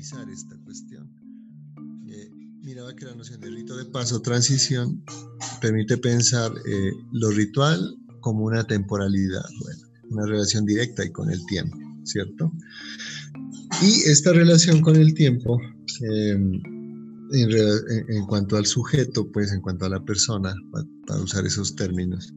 esta 0.00 0.56
cuestión. 0.64 1.10
Eh, 2.08 2.30
miraba 2.62 2.94
que 2.94 3.04
la 3.04 3.14
noción 3.14 3.40
de 3.40 3.50
rito 3.50 3.76
de 3.76 3.84
paso, 3.86 4.20
transición, 4.20 5.02
permite 5.60 5.98
pensar 5.98 6.52
eh, 6.66 6.92
lo 7.12 7.30
ritual 7.30 7.96
como 8.20 8.44
una 8.44 8.64
temporalidad, 8.64 9.44
bueno, 9.60 9.82
una 10.10 10.26
relación 10.26 10.64
directa 10.64 11.04
y 11.04 11.10
con 11.10 11.30
el 11.30 11.44
tiempo, 11.46 11.76
¿cierto? 12.04 12.52
Y 13.82 14.08
esta 14.10 14.32
relación 14.32 14.80
con 14.80 14.96
el 14.96 15.14
tiempo, 15.14 15.60
em, 16.00 16.60
en, 17.30 18.26
cuanto 18.26 18.56
al 18.56 18.66
sujeto, 18.66 19.30
pues 19.30 19.52
en 19.52 19.60
cuanto 19.60 19.84
a 19.84 19.90
la 19.90 20.04
persona, 20.04 20.54
para, 21.06 21.20
usar 21.20 21.44
esos 21.44 21.76
términos, 21.76 22.32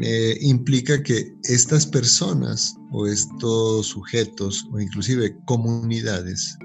eh, 0.00 0.38
implica 0.40 1.02
que 1.02 1.34
estas 1.44 1.86
personas 1.86 2.74
o 2.90 3.06
estos 3.06 3.86
sujetos 3.86 4.66
o 4.72 4.80
inclusive 4.80 5.36
comunidades 5.44 6.56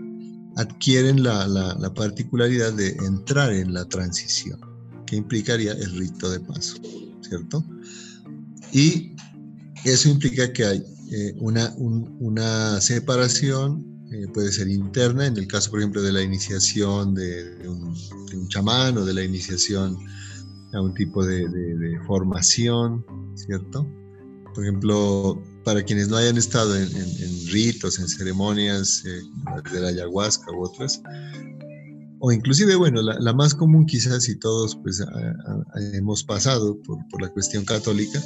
adquieren 0.55 1.23
la, 1.23 1.48
la, 1.48 1.94
particularidad 1.94 2.73
de 2.73 2.89
entrar 3.05 3.53
en 3.53 3.73
la 3.73 3.86
transición, 3.86 4.59
que 5.05 5.16
implicaría 5.16 5.72
el 5.72 5.98
rito 5.98 6.30
de 6.30 6.39
paso, 6.41 6.76
¿cierto? 7.22 7.63
Y 8.73 9.13
eso 9.86 10.09
implica 10.09 10.52
que 10.52 10.66
hay 10.66 10.84
eh, 11.11 11.34
una, 11.38 11.73
una, 11.77 12.81
separación, 12.81 13.86
eh, 14.11 14.27
puede 14.34 14.52
ser 14.52 14.67
interna, 14.67 15.25
en 15.25 15.38
el 15.38 15.48
caso, 15.48 15.72
por 15.72 15.80
ejemplo, 15.80 16.02
de 16.02 16.11
la 16.11 16.22
iniciación 16.22 17.16
de, 17.16 17.67
un, 17.67 17.95
chamán 18.50 18.98
o 18.98 19.05
de 19.05 19.14
la 19.14 19.23
iniciación 19.23 19.98
a 20.73 20.82
un 20.82 20.94
tipo 20.94 21.26
de, 21.26 22.00
formación, 22.05 23.05
¿cierto? 23.36 23.88
Por 24.54 24.64
ejemplo, 24.64 25.42
para 25.64 25.84
quienes 25.84 26.09
no 26.09 26.17
hayan 26.17 26.38
estado 26.38 26.76
en, 26.76 26.89
ritos, 27.48 28.00
en 28.00 28.08
ceremonias 28.08 29.03
eh, 29.06 29.22
de 29.72 29.80
la 29.80 29.89
ayahuasca 29.89 30.52
u 30.52 30.64
otras, 30.64 31.02
o 32.20 32.31
inclusive, 32.31 32.76
bueno, 32.76 33.02
la, 33.02 33.34
más 33.34 33.56
común 33.56 33.86
quizás 33.86 34.23
si 34.23 34.38
todos 34.38 34.78
pues 34.84 35.02
hemos 35.94 36.23
pasado 36.23 36.78
por, 36.81 36.98
por, 37.09 37.22
la 37.22 37.30
cuestión 37.30 37.64
católica, 37.64 38.22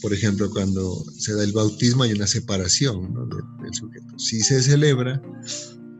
por 0.00 0.12
ejemplo, 0.12 0.50
cuando 0.50 1.04
se 1.16 1.34
da 1.34 1.44
el 1.44 1.52
bautismo 1.52 2.04
hay 2.04 2.12
una 2.12 2.26
separación 2.26 3.14
del, 3.60 3.74
sujeto. 3.74 4.18
Sí 4.18 4.40
se 4.40 4.62
celebra, 4.62 5.20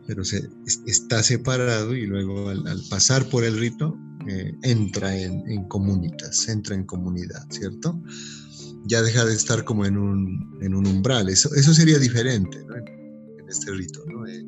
pero 0.06 0.24
se, 0.24 0.48
está 0.86 1.22
separado 1.22 1.94
y 1.94 2.06
luego 2.06 2.48
al, 2.48 2.82
pasar 2.88 3.28
por 3.28 3.44
el 3.44 3.58
rito 3.58 3.98
eh, 4.28 4.52
entra 4.62 5.16
en, 5.16 5.50
en 5.50 5.64
comunitas, 5.68 6.48
entra 6.48 6.74
en 6.74 6.84
comunidad, 6.84 7.44
¿cierto? 7.50 8.00
ya 8.84 9.02
deja 9.02 9.24
de 9.24 9.34
estar 9.34 9.64
como 9.64 9.84
en 9.84 9.98
un, 9.98 10.58
en 10.62 10.74
un 10.74 10.86
umbral. 10.86 11.28
Eso, 11.28 11.54
eso 11.54 11.74
sería 11.74 11.98
diferente 11.98 12.58
en, 12.58 13.48
este 13.48 13.70
rito, 13.72 14.04
¿no? 14.06 14.26
Eh, 14.26 14.46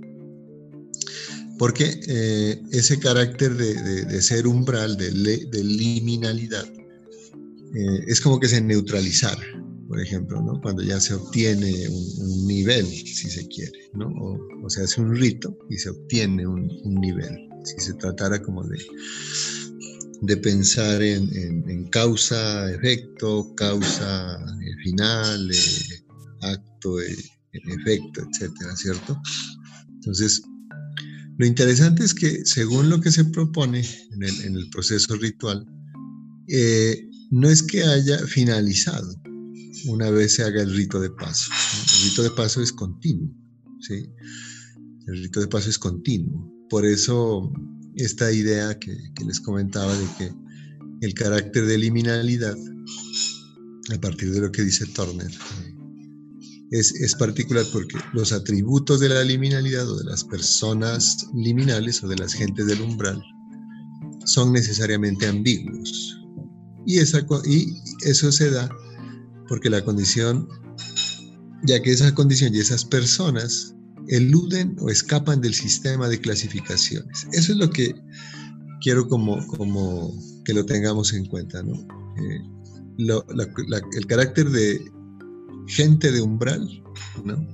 porque 1.59 2.01
eh, 2.07 2.63
ese 2.73 2.99
carácter 2.99 3.55
de, 3.55 4.05
de, 4.05 4.23
ser 4.23 4.47
umbral, 4.47 4.97
de, 4.97 5.11
de 5.11 5.65
liminalidad, 5.65 6.67
es 8.07 8.21
como 8.21 8.41
que 8.41 8.49
se 8.49 8.61
neutralizara, 8.63 9.45
por 9.91 10.01
ejemplo, 10.01 10.41
¿no? 10.41 10.61
cuando 10.61 10.83
ya 10.83 11.01
se 11.01 11.15
obtiene 11.15 11.89
un, 11.89 12.47
nivel, 12.47 12.87
si 12.87 13.29
se 13.29 13.47
quiere, 13.49 13.91
¿no? 13.93 14.07
o, 14.07 14.39
o, 14.65 14.71
se 14.71 14.83
hace 14.83 15.01
un 15.01 15.17
rito 15.17 15.59
y 15.69 15.79
se 15.79 15.91
obtiene 15.91 16.47
un, 16.47 16.71
un 16.85 16.95
nivel, 16.95 17.49
si 17.65 17.79
se 17.79 17.95
tratara 17.95 18.41
como 18.41 18.63
de, 18.63 18.79
de 20.23 20.37
pensar 20.37 21.03
en, 21.03 21.89
causa, 21.91 22.71
efecto, 22.73 23.55
causa, 23.57 24.39
eh, 24.61 24.83
final, 24.83 25.51
eh, 25.51 26.05
acto, 26.43 27.01
eh, 27.01 27.17
efecto, 27.53 28.27
etcétera, 28.31 28.77
¿cierto? 28.77 29.21
Entonces, 29.95 30.43
lo 31.39 31.47
interesante 31.47 32.05
es 32.05 32.15
que 32.15 32.45
según 32.45 32.91
lo 32.91 33.01
que 33.01 33.11
se 33.11 33.25
propone 33.25 33.83
en 34.13 34.57
el, 34.57 34.69
proceso 34.71 35.15
ritual, 35.17 35.67
no 37.31 37.49
es 37.49 37.63
que 37.63 37.83
haya 37.83 38.19
finalizado 38.27 39.21
una 39.87 40.11
vez 40.11 40.35
se 40.35 40.43
haga 40.43 40.63
el 40.63 40.75
rito 40.75 41.01
de 41.01 41.11
paso. 41.11 41.51
El 41.95 42.11
rito 42.11 42.23
de 42.23 42.31
paso 42.31 42.63
es 42.63 42.73
continuo, 42.73 43.35
¿sí? 43.81 44.07
El 45.07 45.23
rito 45.23 45.41
de 45.41 45.49
paso 45.49 45.71
es 45.71 45.79
continuo. 45.79 46.53
Por 46.69 46.85
eso 46.85 47.53
esta 47.97 48.33
idea 48.33 48.79
que, 48.79 48.97
les 49.25 49.41
comentaba 49.41 49.97
de 49.97 50.07
que 50.19 50.33
el 51.01 51.15
carácter 51.15 51.67
de 51.67 51.79
liminalidad, 51.79 52.57
a 53.95 54.01
partir 54.01 54.33
de 54.33 54.41
lo 54.41 54.53
que 54.53 54.63
dice 54.63 54.87
Turner, 54.87 55.31
es, 56.71 56.93
es, 56.93 57.15
particular 57.17 57.65
porque 57.73 57.99
los 58.13 58.33
atributos 58.33 59.01
de 59.01 59.09
la 59.09 59.25
liminalidad 59.25 59.89
o 59.89 59.99
de 59.99 60.05
las 60.05 60.23
personas 60.25 61.27
liminales 61.35 62.03
o 62.05 62.09
de 62.09 62.17
las 62.17 62.33
gentes 62.33 62.67
del 62.67 62.81
umbral 62.81 63.21
son 64.25 64.53
necesariamente 64.53 65.27
ambiguos. 65.27 66.17
Y, 66.87 66.99
esa, 66.99 67.27
y 67.45 67.75
eso 68.05 68.31
se 68.31 68.51
da 68.51 68.71
porque 69.49 69.69
la 69.69 69.85
condición, 69.85 70.49
ya 71.65 71.83
que 71.83 71.91
esa 71.91 72.15
condición 72.15 72.55
y 72.55 72.59
esas 72.59 72.85
personas 72.85 73.75
eluden 74.11 74.77
o 74.81 74.91
escapan 74.91 75.41
del 75.41 75.55
sistema 75.55 76.09
de 76.09 76.21
clasificaciones. 76.21 77.27
Eso 77.33 77.53
es 77.53 77.59
lo 77.59 77.71
que 77.71 77.95
quiero 78.83 79.09
como, 79.09 79.47
como 79.47 80.13
que 80.45 80.53
lo 80.53 80.67
tengamos 80.67 81.13
en 81.13 81.27
cuenta, 81.27 81.63
¿no? 81.63 81.75
Eh, 81.75 82.43
el 82.99 84.07
carácter 84.07 84.51
de 84.51 84.85
gente 85.69 86.11
de 86.11 86.21
umbral, 86.21 86.69
¿no? 87.25 87.47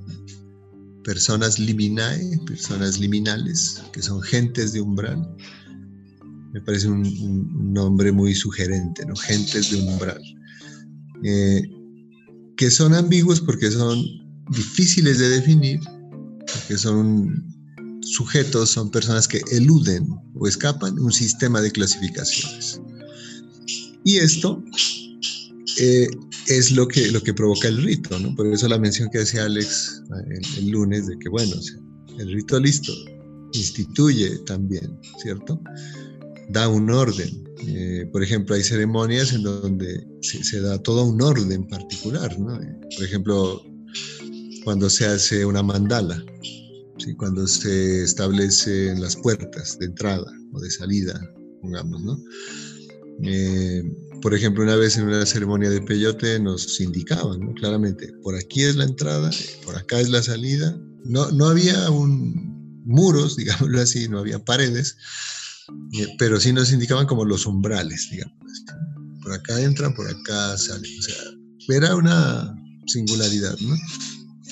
Personas 1.03 1.59
liminae, 1.59 2.39
personas 2.45 2.99
liminales, 2.99 3.81
que 3.93 4.01
son 4.01 4.21
gentes 4.21 4.73
de 4.73 4.81
umbral. 4.81 5.29
Me 6.53 6.61
parece 6.61 6.89
un, 6.89 7.73
nombre 7.73 8.11
muy 8.11 8.33
sugerente, 8.33 9.05
¿no? 9.05 9.15
Gentes 9.15 9.69
de 9.69 9.77
umbral. 9.77 10.21
Eh, 11.23 11.61
que 12.57 12.71
son 12.71 12.95
ambiguos 12.95 13.39
porque 13.41 13.69
son 13.69 14.03
difíciles 14.49 15.19
de 15.19 15.29
definir 15.29 15.79
que 16.67 16.77
son 16.77 17.43
sujetos, 18.01 18.69
son 18.69 18.89
personas 18.89 19.27
que 19.27 19.41
eluden 19.51 20.07
o 20.35 20.47
escapan 20.47 20.97
un 20.99 21.11
sistema 21.11 21.61
de 21.61 21.71
clasificaciones. 21.71 22.81
Y 24.03 24.17
esto 24.17 24.63
eh, 25.79 26.07
es 26.47 26.71
lo 26.71 26.87
que, 26.87 27.11
lo 27.11 27.21
que 27.21 27.33
provoca 27.33 27.67
el 27.67 27.83
rito, 27.83 28.17
¿no? 28.19 28.33
Por 28.35 28.47
eso 28.47 28.67
la 28.67 28.79
mención 28.79 29.09
que 29.11 29.19
hacía 29.19 29.45
Alex 29.45 30.03
eh, 30.09 30.39
el, 30.59 30.69
lunes 30.69 31.07
de 31.07 31.17
que, 31.19 31.29
bueno, 31.29 31.53
el 32.17 32.31
rito 32.31 32.59
listo 32.59 32.93
instituye 33.53 34.37
también, 34.45 34.97
¿cierto? 35.21 35.61
Da 36.49 36.67
un 36.69 36.89
orden. 36.89 37.43
Eh, 37.67 38.07
por 38.11 38.23
ejemplo, 38.23 38.55
hay 38.55 38.63
ceremonias 38.63 39.33
en 39.33 39.43
donde 39.43 40.07
se, 40.21 40.43
se, 40.43 40.61
da 40.61 40.81
todo 40.81 41.03
un 41.03 41.21
orden 41.21 41.67
particular, 41.67 42.39
¿no? 42.39 42.59
Por 42.95 43.03
ejemplo, 43.03 43.61
cuando 44.67 44.89
se 44.89 45.05
hace 45.05 45.45
una 45.45 45.63
mandala, 45.63 46.21
cuando 47.15 47.47
se 47.47 48.03
establecen 48.03 48.99
las 48.99 49.15
puertas 49.15 49.79
de 49.79 49.85
entrada 49.85 50.29
o 50.51 50.59
de 50.59 50.69
salida, 50.69 51.17
pongamos, 51.61 52.01
¿no? 52.03 52.21
Eh, 53.23 53.81
por 54.21 54.33
ejemplo, 54.33 54.63
una 54.65 54.75
vez 54.75 54.97
en 54.97 55.05
una 55.05 55.25
ceremonia 55.25 55.69
de 55.69 55.79
peyote 55.79 56.37
nos 56.41 56.81
indicaban 56.81 57.39
¿no? 57.39 57.53
claramente, 57.53 58.11
por 58.21 58.35
aquí 58.35 58.63
es 58.63 58.75
la 58.75 58.83
entrada, 58.83 59.31
por 59.63 59.77
acá 59.77 60.01
es 60.01 60.09
la 60.09 60.21
salida. 60.21 60.77
No, 61.05 61.31
no 61.31 61.45
había 61.45 61.89
un, 61.89 62.83
muros, 62.83 63.37
digámoslo 63.37 63.79
así, 63.79 64.09
no 64.09 64.19
había 64.19 64.43
paredes, 64.43 64.97
eh, 65.93 66.07
pero 66.19 66.41
sí 66.41 66.51
nos 66.51 66.73
indicaban 66.73 67.07
como 67.07 67.23
los 67.23 67.45
umbrales, 67.45 68.09
digamos. 68.11 68.35
Por 69.23 69.31
acá 69.31 69.61
entran, 69.61 69.95
por 69.95 70.09
acá 70.09 70.57
salen. 70.57 70.91
O 70.99 71.03
sea, 71.03 71.15
era 71.69 71.95
una 71.95 72.53
singularidad, 72.85 73.57
¿no? 73.61 73.73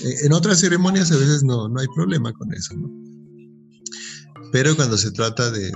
En 0.02 0.34
otras 0.34 0.60
ceremonias 0.60 1.12
a 1.12 1.18
veces 1.18 1.44
no, 1.44 1.70
no 1.70 1.80
hay 1.80 1.88
problema 1.96 2.34
con 2.34 2.54
eso, 2.54 2.76
¿no? 2.76 2.90
Pero 4.52 4.76
cuando 4.76 4.98
se 4.98 5.12
trata 5.12 5.52
de, 5.52 5.72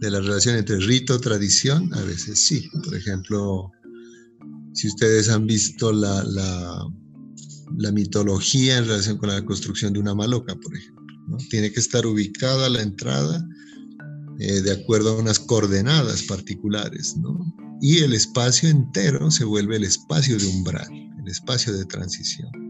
de, 0.00 0.10
la 0.10 0.20
relación 0.20 0.56
entre 0.56 0.78
rito, 0.78 1.20
tradición, 1.20 1.92
a 1.94 2.02
veces 2.02 2.38
sí. 2.38 2.68
Por 2.84 2.94
ejemplo, 2.94 3.70
si 4.74 4.88
ustedes 4.88 5.28
han 5.28 5.46
visto 5.46 5.92
la, 5.92 6.22
la, 6.24 6.86
la, 7.78 7.92
mitología 7.92 8.78
en 8.78 8.86
relación 8.86 9.18
con 9.18 9.30
la 9.30 9.44
construcción 9.44 9.92
de 9.92 10.00
una 10.00 10.14
maloca, 10.14 10.54
por 10.56 10.76
ejemplo, 10.76 11.06
¿no? 11.28 11.36
tiene 11.48 11.72
que 11.72 11.80
estar 11.80 12.06
ubicada 12.06 12.68
la 12.68 12.82
entrada 12.82 13.46
eh, 14.38 14.60
de 14.60 14.72
acuerdo 14.72 15.12
a 15.12 15.18
unas 15.18 15.38
coordenadas 15.38 16.22
particulares, 16.24 17.16
¿no? 17.16 17.38
Y 17.80 17.98
el 17.98 18.12
espacio 18.12 18.68
entero 18.68 19.30
se 19.30 19.44
vuelve 19.44 19.76
el 19.76 19.84
espacio 19.84 20.38
de 20.38 20.46
umbral, 20.46 20.88
el 20.92 21.28
espacio 21.28 21.72
de 21.72 21.84
transición. 21.86 22.65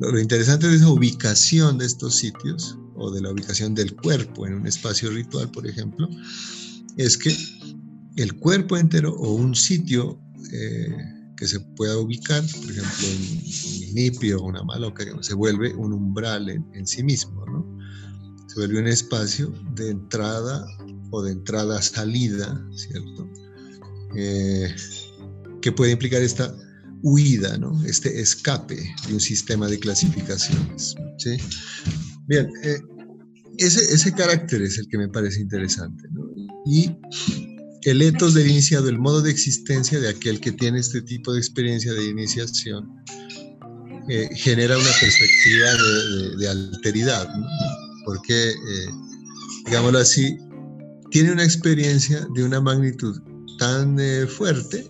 Lo, 0.00 0.18
interesante 0.18 0.68
de 0.68 0.76
esa 0.76 0.88
ubicación 0.88 1.78
de 1.78 1.86
estos 1.86 2.16
sitios, 2.16 2.78
o 2.96 3.10
de 3.10 3.20
la 3.20 3.30
ubicación 3.30 3.74
del 3.74 3.94
cuerpo 3.96 4.46
en 4.46 4.54
un 4.54 4.66
espacio 4.66 5.10
ritual, 5.10 5.50
por 5.50 5.66
ejemplo, 5.66 6.08
es 6.96 7.18
que 7.18 7.36
el 8.16 8.34
cuerpo 8.34 8.76
entero 8.76 9.12
o 9.14 9.34
un 9.34 9.54
sitio 9.54 10.20
eh, 10.52 10.96
que 11.36 11.48
se 11.48 11.60
pueda 11.60 11.98
ubicar, 11.98 12.42
por 12.42 12.70
ejemplo, 12.70 13.08
en 13.08 13.88
un 13.88 13.94
nipio 13.94 14.40
o 14.40 14.46
una 14.46 14.62
maloca, 14.62 15.04
se 15.20 15.34
vuelve 15.34 15.74
un 15.74 15.92
umbral 15.92 16.48
en, 16.48 16.86
sí 16.86 17.02
mismo, 17.02 17.44
¿no? 17.46 17.78
se 18.46 18.60
vuelve 18.60 18.78
un 18.78 18.86
espacio 18.86 19.52
de 19.74 19.90
entrada 19.90 20.64
o 21.10 21.22
de 21.22 21.32
entrada-salida, 21.32 22.64
¿cierto? 22.76 23.28
Eh, 24.16 24.74
que 25.60 25.72
puede 25.72 25.92
implicar 25.92 26.22
esta 26.22 26.54
huida, 27.04 27.58
¿no? 27.58 27.80
este 27.84 28.20
escape 28.20 28.76
de 29.06 29.14
un 29.14 29.20
sistema 29.20 29.68
de 29.68 29.78
clasificaciones. 29.78 30.94
¿sí? 31.18 31.36
Bien, 32.26 32.48
eh, 32.62 32.80
ese, 33.58 33.94
ese 33.94 34.12
carácter 34.12 34.62
es 34.62 34.78
el 34.78 34.88
que 34.88 34.98
me 34.98 35.08
parece 35.08 35.40
interesante. 35.40 36.02
¿no? 36.12 36.22
Y 36.64 36.90
el 37.82 38.00
etos 38.00 38.32
del 38.32 38.48
iniciado, 38.48 38.88
el 38.88 38.98
modo 38.98 39.20
de 39.20 39.30
existencia 39.30 40.00
de 40.00 40.08
aquel 40.08 40.40
que 40.40 40.52
tiene 40.52 40.80
este 40.80 41.02
tipo 41.02 41.34
de 41.34 41.38
experiencia 41.38 41.92
de 41.92 42.06
iniciación, 42.06 42.90
eh, 44.08 44.28
genera 44.34 44.76
una 44.76 44.90
perspectiva 45.00 46.38
de, 46.38 46.48
alteridad, 46.48 47.28
porque, 48.06 48.50
eh, 48.50 48.54
digámoslo 49.66 49.98
así, 49.98 50.38
tiene 51.10 51.32
una 51.32 51.44
experiencia 51.44 52.26
de 52.34 52.44
una 52.44 52.60
magnitud 52.60 53.20
tan 53.58 53.98
eh, 54.00 54.26
fuerte 54.26 54.86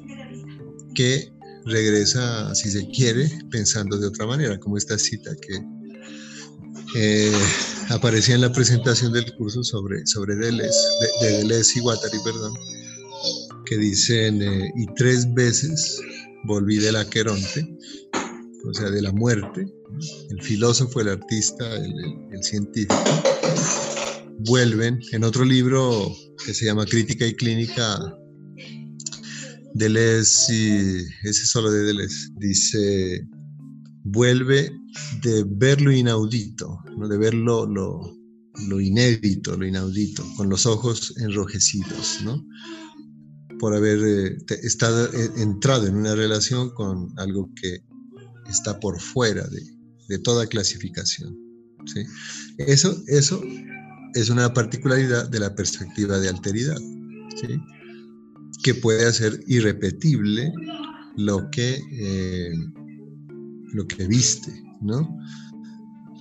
que 0.94 1.33
regresa, 1.66 2.55
si 2.55 2.70
se 2.70 2.88
quiere, 2.88 3.31
pensando 3.50 3.99
de 3.99 4.06
otra 4.06 4.26
manera, 4.26 4.58
como 4.58 4.76
esta 4.76 4.99
cita 4.99 5.31
que 5.37 5.62
aparecía 7.90 8.37
en 8.37 8.40
la 8.40 8.52
presentación 8.52 9.12
del 9.12 9.34
curso 9.34 9.64
sobre, 9.64 10.06
sobre 10.06 10.37
Deleuze, 10.37 10.78
de, 11.20 11.26
de 11.26 11.38
Deleuze 11.38 11.78
y 11.78 11.82
Guattari, 11.82 12.19
perdón, 12.25 12.55
que 13.64 13.78
dicen, 13.78 14.43
eh, 14.43 14.72
y 14.76 14.87
tres 14.94 15.32
veces 15.34 16.00
volví 16.44 16.76
del 16.76 16.96
Aqueronte, 16.96 17.76
o 18.69 18.75
sea, 18.75 18.90
de 18.90 19.02
la 19.02 19.12
muerte, 19.12 19.67
el 20.31 20.43
filósofo, 20.43 21.00
el 21.00 21.08
artista, 21.08 21.64
el, 21.76 22.43
científico, 22.43 22.94
vuelven 24.40 25.00
en 25.12 25.25
otro 25.25 25.44
libro 25.44 26.14
que 26.44 26.52
se 26.52 26.67
llama 26.67 26.84
Crítica 26.84 27.26
y 27.26 27.34
Clínica, 27.34 28.19
Deleuze, 29.75 31.05
ese 31.25 31.47
solo 31.47 31.71
de 31.71 31.82
Deleuze, 31.82 32.31
dice, 32.38 33.26
vuelve 34.05 34.71
de 35.23 35.44
ver 35.49 35.81
lo 35.81 35.91
inaudito, 35.91 36.79
¿no? 36.97 37.09
de 37.09 37.19
ver 37.19 37.35
lo, 37.35 37.67
lo, 37.67 38.81
inédito, 38.81 39.56
lo 39.56 39.67
inaudito, 39.67 40.25
con 40.37 40.49
los 40.49 40.65
ojos 40.67 41.15
enrojecidos, 41.19 42.21
¿no? 42.25 42.41
por 43.59 43.75
haber 43.75 43.99
eh, 44.05 44.37
estado, 44.62 45.06
eh, 45.12 45.31
entrado 45.38 45.88
en 45.88 45.97
una 45.97 46.15
relación 46.15 46.70
con 46.70 47.12
algo 47.19 47.50
que 47.61 47.85
está 48.49 48.79
por 48.79 49.00
fuera 49.00 49.44
de, 49.49 50.19
toda 50.20 50.47
clasificación. 50.47 51.37
¿sí? 51.87 52.05
Eso, 52.59 53.03
eso 53.09 53.43
es 54.15 54.31
una 54.31 54.55
particularidad 54.55 55.29
de 55.29 55.41
la 55.41 55.56
perspectiva 55.56 56.20
de 56.20 56.29
alteridad, 56.29 56.79
¿sí? 57.41 57.59
Que 58.64 58.75
puede 58.75 59.06
hacer 59.06 59.38
irrepetible 59.46 60.50
lo 61.16 61.50
que, 61.50 61.82
eh, 61.93 62.50
lo 63.75 63.87
que 63.87 64.06
viste, 64.06 64.50
¿no? 64.81 65.16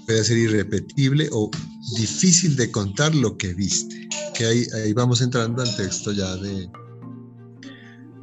Puede 0.06 0.25
ser 0.25 0.38
irrepetible 0.38 1.30
o 1.31 1.50
difícil 1.98 2.57
de 2.57 2.69
contar 2.69 3.16
lo 3.16 3.38
que 3.38 3.54
viste. 3.54 4.10
Que 4.38 4.45
ahí, 4.45 4.66
ahí 4.75 4.92
vamos 4.92 5.22
entrando 5.22 5.62
al 5.62 5.75
texto 5.78 6.12
ya 6.12 6.36
de, 6.36 6.69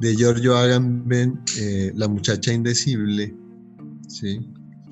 de 0.01 0.15
Giorgio 0.15 0.55
Agamben, 0.55 1.41
eh, 1.57 1.91
La 1.95 2.07
muchacha 2.07 2.53
indecible, 2.53 3.35
¿sí? 4.07 4.39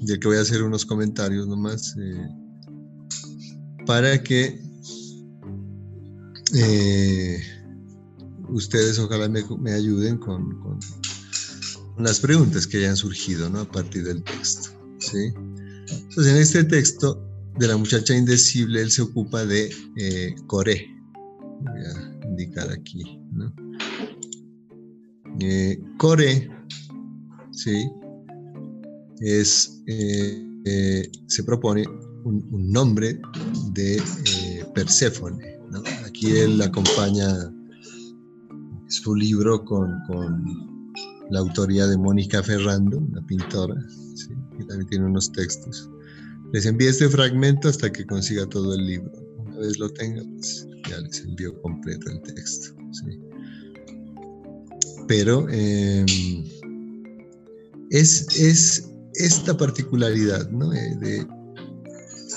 del 0.01 0.19
que 0.19 0.27
voy 0.27 0.37
a 0.37 0.41
hacer 0.41 0.63
unos 0.63 0.85
comentarios 0.85 1.47
nomás, 1.47 1.95
eh, 1.99 2.27
para 3.85 4.23
que 4.23 4.59
ustedes 8.51 8.99
ojalá 8.99 9.29
me, 9.29 9.71
ayuden 9.71 10.17
con, 10.17 10.79
las 11.97 12.19
preguntas 12.19 12.65
que 12.65 12.77
hayan 12.77 12.95
surgido 12.95 13.49
¿no? 13.49 13.61
a 13.61 13.71
partir 13.71 14.03
del 14.03 14.23
texto. 14.23 14.69
Entonces, 14.91 16.33
en 16.33 16.37
este 16.37 16.63
texto 16.63 17.25
de 17.57 17.67
la 17.67 17.77
muchacha 17.77 18.15
indecible, 18.15 18.81
él 18.81 18.91
se 18.91 19.01
ocupa 19.01 19.45
de 19.45 19.73
Coré. 20.47 20.87
Voy 21.61 21.81
a 21.85 22.27
indicar 22.27 22.71
aquí. 22.71 23.19
¿no? 23.33 23.53
Eh, 25.41 25.79
¿sí? 27.51 27.89
Es, 29.19 29.81
eh, 29.87 30.45
eh, 30.65 31.11
se 31.27 31.43
propone 31.43 31.85
un, 32.23 32.71
nombre 32.71 33.19
de 33.73 34.01
Perséfone. 34.73 35.59
Aquí 36.05 36.31
él 36.31 36.61
acompaña 36.61 37.51
su 38.89 39.15
libro 39.15 39.63
con, 39.65 39.97
la 41.31 41.39
autoría 41.39 41.87
de 41.87 41.97
Mónica 41.97 42.41
Ferrando, 42.41 42.97
una 42.97 43.25
pintora, 43.27 43.75
que 44.57 44.65
también 44.65 44.89
tiene 44.89 45.05
unos 45.05 45.31
textos. 45.31 45.89
Les 46.53 46.65
envío 46.65 46.89
este 46.89 47.07
fragmento 47.07 47.69
hasta 47.69 47.91
que 47.91 48.05
consiga 48.05 48.47
todo 48.47 48.73
el 48.73 48.87
libro. 48.87 49.11
Una 49.37 49.59
vez 49.59 49.77
lo 49.77 49.89
tenga, 49.91 50.23
pues 50.23 50.67
ya 50.89 50.99
les 50.99 51.21
envío 51.21 51.61
completo 51.61 52.09
el 52.09 52.21
texto. 52.21 52.75
¿sí? 52.91 53.19
pero 55.09 55.49
em, 55.49 56.05
es, 57.89 58.27
es, 58.37 58.91
esta 59.15 59.57
particularidad 59.57 60.47
¿no? 60.51 60.71
Eh, 60.71 60.95
de 61.01 61.27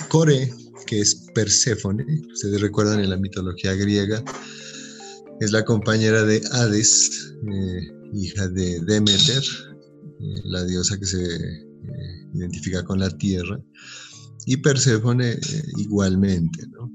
Core, 0.09 0.51
que 0.87 1.03
es 1.03 1.27
Perséfone, 1.35 2.03
ustedes 2.33 2.63
recuerdan 2.63 3.01
en 3.01 3.11
la 3.11 3.19
mitología 3.19 3.75
griega, 3.75 4.25
es 5.41 5.53
la 5.53 5.65
compañera 5.65 6.25
de 6.25 6.43
Hades, 6.53 7.35
eh, 7.53 7.81
hija 8.15 8.49
de 8.49 8.81
Demeter, 8.81 9.43
eh, 9.43 10.41
la 10.45 10.65
diosa 10.65 10.99
que 10.99 11.07
se 11.07 11.19
identifica 12.35 12.85
con 12.85 12.99
la 13.01 13.11
tierra, 13.11 13.61
y 14.47 14.57
Perséfone 14.57 15.39
igualmente, 15.79 16.67
¿no? 16.69 16.91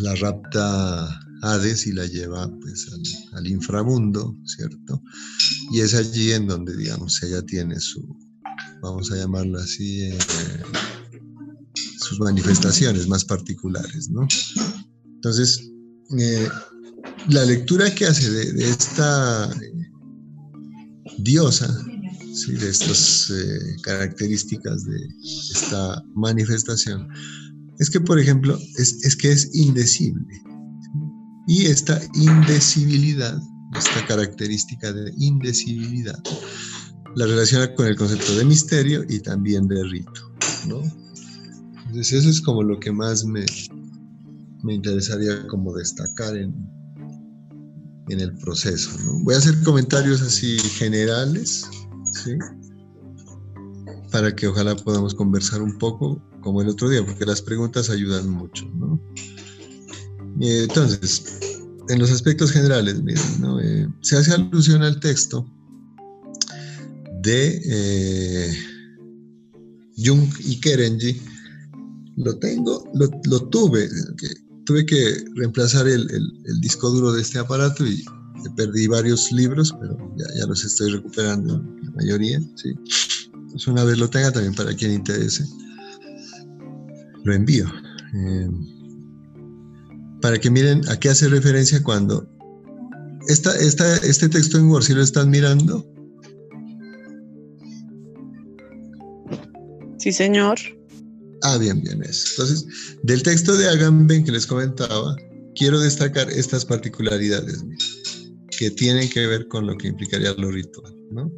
La 0.00 0.14
rapta 0.16 1.20
Hades 1.42 1.86
y 1.86 1.92
la 1.92 2.06
lleva 2.06 2.48
pues 2.60 2.88
al, 3.32 3.46
inframundo, 3.46 4.36
¿cierto? 4.44 5.02
Y 5.72 5.80
es 5.80 5.94
allí 5.94 6.32
en 6.32 6.46
donde, 6.46 6.76
digamos, 6.76 7.20
ella 7.22 7.42
tiene 7.42 7.80
su, 7.80 8.16
vamos 8.80 9.10
a 9.10 9.16
llamarlo 9.16 9.58
así, 9.58 10.02
eh, 10.02 10.18
sus 11.98 12.20
manifestaciones 12.20 13.08
más 13.08 13.24
particulares, 13.24 14.08
¿no? 14.10 14.26
Entonces, 15.16 15.68
eh, 16.18 16.48
la 17.28 17.44
lectura 17.44 17.94
que 17.94 18.06
hace 18.06 18.30
de, 18.30 18.64
esta 18.64 19.50
eh, 19.52 19.90
diosa, 21.18 21.68
¿sí? 22.34 22.52
de 22.52 22.70
estas 22.70 23.32
características 23.82 24.84
de 24.84 24.98
esta 25.54 26.02
manifestación, 26.14 27.08
es 27.78 27.90
que, 27.90 28.00
por 28.00 28.18
ejemplo, 28.18 28.58
es, 28.78 29.04
es 29.04 29.16
que 29.16 29.32
es 29.32 29.54
indecible. 29.54 30.42
Y 31.46 31.66
esta 31.66 32.00
indecibilidad, 32.14 33.40
esta 33.76 34.06
característica 34.06 34.92
de 34.92 35.12
indecibilidad, 35.18 36.18
la 37.16 37.26
relaciona 37.26 37.74
con 37.74 37.86
el 37.86 37.96
concepto 37.96 38.36
de 38.36 38.44
misterio 38.44 39.04
y 39.08 39.20
también 39.20 39.66
de 39.68 39.82
rito, 39.84 40.32
¿no? 40.66 40.80
Entonces 41.86 42.12
eso 42.12 42.30
es 42.30 42.40
como 42.40 42.62
lo 42.62 42.80
que 42.80 42.90
más 42.90 43.24
me, 43.24 43.44
me 44.62 44.74
interesaría 44.74 45.46
como 45.48 45.74
destacar 45.74 46.36
en, 46.36 46.54
en 48.08 48.20
el 48.20 48.34
proceso. 48.38 48.90
Voy 49.22 49.34
a 49.34 49.38
hacer 49.38 49.60
comentarios 49.62 50.20
así 50.22 50.58
generales. 50.58 51.66
Para 54.10 54.34
que 54.36 54.46
ojalá 54.46 54.76
podamos 54.76 55.14
conversar 55.14 55.62
un 55.62 55.78
poco 55.78 56.22
como 56.42 56.60
el 56.60 56.68
otro 56.68 56.88
día, 56.88 57.04
porque 57.04 57.24
las 57.24 57.40
preguntas 57.40 57.88
ayudan 57.88 58.28
mucho, 58.28 58.66
¿no? 58.74 59.00
Entonces, 60.40 61.24
en 61.88 61.98
los 61.98 62.10
aspectos 62.10 62.52
generales, 62.52 63.02
miren, 63.02 63.22
eh, 63.62 63.88
se 64.00 64.16
hace 64.16 64.32
alusión 64.32 64.82
al 64.82 65.00
texto 65.00 65.46
de 67.22 67.62
eh, 67.64 68.52
Jung 69.96 70.28
y 70.40 70.60
Kerenji. 70.60 71.20
Lo 72.16 72.38
tengo, 72.38 72.84
lo, 72.94 73.48
tuve, 73.48 73.88
tuve 74.64 74.86
que 74.86 75.24
reemplazar 75.34 75.88
el, 75.88 76.06
disco 76.60 76.90
duro 76.90 77.12
de 77.12 77.22
este 77.22 77.38
aparato 77.38 77.86
y 77.86 78.04
perdí 78.56 78.86
varios 78.86 79.30
libros, 79.32 79.74
pero 79.80 79.96
ya, 80.16 80.46
los 80.46 80.64
estoy 80.64 80.92
recuperando, 80.92 81.62
la 81.82 81.90
mayoría. 81.92 82.40
¿sí? 82.56 82.74
Pues 83.50 83.66
una 83.66 83.84
vez 83.84 83.98
lo 83.98 84.08
tenga 84.08 84.32
también 84.32 84.54
para 84.54 84.74
quien 84.74 84.92
interese, 84.92 85.44
lo 87.24 87.32
envío. 87.32 87.66
Eh, 88.14 88.50
para 90.20 90.38
que 90.38 90.50
miren 90.50 90.88
a 90.88 90.98
qué 90.98 91.08
hace 91.08 91.28
referencia 91.28 91.82
cuando 91.82 92.28
esta, 93.28 93.56
esta, 93.58 93.96
este 93.98 94.28
texto 94.28 94.58
en 94.58 94.68
Word, 94.68 94.84
si 94.84 94.94
lo 94.94 95.02
están 95.02 95.30
mirando. 95.30 95.86
Sí, 99.98 100.12
señor. 100.12 100.58
Ah, 101.42 101.58
bien, 101.58 101.82
bien, 101.82 102.02
eso. 102.02 102.28
Entonces, 102.30 102.66
del 103.02 103.22
texto 103.22 103.56
de 103.56 103.68
Agamben 103.68 104.24
que 104.24 104.32
les 104.32 104.46
comentaba, 104.46 105.16
quiero 105.56 105.80
destacar 105.80 106.30
estas 106.30 106.64
particularidades 106.64 107.64
que 108.56 108.70
tienen 108.70 109.08
que 109.10 109.26
ver 109.26 109.48
con 109.48 109.66
lo 109.66 109.76
que 109.76 109.88
implicaría 109.88 110.32
lo 110.34 110.50
ritual. 110.50 110.94
¿no? 111.10 111.32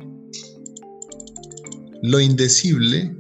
Lo 2.03 2.21
indecible, 2.21 3.17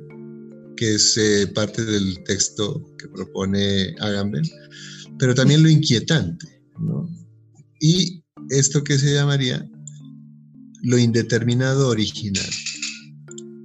que 0.76 0.95
es 0.95 1.17
eh, 1.17 1.47
parte 1.55 1.85
del 1.85 2.23
texto 2.25 2.85
que 2.99 3.09
propone 3.09 3.95
Agamben, 4.00 4.45
pero 5.19 5.35
también 5.35 5.62
lo 5.62 5.71
inquietante. 5.71 6.61
¿no? 6.79 7.09
Y 7.81 8.23
esto 8.50 8.85
que 8.85 8.99
se 8.99 9.14
llamaría 9.14 9.67
lo 10.83 10.99
indeterminado 10.99 11.88
original, 11.88 12.50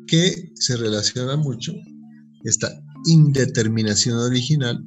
que 0.07 0.51
se 0.55 0.77
relaciona 0.77 1.35
mucho, 1.35 1.73
esta 2.45 2.81
indeterminación 3.05 4.17
original, 4.17 4.83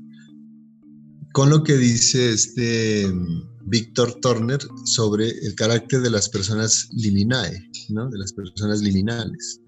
con 1.32 1.50
lo 1.50 1.62
que 1.62 1.76
dice 1.76 2.32
este 2.32 3.06
mm, 3.08 3.52
Víctor 3.66 4.18
Turner 4.20 4.60
sobre 4.84 5.30
el 5.30 5.54
carácter 5.54 6.00
de 6.02 6.10
las 6.10 6.28
personas 6.28 6.88
liminae, 6.92 7.70
¿no? 7.88 8.10
de 8.10 8.18
las 8.18 8.32
personas 8.32 8.80
liminales, 8.80 9.60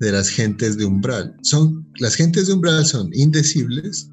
de 0.00 0.12
las 0.12 0.28
gentes 0.28 0.76
de 0.76 0.84
umbral. 0.84 1.34
Son, 1.42 1.86
las 1.98 2.14
gentes 2.14 2.48
de 2.48 2.54
umbral 2.54 2.84
son 2.84 3.10
indecibles, 3.12 4.08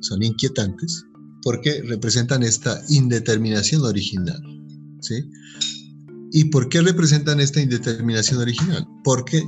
son 0.00 0.22
inquietantes, 0.22 1.04
porque 1.42 1.82
representan 1.82 2.42
esta 2.42 2.80
indeterminación 2.88 3.82
original. 3.82 4.40
¿sí? 5.00 5.24
¿Y 6.32 6.44
por 6.44 6.68
qué 6.68 6.80
representan 6.82 7.40
esta 7.40 7.60
indeterminación 7.60 8.40
original? 8.40 8.86
Porque 9.04 9.42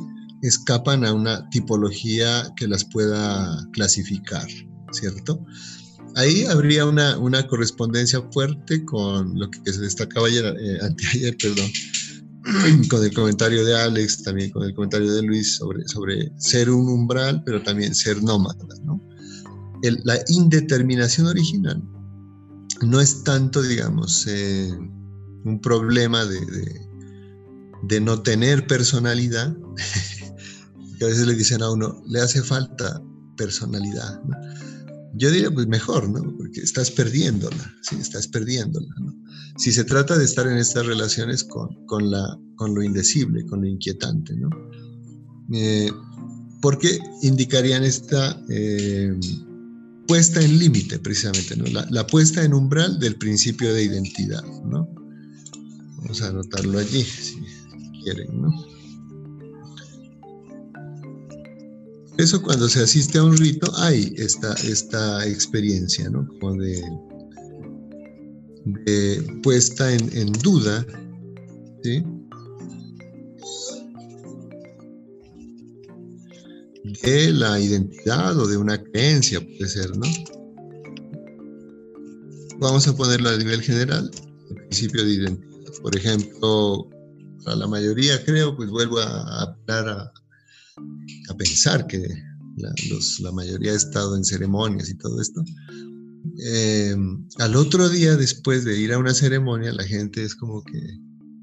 escapan 0.46 1.04
a 1.04 1.12
una 1.12 1.48
tipología 1.50 2.52
que 2.56 2.68
las 2.68 2.84
pueda 2.84 3.66
clasificar, 3.72 4.46
¿cierto? 4.92 5.44
Ahí 6.16 6.44
habría 6.44 6.86
una, 6.86 7.18
una 7.18 7.46
correspondencia 7.46 8.22
fuerte 8.30 8.84
con 8.84 9.38
lo 9.38 9.50
que 9.50 9.72
se 9.72 9.80
destacaba 9.80 10.28
ayer, 10.28 10.44
eh, 10.44 10.78
anteayer, 10.82 11.36
perdón, 11.36 11.70
con 12.88 13.04
el 13.04 13.12
comentario 13.12 13.64
de 13.64 13.76
Alex, 13.76 14.22
también 14.22 14.50
con 14.50 14.64
el 14.64 14.74
comentario 14.74 15.12
de 15.12 15.22
Luis 15.22 15.56
sobre, 15.56 15.86
sobre 15.88 16.32
ser 16.38 16.70
un 16.70 16.88
umbral, 16.88 17.42
pero 17.44 17.62
también 17.62 17.94
ser 17.94 18.22
nómada, 18.22 18.64
¿no? 18.84 19.00
la 20.04 20.18
indeterminación 20.28 21.26
original 21.26 21.82
no 22.82 23.00
es 23.00 23.24
tanto, 23.24 23.62
digamos, 23.62 24.26
eh, 24.26 24.70
un 25.44 25.60
problema 25.60 26.24
de, 26.24 26.40
de, 27.82 28.00
no 28.00 28.22
tener 28.22 28.66
personalidad, 28.66 29.56
que 30.98 31.04
a 31.04 31.08
veces 31.08 31.26
le 31.26 31.34
dicen 31.34 31.62
a 31.62 31.70
uno, 31.70 32.02
le 32.06 32.20
hace 32.20 32.42
falta 32.42 33.02
personalidad. 33.36 34.20
Yo 35.16 35.30
diría, 35.30 35.50
pues 35.50 35.66
mejor, 35.66 36.08
¿no? 36.08 36.22
Porque 36.36 36.60
estás 36.60 36.90
perdiéndola, 36.90 37.72
sí, 37.82 37.96
estás 38.00 38.26
perdiéndola, 38.26 38.88
¿no? 39.00 39.14
Si 39.56 39.72
se 39.72 39.84
trata 39.84 40.18
de 40.18 40.24
estar 40.24 40.46
en 40.48 40.56
estas 40.56 40.86
relaciones 40.86 41.44
con, 41.44 41.86
con, 41.86 42.10
la, 42.10 42.36
con 42.56 42.74
lo 42.74 42.82
indecible, 42.82 43.46
con 43.46 43.60
lo 43.60 43.68
inquietante, 43.68 44.34
¿no? 44.34 44.50
Eh, 45.52 45.90
indicarían 47.22 47.84
esta 47.84 48.42
eh, 48.48 49.14
puesta 50.08 50.40
en 50.40 50.58
límite, 50.58 50.98
precisamente, 50.98 51.56
¿no? 51.56 51.66
La, 51.66 51.86
la, 51.90 52.06
puesta 52.06 52.42
en 52.42 52.54
umbral 52.54 52.98
del 52.98 53.16
principio 53.16 53.72
de 53.72 53.84
identidad, 53.84 54.42
¿no? 54.64 54.88
Vamos 55.98 56.22
a 56.22 56.28
anotarlo 56.28 56.78
allí, 56.78 57.04
si 57.04 57.36
quieren, 58.02 58.40
¿no? 58.40 58.73
Eso 62.18 62.40
cuando 62.42 62.68
se 62.68 62.82
asiste 62.82 63.18
a 63.18 63.24
un 63.24 63.36
rito 63.36 63.70
hay 63.76 64.12
esta, 64.16 64.54
esta 64.54 65.26
experiencia, 65.26 66.08
¿no? 66.10 66.26
Como 66.40 66.54
de, 66.54 66.82
puesta 69.42 69.92
en, 69.92 70.32
duda, 70.32 70.86
¿sí? 71.82 72.04
De 77.02 77.32
la 77.32 77.58
identidad 77.60 78.38
o 78.38 78.46
de 78.46 78.56
una 78.56 78.82
creencia, 78.82 79.40
puede 79.40 79.68
ser, 79.68 79.96
¿no? 79.96 80.06
Vamos 82.60 82.86
a 82.86 82.96
ponerlo 82.96 83.30
a 83.30 83.36
nivel 83.36 83.60
general, 83.60 84.10
el 84.50 84.56
principio 84.56 85.04
de 85.04 85.12
identidad 85.12 85.54
por 85.84 85.94
ejemplo, 85.96 86.88
para 87.44 87.56
la 87.56 87.66
mayoría 87.66 88.24
creo, 88.24 88.56
pues 88.56 88.70
vuelvo 88.70 89.00
a 89.00 89.42
hablar 89.42 89.88
a, 89.88 90.12
pensar 91.36 91.86
que 91.86 92.06
la, 92.56 93.32
mayoría 93.32 93.72
ha 93.72 93.76
estado 93.76 94.16
en 94.16 94.24
ceremonias 94.24 94.88
y 94.88 94.94
todo 94.94 95.20
esto. 95.20 95.42
Eh, 96.44 96.96
al 97.38 97.56
otro 97.56 97.88
día, 97.88 98.16
después 98.16 98.64
de 98.64 98.78
ir 98.78 98.92
a 98.92 98.98
una 98.98 99.14
ceremonia, 99.14 99.72
la 99.72 99.84
gente 99.84 100.22
es 100.22 100.34
como 100.34 100.62
que 100.62 100.80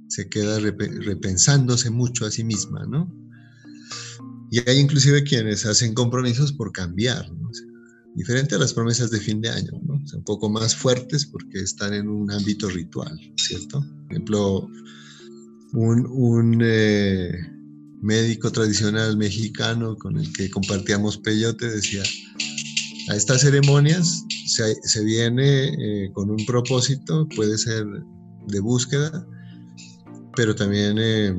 se 0.07 0.27
queda 0.27 0.59
repensándose 0.59 1.89
mucho 1.89 2.25
a 2.25 2.31
sí 2.31 2.43
misma, 2.43 2.85
¿no? 2.85 3.13
Y 4.51 4.59
hay 4.69 4.79
inclusive 4.79 5.23
quienes 5.23 5.65
hacen 5.65 5.93
compromisos 5.93 6.51
por 6.51 6.71
cambiar, 6.73 7.31
¿no? 7.31 7.50
diferente 8.15 8.55
a 8.55 8.59
las 8.59 8.73
promesas 8.73 9.09
de 9.11 9.19
fin 9.19 9.41
de 9.41 9.50
año, 9.50 9.71
¿no? 9.83 9.93
un 9.93 10.23
poco 10.25 10.50
más 10.50 10.75
fuertes 10.75 11.25
porque 11.25 11.59
están 11.59 11.93
en 11.93 12.09
un 12.09 12.29
ámbito 12.31 12.69
ritual, 12.69 13.17
¿cierto? 13.38 13.79
Por 13.79 14.11
ejemplo, 14.11 14.69
un, 15.73 16.61
eh, 16.61 17.31
médico 18.01 18.51
tradicional 18.51 19.15
mexicano 19.15 19.96
con 19.96 20.17
el 20.17 20.31
que 20.34 20.50
compartíamos 20.50 21.17
peyote 21.17 21.70
decía, 21.70 22.03
a 23.10 23.15
estas 23.15 23.41
ceremonias 23.41 24.24
se, 24.48 25.03
viene 25.03 25.67
eh, 25.70 26.12
con 26.13 26.29
un 26.29 26.46
propósito, 26.46 27.27
puede 27.36 27.58
ser 27.58 27.86
de 28.48 28.60
búsqueda, 28.60 29.25
pero 30.36 30.55
también 30.55 30.98
eh, 31.00 31.36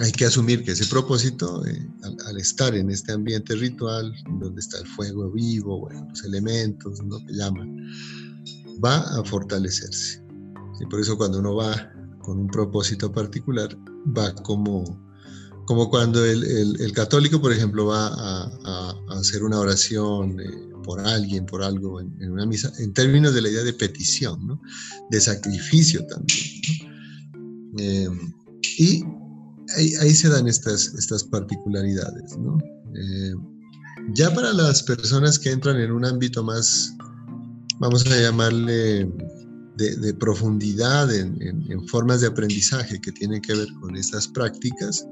hay 0.00 0.12
que 0.12 0.24
asumir 0.24 0.64
que 0.64 0.72
ese 0.72 0.86
propósito, 0.86 1.64
eh, 1.66 1.88
al, 2.26 2.38
estar 2.38 2.74
en 2.74 2.90
este 2.90 3.12
ambiente 3.12 3.54
ritual, 3.54 4.12
donde 4.40 4.60
está 4.60 4.78
el 4.78 4.86
fuego 4.86 5.30
vivo, 5.30 5.88
los 6.08 6.24
elementos, 6.24 7.02
¿no? 7.04 7.18
que 7.26 7.34
llaman, 7.34 7.76
va 8.84 8.98
a 8.98 9.24
fortalecerse. 9.24 10.22
Y 10.80 10.86
por 10.86 11.00
eso 11.00 11.16
cuando 11.16 11.38
uno 11.38 11.54
va 11.54 11.92
con 12.24 12.38
un 12.38 12.48
propósito 12.48 13.12
particular, 13.12 13.76
va 14.16 14.34
como, 14.34 14.84
como 15.66 15.90
cuando 15.90 16.24
el, 16.24 16.92
católico, 16.92 17.40
por 17.40 17.52
ejemplo, 17.52 17.86
va 17.86 18.08
a, 18.08 18.94
hacer 19.18 19.44
una 19.44 19.60
oración 19.60 20.40
eh, 20.40 20.72
por 20.82 21.00
alguien, 21.00 21.46
por 21.46 21.62
algo 21.62 22.00
en, 22.00 22.30
una 22.30 22.46
misa, 22.46 22.72
en 22.78 22.92
términos 22.92 23.34
de 23.34 23.42
la 23.42 23.48
idea 23.50 23.62
de 23.62 23.72
petición, 23.72 24.46
¿no? 24.46 24.60
de 25.10 25.20
sacrificio 25.20 26.06
también. 26.06 26.50
Eh, 27.78 28.08
y 28.78 29.04
ahí, 30.00 30.14
se 30.14 30.28
dan 30.28 30.46
estas, 30.48 30.94
estas 30.94 31.24
particularidades, 31.24 32.36
¿no? 32.38 32.58
Eh, 32.94 33.34
ya 34.14 34.32
para 34.34 34.52
las 34.52 34.82
personas 34.82 35.38
que 35.38 35.50
entran 35.50 35.76
en 35.80 35.90
un 35.90 36.04
ámbito 36.04 36.42
más, 36.44 36.94
vamos 37.80 38.06
a 38.06 38.20
llamarle 38.20 39.10
de, 39.76 40.14
profundidad 40.14 41.14
en, 41.14 41.86
formas 41.88 42.20
de 42.20 42.28
aprendizaje 42.28 43.00
que 43.00 43.12
tienen 43.12 43.40
que 43.40 43.54
ver 43.54 43.68
con 43.80 43.96
estas 43.96 44.28
prácticas, 44.28 45.06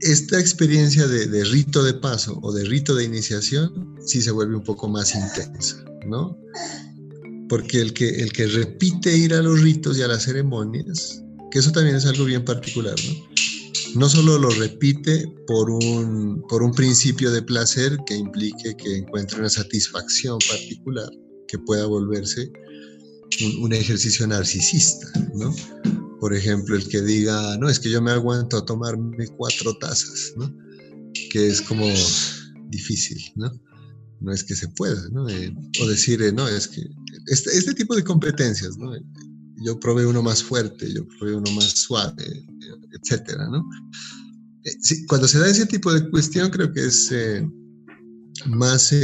esta 0.00 0.40
experiencia 0.40 1.06
de, 1.06 1.44
rito 1.44 1.84
de 1.84 1.94
paso 1.94 2.38
o 2.42 2.52
de 2.52 2.64
rito 2.64 2.94
de 2.94 3.04
iniciación 3.04 3.96
sí 4.04 4.22
se 4.22 4.30
vuelve 4.30 4.56
un 4.56 4.64
poco 4.64 4.88
más 4.88 5.14
intensa, 5.14 5.84
¿no? 6.06 6.38
Porque 7.48 7.80
el 7.80 7.92
que, 7.92 8.08
el 8.08 8.32
que 8.32 8.46
repite 8.46 9.14
ir 9.14 9.34
a 9.34 9.42
los 9.42 9.60
ritos 9.60 9.98
y 9.98 10.02
a 10.02 10.08
las 10.08 10.22
ceremonias 10.22 11.22
que 11.50 11.58
eso 11.58 11.72
también 11.72 11.96
es 11.96 12.06
algo 12.06 12.24
bien 12.24 12.44
particular, 12.44 12.94
¿no? 13.06 13.30
No 13.96 14.08
solo 14.08 14.38
lo 14.38 14.50
repite 14.50 15.26
por 15.48 15.68
un, 15.68 16.44
por 16.48 16.62
un 16.62 16.72
principio 16.72 17.32
de 17.32 17.42
placer 17.42 17.98
que 18.06 18.14
implique 18.14 18.76
que 18.76 18.98
encuentre 18.98 19.40
una 19.40 19.50
satisfacción 19.50 20.38
particular 20.48 21.10
que 21.48 21.58
pueda 21.58 21.86
volverse 21.86 22.52
un, 23.60 23.72
ejercicio 23.72 24.26
narcisista, 24.26 25.06
¿no? 25.34 25.54
Por 26.20 26.34
ejemplo, 26.34 26.76
el 26.76 26.86
que 26.88 27.00
diga, 27.00 27.56
no, 27.58 27.68
es 27.68 27.78
que 27.78 27.90
yo 27.90 28.02
me 28.02 28.10
aguanto 28.10 28.58
a 28.58 28.64
tomarme 28.64 29.26
cuatro 29.36 29.76
tazas, 29.78 30.32
¿no? 30.36 30.54
Que 31.30 31.48
es 31.48 31.62
como 31.62 31.86
difícil, 32.68 33.20
¿no? 33.36 33.50
No 34.20 34.32
es 34.32 34.44
que 34.44 34.54
se 34.54 34.68
pueda, 34.68 35.00
¿no? 35.12 35.28
Eh, 35.28 35.54
o 35.80 35.86
decir, 35.86 36.20
eh, 36.22 36.32
no, 36.32 36.46
es 36.46 36.68
que 36.68 36.82
este, 37.26 37.56
este 37.56 37.74
tipo 37.74 37.96
de 37.96 38.04
competencias, 38.04 38.76
¿no? 38.76 38.92
yo 39.62 39.78
probé 39.78 40.06
uno 40.06 40.22
más 40.22 40.42
fuerte, 40.42 40.90
yo 40.90 41.06
probé 41.18 41.34
uno 41.34 41.50
más 41.52 41.70
suave, 41.72 42.24
etcétera, 42.92 43.46
¿no? 43.48 43.68
Eh, 44.64 44.72
cuando 45.06 45.28
se 45.28 45.38
da 45.38 45.48
ese 45.48 45.66
tipo 45.66 45.92
de 45.92 46.08
cuestión, 46.08 46.50
creo 46.50 46.72
que 46.72 46.86
es 46.86 47.12
más 48.46 48.94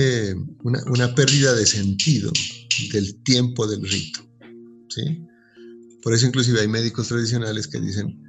una, 0.62 1.14
pérdida 1.14 1.54
de 1.54 1.66
sentido 1.66 2.32
del 2.92 3.16
tiempo 3.22 3.66
del 3.66 3.82
rito, 3.82 4.20
¿sí? 4.88 5.26
Por 6.02 6.14
eso 6.14 6.26
inclusive 6.26 6.60
hay 6.60 6.68
médicos 6.68 7.08
tradicionales 7.08 7.66
que 7.66 7.80
dicen, 7.80 8.22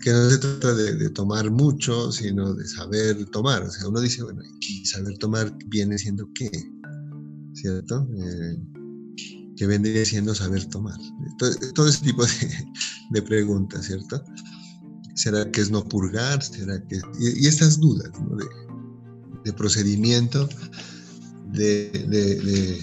que 0.00 0.10
no 0.10 0.30
se 0.30 0.38
trata 0.38 0.74
de, 0.74 1.10
tomar 1.10 1.50
mucho, 1.50 2.12
sino 2.12 2.54
de 2.54 2.66
saber 2.66 3.24
tomar. 3.26 3.62
O 3.64 3.70
sea, 3.70 3.88
uno 3.88 4.00
dice, 4.00 4.22
bueno, 4.22 4.40
¿y 4.60 4.86
saber 4.86 5.18
tomar 5.18 5.52
viene 5.66 5.98
siendo 5.98 6.28
qué? 6.34 6.50
¿Cierto? 7.54 8.08
Eh, 8.16 8.56
que 9.56 9.66
vendría 9.66 10.04
siendo 10.04 10.34
saber 10.34 10.64
tomar. 10.66 10.96
Todo, 11.74 11.88
ese 11.88 12.04
tipo 12.04 12.24
de, 13.10 13.22
preguntas, 13.22 13.86
¿cierto? 13.86 14.22
¿Será 15.16 15.50
que 15.50 15.60
es 15.62 15.70
no 15.70 15.82
purgar? 15.82 16.42
¿Será 16.42 16.80
que 16.86 17.00
y, 17.18 17.46
estas 17.46 17.80
dudas 17.80 18.12
¿no? 18.20 18.36
de, 19.44 19.52
procedimiento, 19.54 20.48
de, 21.52 22.80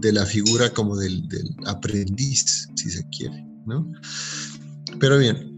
de, 0.00 0.12
la 0.12 0.26
figura 0.26 0.72
como 0.72 0.96
del, 0.96 1.26
del, 1.28 1.54
aprendiz, 1.66 2.68
si 2.74 2.90
se 2.90 3.06
quiere, 3.10 3.44
¿no? 3.66 3.90
Pero 4.98 5.18
bien, 5.18 5.56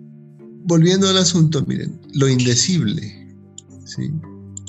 volviendo 0.64 1.08
al 1.08 1.16
asunto, 1.16 1.64
miren, 1.66 2.00
lo 2.14 2.28
indecible, 2.28 3.36
¿sí? 3.84 4.10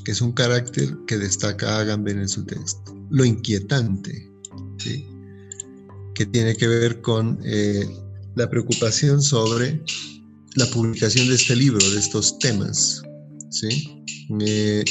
que 0.03 0.11
es 0.11 0.21
un 0.21 0.31
carácter 0.31 0.95
que 1.07 1.17
destaca 1.17 1.79
Agamben 1.79 2.19
en 2.19 2.29
su 2.29 2.45
texto, 2.45 2.95
lo 3.09 3.25
inquietante, 3.25 4.29
¿sí? 4.77 5.05
que 6.15 6.25
tiene 6.25 6.55
que 6.55 6.67
ver 6.67 7.01
con 7.01 7.39
eh, 7.43 7.87
la 8.35 8.49
preocupación 8.49 9.21
sobre 9.21 9.83
la 10.55 10.65
publicación 10.67 11.27
de 11.27 11.35
este 11.35 11.55
libro, 11.55 11.79
de 11.91 11.99
estos 11.99 12.37
temas. 12.39 13.01
¿sí? 13.49 14.03
Eh, 14.39 14.83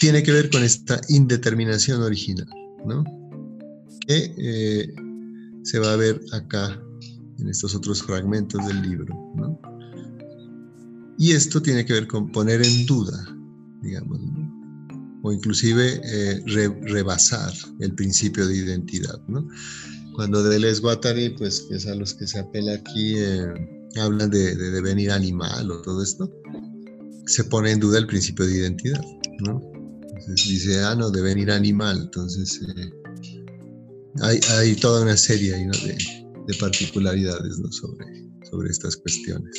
tiene 0.00 0.22
que 0.22 0.32
ver 0.32 0.50
con 0.50 0.62
esta 0.62 1.00
indeterminación 1.08 2.02
original, 2.02 2.48
¿no? 2.84 3.04
Que 4.06 4.34
eh, 4.36 4.94
se 5.62 5.78
va 5.78 5.92
a 5.92 5.96
ver 5.96 6.20
acá 6.32 6.80
en 7.38 7.48
estos 7.48 7.74
otros 7.74 8.02
fragmentos 8.02 8.66
del 8.66 8.82
libro. 8.82 9.14
Y 11.18 11.32
esto 11.32 11.62
tiene 11.62 11.84
que 11.84 11.92
ver 11.92 12.06
con 12.06 12.30
poner 12.32 12.64
en 12.64 12.86
duda, 12.86 13.24
digamos, 13.82 14.20
o 15.22 15.32
inclusive 15.32 16.00
rebasar 16.82 17.52
el 17.80 17.94
principio 17.94 18.46
de 18.46 18.56
identidad. 18.56 19.20
¿no? 19.28 19.46
Cuando 20.14 20.44
Deleuze 20.44 20.80
Guattari, 20.80 21.30
pues 21.30 21.66
a 21.86 21.94
los 21.94 22.14
que 22.14 22.26
se 22.26 22.38
apela 22.38 22.74
aquí, 22.74 23.14
eh, 23.16 23.46
hablan 24.00 24.30
de, 24.30 24.54
devenir 24.54 25.10
animal 25.10 25.70
o 25.70 25.82
todo 25.82 26.02
esto, 26.02 26.32
se 27.26 27.44
pone 27.44 27.72
en 27.72 27.80
duda 27.80 27.98
el 27.98 28.06
principio 28.06 28.46
de 28.46 28.58
identidad. 28.58 29.04
Entonces 29.38 30.48
dice, 30.48 30.80
ah, 30.82 30.94
no, 30.94 31.10
devenir 31.10 31.50
animal. 31.50 32.02
Entonces 32.02 32.60
eh, 32.62 32.90
hay, 34.22 34.74
toda 34.76 35.02
una 35.02 35.16
serie 35.16 35.52
de, 35.52 35.98
de, 36.46 36.54
particularidades 36.58 37.56
sobre, 37.70 38.70
estas 38.70 38.96
cuestiones. 38.96 39.54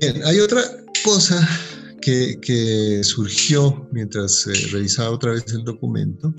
Bien, 0.00 0.22
hay 0.24 0.40
otra 0.40 0.62
cosa 1.04 1.46
que, 2.00 3.00
surgió 3.02 3.86
mientras 3.92 4.46
eh, 4.46 4.52
revisaba 4.72 5.10
otra 5.10 5.32
vez 5.32 5.44
el 5.52 5.64
documento, 5.64 6.34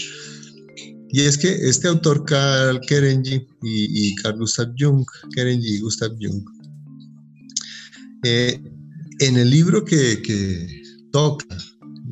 y 1.11 1.21
es 1.21 1.37
que 1.37 1.49
este 1.49 1.87
autor, 1.87 2.23
Carl 2.25 2.79
Kerenji 2.81 3.47
y, 3.63 4.15
Carl 4.15 4.37
Gustav 4.39 4.73
Jung, 4.77 5.05
y 5.35 5.79
Gustav 5.79 6.11
Jung, 6.19 6.43
eh, 8.23 8.61
en 9.19 9.37
el 9.37 9.49
libro 9.49 9.83
que, 9.85 10.67
toca 11.11 11.57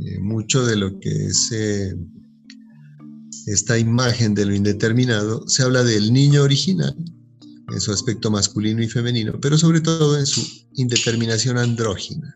eh, 0.06 0.20
mucho 0.20 0.66
de 0.66 0.76
lo 0.76 1.00
que 1.00 1.28
es 1.28 1.52
esta 3.48 3.80
imagen 3.80 4.36
de 4.36 4.46
lo 4.46 4.54
indeterminado, 4.54 5.48
se 5.48 5.64
habla 5.64 5.84
del 5.84 6.12
niño 6.12 6.44
original, 6.44 6.96
en 7.72 7.82
su 7.82 7.92
aspecto 7.92 8.30
masculino 8.30 8.84
y 8.84 8.88
femenino, 8.88 9.40
pero 9.42 9.58
sobre 9.58 9.82
todo 9.82 10.18
en 10.20 10.26
su 10.26 10.46
indeterminación 10.76 11.58
andrógina. 11.58 12.36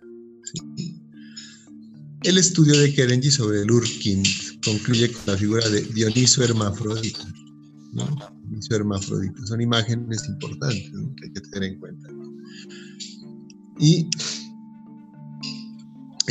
El 2.23 2.37
estudio 2.37 2.79
de 2.79 2.93
Kerenji 2.93 3.29
sobre 3.29 3.61
el 3.61 3.71
Urkind 3.71 4.25
concluye 4.63 5.11
con 5.11 5.21
la 5.25 5.37
figura 5.37 5.67
de 5.67 5.81
Dioniso 5.81 6.43
hermafrodita. 6.43 7.27
Dioniso 8.43 8.75
hermafrodita. 8.75 9.45
Son 9.47 9.59
imágenes 9.59 10.27
importantes 10.29 10.91
que 11.17 11.25
hay 11.25 11.33
que 11.33 11.41
tener 11.41 11.71
en 11.71 11.79
cuenta. 11.79 12.07
Y 13.79 14.07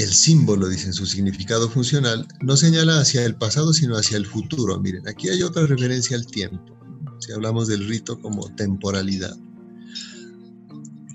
el 0.00 0.12
símbolo, 0.12 0.68
dicen 0.68 0.92
su 0.92 1.06
significado 1.06 1.68
funcional, 1.68 2.26
no 2.42 2.56
señala 2.56 3.00
hacia 3.00 3.24
el 3.24 3.34
pasado, 3.36 3.72
sino 3.72 3.96
hacia 3.96 4.16
el 4.16 4.26
futuro. 4.26 4.78
Miren, 4.80 5.06
aquí 5.08 5.28
hay 5.28 5.42
otra 5.42 5.66
referencia 5.66 6.16
al 6.16 6.26
tiempo. 6.26 6.78
Si 7.20 7.32
hablamos 7.32 7.68
del 7.68 7.86
rito 7.86 8.18
como 8.20 8.54
temporalidad 8.54 9.36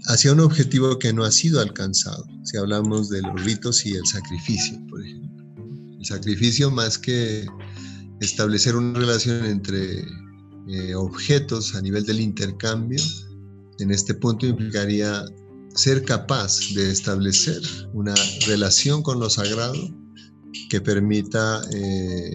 hacia 0.07 0.33
un 0.33 0.39
objetivo 0.39 0.99
que 0.99 1.13
no 1.13 1.23
ha 1.23 1.31
sido 1.31 1.59
alcanzado. 1.59 2.25
Si 2.43 2.57
hablamos 2.57 3.09
de 3.09 3.21
los 3.21 3.43
ritos 3.43 3.85
y 3.85 3.93
el 3.95 4.05
sacrificio, 4.05 4.79
por 4.87 5.03
ejemplo. 5.03 5.45
El 5.99 6.05
sacrificio 6.05 6.69
más 6.69 6.97
que 6.97 7.47
establecer 8.21 8.75
una 8.75 8.99
relación 8.99 9.45
entre 9.45 10.05
eh, 10.67 10.95
objetos 10.95 11.75
a 11.75 11.81
nivel 11.81 12.05
del 12.05 12.19
intercambio, 12.19 13.01
en 13.79 13.91
este 13.91 14.13
punto 14.13 14.45
implicaría 14.45 15.25
ser 15.75 16.03
capaz 16.03 16.73
de 16.73 16.91
establecer 16.91 17.61
una 17.93 18.15
relación 18.47 19.03
con 19.03 19.19
lo 19.19 19.29
sagrado 19.29 19.75
que 20.69 20.79
permita 20.81 21.61
eh, 21.73 22.33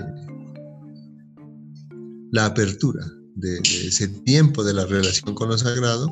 la 2.32 2.46
apertura 2.46 3.04
de, 3.34 3.58
ese 3.58 4.08
tiempo 4.08 4.62
de 4.62 4.74
la 4.74 4.84
relación 4.84 5.34
con 5.34 5.48
lo 5.48 5.58
sagrado 5.58 6.08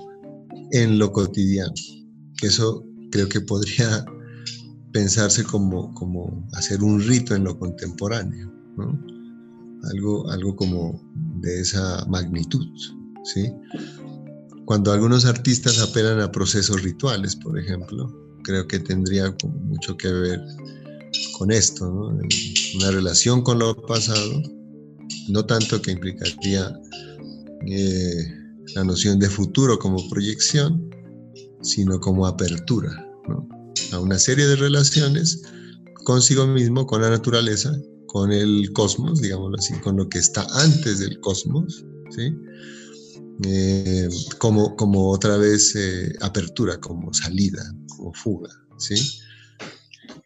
en 0.72 0.98
lo 0.98 1.12
cotidiano. 1.12 1.74
Eso 2.42 2.84
creo 3.10 3.28
que 3.28 3.42
podría 3.42 4.04
pensarse 4.92 5.44
como, 5.44 5.92
como 5.94 6.48
hacer 6.54 6.82
un 6.82 7.00
rito 7.00 7.34
en 7.34 7.44
lo 7.44 7.58
contemporáneo, 7.58 8.50
algo, 9.92 10.30
algo 10.30 10.56
como 10.56 11.00
de 11.40 11.60
esa 11.60 12.06
magnitud. 12.06 12.66
¿sí? 13.24 13.52
Cuando 14.68 14.92
algunos 14.92 15.24
artistas 15.24 15.78
apelan 15.78 16.20
a 16.20 16.30
procesos 16.30 16.82
rituales, 16.82 17.34
por 17.34 17.58
ejemplo, 17.58 18.14
creo 18.44 18.68
que 18.68 18.78
tendría 18.78 19.34
mucho 19.64 19.96
que 19.96 20.12
ver 20.12 20.42
con 21.38 21.50
esto, 21.50 21.90
una 21.90 22.90
relación 22.90 23.40
con 23.40 23.60
lo 23.60 23.74
pasado, 23.86 24.42
no 25.30 25.46
tanto 25.46 25.80
que 25.80 25.92
implicaría 25.92 26.78
eh, 27.66 28.30
la 28.74 28.84
noción 28.84 29.18
de 29.18 29.30
futuro 29.30 29.78
como 29.78 30.06
proyección, 30.10 30.90
sino 31.62 31.98
como 31.98 32.26
apertura 32.26 32.90
a 33.92 33.98
una 33.98 34.18
serie 34.18 34.46
de 34.46 34.56
relaciones 34.56 35.40
consigo 36.04 36.46
mismo, 36.46 36.86
con 36.86 37.00
la 37.00 37.08
naturaleza, 37.08 37.74
con 38.06 38.32
el 38.32 38.70
cosmos, 38.74 39.22
digámoslo 39.22 39.56
así, 39.58 39.72
con 39.80 39.96
lo 39.96 40.10
que 40.10 40.18
está 40.18 40.46
antes 40.60 40.98
del 40.98 41.18
cosmos, 41.20 41.86
¿sí? 42.10 42.34
Eh, 43.44 44.08
como, 44.38 45.10
otra 45.10 45.36
vez 45.36 45.74
eh, 45.76 46.12
apertura, 46.20 46.80
como 46.80 47.12
salida, 47.14 47.62
como 47.86 48.12
fuga, 48.12 48.50
¿sí? 48.78 48.96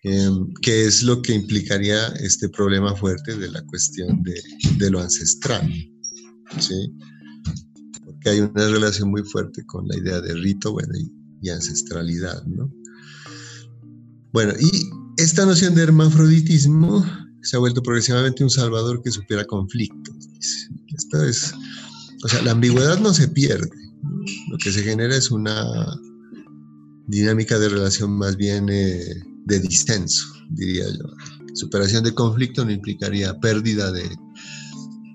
Eh, 0.05 0.31
que 0.63 0.87
es 0.87 1.03
lo 1.03 1.21
que 1.21 1.35
implicaría 1.35 2.09
este 2.21 2.49
problema 2.49 2.97
fuerte 2.97 3.37
de 3.37 3.51
la 3.51 3.63
cuestión 3.67 4.23
de, 4.23 4.91
lo 4.91 5.01
ancestral, 5.01 5.71
¿sí? 6.59 6.93
que 8.21 8.31
hay 8.31 8.41
una 8.41 8.69
relación 8.69 9.11
muy 9.11 9.23
fuerte 9.23 9.65
con 9.67 9.87
la 9.87 9.97
idea 9.97 10.21
de 10.21 10.35
rito 10.35 10.73
bueno, 10.73 10.93
y, 11.41 11.51
ancestralidad. 11.51 12.45
¿no? 12.47 12.73
Bueno, 14.33 14.55
y 14.59 14.71
esta 15.19 15.45
noción 15.45 15.75
de 15.75 15.83
hermafroditismo 15.83 17.05
se 17.43 17.57
ha 17.57 17.61
vuelto 17.61 17.83
progresivamente 17.83 18.43
un 18.43 18.51
salvador 18.51 19.03
que 19.03 19.11
supera 19.11 19.45
conflictos. 19.45 20.17
Esto 20.97 21.25
es, 21.25 21.53
o 22.23 22.29
sea, 22.29 22.43
la 22.43 22.53
ambigüedad 22.53 22.99
no 23.01 23.13
se 23.13 23.29
pierde. 23.29 23.71
Lo 24.51 24.59
que 24.59 24.71
se 24.71 24.83
genera 24.83 25.17
es 25.17 25.31
una 25.31 25.65
dinámica 27.07 27.59
de 27.59 27.69
relación 27.69 28.13
más 28.13 28.37
bien 28.37 28.69
eh, 28.69 29.23
de 29.47 29.61
disenso, 29.61 30.25
diría 30.51 30.87
yo. 30.89 31.05
Superación 31.55 32.05
de 32.05 32.15
conflicto 32.15 32.65
no 32.65 32.71
implicaría 32.71 33.39
pérdida 33.41 33.93
de 33.93 34.05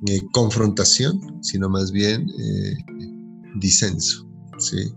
eh, 0.08 0.22
confrontación, 0.32 1.20
sino 1.41 1.70
más 1.70 1.91
bien 1.91 2.28
eh, 2.39 2.76
disenso. 3.60 4.28
¿sí? 4.60 4.91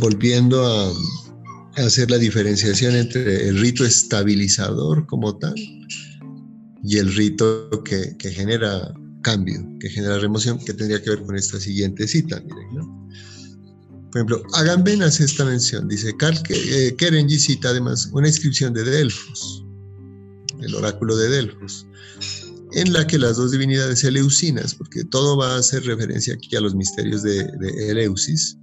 volviendo 0.00 0.64
a, 0.64 0.92
hacer 1.76 2.10
la 2.10 2.18
diferenciación 2.18 2.96
entre 2.96 3.48
el 3.48 3.60
rito 3.60 3.84
estabilizador 3.84 5.06
como 5.06 5.36
tal 5.38 5.54
y 6.82 6.98
el 6.98 7.14
rito 7.14 7.70
que, 7.84 8.16
genera 8.30 8.92
cambio, 9.28 9.60
que 9.80 9.90
genera 9.90 10.18
remoción, 10.18 10.58
que 10.58 10.72
tendría 10.72 11.02
que 11.02 11.10
ver 11.10 11.22
con 11.22 11.36
esta 11.36 11.60
siguiente 11.60 12.08
cita. 12.08 12.40
Miren, 12.40 12.68
Por 14.10 14.16
ejemplo, 14.16 14.42
Agamben 14.54 15.02
hace 15.02 15.24
esta 15.24 15.44
mención, 15.44 15.86
dice, 15.86 16.16
Carl 16.16 16.38
eh, 16.48 16.94
Kerenji 16.96 17.38
cita 17.38 17.68
además 17.68 18.08
una 18.14 18.28
inscripción 18.28 18.72
de 18.72 18.84
Delfos, 18.84 19.64
el 20.62 20.74
oráculo 20.74 21.14
de 21.14 21.28
Delfos, 21.28 21.86
en 22.72 22.92
la 22.94 23.06
que 23.06 23.18
las 23.18 23.36
dos 23.36 23.50
divinidades 23.52 24.02
eleusinas, 24.02 24.74
porque 24.74 25.04
todo 25.04 25.36
va 25.36 25.54
a 25.54 25.58
hacer 25.58 25.84
referencia 25.84 26.32
aquí 26.34 26.56
a 26.56 26.60
los 26.60 26.74
misterios 26.74 27.22
de, 27.22 27.40
Eleusis, 27.90 28.56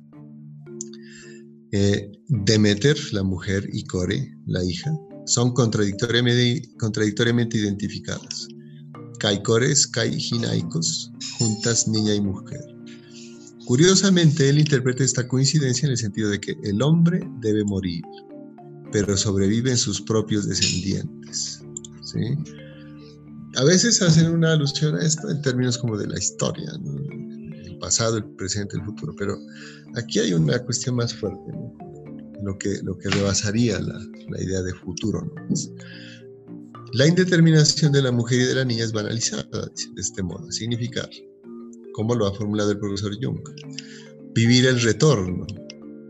Eh, 1.71 2.09
Demeter, 2.47 2.97
la 3.11 3.23
mujer, 3.23 3.69
y 3.73 3.83
Core, 3.83 4.19
la 4.47 4.63
hija, 4.63 4.91
son 5.25 5.53
contradictoriamente, 5.53 6.69
contradictoriamente 6.79 7.57
identificadas. 7.57 8.47
Caicores, 9.25 9.87
Caijinaicos, 9.87 11.11
juntas 11.39 11.87
niña 11.87 12.13
y 12.13 12.21
mujer. 12.21 12.61
Curiosamente, 13.65 14.47
él 14.47 14.59
interpreta 14.59 15.03
esta 15.03 15.27
coincidencia 15.27 15.87
en 15.87 15.93
el 15.93 15.97
sentido 15.97 16.29
de 16.29 16.39
que 16.39 16.55
el 16.63 16.79
hombre 16.83 17.27
debe 17.39 17.63
morir, 17.63 18.03
pero 18.91 19.17
sobreviven 19.17 19.77
sus 19.77 19.99
propios 19.99 20.47
descendientes. 20.47 21.63
A 23.55 23.63
veces 23.63 23.99
hacen 24.03 24.29
una 24.29 24.53
alusión 24.53 24.93
a 24.93 25.03
esto 25.03 25.27
en 25.31 25.41
términos 25.41 25.79
como 25.79 25.97
de 25.97 26.05
la 26.05 26.19
historia, 26.19 26.71
el 27.65 27.79
pasado, 27.79 28.17
el 28.17 28.25
presente, 28.25 28.77
el 28.77 28.83
futuro, 28.83 29.15
pero 29.17 29.39
aquí 29.95 30.19
hay 30.19 30.33
una 30.33 30.59
cuestión 30.59 30.97
más 30.97 31.15
fuerte, 31.15 31.51
lo, 32.43 32.55
que, 32.59 32.77
lo 32.83 32.95
que 32.99 33.09
rebasaría 33.09 33.79
la, 33.79 33.99
la 34.29 34.43
idea 34.43 34.61
de 34.61 34.73
futuro. 34.75 35.33
La 36.95 37.05
indeterminación 37.05 37.91
de 37.91 38.01
la 38.01 38.13
mujer 38.13 38.39
y 38.39 38.45
de 38.45 38.55
la 38.55 38.63
niña 38.63 38.85
es 38.85 38.93
banalizada 38.93 39.43
de 39.43 40.01
este 40.01 40.23
modo, 40.23 40.49
significar, 40.49 41.09
como 41.93 42.15
lo 42.15 42.25
ha 42.25 42.33
formulado 42.33 42.71
el 42.71 42.79
profesor 42.79 43.13
Jung, 43.21 43.41
vivir 44.33 44.65
el 44.65 44.79
retorno, 44.81 45.45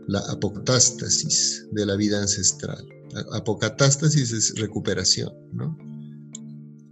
la 0.06 0.20
apocatástasis 0.30 1.66
de 1.72 1.86
la 1.86 1.96
vida 1.96 2.22
ancestral. 2.22 2.86
Apocatástasis 3.32 4.30
es 4.30 4.54
recuperación, 4.60 5.32
¿no? 5.54 5.76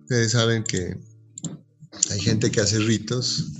Ustedes 0.00 0.32
saben 0.32 0.64
que 0.64 0.98
hay 2.10 2.18
gente 2.18 2.50
que 2.50 2.62
hace 2.62 2.80
ritos 2.80 3.52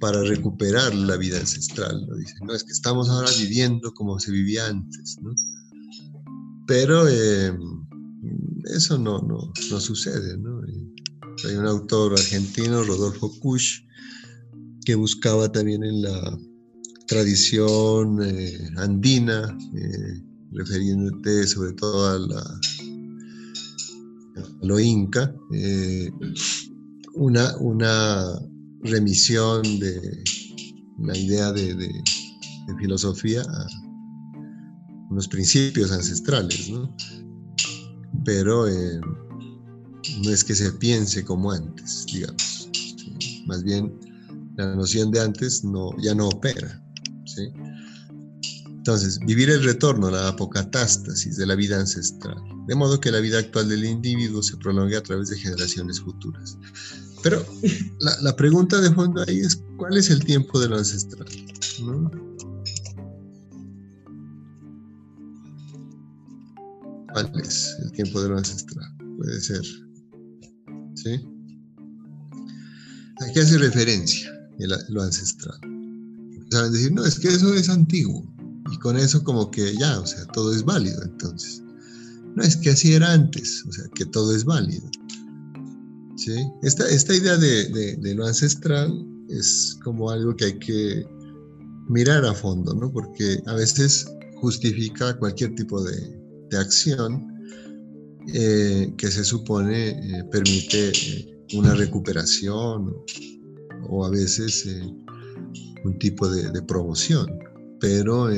para 0.00 0.24
recuperar 0.24 0.92
la 0.92 1.16
vida 1.16 1.38
ancestral, 1.38 2.04
¿no? 2.04 2.16
Dicen, 2.16 2.38
no, 2.44 2.52
es 2.52 2.64
que 2.64 2.72
estamos 2.72 3.08
ahora 3.10 3.30
viviendo 3.38 3.94
como 3.94 4.18
se 4.18 4.32
vivía 4.32 4.66
antes, 4.66 5.18
¿no? 5.22 5.30
Pero 6.66 7.06
eh, 7.06 7.56
eso 8.74 8.98
no, 8.98 9.20
no, 9.20 9.52
no 9.70 9.80
sucede, 9.80 10.36
¿no? 10.38 10.60
Hay 11.46 11.54
un 11.54 11.66
autor 11.66 12.14
argentino, 12.14 12.82
Rodolfo 12.82 13.32
Kusch, 13.40 13.84
que 14.84 14.94
buscaba 14.94 15.50
también 15.50 15.84
en 15.84 16.02
la 16.02 16.38
tradición 17.06 18.22
eh, 18.22 18.70
andina, 18.76 19.56
eh, 19.74 20.22
refiriéndote 20.52 21.46
sobre 21.46 21.72
todo 21.74 22.08
a, 22.08 22.18
la, 22.18 22.60
lo 24.62 24.78
inca, 24.78 25.34
eh, 25.52 26.10
una, 27.14 27.56
una 27.58 28.38
remisión 28.82 29.62
de 29.80 30.24
la 30.98 31.16
idea 31.16 31.52
de, 31.52 31.74
de, 31.74 31.88
filosofía 32.78 33.42
a 33.42 33.66
unos 35.10 35.26
principios 35.26 35.90
ancestrales, 35.90 36.68
¿no? 36.68 36.94
Pero 38.28 38.66
no 40.22 40.30
es 40.30 40.44
que 40.44 40.54
se 40.54 40.70
piense 40.72 41.24
como 41.24 41.50
antes, 41.50 42.04
digamos. 42.12 42.68
Más 43.46 43.62
bien, 43.62 43.90
la 44.54 44.76
noción 44.76 45.10
de 45.10 45.20
antes 45.22 45.64
no, 45.64 45.96
ya 45.96 46.14
no 46.14 46.28
opera. 46.28 46.84
Entonces, 48.66 49.18
vivir 49.20 49.48
el 49.48 49.64
retorno, 49.64 50.10
la 50.10 50.28
apocatástasis 50.28 51.38
de 51.38 51.46
la 51.46 51.54
vida 51.54 51.80
ancestral, 51.80 52.36
de 52.66 52.74
modo 52.74 53.00
que 53.00 53.10
la 53.10 53.20
vida 53.20 53.38
actual 53.38 53.70
del 53.70 53.86
individuo 53.86 54.42
se 54.42 54.58
prolongue 54.58 54.98
a 54.98 55.02
través 55.02 55.30
de 55.30 55.38
generaciones 55.38 55.98
futuras. 55.98 56.58
Pero 57.22 57.42
la, 58.20 58.36
pregunta 58.36 58.78
de 58.78 58.92
fondo 58.92 59.24
ahí 59.26 59.38
es, 59.38 59.62
¿cuál 59.78 59.96
es 59.96 60.10
el 60.10 60.22
tiempo 60.22 60.60
de 60.60 60.68
lo 60.68 60.76
ancestral? 60.76 61.26
¿Cuál 61.82 62.27
es 67.42 67.76
el 67.82 67.92
tiempo 67.92 68.22
de 68.22 68.28
lo 68.28 68.38
ancestral? 68.38 68.86
Puede 69.16 69.40
ser. 69.40 69.62
¿Sí? 70.94 71.20
Aquí 73.20 73.40
hace 73.40 73.58
referencia 73.58 74.30
lo 74.88 75.02
ancestral. 75.02 75.58
Saben 76.50 76.72
decir, 76.72 76.92
no, 76.92 77.04
es 77.04 77.18
que 77.18 77.28
eso 77.28 77.54
es 77.54 77.68
antiguo. 77.68 78.24
Y 78.72 78.78
con 78.78 78.96
eso 78.96 79.22
como 79.22 79.50
que 79.50 79.76
ya, 79.76 80.00
o 80.00 80.06
sea, 80.06 80.24
todo 80.26 80.54
es 80.54 80.64
válido 80.64 81.02
entonces. 81.02 81.62
No 82.34 82.42
es 82.42 82.56
que 82.56 82.70
así 82.70 82.92
era 82.92 83.12
antes, 83.12 83.64
o 83.68 83.72
sea, 83.72 83.84
que 83.94 84.04
todo 84.06 84.34
es 84.34 84.44
válido. 84.44 84.88
¿Sí? 86.16 86.34
Esta, 86.62 86.88
esta 86.88 87.14
idea 87.14 87.36
de, 87.36 87.96
de, 87.96 88.14
lo 88.14 88.26
ancestral 88.26 89.06
es 89.28 89.78
como 89.84 90.10
algo 90.10 90.34
que 90.34 90.46
hay 90.46 90.58
que 90.58 91.06
mirar 91.88 92.24
a 92.24 92.34
fondo, 92.34 92.74
¿no? 92.74 92.92
Porque 92.92 93.40
a 93.46 93.54
veces 93.54 94.06
justifica 94.40 95.16
cualquier 95.18 95.54
tipo 95.54 95.82
de, 95.82 96.17
de 96.50 96.58
acción 96.58 97.38
eh, 98.34 98.92
que 98.98 99.10
se 99.10 99.24
supone 99.24 99.88
eh, 99.88 100.24
permite 100.30 100.90
eh, 100.90 101.46
una 101.54 101.74
recuperación 101.74 102.94
o, 103.88 104.04
a 104.04 104.10
veces 104.10 104.68
un 105.84 105.98
tipo 105.98 106.28
de, 106.28 106.62
promoción, 106.62 107.38
pero 107.80 108.28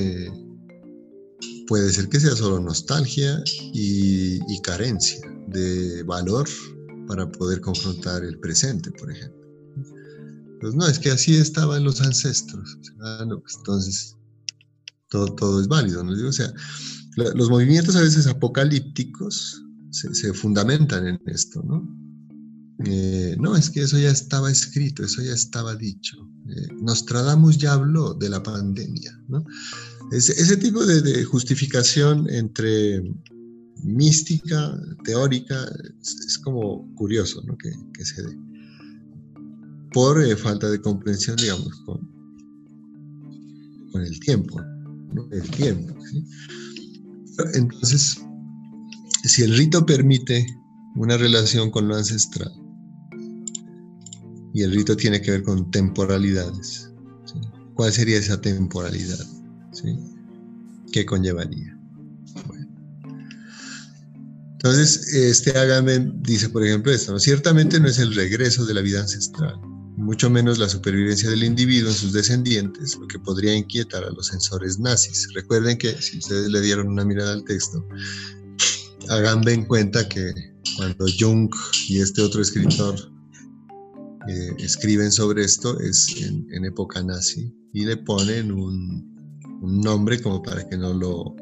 puede 1.66 1.92
ser 1.92 2.08
que 2.08 2.20
sea 2.20 2.36
solo 2.36 2.60
nostalgia 2.60 3.42
y, 3.72 4.60
carencia 4.62 5.20
de 5.48 6.04
valor 6.04 6.48
para 7.08 7.28
poder 7.32 7.60
confrontar 7.60 8.22
el 8.22 8.38
presente, 8.38 8.92
por 8.92 9.10
ejemplo. 9.10 9.40
Pues 10.60 10.74
no, 10.74 10.86
es 10.86 10.98
que 11.00 11.10
así 11.10 11.34
estaban 11.34 11.82
los 11.82 12.00
ancestros. 12.00 12.78
Pues 13.42 13.56
entonces 13.56 14.16
todo, 15.08 15.26
todo 15.34 15.60
es 15.60 15.66
válido, 15.66 16.04
¿no? 16.04 16.12
O 16.28 16.32
sea, 16.32 16.52
los 17.16 17.50
movimientos 17.50 17.96
a 17.96 18.02
veces 18.02 18.26
apocalípticos 18.26 19.64
se, 19.90 20.32
fundamentan 20.32 21.06
en 21.06 21.20
esto, 21.26 21.62
¿no? 21.62 21.96
Eh, 22.86 23.36
no, 23.38 23.56
es 23.56 23.68
que 23.68 23.82
eso 23.82 23.98
ya 23.98 24.10
estaba 24.10 24.50
escrito, 24.50 25.04
eso 25.04 25.22
ya 25.22 25.34
estaba 25.34 25.74
dicho. 25.76 26.16
Eh, 26.48 26.68
Nostradamus 26.80 27.58
ya 27.58 27.74
habló 27.74 28.14
de 28.14 28.30
la 28.30 28.42
pandemia, 28.42 29.20
¿no? 29.28 29.44
Ese, 30.12 30.56
tipo 30.56 30.84
de, 30.84 31.24
justificación 31.24 32.28
entre 32.30 33.02
mística, 33.84 34.76
teórica, 35.04 35.70
es, 36.00 36.38
como 36.38 36.92
curioso, 36.94 37.42
¿no? 37.46 37.56
Que, 37.58 38.04
se 38.04 38.22
dé. 38.22 38.38
Por 39.92 40.22
eh, 40.22 40.36
falta 40.36 40.70
de 40.70 40.80
comprensión, 40.80 41.36
digamos, 41.36 41.74
con, 41.84 42.00
con 43.92 44.02
el 44.02 44.18
tiempo, 44.20 44.60
¿no? 45.12 45.28
El 45.30 45.48
tiempo, 45.50 45.94
¿sí? 46.10 46.24
Entonces, 47.54 48.20
si 49.24 49.42
el 49.42 49.56
rito 49.56 49.84
permite 49.84 50.46
una 50.96 51.16
relación 51.16 51.70
con 51.70 51.88
lo 51.88 51.96
ancestral, 51.96 52.52
y 54.52 54.62
el 54.62 54.72
rito 54.72 54.96
tiene 54.96 55.20
que 55.20 55.30
ver 55.30 55.42
con 55.42 55.70
temporalidades, 55.70 56.90
¿cuál 57.74 57.92
sería 57.92 58.18
esa 58.18 58.40
temporalidad? 58.40 59.24
¿Qué 60.92 61.06
conllevaría? 61.06 61.76
Entonces, 64.52 65.14
este 65.14 65.56
Agamben 65.56 66.22
dice, 66.22 66.50
por 66.50 66.66
ejemplo, 66.66 66.92
esto, 66.92 67.18
ciertamente 67.18 67.80
no 67.80 67.88
es 67.88 67.98
el 67.98 68.14
regreso 68.14 68.66
de 68.66 68.74
la 68.74 68.82
vida 68.82 69.00
ancestral, 69.00 69.58
mucho 70.10 70.28
menos 70.28 70.58
la 70.58 70.68
supervivencia 70.68 71.30
del 71.30 71.44
individuo 71.44 71.88
en 71.88 71.94
sus 71.94 72.12
descendientes, 72.12 72.98
lo 72.98 73.06
que 73.06 73.20
podría 73.20 73.54
inquietar 73.54 74.02
a 74.02 74.10
los 74.10 74.26
censores 74.26 74.76
nazis. 74.80 75.32
Recuerden 75.34 75.78
que, 75.78 75.92
si 76.02 76.18
ustedes 76.18 76.50
le 76.50 76.60
dieron 76.60 76.88
una 76.88 77.04
mirada 77.04 77.32
al 77.32 77.44
texto, 77.44 77.86
hagan 79.08 79.46
en 79.48 79.66
cuenta 79.66 80.08
que 80.08 80.34
cuando 80.76 81.06
Jung 81.16 81.48
y 81.88 82.00
este 82.00 82.22
otro 82.22 82.42
escritor 82.42 82.96
eh, 84.26 84.52
escriben 84.58 85.12
sobre 85.12 85.44
esto 85.44 85.78
es 85.78 86.08
en, 86.20 86.64
época 86.64 87.04
nazi 87.04 87.54
y 87.72 87.84
le 87.84 87.96
ponen 87.98 88.50
un, 88.50 89.08
nombre 89.62 90.20
como 90.20 90.42
para 90.42 90.68
que 90.68 90.76
no 90.76 90.92
lo, 90.92 91.36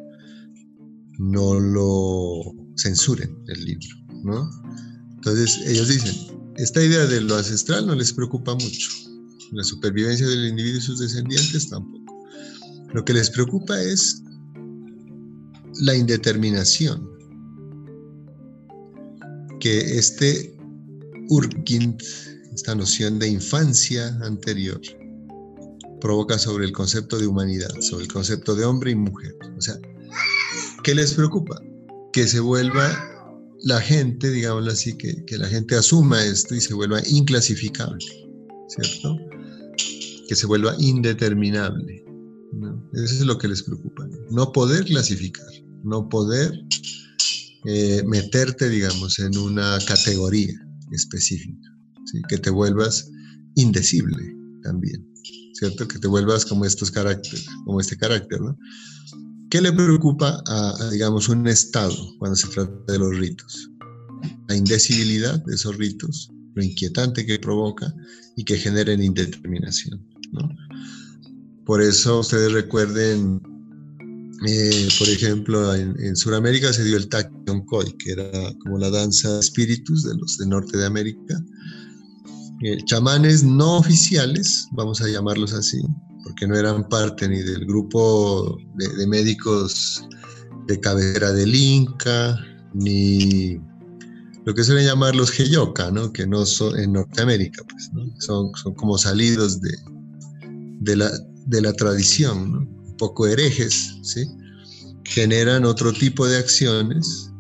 no 1.19 1.59
lo 1.59 2.55
censuren 2.77 3.35
el 3.47 3.65
libro, 3.65 3.97
¿no? 4.25 4.51
Entonces 5.15 5.59
ellos 5.65 5.89
dicen, 5.89 6.38
esta 6.59 6.83
idea 6.83 7.07
de 7.07 7.21
lo 7.21 7.37
ancestral 7.37 7.87
no 7.87 7.95
les 7.95 8.13
preocupa 8.13 8.53
mucho. 8.55 8.91
La 9.53 9.63
supervivencia 9.63 10.27
del 10.27 10.49
individuo 10.49 10.79
y 10.79 10.83
sus 10.83 10.99
descendientes 10.99 11.71
tampoco. 11.71 12.17
Lo 12.93 13.05
que 13.05 13.15
les 13.15 13.31
preocupa 13.31 13.81
es 13.81 14.23
la 15.81 15.95
indeterminación 15.95 17.09
que 19.61 19.99
este 19.99 20.55
Urkind, 21.29 22.03
esta 22.53 22.75
noción 22.75 23.19
de 23.19 23.29
infancia 23.29 24.09
anterior, 24.23 24.81
provoca 26.01 26.39
sobre 26.39 26.65
el 26.65 26.73
concepto 26.73 27.19
de 27.19 27.27
humanidad, 27.27 27.71
sobre 27.81 28.05
el 28.05 28.13
concepto 28.13 28.57
de 28.57 28.65
hombre 28.65 28.91
y 28.91 28.97
mujer. 28.97 29.37
O 29.57 29.61
sea, 29.61 29.77
¿qué 30.83 30.95
les 30.95 31.15
preocupa? 31.15 31.61
Que 32.13 32.27
se 32.27 32.41
vuelva 32.41 33.18
la 33.63 33.81
gente, 33.81 34.31
digámoslo 34.31 34.71
así, 34.71 34.97
que, 34.97 35.25
que, 35.25 35.39
la 35.39 35.49
gente 35.49 35.77
asuma 35.77 36.25
esto 36.25 36.55
y 36.55 36.61
se 36.61 36.75
vuelva 36.75 37.01
inclasificable, 37.09 38.05
¿cierto? 38.69 39.17
Que 40.29 40.35
se 40.35 40.47
vuelva 40.47 40.75
indeterminable. 40.79 42.05
Eso 42.95 43.15
es 43.15 43.27
lo 43.27 43.39
que 43.39 43.49
les 43.49 43.63
preocupa. 43.63 44.09
No 44.31 44.53
poder 44.53 44.85
clasificar, 44.85 45.47
no 45.85 46.09
poder 46.09 46.53
eh, 47.65 48.03
meterte, 48.07 48.69
digamos, 48.69 49.19
en 49.19 49.37
una 49.37 49.79
categoría 49.87 50.55
específica, 50.93 51.69
que 52.29 52.39
te 52.39 52.51
vuelvas 52.51 53.11
indecible 53.57 54.35
también, 54.63 55.07
¿cierto? 55.55 55.87
Que 55.87 55.99
te 55.99 56.09
vuelvas 56.09 56.47
como 56.47 56.65
estos 56.65 56.91
caracteres, 56.91 57.47
como 57.65 57.81
este 57.81 57.97
carácter, 57.97 58.41
¿no? 58.41 58.57
¿Qué 59.51 59.63
le 59.63 59.73
preocupa 59.73 60.43
a, 60.47 60.91
digamos, 60.91 61.29
un 61.31 61.47
Estado 61.49 61.97
cuando 62.19 62.37
se 62.37 62.49
trata 62.49 62.93
de 62.93 62.99
los 62.99 63.17
ritos? 63.17 63.71
La 64.47 64.57
indecibilidad 64.57 65.43
de 65.45 65.55
esos 65.55 65.77
ritos, 65.79 66.31
lo 66.55 66.63
inquietante 66.63 67.25
que 67.25 67.39
provoca 67.39 67.95
y 68.37 68.45
que 68.45 68.59
generen 68.59 69.03
indeterminación, 69.03 70.07
¿no? 70.33 70.49
Por 71.65 71.81
eso 71.81 72.21
ustedes 72.21 72.53
recuerden, 72.53 73.41
eh, 74.47 74.89
por 74.99 75.09
ejemplo, 75.09 75.75
en, 75.75 76.17
Sudamérica 76.17 76.73
se 76.73 76.85
dio 76.85 76.99
el 76.99 77.09
Koi, 77.67 77.97
que 77.99 78.13
era 78.13 78.31
como 78.61 78.79
la 78.79 78.91
danza 78.91 79.33
de 79.35 79.41
espíritus 79.41 80.05
de 80.05 80.15
los 80.15 80.37
de 80.37 80.47
Norte 80.47 80.77
de 80.77 80.87
América. 80.87 81.43
Eh, 82.65 82.79
chamanes 82.85 83.45
no 83.45 83.79
oficiales, 83.79 84.67
vamos 84.73 85.01
a 85.01 85.09
llamarlos 85.09 85.53
así, 85.55 85.81
porque 86.25 86.47
no 86.47 86.57
eran 86.57 86.89
parte 86.89 87.29
ni 87.29 87.39
del 87.39 87.67
grupo 87.67 88.59
de, 88.75 89.07
médicos 89.07 90.05
de 90.67 90.79
cabecera 90.81 91.33
del 91.33 91.55
Inca, 91.55 92.39
ni 92.75 93.61
lo 94.45 94.55
que 94.55 94.65
suelen 94.65 94.87
llamar 94.87 95.15
los 95.15 95.31
Geyoka, 95.31 95.91
¿no? 95.91 96.13
que 96.13 96.27
no 96.27 96.47
son 96.47 96.79
en 96.79 96.93
Norteamérica, 96.93 97.65
pues, 97.65 97.91
son, 98.19 98.51
son 98.55 98.75
como 98.75 98.99
salidos 98.99 99.61
de, 99.61 99.77
de 100.81 100.97
la, 100.97 101.11
de 101.47 101.61
la 101.61 101.73
tradición, 101.73 102.69
un 102.87 102.97
poco 102.97 103.27
herejes, 103.27 103.97
¿sí? 104.03 104.27
generan 105.05 105.65
otro 105.65 105.93
tipo 105.93 106.27
de 106.27 106.37
acciones, 106.37 107.31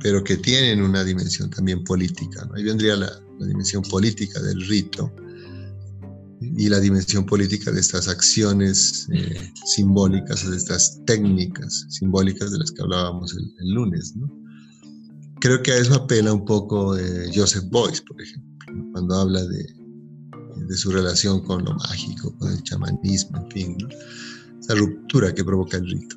pero 0.00 0.22
que 0.22 0.36
tienen 0.36 0.82
una 0.82 1.04
dimensión 1.04 1.48
también 1.50 1.82
política. 1.84 2.48
Ahí 2.54 2.64
vendría 2.64 2.96
la, 2.96 3.10
dimensión 3.40 3.82
política 3.82 4.40
del 4.40 4.64
rito 4.68 5.12
y 6.56 6.68
la 6.68 6.80
dimensión 6.80 7.24
política 7.24 7.70
de 7.70 7.80
estas 7.80 8.08
acciones 8.08 9.08
eh, 9.12 9.52
simbólicas 9.66 10.48
de 10.48 10.56
estas 10.56 11.00
técnicas 11.06 11.86
simbólicas 11.88 12.50
de 12.50 12.58
las 12.58 12.70
que 12.70 12.82
hablábamos 12.82 13.34
el, 13.36 13.70
lunes. 13.72 14.14
Creo 15.40 15.62
que 15.62 15.72
a 15.72 15.78
eso 15.78 15.94
apela 15.94 16.32
un 16.32 16.44
poco 16.44 16.96
eh, 16.96 17.30
Joseph 17.34 17.64
Boyce, 17.70 18.02
por 18.02 18.20
ejemplo, 18.20 18.52
cuando 18.92 19.14
habla 19.16 19.44
de, 19.44 19.66
su 20.76 20.90
relación 20.90 21.42
con 21.42 21.64
lo 21.64 21.74
mágico, 21.74 22.34
con 22.38 22.50
el 22.50 22.62
chamanismo, 22.62 23.36
en 23.36 23.50
fin, 23.50 23.76
esa 24.58 24.74
ruptura 24.74 25.34
que 25.34 25.44
provoca 25.44 25.76
el 25.76 25.86
rito. 25.86 26.16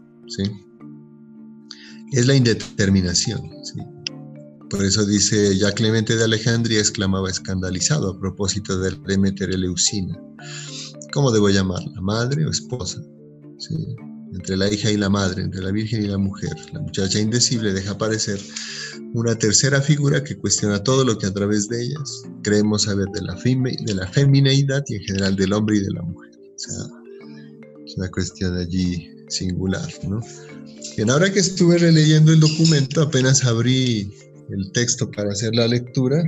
Es 2.13 2.25
la 2.25 2.35
indeterminación. 2.35 3.51
¿sí? 3.63 3.81
Por 4.69 4.83
eso 4.83 5.05
dice, 5.05 5.57
ya 5.57 5.71
Clemente 5.71 6.15
de 6.15 6.23
Alejandría 6.23 6.79
exclamaba 6.79 7.29
escandalizado 7.29 8.11
a 8.11 8.19
propósito 8.19 8.77
del 8.79 9.01
Demeter 9.03 9.51
Eleucina. 9.51 10.19
¿Cómo 11.13 11.31
debo 11.31 11.49
llamarla? 11.49 12.01
¿Madre 12.01 12.45
o 12.45 12.49
esposa? 12.49 13.01
¿Sí? 13.59 13.75
Entre 14.33 14.57
la 14.57 14.71
hija 14.71 14.91
y 14.91 14.97
la 14.97 15.09
madre, 15.09 15.43
entre 15.43 15.61
la 15.61 15.71
virgen 15.71 16.03
y 16.03 16.07
la 16.07 16.17
mujer. 16.17 16.53
La 16.73 16.81
muchacha 16.81 17.19
indecible 17.19 17.73
deja 17.73 17.91
aparecer 17.91 18.39
una 19.13 19.35
tercera 19.35 19.81
figura 19.81 20.23
que 20.23 20.37
cuestiona 20.37 20.83
todo 20.83 21.05
lo 21.05 21.17
que 21.17 21.27
a 21.27 21.33
través 21.33 21.69
de 21.69 21.83
ellas 21.83 22.23
creemos 22.43 22.83
saber 22.83 23.07
de 23.13 23.21
la, 23.21 23.35
de 23.35 23.93
la 23.93 24.07
femineidad 24.07 24.83
y 24.87 24.95
en 24.95 25.03
general 25.03 25.35
del 25.37 25.53
hombre 25.53 25.77
y 25.77 25.81
de 25.81 25.91
la 25.91 26.01
mujer. 26.01 26.31
O 26.37 26.59
sea, 26.59 26.85
es 27.85 27.95
una 27.97 28.09
cuestión 28.09 28.57
allí 28.57 29.09
singular, 29.29 29.89
¿no? 30.07 30.19
Bien, 30.97 31.09
ahora 31.09 31.31
que 31.31 31.39
estuve 31.39 31.77
releyendo 31.77 32.33
el 32.33 32.39
documento, 32.39 33.01
apenas 33.01 33.43
abrí 33.45 34.11
el 34.49 34.71
texto 34.73 35.09
para 35.11 35.31
hacer 35.31 35.55
la 35.55 35.67
lectura, 35.67 36.23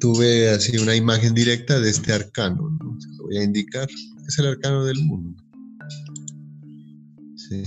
tuve 0.00 0.50
así 0.50 0.76
una 0.76 0.94
imagen 0.94 1.34
directa 1.34 1.80
de 1.80 1.90
este 1.90 2.12
arcano, 2.12 2.70
¿no? 2.80 3.00
Se 3.00 3.08
lo 3.16 3.24
voy 3.24 3.38
a 3.38 3.44
indicar, 3.44 3.88
es 4.26 4.38
el 4.38 4.46
arcano 4.46 4.84
del 4.84 5.02
mundo. 5.04 5.42
Sí 7.36 7.62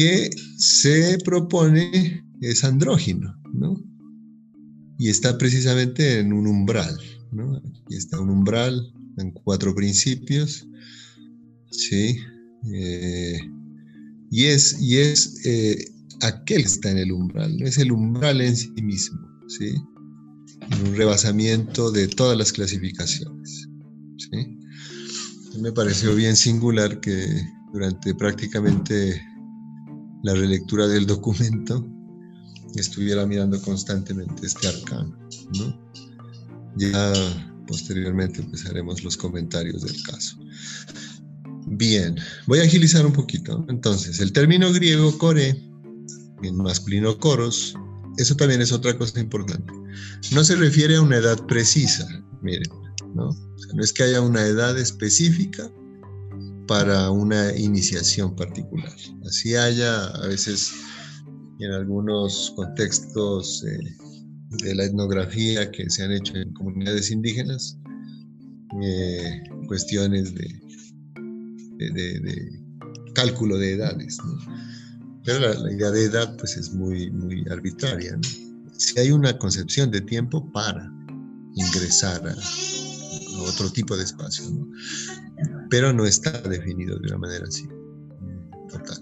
que 0.00 0.30
se 0.56 1.18
propone 1.26 2.24
es 2.40 2.64
andrógino, 2.64 3.36
¿no? 3.52 3.78
Y 4.98 5.10
está 5.10 5.36
precisamente 5.36 6.20
en 6.20 6.32
un 6.32 6.46
umbral, 6.46 6.98
¿no? 7.32 7.56
Aquí 7.56 7.96
está 7.96 8.18
un 8.18 8.30
umbral 8.30 8.80
en 9.18 9.30
cuatro 9.32 9.74
principios, 9.74 10.66
¿sí? 11.70 12.16
Eh, 12.72 13.40
y 14.30 14.44
es, 14.46 14.80
y 14.80 14.96
es 14.96 15.44
eh, 15.44 15.84
aquel 16.22 16.62
que 16.62 16.68
está 16.68 16.90
en 16.90 16.98
el 16.98 17.12
umbral, 17.12 17.56
no 17.58 17.66
es 17.66 17.78
el 17.78 17.92
umbral 17.92 18.40
en 18.40 18.56
sí 18.56 18.70
mismo, 18.82 19.18
¿sí? 19.48 19.74
En 20.70 20.88
un 20.88 20.96
rebasamiento 20.96 21.90
de 21.90 22.08
todas 22.08 22.36
las 22.36 22.52
clasificaciones, 22.52 23.68
¿sí? 24.18 24.58
Me 25.60 25.72
pareció 25.72 26.14
bien 26.14 26.36
singular 26.36 27.00
que 27.00 27.26
durante 27.72 28.14
prácticamente 28.14 29.20
la 30.22 30.34
relectura 30.34 30.86
del 30.86 31.06
documento, 31.06 31.86
estuviera 32.76 33.26
mirando 33.26 33.60
constantemente 33.62 34.46
este 34.46 34.68
arcano. 34.68 35.16
¿no? 35.58 35.90
Ya 36.76 37.12
posteriormente 37.66 38.42
empezaremos 38.42 39.02
los 39.02 39.16
comentarios 39.16 39.82
del 39.82 40.02
caso. 40.02 40.36
Bien, 41.66 42.16
voy 42.46 42.60
a 42.60 42.62
agilizar 42.62 43.04
un 43.06 43.12
poquito. 43.12 43.64
Entonces, 43.68 44.20
el 44.20 44.32
término 44.32 44.72
griego 44.72 45.16
core, 45.18 45.56
masculino 46.52 47.18
coros, 47.18 47.74
eso 48.16 48.34
también 48.36 48.60
es 48.60 48.72
otra 48.72 48.96
cosa 48.96 49.20
importante. 49.20 49.72
No 50.32 50.44
se 50.44 50.56
refiere 50.56 50.96
a 50.96 51.02
una 51.02 51.16
edad 51.16 51.44
precisa, 51.46 52.06
miren, 52.42 52.70
¿no? 53.14 53.30
no 53.74 53.82
es 53.82 53.92
que 53.92 54.02
haya 54.02 54.20
una 54.20 54.44
edad 54.44 54.78
específica 54.78 55.70
para 56.66 57.10
una 57.10 57.56
iniciación 57.56 58.34
particular. 58.36 58.94
Así 59.26 59.54
haya 59.54 60.06
a 60.06 60.26
veces 60.28 60.72
en 61.58 61.72
algunos 61.72 62.52
contextos 62.56 63.64
eh, 63.64 63.78
de 64.64 64.74
la 64.74 64.84
etnografía 64.84 65.70
que 65.70 65.88
se 65.90 66.04
han 66.04 66.12
hecho 66.12 66.36
en 66.36 66.52
comunidades 66.54 67.10
indígenas, 67.10 67.78
eh, 68.82 69.42
cuestiones 69.66 70.34
de, 70.34 70.48
de, 71.78 72.62
cálculo 73.14 73.58
de 73.58 73.72
edades. 73.72 74.18
Pero 75.24 75.54
la, 75.54 75.72
idea 75.72 75.90
de 75.90 76.04
edad 76.04 76.36
pues 76.36 76.56
es 76.56 76.72
muy, 76.72 77.10
muy 77.10 77.44
arbitraria. 77.50 78.18
Si 78.76 78.98
hay 78.98 79.10
una 79.10 79.36
concepción 79.38 79.90
de 79.90 80.00
tiempo 80.00 80.50
para 80.52 80.90
ingresar 81.54 82.26
a, 82.26 82.32
a 82.32 83.42
otro 83.42 83.70
tipo 83.70 83.96
de 83.96 84.04
espacio. 84.04 84.48
¿no? 84.50 84.66
pero 85.70 85.92
no 85.92 86.04
está 86.04 86.30
definido 86.42 86.98
de 86.98 87.08
una 87.08 87.18
manera 87.18 87.44
así. 87.46 87.66
Total. 88.68 89.00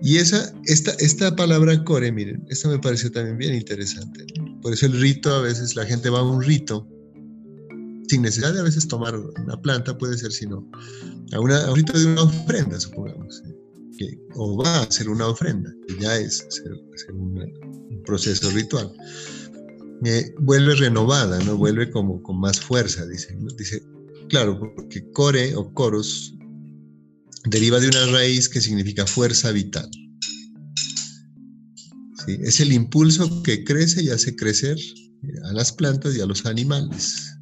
Y 0.00 0.16
esa, 0.16 0.52
esta, 0.64 0.92
esta 0.92 1.36
palabra 1.36 1.84
core, 1.84 2.10
miren, 2.10 2.44
esta 2.48 2.68
me 2.68 2.78
pareció 2.78 3.10
también 3.12 3.38
bien 3.38 3.54
interesante. 3.54 4.24
Por 4.62 4.72
eso 4.72 4.86
el 4.86 5.00
rito, 5.00 5.32
a 5.32 5.42
veces 5.42 5.76
la 5.76 5.84
gente 5.84 6.08
va 6.08 6.20
a 6.20 6.22
un 6.22 6.42
rito 6.42 6.88
sin 8.08 8.22
necesidad 8.22 8.52
de 8.52 8.60
a 8.60 8.64
veces 8.64 8.88
tomar 8.88 9.16
una 9.16 9.60
planta, 9.60 9.96
puede 9.96 10.18
ser, 10.18 10.32
sino 10.32 10.68
a, 11.32 11.40
una, 11.40 11.70
un 11.70 11.76
rito 11.76 11.98
de 11.98 12.06
una 12.06 12.22
ofrenda, 12.22 12.78
supongamos. 12.80 13.42
O 14.34 14.62
va 14.62 14.78
a 14.78 14.82
hacer 14.82 15.08
una 15.08 15.28
ofrenda, 15.28 15.72
que 15.86 15.98
ya 15.98 16.16
es 16.18 16.46
un 17.12 18.02
proceso 18.04 18.50
ritual. 18.50 18.92
Eh, 20.04 20.34
vuelve 20.40 20.74
renovada, 20.74 21.38
¿no? 21.44 21.56
Vuelve 21.56 21.90
como 21.90 22.22
con 22.22 22.40
más 22.40 22.60
fuerza, 22.60 23.06
dice. 23.06 23.36
Dice, 23.56 23.82
Claro, 24.32 24.58
porque 24.58 25.04
core 25.12 25.54
o 25.54 25.74
coros 25.74 26.34
deriva 27.44 27.78
de 27.80 27.88
una 27.88 28.06
raíz 28.06 28.48
que 28.48 28.62
significa 28.62 29.06
fuerza 29.06 29.52
vital. 29.52 29.90
Es 32.26 32.60
el 32.60 32.72
impulso 32.72 33.42
que 33.42 33.62
crece 33.62 34.02
y 34.02 34.08
hace 34.08 34.34
crecer 34.34 34.78
a 35.44 35.52
las 35.52 35.70
plantas 35.70 36.16
y 36.16 36.22
a 36.22 36.26
los 36.26 36.46
animales. 36.46 37.36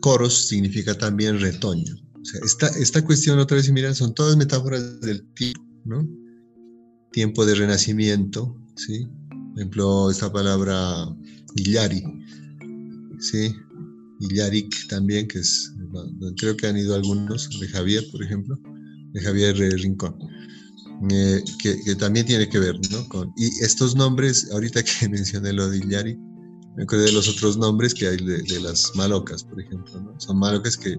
Coros 0.00 0.48
significa 0.48 0.98
también 0.98 1.38
retoño. 1.38 2.07
Esta, 2.42 2.68
esta 2.68 3.04
cuestión, 3.04 3.38
otra 3.38 3.56
vez, 3.56 3.66
si 3.66 3.72
miran, 3.72 3.94
son 3.94 4.14
todas 4.14 4.36
metáforas 4.36 5.00
del 5.00 5.24
tiempo, 5.34 5.62
¿no? 5.84 6.08
Tiempo 7.12 7.44
de 7.46 7.54
renacimiento, 7.54 8.56
¿sí? 8.76 9.06
Por 9.30 9.58
ejemplo, 9.58 10.10
esta 10.10 10.32
palabra 10.32 11.08
Illari, 11.56 12.04
sí, 13.18 13.54
y 14.20 14.34
Yarik 14.34 14.88
también, 14.88 15.26
que 15.28 15.38
es, 15.40 15.72
creo 16.38 16.56
que 16.56 16.66
han 16.66 16.76
ido 16.76 16.94
algunos, 16.94 17.48
de 17.60 17.68
Javier, 17.68 18.04
por 18.10 18.22
ejemplo, 18.22 18.58
de 19.12 19.20
Javier 19.20 19.56
Rincón, 19.56 20.16
eh, 21.10 21.42
que, 21.60 21.94
también 21.96 22.26
tiene 22.26 22.48
que 22.48 22.58
ver, 22.58 22.78
¿no? 22.90 23.08
Con, 23.08 23.32
y 23.36 23.46
estos 23.64 23.94
nombres, 23.94 24.48
ahorita 24.52 24.82
que 24.82 25.08
mencioné 25.10 25.52
lo 25.52 25.68
de 25.68 25.80
Yarik, 25.88 26.18
me 26.78 26.84
acuerdo 26.84 27.06
de 27.06 27.12
los 27.12 27.28
otros 27.28 27.56
nombres 27.56 27.92
que 27.92 28.06
hay 28.06 28.16
de, 28.18 28.60
las 28.60 28.92
malocas, 28.94 29.42
por 29.42 29.60
ejemplo. 29.60 30.14
Son 30.18 30.38
malocas 30.38 30.76
que 30.76 30.96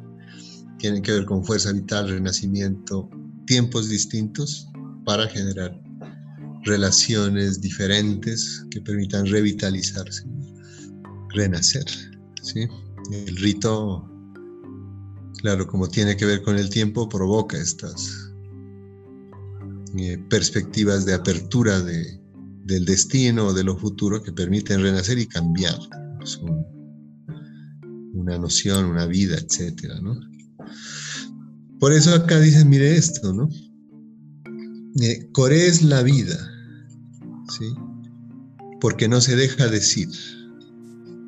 tienen 0.80 1.04
que 1.04 1.12
ver 1.12 1.26
con 1.26 1.46
fuerza 1.46 1.72
vital, 1.72 2.10
renacimiento, 2.10 3.10
tiempos 3.46 3.90
distintos 3.90 4.68
para 5.06 5.28
generar 5.28 5.80
relaciones 6.64 7.62
diferentes 7.62 8.66
que 8.72 8.82
permitan 8.82 9.26
revitalizarse, 9.28 10.26
renacer. 11.30 11.86
¿sí? 12.42 12.68
El 13.12 13.38
rito, 13.38 14.10
claro, 15.42 15.68
como 15.68 15.88
tiene 15.88 16.18
que 16.18 16.26
ver 16.26 16.42
con 16.42 16.58
el 16.58 16.70
tiempo, 16.70 17.08
provoca 17.08 17.58
estas 17.58 18.32
eh, 19.98 20.18
perspectivas 20.30 21.06
de 21.06 21.14
apertura 21.14 21.80
de, 21.80 22.20
del 22.66 22.86
destino 22.86 23.48
o 23.48 23.54
de 23.54 23.64
lo 23.64 23.78
futuro 23.78 24.22
que 24.22 24.32
permiten 24.32 24.82
renacer 24.82 25.18
y 25.18 25.28
cambiar 25.28 25.80
una 28.14 28.38
noción, 28.38 28.86
una 28.86 29.06
vida, 29.08 29.38
etcétera, 29.38 30.00
¿no? 30.02 30.29
Por 31.80 31.94
eso 31.94 32.14
acá 32.14 32.40
dicen, 32.40 32.70
mire 32.70 32.96
esto, 32.96 33.34
¿no? 33.34 33.50
Eh, 35.02 35.30
es 35.52 35.82
la 35.82 36.04
vida, 36.04 36.38
¿sí? 37.58 37.66
Porque 38.82 39.08
no 39.08 39.22
se 39.22 39.36
deja 39.36 39.68
decir, 39.68 40.10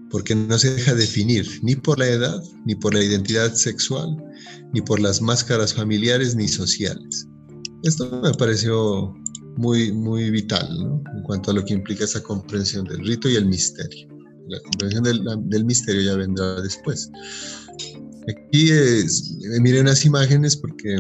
porque 0.10 0.36
no 0.36 0.58
se 0.58 0.76
deja 0.76 0.94
definir 0.94 1.48
ni 1.64 1.76
por 1.76 2.00
la 2.00 2.08
edad, 2.08 2.44
ni 2.66 2.76
por 2.76 2.94
la 2.94 3.04
identidad 3.04 3.54
sexual, 3.54 4.18
ni 4.74 4.82
por 4.82 5.00
las 5.00 5.22
máscaras 5.22 5.74
familiares 5.74 6.36
ni 6.36 6.48
sociales. 6.48 7.28
Esto 7.84 8.22
me 8.22 8.34
pareció 8.34 9.14
muy, 9.58 9.92
muy 9.92 10.30
vital 10.32 10.68
¿no? 10.78 11.02
en 11.16 11.24
cuanto 11.24 11.52
a 11.52 11.54
lo 11.54 11.64
que 11.64 11.74
implica 11.74 12.04
esa 12.04 12.22
comprensión 12.22 12.86
del 12.86 13.06
rito 13.06 13.30
y 13.30 13.36
el 13.36 13.46
misterio. 13.46 14.08
La 14.50 14.60
comprensión 14.62 15.04
del 15.50 15.66
misterio 15.66 16.02
ya 16.02 16.16
vendrá 16.16 16.62
después. 16.62 17.10
Aquí 18.28 18.70
es, 18.70 19.38
miré 19.62 19.82
unas 19.82 20.06
imágenes 20.06 20.56
porque 20.56 20.96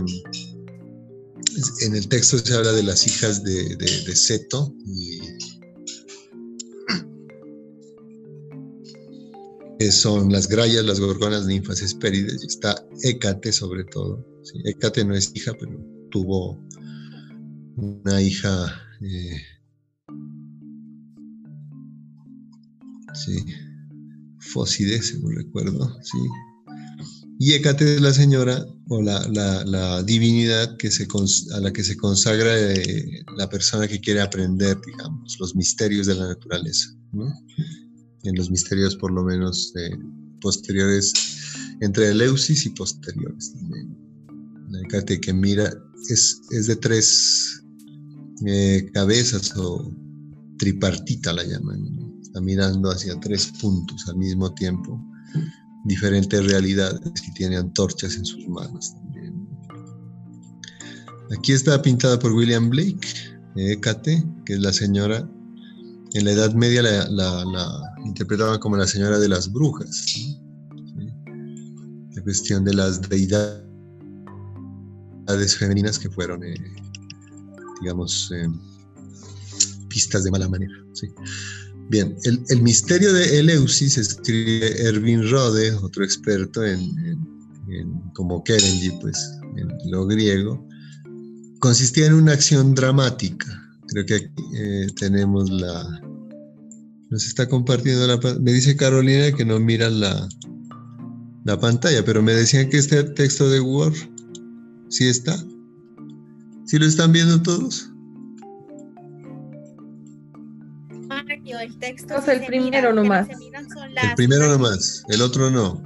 en 1.82 1.96
el 1.96 2.08
texto 2.08 2.40
se 2.40 2.54
habla 2.54 2.72
de 2.72 2.84
las 2.84 3.06
hijas 3.06 3.44
de, 3.44 3.76
de, 3.76 4.16
Seto 4.16 4.74
que 9.82 9.92
son 9.92 10.32
las 10.32 10.48
grayas, 10.48 10.86
las 10.86 11.00
gorgonas, 11.00 11.48
ninfas, 11.48 11.82
espérides, 11.82 12.44
y 12.44 12.48
está 12.48 12.86
Hécate 13.02 13.52
sobre 13.52 13.84
todo. 13.86 14.24
¿sí? 14.44 14.62
Hécate 14.64 15.04
no 15.04 15.16
es 15.16 15.32
hija, 15.34 15.54
pero 15.60 15.76
tuvo 16.12 16.64
una 17.78 18.22
hija, 18.22 18.80
eh, 19.02 19.42
sí, 23.16 23.44
Fóside, 24.38 25.02
según 25.02 25.36
recuerdo, 25.36 25.98
sí. 26.04 26.20
Y 27.44 27.54
Hécate 27.54 27.96
es 27.96 28.02
la 28.02 28.14
señora 28.14 28.64
o 28.88 29.02
la, 29.02 30.04
divinidad 30.04 30.70
a 30.70 31.60
la 31.60 31.74
que 31.74 31.84
se 31.84 31.98
consagra 31.98 32.56
eh, 32.56 33.24
la 33.36 33.50
persona 33.50 33.88
que 33.88 34.00
quiere 34.00 34.22
aprender, 34.22 34.78
digamos, 34.86 35.38
los 35.40 35.56
misterios 35.56 36.06
de 36.06 36.14
la 36.14 36.28
naturaleza, 36.28 36.96
En 38.22 38.36
los 38.36 38.52
misterios, 38.52 38.96
por 38.96 39.12
lo 39.12 39.24
menos, 39.24 39.74
posteriores, 40.40 41.14
entre 41.80 42.10
Eleusis 42.10 42.64
y 42.68 42.70
posteriores. 42.70 43.56
La 44.70 45.04
que 45.04 45.34
mira 45.34 45.74
es, 46.10 46.42
es 46.52 46.68
de 46.68 46.76
tres 46.76 47.64
eh, 48.46 48.88
cabezas 48.94 49.52
o 49.58 49.92
tripartita 50.60 51.34
la 51.34 51.44
llaman. 51.44 52.20
Está 52.22 52.40
mirando 52.40 52.92
hacia 52.92 53.20
tres 53.20 53.52
puntos 53.60 54.08
al 54.08 54.18
mismo 54.18 54.54
tiempo, 54.54 55.04
diferentes 55.86 56.46
realidades 56.46 57.00
y 57.28 57.34
tiene 57.34 57.58
antorchas 57.58 58.15
en 58.15 58.26
sus 58.26 58.48
manos 58.48 58.94
también. 58.94 59.48
Aquí 61.38 61.54
está 61.54 61.82
pintada 61.82 62.20
por 62.20 62.34
William 62.34 62.70
Blake, 62.70 63.08
Hécate, 63.56 64.24
que 64.46 64.54
es 64.54 64.60
la 64.60 64.74
señora, 64.74 65.30
en 66.13 66.26
la 66.26 66.32
Edad 66.32 66.54
Media 66.54 66.82
la, 66.82 67.08
la, 67.10 67.94
interpretaban 68.06 68.60
como 68.60 68.76
la 68.76 68.88
señora 68.88 69.17
de 69.17 69.30
las 69.30 69.52
brujas. 69.52 70.06
La 72.13 72.22
cuestión 72.24 72.65
de 72.65 72.74
las 72.74 73.02
deidades 73.02 73.63
femeninas 75.58 75.98
que 75.98 76.10
fueron 76.10 76.44
eh, 76.44 76.54
digamos, 77.82 78.32
eh, 78.34 78.48
pistas 79.89 80.24
de 80.24 80.32
mala 80.32 80.48
manera. 80.48 80.74
Bien, 81.92 82.16
el, 82.24 82.62
misterio 82.62 83.12
de 83.12 83.40
Eleusis 83.40 83.98
escribe 83.98 84.82
Erwin 84.82 85.30
Rode, 85.30 85.74
otro 85.74 86.06
experto 86.06 86.64
en, 86.64 86.80
como 88.14 88.42
Kerenji, 88.46 88.92
pues, 89.02 89.38
en 89.58 89.92
lo 89.92 90.06
griego, 90.06 90.66
consistía 91.60 92.06
en 92.06 92.14
una 92.14 92.32
acción 92.32 92.74
dramática. 92.76 93.46
Creo 93.90 94.06
que 94.06 94.16
aquí 94.16 94.32
eh, 94.56 94.88
tenemos 95.02 95.50
la... 95.50 96.02
Nos 97.10 97.28
está 97.28 97.50
compartiendo 97.50 98.08
la... 98.08 98.18
Me 98.40 98.54
dice 98.54 98.78
Carolina 98.78 99.34
que 99.34 99.44
no 99.44 99.60
miran 99.60 100.00
la, 100.00 100.30
la 101.44 101.60
pantalla, 101.60 102.06
pero 102.06 102.22
me 102.22 102.34
decían 102.34 102.70
que 102.70 102.78
este 102.78 103.04
texto 103.04 103.50
de 103.50 103.60
Word 103.60 103.96
sí 104.88 105.10
está. 105.10 105.38
¿Sí 106.68 106.80
lo 106.80 106.86
están 106.86 107.12
viendo 107.12 107.42
todos? 107.42 107.92
El 111.60 111.78
texto. 111.80 112.16
O 112.16 112.32
el 112.32 112.46
primero 112.46 112.94
nomás. 112.94 113.28
El 113.30 114.16
primero 114.16 114.48
nomás, 114.48 115.04
el 115.10 115.22
otro 115.22 115.50
no. 115.50 115.82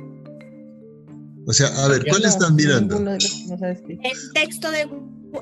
O 1.47 1.53
sea, 1.53 1.67
a 1.83 1.87
ver, 1.87 2.05
¿cuál 2.07 2.25
están 2.25 2.55
mirando? 2.55 2.97
El 2.97 3.19
texto 4.33 4.71
de 4.71 4.89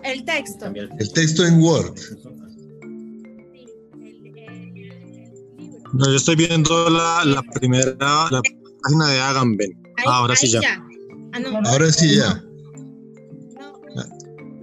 el 0.03 0.25
texto. 0.25 0.65
El 0.99 1.13
texto 1.13 1.45
en 1.45 1.61
Word. 1.61 1.95
No, 5.93 6.09
yo 6.09 6.15
estoy 6.15 6.35
viendo 6.35 6.89
la, 6.89 7.23
la 7.23 7.43
primera 7.43 7.95
la 8.31 8.41
página 8.81 9.09
de 9.09 9.19
Agamben. 9.19 9.71
ahora 10.05 10.35
sí 10.35 10.49
ya. 10.49 10.61
Ah, 11.33 11.39
ahora 11.65 11.91
sí 11.91 12.15
ya. 12.15 12.43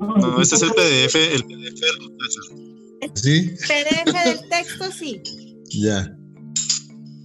No, 0.00 0.40
este 0.40 0.56
es 0.56 0.62
el 0.62 0.70
PDF, 0.70 1.14
el 1.14 1.44
PDF 1.44 1.80
del 1.80 3.10
¿Sí? 3.14 3.50
PDF 3.66 4.24
del 4.24 4.48
texto, 4.48 4.90
sí. 4.92 5.22
Ya. 5.70 6.16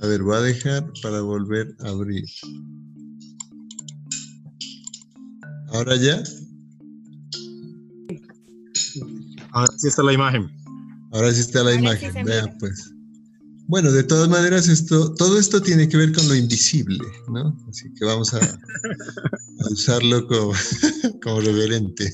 A 0.01 0.08
ver, 0.08 0.21
voy 0.21 0.36
a 0.36 0.41
dejar 0.41 0.86
para 1.01 1.21
volver 1.21 1.75
a 1.79 1.89
abrir. 1.89 2.25
¿Ahora 5.69 5.95
ya? 5.95 6.23
Ahora 9.51 9.73
sí 9.77 9.88
está 9.88 10.03
la 10.03 10.13
imagen. 10.13 10.51
Ahora 11.12 11.31
sí 11.31 11.41
está 11.41 11.63
la 11.63 11.73
imagen. 11.73 12.25
Vea, 12.25 12.53
pues. 12.60 12.94
Bueno, 13.67 13.91
de 13.91 14.04
todas 14.04 14.30
maneras, 14.30 14.67
esto, 14.67 15.13
todo 15.15 15.39
esto 15.39 15.62
tiene 15.62 15.89
que 15.89 15.97
ver 15.97 16.12
con 16.13 16.28
lo 16.28 16.36
invisible, 16.36 17.04
¿no? 17.28 17.58
Así 17.67 17.91
que 17.93 18.06
vamos 18.06 18.34
a, 18.34 18.60
usarlo 19.71 20.28
como, 20.28 20.54
como 21.23 21.41
reverente. 21.41 22.13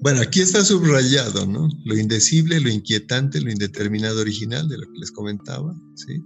Bueno, 0.00 0.20
aquí 0.20 0.40
está 0.40 0.64
subrayado, 0.64 1.46
¿no? 1.46 1.68
Lo 1.84 1.96
indecible, 1.96 2.60
lo 2.60 2.68
inquietante, 2.68 3.40
lo 3.40 3.50
indeterminado 3.50 4.20
original, 4.20 4.68
de 4.68 4.78
lo 4.78 4.86
que 4.92 4.98
les 5.00 5.10
comentaba, 5.10 5.74
¿sí? 5.96 6.22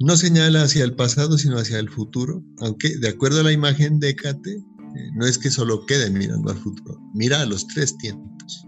No 0.00 0.16
señala 0.16 0.62
hacia 0.62 0.84
el 0.84 0.94
pasado, 0.94 1.38
sino 1.38 1.58
hacia 1.58 1.78
el 1.78 1.88
futuro, 1.88 2.44
aunque 2.58 2.98
de 2.98 3.08
acuerdo 3.08 3.40
a 3.40 3.44
la 3.44 3.52
imagen 3.52 3.98
de 3.98 4.10
Hécate, 4.10 4.52
eh, 4.52 5.10
no 5.14 5.26
es 5.26 5.38
que 5.38 5.50
solo 5.50 5.86
quede 5.86 6.10
mirando 6.10 6.50
al 6.50 6.58
futuro, 6.58 6.98
mira 7.14 7.40
a 7.40 7.46
los 7.46 7.66
tres 7.66 7.96
tiempos, 7.98 8.66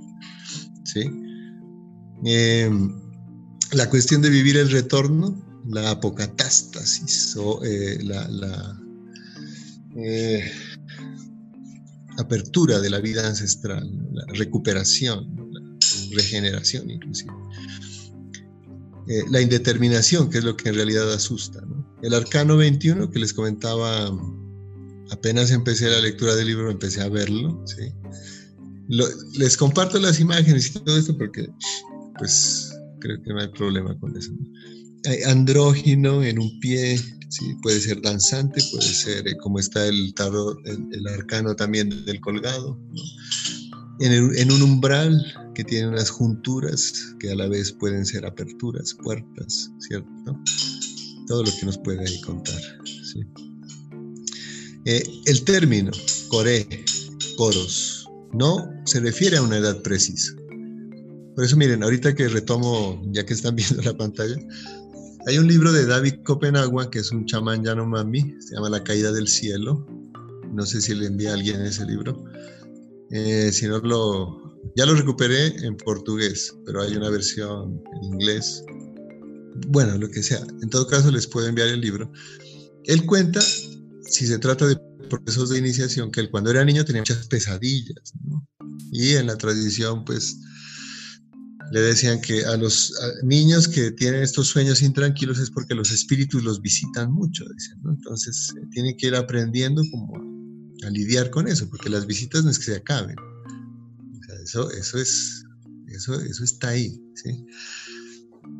¿sí? 0.84 1.10
Eh, 2.24 2.70
la 3.72 3.88
cuestión 3.88 4.22
de 4.22 4.30
vivir 4.30 4.56
el 4.56 4.70
retorno, 4.70 5.62
la 5.68 5.90
apocatástasis 5.90 7.36
o 7.36 7.64
eh, 7.64 7.98
la, 8.02 8.78
eh, 9.96 10.50
apertura 12.18 12.80
de 12.80 12.90
la 12.90 13.00
vida 13.00 13.26
ancestral, 13.26 13.90
la 14.12 14.24
recuperación, 14.34 15.50
la 15.52 15.60
regeneración 16.16 16.90
inclusive. 16.90 17.32
Eh, 19.08 19.24
la 19.30 19.40
indeterminación, 19.40 20.30
que 20.30 20.38
es 20.38 20.44
lo 20.44 20.56
que 20.56 20.68
en 20.68 20.76
realidad 20.76 21.12
asusta. 21.12 21.64
El 22.02 22.14
arcano 22.14 22.56
21, 22.56 23.10
que 23.10 23.18
les 23.18 23.32
comentaba, 23.32 24.16
apenas 25.10 25.50
empecé 25.50 25.88
la 25.88 26.00
lectura 26.00 26.36
del 26.36 26.48
libro, 26.48 26.70
empecé 26.70 27.00
a 27.00 27.08
verlo. 27.08 27.64
les 29.34 29.56
comparto 29.56 29.98
las 29.98 30.20
imágenes 30.20 30.68
y 30.68 30.78
todo 30.80 30.96
esto 30.96 31.16
porque, 31.16 31.48
pues, 32.18 32.71
creo 33.02 33.20
que 33.22 33.32
no 33.32 33.40
hay 33.40 33.48
problema 33.48 33.98
con 33.98 34.16
eso. 34.16 34.32
Andrógino 35.26 36.22
en 36.22 36.38
un 36.38 36.60
pie, 36.60 36.96
sí, 37.28 37.56
puede 37.60 37.80
ser 37.80 38.00
danzante, 38.00 38.62
puede 38.70 38.86
ser 38.86 39.26
eh, 39.26 39.36
como 39.42 39.58
está 39.58 39.86
el 39.86 40.14
tarot, 40.14 40.56
el, 40.66 41.08
arcano 41.08 41.56
también 41.56 41.90
del 42.04 42.20
colgado, 42.20 42.78
en, 43.98 44.52
un 44.52 44.62
umbral 44.62 45.20
que 45.54 45.64
tiene 45.64 45.88
unas 45.88 46.10
junturas 46.10 47.14
que 47.18 47.30
a 47.30 47.34
la 47.34 47.48
vez 47.48 47.72
pueden 47.72 48.06
ser 48.06 48.24
aperturas, 48.24 48.96
puertas, 49.02 49.70
¿cierto? 49.80 50.38
todo 51.26 51.44
lo 51.44 51.50
que 51.58 51.66
nos 51.66 51.78
puede 51.78 52.20
contar. 52.22 52.60
Eh, 54.84 55.02
el 55.26 55.44
término 55.44 55.92
core, 56.28 56.66
coros, 57.36 58.08
no 58.32 58.68
se 58.84 59.00
refiere 59.00 59.36
a 59.36 59.42
una 59.42 59.58
edad 59.58 59.80
precisa. 59.82 60.32
Por 61.34 61.44
eso 61.44 61.56
miren, 61.56 61.82
ahorita 61.82 62.14
que 62.14 62.28
retomo, 62.28 63.02
ya 63.12 63.24
que 63.24 63.34
están 63.34 63.56
viendo 63.56 63.82
la 63.82 63.96
pantalla, 63.96 64.36
hay 65.26 65.38
un 65.38 65.46
libro 65.46 65.72
de 65.72 65.86
David 65.86 66.14
Copenagua, 66.24 66.90
que 66.90 66.98
es 66.98 67.12
un 67.12 67.26
chamán 67.26 67.64
Yanomami, 67.64 68.36
se 68.40 68.54
llama 68.54 68.70
La 68.70 68.82
caída 68.82 69.12
del 69.12 69.28
cielo. 69.28 69.86
No 70.52 70.66
sé 70.66 70.80
si 70.80 70.94
le 70.94 71.06
envía 71.06 71.30
a 71.30 71.34
alguien 71.34 71.62
ese 71.62 71.86
libro. 71.86 72.24
Eh, 73.10 73.50
si 73.52 73.66
no, 73.68 73.78
lo, 73.78 74.58
ya 74.76 74.84
lo 74.84 74.94
recuperé 74.94 75.46
en 75.64 75.76
portugués, 75.76 76.54
pero 76.66 76.82
hay 76.82 76.96
una 76.96 77.08
versión 77.08 77.80
en 77.94 78.04
inglés. 78.04 78.64
Bueno, 79.68 79.96
lo 79.96 80.10
que 80.10 80.22
sea. 80.22 80.40
En 80.60 80.68
todo 80.70 80.86
caso, 80.86 81.10
les 81.10 81.26
puedo 81.26 81.46
enviar 81.46 81.68
el 81.68 81.80
libro. 81.80 82.10
Él 82.84 83.06
cuenta, 83.06 83.40
si 83.40 84.26
se 84.26 84.38
trata 84.38 84.66
de 84.66 84.76
procesos 85.08 85.50
de 85.50 85.58
iniciación, 85.58 86.10
que 86.10 86.20
él 86.20 86.30
cuando 86.30 86.50
era 86.50 86.64
niño 86.64 86.84
tenía 86.84 87.02
muchas 87.02 87.28
pesadillas. 87.28 88.12
Y 88.90 89.14
en 89.14 89.26
la 89.26 89.36
tradición, 89.36 90.04
pues 90.04 90.36
le 91.72 91.80
decían 91.80 92.20
que 92.20 92.44
a 92.44 92.56
los 92.58 92.92
niños 93.22 93.66
que 93.66 93.92
tienen 93.92 94.22
estos 94.22 94.48
sueños 94.48 94.82
intranquilos 94.82 95.38
es 95.38 95.50
porque 95.50 95.74
los 95.74 95.90
espíritus 95.90 96.44
los 96.44 96.60
visitan 96.60 97.10
mucho, 97.10 97.46
dicen, 97.56 97.78
¿no? 97.82 97.92
Entonces 97.92 98.52
eh, 98.58 98.66
tienen 98.70 98.94
que 98.98 99.06
ir 99.06 99.14
aprendiendo 99.14 99.82
como 99.90 100.18
a, 100.84 100.90
lidiar 100.90 101.30
con 101.30 101.48
eso, 101.48 101.70
porque 101.70 101.88
las 101.88 102.06
visitas 102.06 102.44
no 102.44 102.50
es 102.50 102.58
que 102.58 102.66
se 102.66 102.76
acaben. 102.76 103.16
O 103.18 104.22
sea, 104.22 104.34
eso, 104.44 104.70
eso, 104.72 104.98
es, 104.98 105.44
eso, 105.86 106.20
eso 106.20 106.44
está 106.44 106.68
ahí, 106.68 107.00
¿sí? 107.14 107.42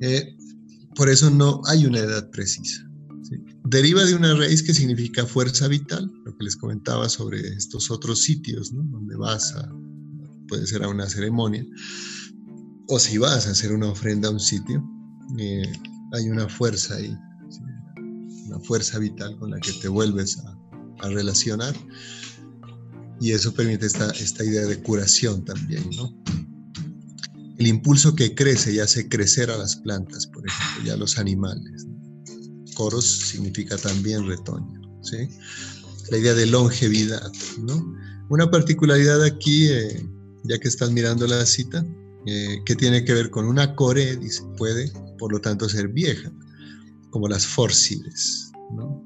Eh, 0.01 0.35
por 0.95 1.11
eso 1.11 1.29
no 1.29 1.61
hay 1.67 1.85
una 1.85 1.99
edad 1.99 2.31
precisa. 2.31 2.89
Deriva 3.65 4.05
de 4.05 4.15
una 4.15 4.35
raíz 4.35 4.63
que 4.63 4.73
significa 4.73 5.27
fuerza 5.27 5.69
vital, 5.69 6.11
lo 6.25 6.35
que 6.37 6.45
les 6.45 6.57
comentaba 6.57 7.11
sobre 7.11 7.47
estos 7.49 7.91
otros 7.91 8.23
sitios, 8.23 8.73
¿no? 8.73 8.83
Donde 8.85 9.17
vas 9.17 9.53
a, 9.55 9.71
puede 10.49 10.67
ser 10.67 10.83
a 10.83 10.89
una 10.89 11.11
ceremonia 11.11 11.67
o 12.95 12.99
si 12.99 13.17
vas 13.17 13.47
a 13.47 13.53
hacer 13.53 13.73
una 13.73 13.89
ofrenda 13.89 14.29
a 14.29 14.33
un 14.33 14.39
sitio, 14.39 14.87
eh, 15.39 15.63
hay 16.13 16.29
una 16.29 16.47
fuerza 16.47 16.97
ahí, 16.97 17.17
una 18.49 18.61
fuerza 18.61 18.99
vital 18.99 19.35
con 19.39 19.51
la 19.51 19.59
que 19.61 19.73
te 19.73 19.89
vuelves 19.89 20.39
a, 20.39 20.59
relacionar 21.09 21.75
y 23.19 23.33
eso 23.33 23.53
permite 23.55 23.87
esta, 23.87 24.11
esta, 24.11 24.45
idea 24.45 24.67
de 24.67 24.81
curación 24.83 25.45
también, 25.45 25.89
¿no? 25.97 26.15
El 27.59 27.67
impulso 27.67 28.15
que 28.15 28.37
crece 28.37 28.75
y 28.75 28.79
hace 28.79 29.09
crecer 29.09 29.51
a 29.51 29.57
las 29.57 29.75
plantas, 29.77 30.29
por 30.29 30.47
ejemplo, 30.47 30.87
y 30.87 30.91
a 30.91 30.97
los 30.97 31.19
animales. 31.19 31.87
Coros 32.75 33.05
significa 33.05 33.77
también 33.79 34.29
retoño, 34.29 34.81
¿sí? 35.03 35.29
La 36.11 36.19
idea 36.19 36.35
de 36.35 36.47
longevidad, 36.47 37.33
¿no? 37.59 37.97
Una 38.29 38.49
particularidad 38.49 39.25
aquí, 39.25 39.67
eh, 39.69 40.07
ya 40.45 40.59
que 40.61 40.69
estás 40.69 40.93
mirando 40.93 41.27
la 41.27 41.45
cita, 41.47 41.85
eh, 42.27 42.63
que 42.65 42.77
tiene 42.77 43.05
que 43.05 43.15
ver 43.15 43.31
con 43.31 43.47
una 43.47 43.75
core, 43.75 44.17
dice, 44.17 44.43
puede, 44.57 44.93
por 45.19 45.33
lo 45.33 45.41
tanto, 45.41 45.69
ser 45.69 45.89
vieja, 45.89 46.33
como 47.11 47.29
las 47.29 47.47
fórciles, 47.47 48.53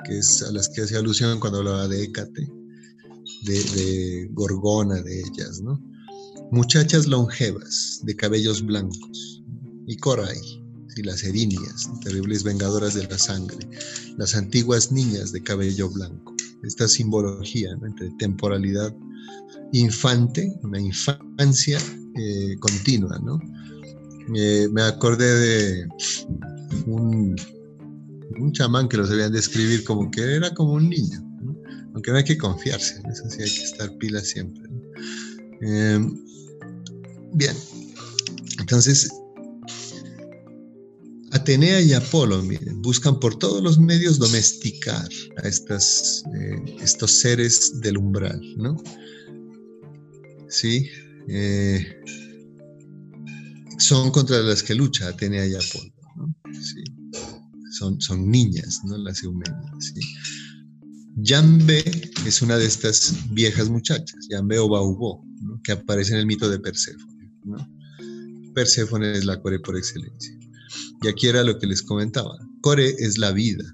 que 0.05 0.19
es 0.19 0.43
a 0.43 0.53
las 0.53 0.69
que 0.69 0.83
hace 0.83 0.97
alusión 0.97 1.41
cuando 1.41 1.59
hablaba 1.59 1.89
de 1.89 2.05
Hécate, 2.05 2.47
de, 3.45 4.29
Gorgona, 4.33 5.03
de 5.03 5.21
ellas, 5.21 5.61
¿no? 5.61 5.83
Muchachas 6.53 7.07
longevas, 7.07 8.01
de 8.05 8.15
cabellos 8.15 8.65
blancos, 8.65 9.43
y 9.87 9.97
Coray, 9.97 10.41
y 10.97 11.03
las 11.03 11.25
erinias, 11.25 11.91
terribles 12.03 12.43
vengadoras 12.43 12.95
de 12.95 13.07
la 13.07 13.19
sangre, 13.19 13.59
las 14.17 14.35
antiguas 14.35 14.93
niñas 14.93 15.33
de 15.33 15.43
cabello 15.43 15.91
blanco. 15.91 16.35
Esta 16.63 16.89
simbología 16.89 17.71
entre 17.85 18.11
temporalidad 18.19 18.95
infante, 19.73 20.53
una 20.63 20.81
infancia 20.81 21.79
eh, 22.19 22.57
continua, 22.61 23.19
¿no? 23.25 23.39
me 24.29 24.83
acordé 24.83 25.25
de 25.25 25.89
un, 26.87 27.37
chamán 28.53 28.89
que 28.89 28.97
lo 28.97 29.07
sabían 29.07 29.33
describir 29.33 29.85
como 29.85 30.11
que 30.11 30.21
era 30.21 30.53
como 30.53 30.73
un 30.73 30.89
niño, 30.91 31.23
aunque 31.95 32.11
no 32.11 32.17
hay 32.17 32.25
que 32.25 32.37
confiarse, 32.37 33.01
hay 33.05 33.39
que 33.39 33.63
estar 33.63 33.97
pila 33.99 34.21
siempre. 34.21 34.65
Em, 35.61 36.13
bien, 37.35 37.55
entonces 38.59 39.09
Atenea 41.37 41.83
y 41.83 41.93
Apolo, 41.93 42.43
buscan 42.77 43.21
por 43.21 43.39
todos 43.39 43.63
los 43.63 43.79
medios 43.79 44.19
domesticar 44.19 45.09
a 45.43 45.47
estas, 45.47 46.25
eh, 46.35 46.77
estos 46.81 47.11
seres 47.11 47.81
del 47.81 47.99
umbral, 47.99 48.41
¿no? 48.57 48.77
¿sí? 50.49 50.89
Eh, 51.29 52.03
son 53.79 54.11
contra 54.11 54.39
las 54.41 54.63
que 54.63 54.75
lucha 54.75 55.09
Atenea 55.09 55.47
y 55.47 55.55
Apolo, 55.55 55.93
son, 57.73 58.01
son 58.01 58.31
niñas, 58.31 58.81
¿no? 58.85 58.97
Las 58.99 59.23
eumenias, 59.23 59.93
¿sí? 59.95 60.01
Yambe 61.19 61.83
es 62.27 62.43
una 62.43 62.59
de 62.59 62.67
estas 62.67 63.15
viejas 63.31 63.71
muchachas, 63.71 64.27
Yambe 64.29 64.59
o 64.59 64.69
Baubo, 64.69 65.25
que 65.65 65.73
aparece 65.73 66.13
en 66.13 66.19
el 66.19 66.27
mito 66.27 66.51
de 66.51 66.59
Perséfone. 66.59 67.33
¿no? 67.45 67.57
Perséfone 68.55 69.13
es 69.13 69.25
la 69.25 69.41
core 69.41 69.59
por 69.61 69.79
excelencia. 69.79 70.39
Y 71.03 71.09
aquí 71.09 71.29
era 71.29 71.43
lo 71.43 71.59
que 71.59 71.67
les 71.67 71.83
comentaba. 71.83 72.37
Core 72.61 72.97
es 72.99 73.17
la 73.17 73.33
vida, 73.33 73.65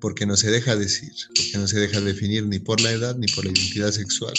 porque 0.00 0.26
no 0.26 0.36
se 0.36 0.50
deja 0.50 0.74
decir, 0.74 1.12
porque 1.28 1.58
no 1.58 1.68
se 1.68 1.78
deja 1.78 2.00
definir 2.00 2.44
ni 2.44 2.58
por 2.58 2.80
la 2.80 2.90
edad 2.90 3.16
ni 3.18 3.28
por 3.28 3.44
la 3.44 3.52
identidad 3.52 3.92
sexual, 3.92 4.34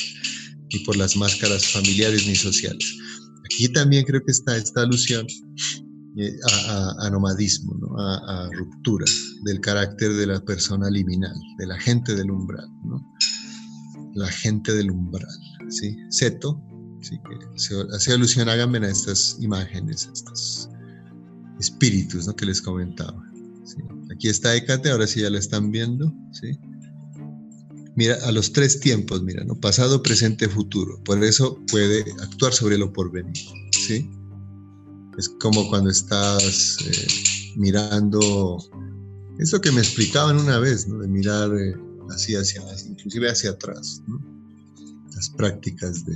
ni 0.75 0.83
por 0.83 0.95
las 0.97 1.15
máscaras 1.15 1.67
familiares 1.67 2.27
ni 2.27 2.35
sociales. 2.35 2.97
Aquí 3.45 3.69
también 3.69 4.05
creo 4.05 4.21
que 4.23 4.31
está 4.31 4.57
esta 4.57 4.81
alusión 4.81 5.25
eh, 6.17 6.35
a, 6.99 7.09
nomadismo, 7.09 7.73
a, 7.97 8.49
ruptura 8.53 9.05
del 9.43 9.59
carácter 9.61 10.13
de 10.13 10.27
la 10.27 10.39
persona 10.43 10.89
liminal, 10.89 11.35
de 11.57 11.67
la 11.67 11.79
gente 11.79 12.15
del 12.15 12.31
umbral, 12.31 12.67
la 14.15 14.27
gente 14.27 14.73
del 14.73 14.91
umbral. 14.91 15.27
¿sí? 15.69 15.95
Seto, 16.09 16.61
¿sí? 17.01 17.17
que 17.17 17.95
hace 17.95 18.13
alusión, 18.13 18.49
háganme 18.49 18.79
a 18.79 18.89
estas 18.89 19.37
imágenes, 19.41 20.07
a 20.07 20.11
estos 20.13 20.69
espíritus 21.59 22.27
¿no? 22.27 22.35
que 22.35 22.45
les 22.45 22.61
comentaba. 22.61 23.21
Aquí 24.11 24.29
está 24.29 24.55
Hécate, 24.55 24.91
ahora 24.91 25.07
sí 25.07 25.21
ya 25.21 25.29
la 25.29 25.39
están 25.39 25.71
viendo. 25.71 26.13
¿sí? 26.31 26.57
Mira 27.95 28.17
a 28.25 28.31
los 28.31 28.51
tres 28.51 28.79
tiempos, 28.79 29.23
mira, 29.23 29.43
¿no? 29.43 29.55
Pasado, 29.55 30.03
presente, 30.03 30.49
futuro. 30.49 31.01
Por 31.03 31.23
eso 31.23 31.59
puede 31.71 32.05
actuar 32.21 32.53
sobre 32.53 32.77
lo 32.77 32.91
porvenir, 32.91 33.37
¿sí? 33.71 34.09
Es 35.17 35.29
como 35.39 35.67
cuando 35.69 35.89
estás 35.89 36.77
eh, 36.85 37.07
mirando, 37.55 38.57
eso 39.39 39.61
que 39.61 39.71
me 39.71 39.79
explicaban 39.79 40.37
una 40.37 40.59
vez, 40.59 40.87
¿no? 40.87 40.99
De 40.99 41.07
mirar 41.07 41.55
eh, 41.57 41.73
así 42.13 42.35
hacia, 42.35 42.61
inclusive 42.89 43.29
hacia 43.29 43.51
atrás. 43.51 44.01
Las 45.15 45.29
prácticas 45.29 46.05
de 46.05 46.15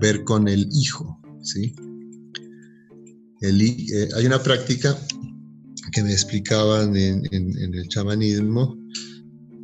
ver 0.00 0.24
con 0.24 0.48
el 0.48 0.66
hijo, 0.72 1.20
¿sí? 1.42 1.74
Eh, 3.42 4.08
hay 4.16 4.24
una 4.24 4.42
práctica 4.42 4.96
que 5.92 6.02
me 6.02 6.12
explicaban 6.12 6.96
en 6.96 7.74
el 7.74 7.88
chamanismo, 7.88 8.78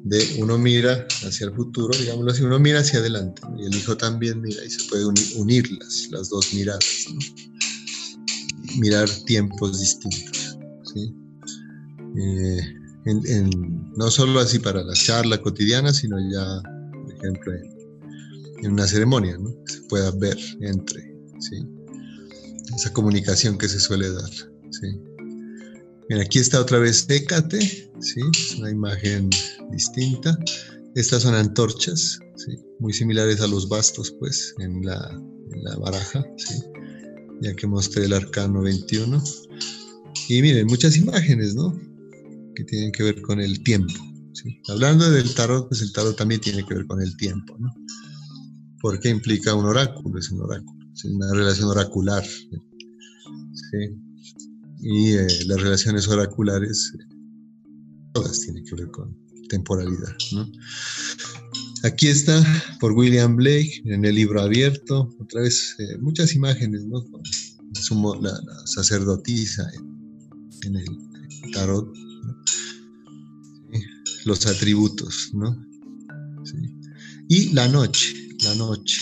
de 0.09 0.37
uno 0.39 0.57
mira 0.57 1.07
hacia 1.27 1.47
el 1.47 1.55
futuro, 1.55 1.97
digámoslo 1.97 2.33
así, 2.33 2.43
uno 2.43 2.59
mira 2.59 2.81
hacia 2.81 2.99
adelante 3.01 3.43
y 3.59 3.67
el 3.67 3.75
hijo 3.75 3.97
también 3.97 4.41
mira 4.41 4.65
y 4.65 4.71
se 4.71 4.89
puede 4.89 5.05
unir, 5.05 5.71
las, 6.11 6.29
dos 6.31 6.55
miradas, 6.55 6.85
mirar 8.79 9.09
tiempos 9.27 9.79
distintos. 9.79 10.59
Eh, 12.21 12.61
no 13.97 14.11
solo 14.11 14.41
así 14.41 14.59
para 14.59 14.83
la 14.83 14.95
charla 14.95 15.41
cotidiana, 15.41 15.93
sino 15.93 16.17
ya, 16.31 16.63
por 16.91 17.15
ejemplo, 17.15 17.53
en, 18.63 18.73
una 18.73 18.87
ceremonia, 18.87 19.37
¿no? 19.39 19.51
que 19.65 19.75
se 19.75 19.83
pueda 19.83 20.11
ver 20.13 20.39
entre 20.61 21.15
esa 22.75 22.93
comunicación 22.93 23.57
que 23.59 23.69
se 23.69 23.79
suele 23.79 24.11
dar. 24.11 24.31
¿sí? 24.71 25.08
Aquí 26.17 26.39
está 26.39 26.61
otra 26.61 26.79
vez 26.79 27.07
Hécate, 27.09 27.61
¿sí? 28.01 28.21
es 28.33 28.57
una 28.59 28.71
imagen 28.71 29.29
distinta. 29.71 30.39
Estas 30.95 31.23
son 31.23 31.35
antorchas, 31.35 32.19
muy 32.81 32.93
similares 32.93 33.41
a 33.41 33.47
los 33.47 33.69
bastos, 33.69 34.15
pues, 34.19 34.55
en 34.59 34.85
la, 34.85 35.21
baraja, 35.79 36.25
ya 37.43 37.55
que 37.55 37.67
mostré 37.67 38.07
el 38.07 38.15
arcano 38.15 38.63
21. 38.63 39.23
Y 40.29 40.43
miren, 40.43 40.67
muchas 40.67 40.97
imágenes, 40.97 41.55
¿no? 41.55 41.79
Que 42.55 42.65
tienen 42.65 42.91
que 42.93 43.03
ver 43.03 43.21
con 43.21 43.41
el 43.41 43.63
tiempo. 43.63 43.95
Hablando 44.69 45.11
del 45.11 45.35
tarot, 45.35 45.69
pues 45.69 45.83
el 45.83 45.93
tarot 45.93 46.17
también 46.17 46.41
tiene 46.41 46.65
que 46.65 46.75
ver 46.75 46.87
con 46.87 47.03
el 47.03 47.17
tiempo, 47.17 47.57
¿no? 47.59 47.69
Porque 48.81 49.09
implica 49.09 49.55
un 49.55 49.67
oráculo, 49.67 50.19
es 50.19 50.31
un 50.31 50.41
oráculo, 50.41 50.91
es 50.95 51.05
una 51.05 51.33
relación 51.35 51.69
oracular. 51.69 52.25
Y 54.81 55.13
eh, 55.13 55.27
las 55.47 55.61
relaciones 55.61 56.09
oraculares 56.09 56.93
todas 58.13 58.41
tienen 58.41 58.65
que 58.65 58.75
ver 58.75 58.91
con 58.91 59.17
temporalidad. 59.49 60.15
Aquí 61.85 62.09
está 62.09 62.45
por 62.81 62.93
William 62.93 63.37
Blake 63.37 63.83
en 63.85 64.05
el 64.05 64.15
libro 64.15 64.41
abierto, 64.41 65.15
otra 65.21 65.43
vez 65.43 65.77
eh, 65.79 65.99
muchas 66.01 66.35
imágenes, 66.35 66.85
¿no? 66.87 67.05
Sumo, 67.73 68.15
la, 68.17 68.33
sacerdotisa 68.65 69.69
en, 70.63 70.77
el 70.77 71.53
tarot, 71.53 71.93
los 74.25 74.47
atributos, 74.47 75.31
¿no? 75.35 75.65
Y 77.29 77.53
la 77.53 77.69
noche, 77.69 78.15
la 78.43 78.55
noche, 78.55 79.01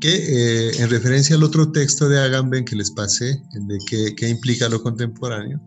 que 0.00 0.10
eh, 0.10 0.70
en 0.78 0.90
referencia 0.90 1.36
al 1.36 1.42
otro 1.42 1.70
texto 1.72 2.08
de 2.08 2.20
Agamben 2.20 2.64
que 2.64 2.76
les 2.76 2.90
pasé, 2.90 3.42
de 3.52 4.14
qué, 4.16 4.28
implica 4.28 4.68
lo 4.68 4.82
contemporáneo, 4.82 5.60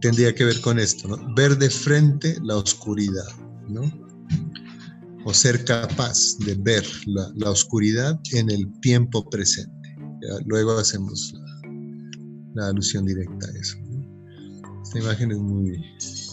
tendría 0.00 0.34
que 0.34 0.44
ver 0.44 0.60
con 0.60 0.78
esto, 0.78 1.08
¿no? 1.08 1.34
Ver 1.34 1.58
de 1.58 1.70
frente 1.70 2.38
la 2.42 2.56
oscuridad, 2.56 3.28
¿no? 3.68 3.82
O 5.24 5.34
ser 5.34 5.64
capaz 5.64 6.36
de 6.38 6.54
ver 6.54 6.84
la, 7.06 7.50
oscuridad 7.50 8.18
en 8.32 8.50
el 8.50 8.70
tiempo 8.80 9.28
presente. 9.28 9.72
luego 10.46 10.78
hacemos 10.78 11.34
la, 12.54 12.68
alusión 12.68 13.04
directa 13.04 13.46
a 13.46 13.58
eso. 13.58 13.76
Esta 14.82 14.98
imagen 14.98 15.32
es 15.32 15.38
muy, 15.38 15.82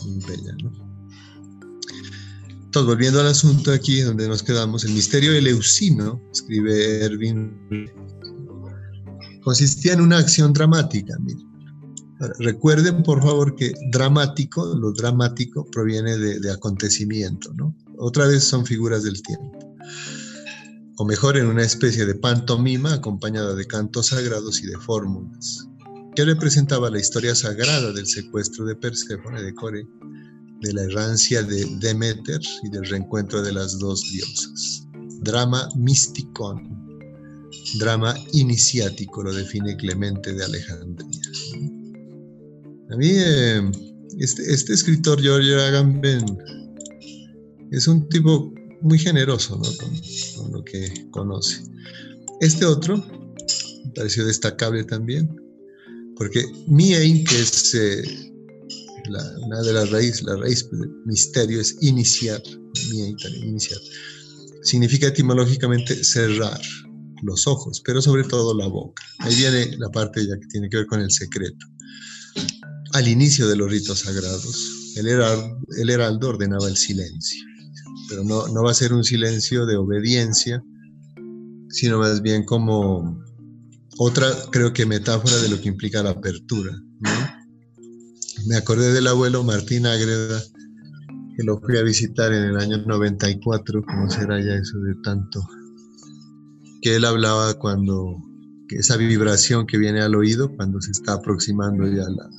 muy 0.06 0.26
bella, 0.28 0.56
¿no? 0.64 0.83
Entonces, 2.74 2.90
volviendo 2.90 3.20
al 3.20 3.28
asunto 3.28 3.72
aquí 3.72 4.02
donde 4.02 4.28
nos 4.28 4.42
quedamos, 4.42 4.84
el 4.84 4.94
misterio 4.94 5.32
de 5.32 5.44
Leucino, 5.44 6.20
escribe 6.32 7.06
Erwin, 7.06 7.56
consistía 9.44 9.94
en 9.94 10.02
una 10.02 10.18
acción 10.18 10.54
dramática. 10.54 11.16
Recuerden, 12.40 13.04
por 13.04 13.22
favor, 13.22 13.56
que 13.56 13.74
dramático, 13.92 14.76
lo 14.76 14.92
dramático 14.92 15.68
proviene 15.72 16.18
de, 16.18 16.52
acontecimiento, 16.52 17.54
¿no? 17.54 17.76
Otra 18.00 18.26
vez 18.26 18.44
son 18.44 18.66
figuras 18.66 19.04
del 19.04 19.22
tiempo. 19.22 19.76
O 20.98 21.06
mejor, 21.06 21.38
en 21.38 21.46
una 21.46 21.62
especie 21.62 22.08
de 22.08 22.16
pantomima 22.16 22.96
acompañada 22.96 23.54
de 23.54 23.68
cantos 23.68 24.08
sagrados 24.08 24.64
y 24.64 24.66
de 24.66 24.80
fórmulas, 24.80 25.70
que 26.16 26.26
representaba 26.26 26.90
la 26.90 27.00
historia 27.00 27.36
sagrada 27.36 27.94
del 27.94 28.08
secuestro 28.08 28.66
de 28.66 28.76
Perséfone 28.78 29.44
de 29.44 29.54
Core 29.54 29.86
de 30.64 30.74
la 30.74 30.84
errancia 30.84 31.44
de 31.44 31.66
Demeter 31.80 32.40
y 32.64 32.70
del 32.70 32.86
reencuentro 32.86 33.42
de 33.42 33.52
las 33.52 33.78
dos 33.80 34.02
diosas. 34.12 34.88
Drama 35.22 35.68
místico, 35.76 36.60
drama 37.80 38.16
iniciático, 38.32 39.24
lo 39.24 39.34
define 39.34 39.76
Clemente 39.76 40.34
de 40.34 40.44
Alejandría. 40.44 41.22
A 42.92 42.96
mí, 42.96 43.10
eh, 43.10 43.72
este, 44.20 44.54
este, 44.54 44.74
escritor, 44.74 45.22
George 45.22 45.54
Agamben, 45.54 46.26
es 47.72 47.88
un 47.88 48.08
tipo 48.08 48.54
muy 48.82 48.98
generoso 48.98 49.60
con, 49.60 50.52
lo 50.52 50.64
que 50.64 51.08
conoce. 51.12 51.62
Este 52.40 52.66
otro 52.66 52.98
me 52.98 53.92
pareció 53.96 54.26
destacable 54.26 54.84
también, 54.86 55.30
porque 56.16 56.46
Mien, 56.68 57.24
que 57.26 57.40
es 57.42 57.74
eh, 57.76 58.33
una 59.10 59.62
de 59.62 59.74
las 59.74 59.90
raíces, 59.92 60.24
la 60.24 60.36
raíz 60.36 60.70
del 60.70 60.90
misterio 61.06 61.60
es 61.60 61.78
iniciar, 61.82 62.42
iniciar. 63.44 63.80
Significa 64.64 65.08
etimológicamente 65.08 66.04
cerrar 66.04 66.60
los 67.24 67.48
ojos, 67.48 67.82
pero 67.86 68.02
sobre 68.02 68.24
todo 68.24 68.58
la 68.58 68.68
boca. 68.68 69.04
Ahí 69.20 69.36
viene 69.36 69.78
la 69.78 69.90
parte 69.90 70.26
ya 70.26 70.38
que 70.40 70.48
tiene 70.48 70.70
que 70.70 70.78
ver 70.78 70.88
con 70.88 71.02
el 71.02 71.12
secreto. 71.12 71.66
Al 72.94 73.08
inicio 73.08 73.48
de 73.48 73.56
los 73.56 73.70
ritos 73.70 74.00
sagrados, 74.00 74.94
el 74.96 75.08
heraldo, 75.08 75.58
el 75.78 75.90
heraldo 75.90 76.30
ordenaba 76.30 76.68
el 76.68 76.78
silencio, 76.78 77.44
pero 78.10 78.24
no, 78.24 78.48
no 78.48 78.64
va 78.64 78.72
a 78.72 78.76
ser 78.76 78.94
un 78.94 79.04
silencio 79.04 79.66
de 79.66 79.76
obediencia, 79.76 80.64
sino 81.70 82.00
más 82.00 82.22
bien 82.22 82.46
como 82.46 83.24
otra, 83.98 84.32
creo 84.52 84.74
que 84.74 84.86
metáfora 84.86 85.38
de 85.38 85.50
lo 85.50 85.60
que 85.60 85.70
implica 85.70 86.04
la 86.04 86.12
apertura, 86.12 86.72
¿no? 87.00 87.33
Me 88.48 88.58
acordé 88.58 88.94
del 88.94 89.08
abuelo 89.08 89.44
Martín 89.44 89.86
Ágreda, 89.86 90.42
que 91.36 91.44
lo 91.44 91.60
fui 91.60 91.78
a 91.78 91.84
visitar 91.84 92.32
en 92.34 92.44
el 92.44 92.58
año 92.58 92.78
94, 92.78 93.84
¿cómo 93.84 94.10
será 94.10 94.40
ya 94.40 94.56
eso 94.56 94.80
de 94.80 94.96
tanto? 95.04 95.48
Que 96.82 96.96
él 96.96 97.06
hablaba 97.06 97.54
cuando, 97.56 98.18
esa 98.70 98.98
vibración 98.98 99.66
que 99.66 99.78
viene 99.78 100.02
al 100.02 100.16
oído, 100.16 100.54
cuando 100.56 100.82
se 100.82 100.92
está 100.92 101.14
aproximando 101.14 101.88
ya 101.88 102.10
la, 102.10 102.30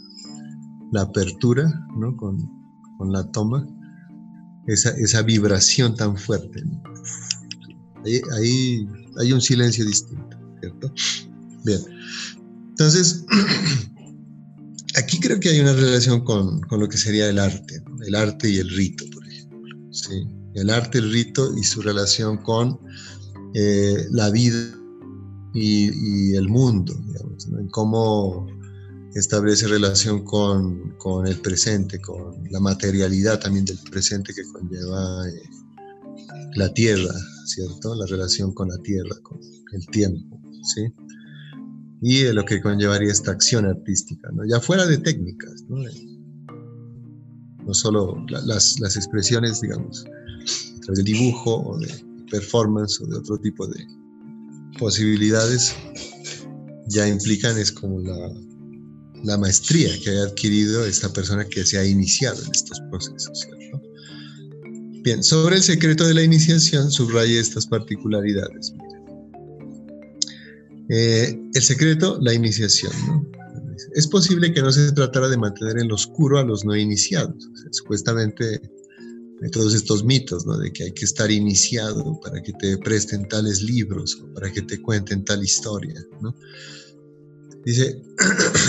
la 0.92 1.02
apertura, 1.02 1.72
¿no? 1.96 2.16
Con, 2.16 2.38
con 2.98 3.12
la 3.12 3.24
toma, 3.32 3.66
esa, 4.66 4.90
esa, 4.90 5.22
vibración 5.22 5.94
tan 5.94 6.16
fuerte. 6.16 6.62
Ahí 8.36 8.86
hay 9.18 9.32
un 9.32 9.40
silencio 9.40 9.84
distinto, 9.84 10.36
¿cierto? 10.60 10.92
Bien. 11.64 11.80
Entonces, 12.70 13.24
aquí 14.96 15.20
creo 15.20 15.40
que 15.40 15.50
hay 15.50 15.60
una 15.60 15.72
relación 15.72 16.24
con, 16.24 16.60
lo 16.70 16.88
que 16.88 16.96
sería 16.96 17.28
el 17.28 17.38
arte, 17.38 17.82
el 18.06 18.14
arte 18.14 18.48
y 18.48 18.58
el 18.58 18.70
rito, 18.70 19.04
por 19.12 19.26
ejemplo. 19.26 19.76
El 20.54 20.70
arte, 20.70 20.98
el 20.98 21.12
rito 21.12 21.56
y 21.56 21.64
su 21.64 21.82
relación 21.82 22.38
con 22.38 22.78
eh, 23.54 24.06
la 24.10 24.30
vida 24.30 24.56
y, 25.52 26.34
el 26.34 26.48
mundo, 26.48 26.94
digamos, 27.06 27.48
cómo 27.70 28.46
establece 29.14 29.68
relación 29.68 30.24
con, 30.24 30.92
el 31.26 31.40
presente, 31.40 32.00
con 32.00 32.34
la 32.50 32.60
materialidad 32.60 33.40
también 33.40 33.64
del 33.64 33.78
presente 33.90 34.34
que 34.34 34.42
conlleva 34.52 35.28
eh, 35.28 35.42
la 36.56 36.72
tierra, 36.72 37.14
¿cierto? 37.46 37.94
La 37.94 38.06
relación 38.06 38.52
con 38.52 38.68
la 38.68 38.78
tierra, 38.78 39.16
con 39.22 39.40
el 39.72 39.86
tiempo, 39.88 40.40
¿sí? 40.74 40.92
Y 42.06 42.18
de 42.18 42.34
lo 42.34 42.44
que 42.44 42.60
conllevaría 42.60 43.10
esta 43.10 43.30
acción 43.30 43.64
artística, 43.64 44.28
ya 44.46 44.60
fuera 44.60 44.84
de 44.84 44.98
técnicas, 44.98 45.64
no, 45.70 45.78
no 47.64 47.72
solo 47.72 48.22
las, 48.28 48.78
las, 48.78 48.96
expresiones, 48.96 49.62
digamos, 49.62 50.04
de 50.86 51.02
dibujo 51.02 51.62
o 51.62 51.78
de 51.78 51.88
performance 52.30 53.00
o 53.00 53.06
de 53.06 53.16
otro 53.16 53.38
tipo 53.38 53.66
de 53.66 53.86
posibilidades, 54.78 55.74
ya 56.88 57.08
implican 57.08 57.56
es 57.56 57.72
como 57.72 58.00
la, 58.00 58.30
la 59.22 59.38
maestría 59.38 59.88
que 60.02 60.10
ha 60.10 60.24
adquirido 60.24 60.84
esta 60.84 61.10
persona 61.10 61.46
que 61.46 61.64
se 61.64 61.78
ha 61.78 61.86
iniciado 61.86 62.38
en 62.44 62.50
estos 62.50 62.82
procesos. 62.90 63.48
Bien, 65.02 65.22
sobre 65.22 65.56
el 65.56 65.62
secreto 65.62 66.06
de 66.06 66.12
la 66.12 66.22
iniciación 66.22 66.90
subraya 66.90 67.40
estas 67.40 67.66
particularidades. 67.66 68.74
Eh, 70.88 71.40
el 71.54 71.62
secreto, 71.62 72.18
la 72.20 72.34
iniciación. 72.34 72.92
Es 73.94 74.06
posible 74.06 74.52
que 74.52 74.62
no 74.62 74.70
se 74.70 74.92
tratara 74.92 75.28
de 75.28 75.36
mantener 75.36 75.78
en 75.78 75.88
lo 75.88 75.94
oscuro 75.94 76.38
a 76.38 76.44
los 76.44 76.64
no 76.64 76.76
iniciados. 76.76 77.48
supuestamente 77.72 78.60
hay 79.42 79.50
todos 79.50 79.74
estos 79.74 80.04
mitos, 80.04 80.46
¿no? 80.46 80.56
De 80.58 80.72
que 80.72 80.84
hay 80.84 80.92
que 80.92 81.04
estar 81.04 81.30
iniciado 81.30 82.18
para 82.20 82.40
que 82.42 82.52
te 82.52 82.78
presten 82.78 83.26
tales 83.28 83.62
libros 83.62 84.20
o 84.22 84.32
para 84.34 84.52
que 84.52 84.62
te 84.62 84.80
cuenten 84.80 85.24
tal 85.24 85.42
historia. 85.42 86.00
Dice, 87.64 88.00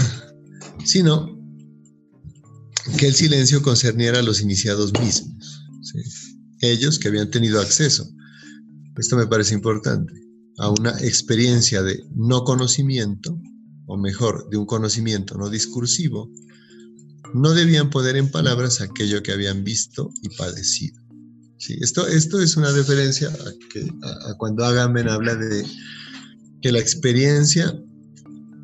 sino 0.86 1.38
que 2.98 3.08
el 3.08 3.16
silencio 3.16 3.62
concerniera 3.62 4.20
a 4.20 4.24
los 4.24 4.42
iniciados 4.42 4.92
mismos, 5.00 5.64
ellos 6.62 6.98
que 6.98 7.10
habían 7.10 7.30
tenido 7.30 7.60
acceso. 7.60 8.10
Esto 8.98 9.18
me 9.18 9.28
parece 9.28 9.54
importante 9.54 10.25
a 10.58 10.70
una 10.70 10.92
experiencia 11.02 11.84
de 11.84 12.04
no 12.16 12.44
conocimiento, 12.44 13.40
o 13.88 13.98
mejor, 13.98 14.50
de 14.50 14.58
un 14.58 14.66
conocimiento 14.66 15.38
no 15.38 15.50
discursivo, 15.50 16.30
no 17.34 17.54
debían 17.54 17.90
poner 17.90 18.16
en 18.16 18.32
palabras 18.32 18.82
aquello 18.82 19.22
que 19.22 19.32
habían 19.32 19.64
visto 19.64 20.10
y 20.22 20.30
padecido. 20.36 21.02
Sí, 21.58 21.78
esto, 21.82 22.08
esto 22.08 22.40
es 22.40 22.58
una 22.58 22.72
referencia 22.72 23.30
a, 23.30 23.72
que, 23.72 23.82
a, 23.82 24.34
cuando 24.38 24.66
Agamben 24.66 25.10
habla 25.10 25.36
de 25.36 25.66
que 26.62 26.72
la 26.72 26.80
experiencia 26.80 27.78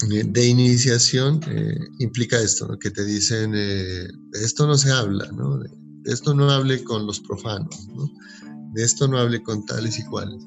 de 0.07 0.47
iniciación 0.47 1.41
eh, 1.47 1.77
implica 1.99 2.39
esto, 2.39 2.77
que 2.79 2.89
te 2.89 3.05
dicen, 3.05 3.53
eh, 3.55 4.07
esto 4.33 4.65
no 4.65 4.77
se 4.77 4.91
habla, 4.91 5.31
¿no? 5.31 5.59
esto 6.05 6.33
no 6.33 6.49
hable 6.49 6.83
con 6.83 7.05
los 7.05 7.19
profanos, 7.19 7.87
¿no? 7.95 8.09
de 8.73 8.83
esto 8.83 9.07
no 9.07 9.17
hable 9.17 9.43
con 9.43 9.65
tales 9.65 9.99
y 9.99 10.03
cuales 10.05 10.43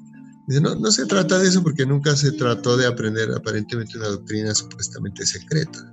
no, 0.46 0.90
se 0.90 1.06
trata 1.06 1.38
de 1.38 1.48
eso 1.48 1.62
porque 1.62 1.86
nunca 1.86 2.16
se 2.16 2.32
trató 2.32 2.76
de 2.76 2.86
aprender 2.86 3.30
aparentemente 3.32 3.96
una 3.96 4.08
doctrina 4.08 4.54
supuestamente 4.54 5.24
secreta, 5.24 5.90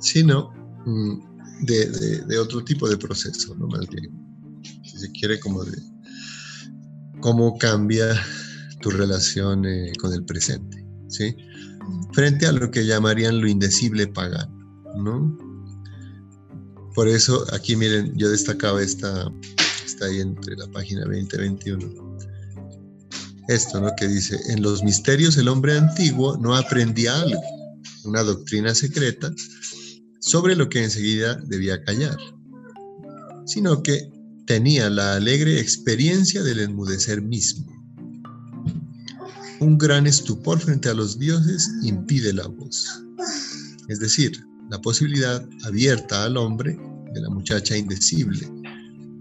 sino 0.00 0.50
mm, 0.86 1.64
de, 1.66 2.38
otro 2.38 2.64
tipo 2.64 2.88
de 2.88 2.96
proceso, 2.96 3.54
¿no? 3.56 3.66
más 3.68 3.88
bien, 3.88 4.10
si 4.84 4.98
se 4.98 5.12
quiere, 5.12 5.38
como 5.40 5.64
de 5.64 5.78
cómo 7.20 7.56
cambia 7.58 8.14
tu 8.80 8.90
relación 8.90 9.64
eh, 9.66 9.92
con 10.00 10.12
el 10.12 10.24
presente, 10.24 10.84
frente 12.12 12.46
a 12.46 12.52
lo 12.52 12.70
que 12.70 12.86
llamarían 12.86 13.40
lo 13.40 13.48
indecible 13.48 14.06
pagano. 14.08 14.58
¿no? 14.96 15.52
por 16.94 17.08
eso 17.08 17.44
aquí 17.52 17.76
miren, 17.76 18.12
yo 18.16 18.28
destacaba 18.30 18.82
esta, 18.82 19.30
está 19.84 20.06
ahí 20.06 20.20
entre 20.20 20.56
la 20.56 20.66
página 20.68 21.06
20 21.06 21.36
y 21.36 21.38
21. 21.38 22.11
Esto, 23.48 23.80
¿no? 23.80 23.90
Que 23.96 24.08
dice, 24.08 24.38
en 24.48 24.62
los 24.62 24.82
misterios 24.82 25.36
el 25.36 25.48
hombre 25.48 25.76
antiguo 25.76 26.36
no 26.38 26.54
aprendía 26.54 27.20
algo, 27.20 27.42
una 28.04 28.22
doctrina 28.22 28.74
secreta, 28.74 29.32
sobre 30.20 30.54
lo 30.54 30.68
que 30.68 30.84
enseguida 30.84 31.34
debía 31.46 31.82
callar, 31.82 32.16
sino 33.44 33.82
que 33.82 34.08
tenía 34.46 34.88
la 34.90 35.14
alegre 35.14 35.58
experiencia 35.58 36.42
del 36.42 36.60
enmudecer 36.60 37.20
mismo. 37.20 37.66
Un 39.60 39.78
gran 39.78 40.06
estupor 40.06 40.60
frente 40.60 40.88
a 40.88 40.94
los 40.94 41.18
dioses 41.18 41.70
impide 41.82 42.32
la 42.32 42.46
voz. 42.46 43.02
Es 43.88 43.98
decir, 43.98 44.44
la 44.70 44.80
posibilidad 44.80 45.46
abierta 45.64 46.24
al 46.24 46.36
hombre 46.36 46.78
de 47.12 47.20
la 47.20 47.30
muchacha 47.30 47.76
indecible, 47.76 48.48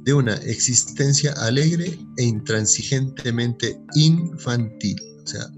de 0.03 0.13
una 0.13 0.35
existencia 0.35 1.33
alegre 1.33 1.97
e 2.17 2.23
intransigentemente 2.23 3.79
infantil. 3.95 4.97
O 5.23 5.27
sea, 5.27 5.51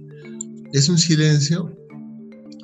es 0.73 0.89
un 0.89 0.97
silencio, 0.97 1.75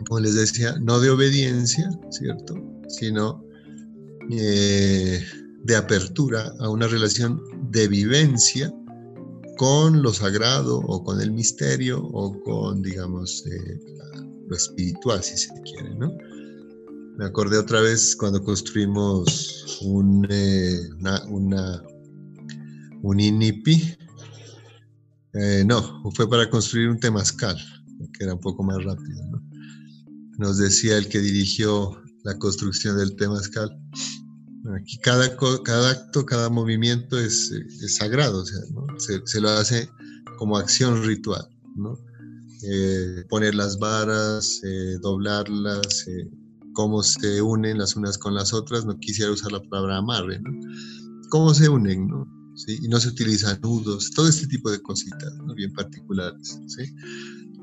como 0.08 0.20
les 0.20 0.36
decía, 0.36 0.76
no 0.82 1.00
de 1.00 1.10
obediencia, 1.10 1.90
¿cierto? 2.10 2.56
Sino 2.88 3.44
eh, 4.30 5.24
de 5.64 5.76
apertura 5.76 6.54
a 6.60 6.70
una 6.70 6.88
relación 6.88 7.42
de 7.72 7.88
vivencia 7.88 8.74
con 9.58 10.02
lo 10.02 10.14
sagrado 10.14 10.80
o 10.80 11.04
con 11.04 11.22
el 11.22 11.32
misterio 11.32 12.02
o 12.02 12.42
con, 12.44 12.82
digamos, 12.82 13.46
eh, 13.46 13.80
lo 14.48 14.56
espiritual, 14.56 15.22
si 15.24 15.38
se 15.38 15.50
quiere, 15.64 15.94
¿no? 15.96 16.12
Me 17.20 17.26
acordé 17.26 17.58
otra 17.58 17.82
vez 17.82 18.16
cuando 18.16 18.42
construimos 18.42 19.78
un, 19.82 20.26
eh, 20.30 20.90
una, 21.28 21.84
un 23.02 23.20
INIPI. 23.20 23.98
Eh, 25.34 25.64
no, 25.66 26.02
fue 26.16 26.30
para 26.30 26.50
construir 26.50 26.88
un 26.88 26.98
temazcal, 26.98 27.58
que 28.14 28.24
era 28.24 28.36
un 28.36 28.40
poco 28.40 28.64
más 28.64 28.82
rápido. 28.86 29.22
¿no? 29.32 29.44
Nos 30.38 30.60
decía 30.60 30.98
el 30.98 31.10
que 31.10 31.20
dirigió 31.20 32.02
la 32.24 32.38
construcción 32.38 32.98
del 32.98 33.14
temazcal. 33.18 33.70
Aquí 34.80 34.98
cada, 35.00 35.36
cada 35.66 35.90
acto, 35.90 36.26
cada 36.26 36.50
movimiento 36.50 37.20
es, 37.20 37.52
sagrado, 37.98 38.44
o 38.44 38.46
sea, 38.46 38.62
se, 38.98 39.22
se, 39.26 39.42
lo 39.42 39.50
hace 39.50 39.90
como 40.38 40.58
acción 40.58 41.04
ritual. 41.04 41.50
¿no? 41.76 42.00
Eh, 42.64 43.26
poner 43.28 43.56
las 43.56 43.78
varas, 43.78 44.62
doblarlas, 45.02 46.06
cómo 46.74 47.04
se 47.04 47.42
unen 47.42 47.78
las 47.78 47.96
unas 47.96 48.18
con 48.18 48.34
las 48.34 48.54
otras, 48.54 48.86
no 48.86 48.98
quisiera 48.98 49.32
usar 49.32 49.52
la 49.52 49.62
palabra 49.62 49.98
amarre, 49.98 50.40
¿no? 50.40 50.52
Cómo 51.30 51.54
se 51.54 51.70
unen, 51.70 52.08
¿no? 52.08 52.28
¿Sí? 52.56 52.78
Y 52.82 52.88
no 52.88 53.00
se 53.00 53.10
utilizan 53.10 53.60
nudos, 53.62 54.12
todo 54.12 54.28
este 54.28 54.48
tipo 54.48 54.70
de 54.70 54.82
cositas, 54.82 55.34
¿no? 55.46 55.54
Bien 55.56 55.72
particulares, 55.74 56.60
¿sí? 56.68 56.84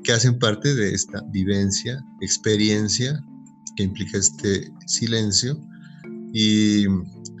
Que 0.03 0.13
hacen 0.13 0.39
parte 0.39 0.73
de 0.73 0.93
esta 0.93 1.21
vivencia, 1.31 2.03
experiencia 2.21 3.23
que 3.75 3.83
implica 3.83 4.17
este 4.17 4.71
silencio. 4.87 5.57
Y 6.33 6.85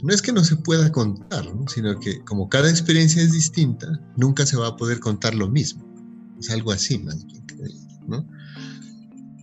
no 0.03 0.13
es 0.13 0.21
que 0.21 0.31
no 0.31 0.43
se 0.43 0.55
pueda 0.55 0.91
contar, 0.91 1.53
¿no? 1.53 1.67
sino 1.67 1.99
que 1.99 2.19
como 2.23 2.47
cada 2.47 2.69
experiencia 2.69 3.21
es 3.21 3.31
distinta, 3.31 3.87
nunca 4.15 4.45
se 4.45 4.57
va 4.57 4.67
a 4.67 4.77
poder 4.77 4.99
contar 4.99 5.35
lo 5.35 5.49
mismo. 5.49 5.83
Es 6.39 6.49
algo 6.51 6.71
así, 6.71 6.99
más 6.99 7.25
bien, 7.25 7.43
¿no? 8.07 8.25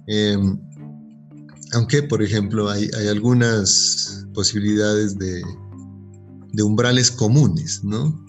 Eh, 0.06 0.38
aunque, 1.74 2.02
por 2.02 2.22
ejemplo, 2.22 2.70
hay, 2.70 2.88
algunas 3.08 4.26
posibilidades 4.32 5.18
de, 5.18 5.42
umbrales 6.62 7.10
comunes, 7.10 7.82
¿no? 7.82 8.22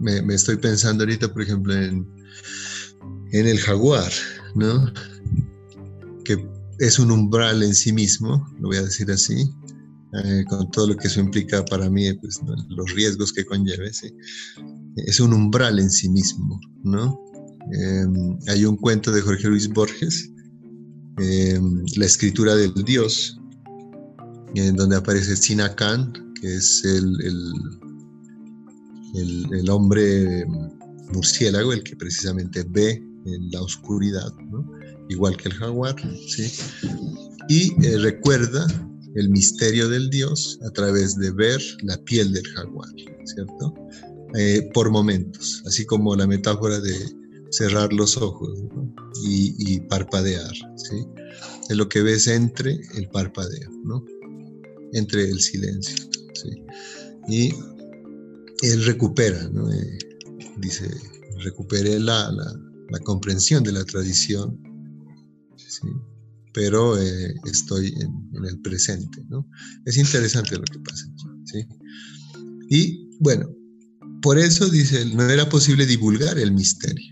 me, 0.00 0.34
estoy 0.34 0.56
pensando 0.56 1.04
ahorita, 1.04 1.32
por 1.32 1.42
ejemplo, 1.42 1.74
en, 1.74 2.06
el 3.32 3.58
jaguar, 3.58 4.12
¿no? 4.54 4.92
Que 6.24 6.46
es 6.78 6.98
un 6.98 7.10
umbral 7.10 7.62
en 7.62 7.74
sí 7.74 7.92
mismo, 7.92 8.46
lo 8.60 8.68
voy 8.68 8.76
a 8.76 8.82
decir 8.82 9.10
así, 9.10 9.50
eh, 10.24 10.44
con 10.48 10.70
todo 10.70 10.88
lo 10.88 10.96
que 10.96 11.06
eso 11.08 11.20
implica 11.20 11.64
para 11.64 11.88
mí, 11.88 12.12
pues, 12.14 12.40
los 12.68 12.92
riesgos 12.92 13.32
que 13.32 13.44
conlleve, 13.44 13.92
¿sí? 13.92 14.14
Es 14.96 15.20
un 15.20 15.32
umbral 15.32 15.78
en 15.78 15.90
sí 15.90 16.08
mismo, 16.08 16.60
¿no? 16.82 17.18
Em, 17.72 18.38
hay 18.48 18.64
un 18.64 18.76
cuento 18.76 19.12
de 19.12 19.22
Jorge 19.22 19.48
Luis 19.48 19.68
Borges 19.68 20.32
Em, 21.18 21.84
la 21.96 22.06
escritura 22.06 22.54
del 22.54 22.72
dios, 22.84 23.38
en 24.54 24.76
donde 24.76 24.96
aparece 24.96 25.36
Sinacan, 25.36 26.12
que 26.40 26.54
es 26.56 26.82
el, 26.84 27.16
el, 29.14 29.70
hombre 29.70 30.46
murciélago, 31.12 31.72
el 31.72 31.82
que 31.82 31.96
precisamente 31.96 32.64
ve 32.68 33.02
en 33.26 33.50
la 33.50 33.60
oscuridad, 33.60 34.32
igual 35.08 35.36
que 35.36 35.50
el 35.50 35.54
jaguar, 35.54 35.96
¿sí? 36.28 36.50
y 37.48 37.86
eh, 37.86 37.98
recuerda 37.98 38.66
el 39.14 39.28
misterio 39.28 39.88
del 39.88 40.08
Dios 40.08 40.58
a 40.66 40.70
través 40.70 41.16
de 41.18 41.30
ver 41.30 41.60
la 41.82 41.98
piel 42.04 42.32
del 42.32 42.46
jaguar, 42.48 42.88
¿cierto? 43.24 43.74
Eh, 44.34 44.70
por 44.72 44.90
momentos, 44.90 45.62
así 45.66 45.84
como 45.84 46.16
la 46.16 46.26
metáfora 46.26 46.80
de 46.80 47.21
cerrar 47.52 47.92
los 47.92 48.16
ojos 48.16 48.58
y, 49.24 49.80
parpadear, 49.80 50.52
¿sí? 50.76 51.06
Lo 51.68 51.88
que 51.88 52.02
ves 52.02 52.26
entre 52.26 52.80
el 52.94 53.08
parpadeo, 53.10 53.70
¿no? 53.84 54.04
Entre 54.92 55.28
el 55.28 55.40
silencio. 55.40 56.08
Y 57.28 57.54
él 58.62 58.84
recupera. 58.84 59.38
Eh, 59.40 59.98
dice, 60.58 60.90
recuperé 61.38 62.00
la, 62.00 62.32
comprensión 63.04 63.62
de 63.62 63.72
la 63.72 63.84
tradición, 63.84 64.58
pero 66.52 66.98
eh, 66.98 67.34
estoy 67.46 67.94
en, 68.00 68.44
el 68.44 68.60
presente. 68.60 69.24
Es 69.84 69.98
interesante 69.98 70.56
lo 70.56 70.64
que 70.64 70.78
pasa. 70.80 71.06
Y 72.70 73.10
bueno, 73.20 73.48
por 74.22 74.38
eso 74.38 74.68
dice, 74.70 75.04
no 75.14 75.28
era 75.28 75.48
posible 75.48 75.84
divulgar 75.84 76.38
el 76.38 76.52
misterio 76.52 77.11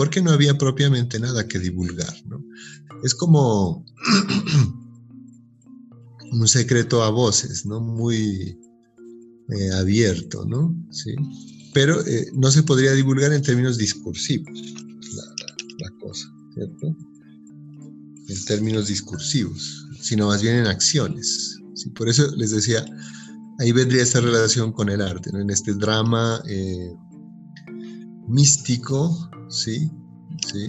porque 0.00 0.22
no 0.22 0.30
había 0.30 0.56
propiamente 0.56 1.20
nada 1.20 1.46
que 1.46 1.58
divulgar. 1.58 2.14
¿no? 2.24 2.42
Es 3.04 3.14
como 3.14 3.84
un 6.32 6.48
secreto 6.48 7.02
a 7.02 7.10
voces, 7.10 7.66
¿no? 7.66 7.82
muy 7.82 8.58
eh, 9.50 9.70
abierto, 9.74 10.46
¿no? 10.46 10.74
¿Sí? 10.90 11.14
pero 11.74 12.00
eh, 12.06 12.30
no 12.32 12.50
se 12.50 12.62
podría 12.62 12.92
divulgar 12.92 13.30
en 13.34 13.42
términos 13.42 13.76
discursivos 13.76 14.58
la, 15.80 15.90
cosa, 16.00 16.32
¿cierto? 16.54 16.96
En 18.26 18.44
términos 18.46 18.88
discursivos, 18.88 19.86
sino 20.00 20.28
más 20.28 20.40
bien 20.40 20.56
en 20.56 20.66
acciones. 20.66 21.58
¿sí? 21.74 21.90
Por 21.90 22.08
eso 22.08 22.34
les 22.38 22.52
decía, 22.52 22.86
ahí 23.58 23.70
vendría 23.72 24.02
esta 24.02 24.22
relación 24.22 24.72
con 24.72 24.88
el 24.88 25.02
arte, 25.02 25.30
¿no? 25.30 25.40
en 25.40 25.50
este 25.50 25.74
drama 25.74 26.42
eh, 26.48 26.90
místico 28.28 29.30
¿sí? 29.50 29.90
¿sí? 30.46 30.66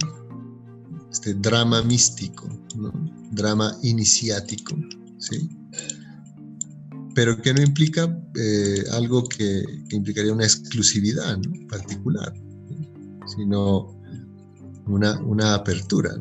Este 1.10 1.34
drama 1.34 1.82
místico, 1.82 2.48
drama 3.30 3.76
iniciático, 3.82 4.76
¿sí? 5.18 5.48
Pero 7.14 7.40
que 7.40 7.52
no 7.54 7.62
implica 7.62 8.18
eh, 8.34 8.84
algo 8.92 9.24
que, 9.24 9.62
implicaría 9.90 10.32
una 10.32 10.44
exclusividad 10.44 11.38
particular, 11.68 12.32
sino 13.36 13.94
una, 14.86 15.20
una 15.20 15.54
apertura. 15.54 16.16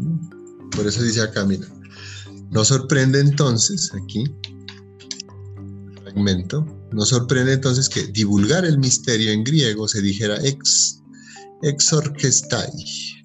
Por 0.76 0.88
eso 0.88 1.01
dice 1.03 1.22
acá, 1.22 1.45
mira, 1.45 1.68
nos 2.51 2.68
sorprende 2.68 3.22
entonces, 3.22 3.91
aquí, 3.93 4.26
fragmento, 6.03 6.66
nos 6.91 7.09
sorprende 7.09 7.53
entonces 7.53 7.88
que 7.88 8.07
divulgar 8.07 8.66
el 8.66 8.78
misterio 8.78 9.32
en 9.32 9.45
griego 9.45 9.88
se 9.88 10.01
dijera 10.01 10.36
ex 10.43 11.01
exorquestai, 11.64 12.72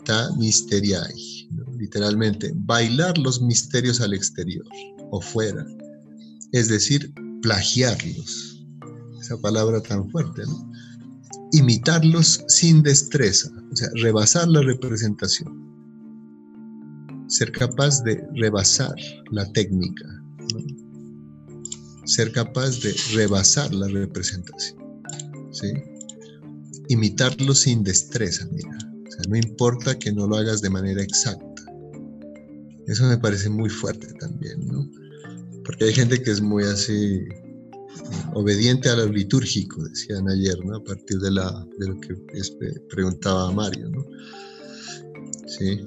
ta 0.05 0.31
misteriai, 0.37 1.49
literalmente, 1.79 2.53
bailar 2.55 3.17
los 3.19 3.41
misterios 3.41 4.01
al 4.01 4.15
exterior 4.15 4.67
o 5.11 5.21
fuera, 5.21 5.67
es 6.53 6.69
decir, 6.69 7.13
plagiarlos, 7.43 8.65
esa 9.21 9.37
palabra 9.41 9.81
tan 9.81 10.09
fuerte. 10.11 10.43
Imitarlos 11.53 12.45
sin 12.49 12.83
destreza, 12.83 13.51
o 13.73 13.77
sea, 13.77 13.89
rebasar 13.95 14.49
la 14.49 14.61
representación, 14.63 15.49
ser 17.29 17.53
capaz 17.53 18.03
de 18.03 18.23
rebasar 18.35 18.95
la 19.31 19.51
técnica, 19.53 20.05
ser 22.05 22.33
capaz 22.33 22.81
de 22.81 22.95
rebasar 23.15 23.73
la 23.73 23.89
representación, 23.89 24.79
¿sí? 25.53 25.73
Imitarlo 26.89 27.55
sin 27.55 27.83
destreza, 27.83 28.47
mira. 28.53 28.77
O 29.07 29.11
sea, 29.11 29.23
no 29.29 29.37
importa 29.37 29.99
que 29.99 30.13
no 30.13 30.27
lo 30.27 30.37
hagas 30.37 30.61
de 30.63 30.71
manera 30.71 31.03
exacta. 31.03 31.63
Eso 32.87 33.05
me 33.05 33.19
parece 33.19 33.49
muy 33.49 33.69
fuerte 33.69 34.13
también, 34.15 34.67
¿no? 34.67 34.89
Porque 35.65 35.87
hay 35.87 35.93
gente 35.93 36.23
que 36.23 36.31
es 36.31 36.41
muy 36.41 36.65
así, 36.65 37.27
obediente 38.35 38.89
a 38.89 38.97
lo 38.97 39.07
litúrgico, 39.09 39.83
decían 39.85 40.29
ayer, 40.29 40.65
¿no? 40.65 40.77
A 40.77 40.85
partir 40.85 41.19
de, 41.19 41.31
la, 41.31 41.67
de 41.79 41.89
lo 41.89 42.01
que 42.01 42.15
preguntaba 42.89 43.51
Mario, 43.53 43.91
¿no? 43.91 44.05
Sí. 45.47 45.81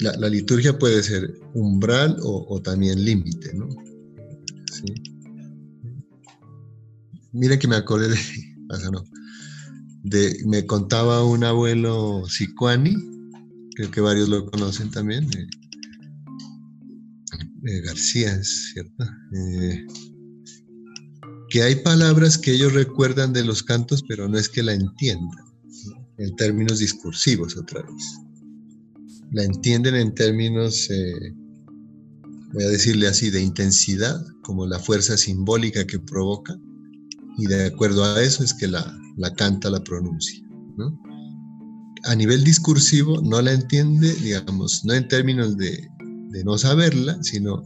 La, 0.00 0.16
la, 0.16 0.28
liturgia 0.28 0.78
puede 0.78 1.02
ser 1.02 1.34
umbral 1.54 2.16
o, 2.22 2.60
también 2.60 3.04
límite, 3.04 3.54
¿no? 3.54 3.68
Sí. 4.72 4.94
Miren 7.32 7.58
que 7.58 7.68
me 7.68 7.76
acordé 7.76 8.08
de, 8.08 8.16
no, 8.92 9.04
de, 10.02 10.42
me 10.46 10.66
contaba 10.66 11.24
un 11.24 11.44
abuelo 11.44 12.24
Sicuani, 12.28 12.96
creo 13.74 13.90
que 13.90 14.00
varios 14.00 14.28
lo 14.28 14.50
conocen 14.50 14.90
también, 14.90 15.28
García, 17.84 18.34
es 18.34 18.72
cierto, 18.72 19.04
eh, 19.34 19.86
que 21.48 21.62
hay 21.62 21.76
palabras 21.76 22.36
que 22.36 22.52
ellos 22.52 22.72
recuerdan 22.72 23.32
de 23.32 23.44
los 23.44 23.62
cantos, 23.62 24.02
pero 24.08 24.28
no 24.28 24.36
es 24.38 24.48
que 24.48 24.62
la 24.62 24.72
entiendan, 24.72 25.44
en 26.18 26.34
términos 26.36 26.80
discursivos 26.80 27.56
otra 27.56 27.82
vez. 27.82 28.18
La 29.30 29.44
entienden 29.44 29.94
en 29.94 30.14
términos, 30.14 30.90
eh, 30.90 31.34
voy 32.52 32.64
a 32.64 32.68
decirle 32.68 33.06
así, 33.06 33.30
de 33.30 33.40
intensidad, 33.40 34.20
como 34.42 34.66
la 34.66 34.78
fuerza 34.78 35.16
simbólica 35.16 35.86
que 35.86 36.00
provoca, 36.00 36.58
y 37.38 37.46
de 37.46 37.66
acuerdo 37.66 38.04
a 38.04 38.22
eso 38.22 38.44
es 38.44 38.54
que 38.54 38.68
la, 38.68 38.84
la 39.16 39.34
canta, 39.34 39.70
la 39.70 39.82
pronuncia. 39.82 40.40
A 42.04 42.14
nivel 42.16 42.42
discursivo 42.42 43.20
no 43.22 43.40
la 43.40 43.52
entiende, 43.52 44.12
digamos, 44.14 44.84
no 44.84 44.92
en 44.92 45.06
términos 45.06 45.56
de, 45.56 45.88
no 46.44 46.58
saberla, 46.58 47.22
sino 47.22 47.62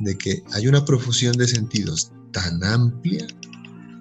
de 0.00 0.16
que 0.18 0.42
hay 0.52 0.66
una 0.66 0.84
profusión 0.84 1.36
de 1.36 1.48
sentidos 1.48 2.12
tan 2.32 2.62
amplia 2.64 3.26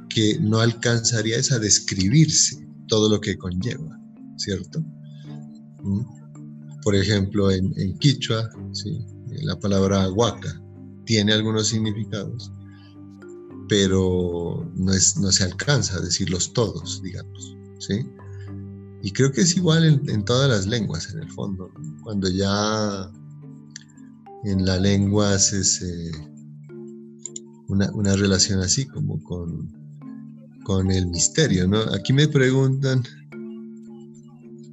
que 0.09 0.37
no 0.41 0.59
alcanzaría 0.59 1.37
a 1.37 1.59
describirse 1.59 2.67
todo 2.87 3.07
lo 3.07 3.21
que 3.21 3.37
conlleva, 3.37 3.97
¿cierto? 4.37 4.81
¿Mm? 5.83 6.01
Por 6.83 6.95
ejemplo, 6.95 7.51
en, 7.51 7.73
en 7.77 7.97
Quichua, 7.99 8.49
la 9.43 9.57
palabra 9.59 10.09
huaca 10.09 10.61
tiene 11.05 11.31
algunos 11.31 11.67
significados, 11.67 12.51
pero 13.71 14.69
no, 14.75 14.91
es, 14.91 15.15
no 15.15 15.31
se 15.31 15.45
alcanza 15.45 15.95
a 15.95 16.01
decirlos 16.01 16.51
todos, 16.51 17.01
digamos, 17.01 17.55
¿sí? 17.79 18.05
Y 19.01 19.13
creo 19.13 19.31
que 19.31 19.39
es 19.39 19.55
igual 19.55 19.85
en, 19.85 20.25
todas 20.25 20.49
las 20.49 20.67
lenguas, 20.67 21.09
en 21.13 21.19
el 21.19 21.31
fondo. 21.31 21.71
Cuando 22.03 22.27
ya 22.27 23.09
en 24.43 24.65
la 24.65 24.77
lengua 24.77 25.35
haces 25.35 25.81
una, 27.69 28.15
relación 28.17 28.59
así 28.59 28.85
como 28.87 29.23
con, 29.23 29.71
con 30.65 30.91
el 30.91 31.07
misterio, 31.07 31.65
¿no? 31.65 31.79
Aquí 31.93 32.11
me 32.11 32.27
preguntan 32.27 33.03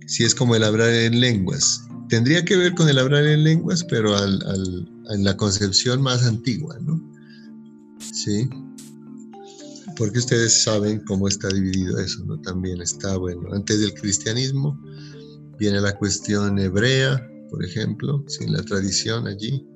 si 0.08 0.24
es 0.24 0.34
como 0.34 0.56
el 0.56 0.64
hablar 0.64 0.90
en 0.90 1.20
lenguas. 1.20 1.84
Tendría 2.08 2.44
que 2.44 2.56
ver 2.56 2.74
con 2.74 2.88
el 2.88 2.98
hablar 2.98 3.24
en 3.26 3.44
lenguas, 3.44 3.84
pero 3.84 4.16
en 4.24 5.22
la 5.22 5.36
concepción 5.36 6.02
más 6.02 6.26
antigua, 6.26 6.76
¿no? 6.80 7.00
Sí. 8.00 8.50
Porque 9.98 10.20
ustedes 10.20 10.62
saben 10.62 11.00
cómo 11.00 11.26
está 11.26 11.48
dividido 11.48 11.98
eso, 11.98 12.24
¿no? 12.24 12.40
También 12.40 12.80
está, 12.80 13.16
bueno, 13.16 13.52
antes 13.52 13.80
del 13.80 13.92
cristianismo 13.94 14.80
viene 15.58 15.80
la 15.80 15.98
cuestión 15.98 16.56
hebrea, 16.56 17.28
por 17.50 17.64
ejemplo, 17.64 18.24
sin 18.28 18.52
la 18.52 18.62
tradición 18.62 19.26
allí. 19.26 19.66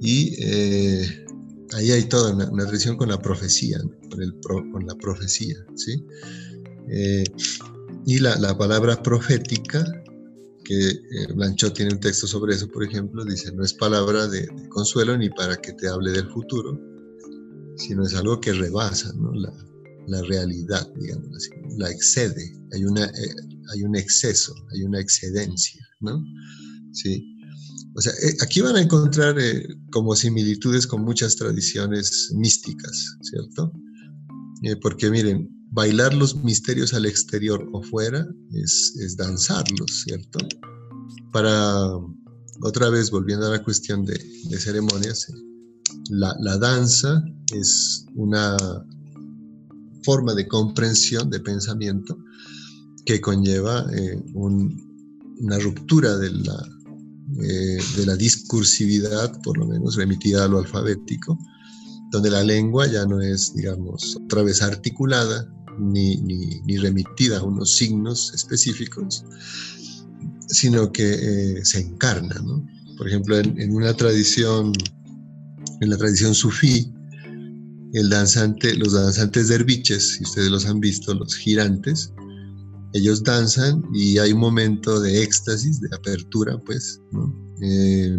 Y 0.00 0.34
eh, 0.40 1.24
ahí 1.72 1.92
hay 1.92 2.08
toda 2.08 2.34
una, 2.34 2.66
tradición 2.66 2.96
con 2.96 3.08
la 3.08 3.22
profecía, 3.22 3.78
con, 4.10 4.20
el 4.20 4.34
con, 4.40 4.86
la 4.86 4.96
profecía, 4.96 5.56
¿sí? 5.76 6.04
Eh, 6.90 7.24
y 8.06 8.18
la, 8.18 8.36
la, 8.40 8.58
palabra 8.58 9.00
profética, 9.02 9.84
que 10.64 10.88
eh, 10.88 11.32
Blanchot 11.32 11.74
tiene 11.74 11.92
un 11.92 12.00
texto 12.00 12.26
sobre 12.26 12.54
eso, 12.54 12.68
por 12.68 12.82
ejemplo, 12.82 13.24
dice, 13.24 13.52
no 13.52 13.64
es 13.64 13.72
palabra 13.72 14.26
de, 14.26 14.48
consuelo 14.68 15.16
ni 15.16 15.30
para 15.30 15.56
que 15.56 15.72
te 15.74 15.88
hable 15.88 16.10
del 16.10 16.28
futuro, 16.28 16.93
sino 17.76 18.04
es 18.04 18.14
algo 18.14 18.40
que 18.40 18.52
rebasa 18.52 19.12
la, 20.06 20.22
realidad, 20.22 20.86
digamos 21.00 21.28
así, 21.34 21.50
la 21.78 21.90
excede, 21.90 22.52
hay, 22.72 22.84
una, 22.84 23.06
eh, 23.06 23.34
hay 23.72 23.82
un 23.82 23.96
exceso, 23.96 24.54
hay 24.72 24.82
una 24.82 25.00
excedencia, 25.00 25.82
¿no? 26.00 26.22
Sí. 26.92 27.34
O 27.96 28.00
sea, 28.00 28.12
eh, 28.12 28.36
aquí 28.42 28.60
van 28.60 28.76
a 28.76 28.82
encontrar 28.82 29.38
eh, 29.38 29.66
como 29.90 30.14
similitudes 30.14 30.86
con 30.86 31.02
muchas 31.02 31.36
tradiciones 31.36 32.30
místicas, 32.34 33.16
¿cierto? 33.22 33.72
Porque 34.80 35.10
miren, 35.10 35.54
bailar 35.74 36.14
los 36.14 36.36
misterios 36.36 36.94
al 36.94 37.04
exterior 37.04 37.68
o 37.72 37.82
fuera 37.82 38.26
es, 38.52 39.16
danzarlos, 39.16 40.04
¿cierto? 40.04 40.38
Para, 41.32 41.88
otra 42.62 42.88
vez, 42.90 43.10
volviendo 43.10 43.46
a 43.46 43.50
la 43.50 43.62
cuestión 43.62 44.04
de, 44.04 44.18
ceremonias, 44.58 45.26
la, 46.10 46.58
danza 46.58 47.22
es 47.52 48.06
una 48.14 48.56
forma 50.02 50.34
de 50.34 50.46
comprensión, 50.46 51.30
de 51.30 51.40
pensamiento, 51.40 52.18
que 53.06 53.20
conlleva 53.20 53.86
una 54.34 55.58
ruptura 55.58 56.16
de 56.16 56.30
la 56.30 56.74
eh, 57.42 57.78
de 57.96 58.06
la 58.06 58.16
discursividad, 58.16 59.40
por 59.42 59.58
lo 59.58 59.66
menos 59.66 59.96
remitida 59.96 60.44
a 60.44 60.48
lo 60.48 60.58
alfabético, 60.58 61.36
donde 62.12 62.30
la 62.30 62.44
lengua 62.44 62.86
ya 62.86 63.06
no 63.06 63.20
es, 63.20 63.52
digamos, 63.54 64.16
otra 64.24 64.44
vez 64.44 64.62
articulada 64.62 65.44
ni, 65.80 66.16
ni, 66.18 66.76
remitida 66.76 67.38
a 67.38 67.42
unos 67.42 67.74
signos 67.76 68.32
específicos, 68.34 69.24
sino 70.46 70.92
que 70.92 71.14
eh, 71.58 71.64
se 71.64 71.80
encarna, 71.80 72.36
¿no? 72.44 72.64
Por 72.96 73.08
ejemplo, 73.08 73.36
en, 73.36 73.74
una 73.74 73.94
tradición, 73.94 74.72
en 75.80 75.90
la 75.90 75.96
tradición 75.96 76.34
sufí, 76.36 76.93
el 77.94 78.10
danzante, 78.10 78.74
los 78.74 78.92
danzantes 78.92 79.48
derviches, 79.48 80.16
si 80.16 80.24
ustedes 80.24 80.50
los 80.50 80.66
han 80.66 80.80
visto, 80.80 81.14
los 81.14 81.36
girantes, 81.36 82.12
ellos 82.92 83.22
danzan 83.22 83.84
y 83.94 84.18
hay 84.18 84.32
un 84.32 84.40
momento 84.40 85.00
de 85.00 85.22
éxtasis, 85.22 85.80
de 85.80 85.88
apertura, 85.94 86.58
pues, 86.66 87.00
eh, 87.62 88.18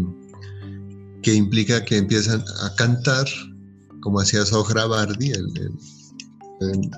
que 1.21 1.33
implica 1.33 1.83
que 1.83 1.97
empiezan 1.97 2.41
a 2.63 2.73
cantar, 2.75 3.25
como 3.99 4.21
hacía 4.21 4.45
Sohrabardi, 4.45 5.31
el, 5.31 5.45
el, 5.57 5.71
pueden 6.59 6.91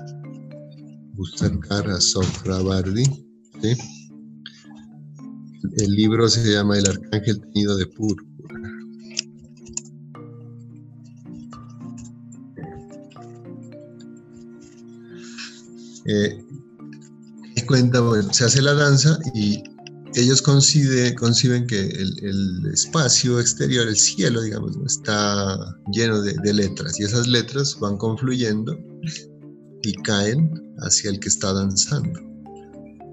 buscar 1.14 1.90
a 1.90 2.00
Sohrabardi, 2.00 3.04
¿sí? 3.60 3.76
El 5.78 5.90
libro 5.90 6.28
se 6.28 6.52
llama 6.52 6.78
El 6.78 6.88
Arcángel 6.88 7.40
Tenido 7.40 7.76
de 7.76 7.86
Púrpura. 7.86 8.27
Eh, 16.08 16.44
se 18.32 18.44
hace 18.44 18.62
la 18.62 18.72
danza 18.72 19.18
y 19.34 19.62
ellos 20.14 20.40
conciben 20.40 21.66
que 21.66 21.80
el, 21.80 22.70
espacio 22.72 23.38
exterior, 23.40 23.86
el 23.86 23.96
cielo, 23.96 24.40
digamos, 24.40 24.76
está 24.86 25.76
lleno 25.92 26.22
de, 26.22 26.54
letras 26.54 26.98
y 26.98 27.04
esas 27.04 27.26
letras 27.26 27.78
van 27.78 27.96
confluyendo 27.98 28.76
y 29.82 29.92
caen 30.02 30.50
hacia 30.78 31.10
el 31.10 31.20
que 31.20 31.28
está 31.28 31.52
danzando. 31.52 32.20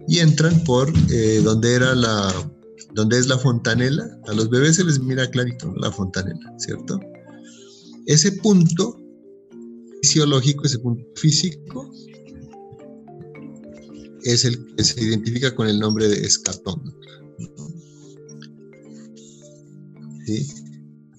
Y 0.08 0.20
entran 0.20 0.64
por 0.64 0.92
eh, 1.12 1.42
donde 1.44 1.80
donde 2.94 3.20
es 3.20 3.28
la 3.28 3.38
fontanela. 3.38 4.08
A 4.28 4.34
los 4.34 4.50
bebés 4.50 4.78
se 4.78 4.84
les 4.84 5.00
mira 5.00 5.30
clarito 5.30 5.74
la 5.78 5.92
fontanela, 5.92 6.54
¿cierto? 6.58 7.00
Ese 8.06 8.32
punto 8.34 8.98
fisiológico, 10.02 10.66
ese 10.66 10.80
punto 10.80 11.04
físico, 11.16 11.92
es 14.26 14.44
el 14.44 14.76
que 14.76 14.84
se 14.84 15.02
identifica 15.02 15.56
con 15.56 15.68
el 15.68 15.80
nombre 15.80 16.08
de 16.08 16.26
escatón. 16.26 16.82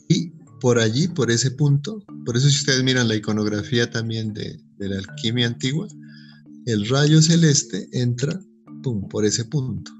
Y 0.08 0.32
por 0.60 0.80
allí, 0.80 1.06
por 1.06 1.30
ese 1.30 1.52
punto, 1.52 2.02
por 2.24 2.36
eso 2.36 2.50
si 2.50 2.56
ustedes 2.56 2.82
miran 2.82 3.06
la 3.06 3.14
iconografía 3.14 3.88
también 3.88 4.34
de, 4.34 4.60
la 4.78 4.98
alquimia 4.98 5.46
antigua, 5.46 5.86
el 6.66 6.88
rayo 6.88 7.22
celeste 7.22 7.88
entra 7.92 8.40
por 9.10 9.24
ese 9.24 9.44
punto. 9.44 9.92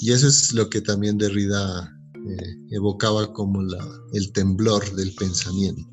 Y 0.00 0.12
eso 0.12 0.28
es 0.28 0.52
lo 0.52 0.70
que 0.70 0.80
también 0.80 1.18
Derrida 1.18 1.92
eh, 2.14 2.56
evocaba 2.70 3.32
como 3.32 3.62
la, 3.62 3.84
el 4.12 4.30
temblor 4.32 4.94
del 4.94 5.12
pensamiento. 5.14 5.90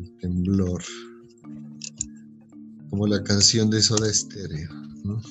El 0.00 0.16
temblor 0.20 0.82
como 2.90 3.06
la 3.06 3.22
canción 3.22 3.70
de 3.70 3.82
Soda 3.82 4.12
Stereo, 4.12 4.72
¿no? 5.04 5.22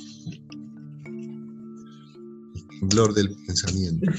El 2.55 2.67
temblor 2.79 3.13
del 3.13 3.35
pensamiento, 3.45 4.11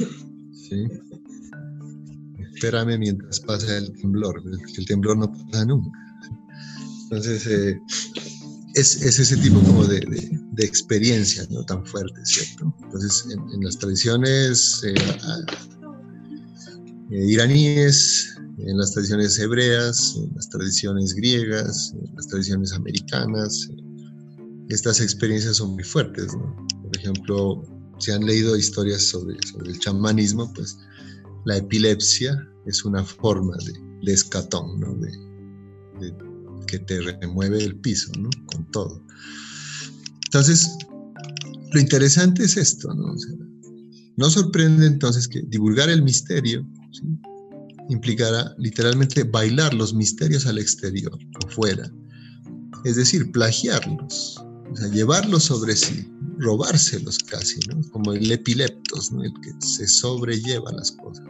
espérame 2.54 2.98
mientras 2.98 3.40
pasa 3.40 3.78
el 3.78 3.92
temblor, 3.92 4.42
el 4.76 4.86
temblor 4.86 5.18
no 5.18 5.32
pasa 5.32 5.64
nunca. 5.64 5.90
Entonces, 7.04 7.46
eh, 7.46 7.80
es, 8.74 9.02
ese 9.02 9.36
tipo 9.38 9.60
como 9.60 9.84
de, 9.84 10.00
de, 10.00 10.64
experiencias 10.64 11.50
no 11.50 11.64
tan 11.64 11.86
fuertes, 11.86 12.28
¿cierto? 12.28 12.74
Entonces, 12.82 13.26
en, 13.32 13.64
las 13.64 13.78
tradiciones 13.78 14.82
eh, 14.84 14.94
eh, 17.10 17.26
iraníes, 17.26 18.37
en 18.58 18.76
las 18.76 18.92
tradiciones 18.92 19.38
hebreas, 19.38 20.16
en 20.16 20.34
las 20.34 20.48
tradiciones 20.48 21.14
griegas, 21.14 21.94
en 21.94 22.14
las 22.16 22.26
tradiciones 22.26 22.72
americanas, 22.72 23.70
estas 24.68 25.00
experiencias 25.00 25.56
son 25.56 25.74
muy 25.74 25.84
fuertes, 25.84 26.34
¿no? 26.34 26.54
Por 26.82 26.96
ejemplo, 26.96 27.62
si 27.98 28.10
han 28.10 28.24
leído 28.26 28.56
historias 28.56 29.02
sobre, 29.02 29.36
sobre 29.46 29.70
el 29.70 29.78
chamanismo, 29.78 30.52
pues 30.52 30.78
la 31.44 31.56
epilepsia 31.56 32.36
es 32.66 32.84
una 32.84 33.04
forma 33.04 33.56
de, 33.64 33.72
de 34.04 34.12
escatón, 34.12 34.80
¿no? 34.80 34.94
de, 34.94 35.12
que 36.66 36.78
te 36.80 37.00
remueve 37.00 37.64
el 37.64 37.76
piso, 37.76 38.12
¿no? 38.18 38.28
Con 38.46 38.70
todo. 38.70 39.02
Entonces, 40.26 40.76
lo 41.72 41.80
interesante 41.80 42.44
es 42.44 42.56
esto, 42.56 42.92
¿no? 42.94 43.14
no 44.16 44.30
sorprende 44.30 44.86
entonces 44.86 45.28
que 45.28 45.42
divulgar 45.42 45.88
el 45.88 46.02
misterio 46.02 46.68
implicará 47.88 48.54
literalmente 48.58 49.24
bailar 49.24 49.74
los 49.74 49.94
misterios 49.94 50.46
al 50.46 50.58
exterior 50.58 51.18
o 51.44 51.48
fuera, 51.48 51.90
es 52.84 52.96
decir, 52.96 53.30
plagiarlos, 53.32 54.42
llevarlos 54.92 55.44
sobre 55.44 55.74
sí, 55.74 56.06
robárselos 56.38 57.18
casi, 57.18 57.58
¿no? 57.68 57.80
como 57.90 58.12
el 58.12 58.30
epileptos, 58.30 59.10
¿no? 59.12 59.24
el 59.24 59.32
que 59.42 59.66
se 59.66 59.86
sobrelleva 59.86 60.72
las 60.72 60.92
cosas, 60.92 61.24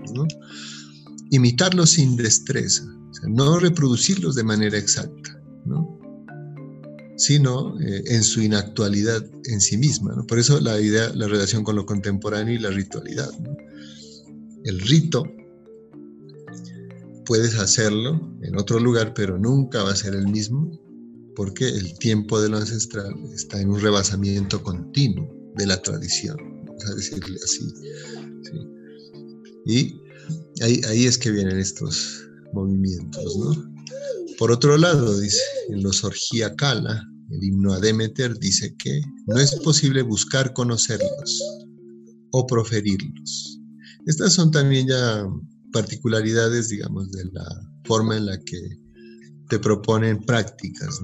imitarlos 1.31 1.91
sin 1.91 2.17
destreza, 2.17 2.85
no 3.27 3.59
reproducirlos 3.59 4.35
de 4.35 4.45
manera 4.45 4.79
exacta, 4.79 5.41
¿no? 5.65 5.99
sino 7.17 7.79
eh, 7.81 8.05
en 8.07 8.23
su 8.23 8.41
inactualidad 8.41 9.25
en 9.47 9.61
sí 9.61 9.77
misma. 9.77 10.15
¿no? 10.15 10.25
Por 10.27 10.39
eso 10.39 10.61
la 10.61 10.81
idea, 10.81 11.11
la 11.15 11.27
relación 11.27 11.65
con 11.65 11.75
lo 11.75 11.85
contemporáneo 11.85 12.55
y 12.55 12.59
la 12.59 12.71
ritualidad. 12.71 13.31
El 14.65 14.81
rito 14.81 15.25
puedes 17.29 17.57
hacerlo 17.57 18.19
en 18.43 18.59
otro 18.59 18.81
lugar, 18.81 19.13
pero 19.13 19.39
nunca 19.39 19.83
va 19.83 19.93
a 19.93 19.97
ser 19.97 20.15
el 20.15 20.27
mismo, 20.29 20.71
porque 21.37 21.69
el 21.69 21.97
tiempo 21.99 22.41
de 22.41 22.49
lo 22.49 22.57
ancestral 22.57 23.15
está 23.35 23.61
en 23.61 23.69
un 23.69 23.81
rebasamiento 23.81 24.63
continuo 24.63 25.31
de 25.57 25.67
la 25.67 25.81
tradición, 25.83 26.39
vamos 26.65 26.87
a 26.87 26.95
decirle 26.95 27.39
así. 27.45 27.69
Y 29.67 30.01
ahí, 30.63 31.05
es 31.05 31.19
que 31.19 31.31
vienen 31.31 31.59
estos 31.59 32.27
movimientos, 32.55 33.37
¿no? 33.37 33.75
Por 34.39 34.51
otro 34.51 34.79
lado, 34.79 35.21
dice, 35.21 35.43
en 35.69 35.83
los 35.83 36.03
Orgía 36.05 36.55
Kala, 36.57 37.07
el 37.31 37.45
himno 37.45 37.75
a 37.75 37.81
Demeter 37.81 38.39
dice 38.39 38.75
que 38.79 39.03
no 39.27 39.37
es 39.37 39.55
posible 39.57 40.01
buscar 40.01 40.55
conocerlos 40.55 41.43
o 42.31 42.47
proferirlos. 42.47 43.61
Estas 44.07 44.33
son 44.33 44.51
también 44.51 44.89
ya 44.89 45.27
particularidades, 45.73 46.69
digamos, 46.69 47.11
de 47.13 47.25
la 47.33 47.45
forma 47.85 48.17
en 48.17 48.27
la 48.27 48.39
que 48.45 48.79
te 49.49 49.59
proponen 49.59 50.21
prácticas. 50.25 51.01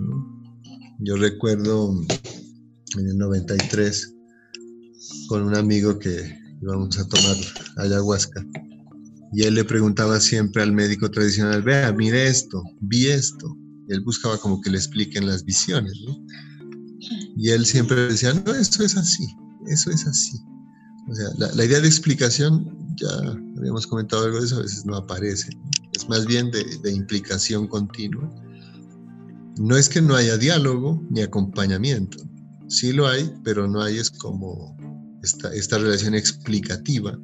Yo 1.00 1.16
recuerdo 1.16 1.94
en 2.98 3.08
el 3.08 3.18
93 3.18 4.14
con 5.28 5.42
un 5.42 5.54
amigo 5.54 5.98
que 5.98 6.38
íbamos 6.62 6.98
a 6.98 7.08
tomar 7.08 7.36
ayahuasca 7.76 8.44
y 9.34 9.42
él 9.42 9.54
le 9.54 9.64
preguntaba 9.64 10.20
siempre 10.20 10.62
al 10.62 10.72
médico 10.72 11.10
tradicional, 11.10 11.60
vea, 11.60 11.92
mire 11.92 12.28
esto, 12.28 12.62
vi 12.80 13.08
esto. 13.08 13.56
Él 13.88 14.00
buscaba 14.02 14.38
como 14.38 14.60
que 14.60 14.70
le 14.70 14.76
expliquen 14.76 15.26
las 15.26 15.44
visiones. 15.44 15.92
Y 17.36 17.50
él 17.50 17.66
siempre 17.66 17.96
decía, 18.06 18.32
no, 18.32 18.54
eso 18.54 18.84
es 18.84 18.96
así, 18.96 19.26
eso 19.66 19.90
es 19.90 20.06
así. 20.06 20.38
La, 21.36 21.64
idea 21.64 21.80
de 21.80 21.86
explicación, 21.86 22.96
ya 22.96 23.08
habíamos 23.58 23.86
comentado 23.86 24.24
algo 24.24 24.38
de 24.38 24.46
eso, 24.46 24.56
a 24.56 24.62
veces 24.62 24.86
no 24.86 24.96
aparece. 24.96 25.50
Es 25.92 26.08
más 26.08 26.26
bien 26.26 26.50
de, 26.50 26.64
de 26.82 26.92
implicación 26.92 27.68
continua. 27.68 28.30
No 29.58 29.76
es 29.76 29.88
que 29.88 30.00
no 30.02 30.16
haya 30.16 30.36
diálogo 30.36 31.02
ni 31.10 31.20
acompañamiento. 31.22 32.18
Sí 32.68 32.92
lo 32.92 33.06
hay, 33.06 33.32
pero 33.44 33.68
no 33.68 33.82
hay 33.82 33.98
es 33.98 34.10
como 34.10 34.76
esta, 35.22 35.52
esta 35.54 35.78
relación 35.78 36.14
explicativa 36.14 37.18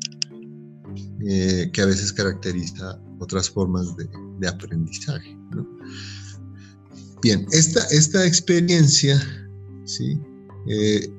eh, 1.27 1.71
que 1.73 1.83
a 1.83 1.87
veces 1.87 2.13
caracteriza 2.13 2.99
otras 3.19 3.51
formas 3.51 3.87
de, 3.97 4.49
aprendizaje. 4.49 5.37
Bien, 7.23 7.47
esta, 7.53 7.85
esta 7.91 8.27
experiencia 8.27 9.21
¿sí? 9.85 10.19
Eh, 10.67 11.13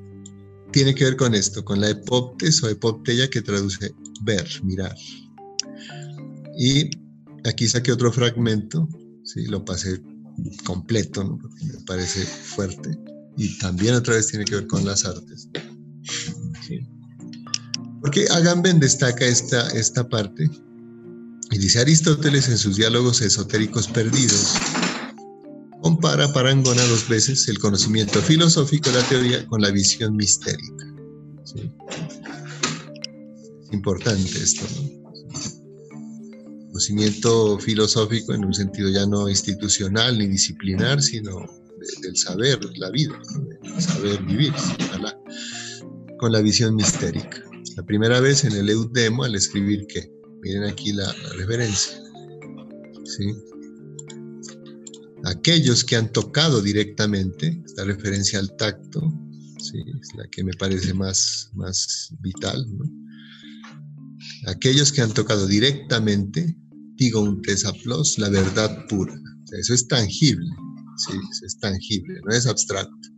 tiene 0.72 0.96
que 0.96 1.06
ver 1.06 1.16
con 1.16 1.34
esto, 1.34 1.64
con 1.64 1.82
la 1.82 1.90
epoptes 1.90 2.62
o 2.64 2.70
epopteia 2.70 3.30
que 3.30 3.42
traduce 3.42 3.94
ver, 4.22 4.48
mirar. 4.64 4.96
Y 6.58 6.90
aquí 7.46 7.68
saqué 7.68 7.92
otro 7.92 8.12
fragmento, 8.12 8.88
¿sí? 9.24 9.46
lo 9.46 9.64
pasé 9.64 10.02
completo, 10.64 11.40
me 11.62 11.80
parece 11.86 12.26
fuerte. 12.26 12.98
Y 13.38 13.58
también 13.60 13.96
otra 13.96 14.16
vez 14.16 14.28
tiene 14.28 14.46
que 14.46 14.56
ver 14.56 14.68
con 14.68 14.86
las 14.86 15.06
artes. 15.06 15.50
Porque 18.02 18.26
Agamben 18.30 18.80
destaca 18.80 19.26
esta, 19.26 19.70
esta 19.70 20.08
parte 20.08 20.50
y 21.52 21.58
dice 21.58 21.80
Aristóteles 21.80 22.48
en 22.48 22.58
sus 22.58 22.78
diálogos 22.78 23.22
esotéricos 23.22 23.88
perdidos, 23.88 24.54
compara 25.82 26.32
parangona 26.34 26.84
dos 26.86 27.08
veces 27.08 27.48
el 27.48 27.60
conocimiento 27.60 28.22
filosófico 28.22 28.90
de 28.90 28.96
la 29.00 29.08
teoría 29.08 29.46
con 29.48 29.62
la 29.62 29.72
visión 29.72 30.16
mistérica. 30.16 30.86
Importante 33.72 34.38
esto, 34.38 34.66
¿no? 34.76 35.02
Conocimiento 36.68 37.60
filosófico 37.60 38.34
en 38.34 38.46
un 38.46 38.54
sentido 38.54 38.90
ya 38.90 39.06
no 39.06 39.28
institucional 39.28 40.18
ni 40.18 40.28
disciplinar, 40.28 41.02
sino 41.02 41.46
del 42.02 42.16
saber 42.16 42.60
la 42.78 42.90
vida, 42.92 43.20
saber 43.80 44.24
vivir, 44.24 44.54
con 46.20 46.32
la 46.32 46.42
visión 46.42 46.76
mistérica. 46.76 47.44
La 47.76 47.84
primera 47.84 48.20
vez 48.20 48.44
en 48.44 48.54
el 48.54 48.70
Eudemo 48.70 49.24
al 49.24 49.36
escribir 49.36 49.86
que, 49.88 50.12
miren 50.42 50.64
aquí 50.64 50.94
la, 50.94 51.12
referencia, 51.38 52.00
¿sí? 53.04 53.34
Aquellos 55.26 55.84
que 55.84 55.96
han 55.96 56.12
tocado 56.12 56.62
directamente, 56.62 57.62
esta 57.66 57.84
referencia 57.86 58.40
al 58.40 58.56
tacto, 58.58 59.02
¿sí? 59.60 59.78
es 60.02 60.16
la 60.16 60.28
que 60.32 60.44
me 60.44 60.54
parece 60.54 60.94
más, 60.94 61.52
más 61.54 62.14
vital. 62.22 62.66
Aquellos 64.48 64.92
que 64.92 65.02
han 65.02 65.14
tocado 65.14 65.46
directamente, 65.46 66.58
digo 66.96 67.22
un 67.22 67.42
tesaplos, 67.42 68.18
la 68.18 68.30
verdad 68.30 68.86
pura. 68.88 69.14
eso 69.60 69.74
es 69.74 69.88
tangible, 69.88 70.50
¿sí? 70.98 71.18
es 71.46 71.60
tangible, 71.60 72.20
no 72.26 72.36
es 72.36 72.48
abstracto. 72.48 73.10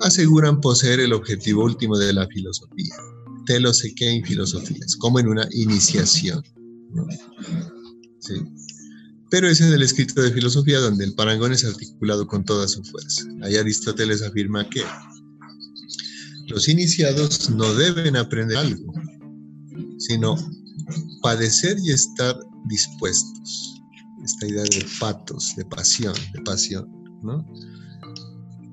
Aseguran 0.00 0.60
poseer 0.60 1.00
el 1.00 1.12
objetivo 1.12 1.64
último 1.64 1.98
de 1.98 2.12
la 2.12 2.26
filosofía, 2.28 2.94
sé 3.72 3.94
qué 3.94 4.10
en 4.10 4.24
filosofías, 4.24 4.96
como 4.96 5.18
en 5.18 5.28
una 5.28 5.48
iniciación. 5.52 6.42
Sí. 8.20 8.34
Pero 9.30 9.48
es 9.48 9.60
en 9.60 9.72
el 9.72 9.82
escrito 9.82 10.22
de 10.22 10.32
filosofía 10.32 10.80
donde 10.80 11.04
el 11.04 11.14
parangón 11.14 11.52
es 11.52 11.64
articulado 11.64 12.26
con 12.26 12.44
toda 12.44 12.66
su 12.66 12.82
fuerza. 12.84 13.24
Ahí 13.42 13.56
Aristóteles 13.56 14.22
afirma 14.22 14.68
que 14.68 14.82
los 16.46 16.68
iniciados 16.68 17.50
no 17.50 17.74
deben 17.74 18.16
aprender 18.16 18.56
algo, 18.56 18.92
sino 19.98 20.36
padecer 21.22 21.76
y 21.82 21.90
estar 21.90 22.38
dispuestos. 22.66 23.82
Esta 24.24 24.46
idea 24.46 24.64
de 24.64 24.86
patos, 24.98 25.54
de 25.56 25.64
pasión, 25.66 26.14
de 26.32 26.40
pasión, 26.42 26.88
¿no? 27.22 27.44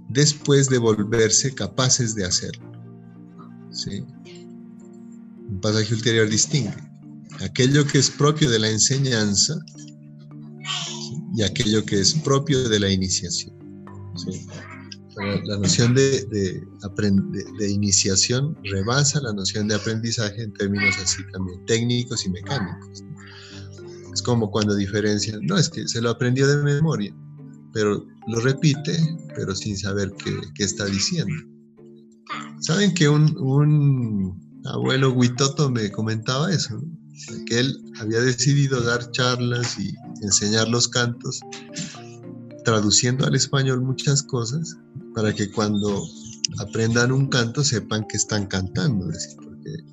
Después 0.10 0.70
de 0.70 0.78
volverse 0.78 1.54
capaces 1.54 2.16
de 2.16 2.26
hacerlo. 2.26 2.72
¿sí? 3.72 4.04
Un 5.50 5.60
pasaje 5.62 5.94
ulterior 5.94 6.30
distingue 6.30 6.74
aquello 7.42 7.86
que 7.86 8.00
es 8.00 8.10
propio 8.10 8.50
de 8.50 8.60
la 8.60 8.70
enseñanza 8.70 9.56
y 11.36 11.44
aquello 11.44 11.86
que 11.86 12.00
es 12.00 12.14
propio 12.14 12.68
de 12.70 12.80
la 12.80 12.90
iniciación. 12.90 13.54
La 15.46 15.58
noción 15.58 15.94
de, 15.96 16.26
de, 16.26 17.72
iniciación 17.72 18.58
rebasa 18.64 19.22
la 19.22 19.34
noción 19.34 19.68
de 19.68 19.76
aprendizaje 19.76 20.44
en 20.44 20.54
términos 20.54 20.96
así 21.02 21.22
también 21.32 21.66
técnicos 21.66 22.26
y 22.26 22.30
mecánicos. 22.30 23.04
Es 24.14 24.22
como 24.22 24.52
cuando 24.52 24.76
diferencian, 24.76 25.42
no, 25.46 25.58
es 25.58 25.70
que 25.70 25.88
se 25.88 26.02
lo 26.02 26.10
aprendió 26.10 26.48
de 26.48 26.64
memoria, 26.64 27.16
pero 27.74 28.06
lo 28.28 28.40
repite, 28.42 28.98
pero 29.36 29.56
sin 29.56 29.78
saber 29.78 30.12
qué, 30.24 30.32
qué 30.54 30.64
está 30.64 30.86
diciendo. 30.86 31.34
Saben 32.60 32.94
que 32.94 33.08
un, 33.08 33.38
un 33.38 34.62
abuelo 34.66 35.12
Huitoto 35.12 35.70
me 35.70 35.92
comentaba 35.92 36.52
eso, 36.52 36.82
que 37.46 37.60
él 37.60 37.78
había 38.00 38.20
decidido 38.20 38.82
dar 38.82 39.12
charlas 39.12 39.80
y 39.80 39.94
enseñar 40.26 40.68
los 40.68 40.88
cantos, 40.88 41.40
traduciendo 42.64 43.26
al 43.26 43.36
español 43.36 43.82
muchas 43.82 44.24
cosas 44.24 44.78
para 45.14 45.34
que 45.34 45.52
cuando 45.52 46.04
aprendan 46.60 47.12
un 47.12 47.28
canto 47.28 47.64
sepan 47.64 48.06
que 48.08 48.18
están 48.18 48.48
cantando, 48.48 49.08
porque 49.36 49.84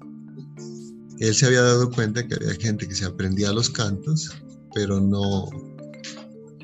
él 1.18 1.34
se 1.34 1.46
había 1.46 1.62
dado 1.62 1.90
cuenta 1.90 2.26
que 2.26 2.34
había 2.34 2.54
gente 2.54 2.88
que 2.88 2.94
se 2.94 3.04
aprendía 3.04 3.52
los 3.52 3.70
cantos, 3.70 4.30
pero 4.74 5.00
no, 5.00 5.48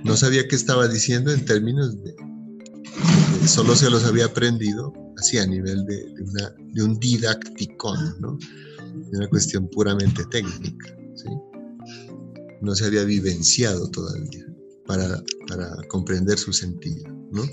no 0.05 0.17
sabía 0.17 0.49
qué 0.49 0.57
estaba 0.57 0.89
diciendo 0.89 1.33
en 1.33 1.45
términos 1.45 1.95
de, 2.03 2.17
solo 3.47 3.77
se 3.77 3.91
los 3.91 4.05
había 4.05 4.27
aprendido 4.27 4.93
así 5.19 5.39
a 5.39 5.47
nivel 5.47 5.85
de, 5.87 6.13
de, 6.75 6.83
un 6.83 6.99
didacticón, 6.99 8.17
¿no? 8.21 8.39
de 9.11 9.19
una 9.19 9.29
cuestión 9.29 9.69
puramente 9.69 10.25
técnica. 10.27 10.95
No 12.61 12.75
se 12.75 12.87
había 12.87 13.05
vivenciado 13.05 13.91
todavía 13.91 14.47
para, 14.87 15.23
para 15.47 15.77
comprender 15.89 16.39
su 16.39 16.53
sentido. 16.53 17.05
¿no? 17.31 17.45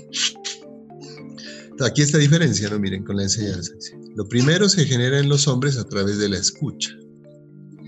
Aquí 1.84 2.02
está 2.02 2.18
diferencia, 2.18 2.70
¿no? 2.70 2.78
Miren, 2.78 3.04
con 3.04 3.16
la 3.16 3.24
enseñanza. 3.24 3.72
Lo 4.16 4.26
primero 4.26 4.68
se 4.68 4.86
genera 4.86 5.18
en 5.18 5.28
los 5.28 5.46
hombres 5.46 5.76
a 5.76 5.84
través 5.84 6.18
de 6.18 6.28
la 6.28 6.38
escucha. 6.38 6.90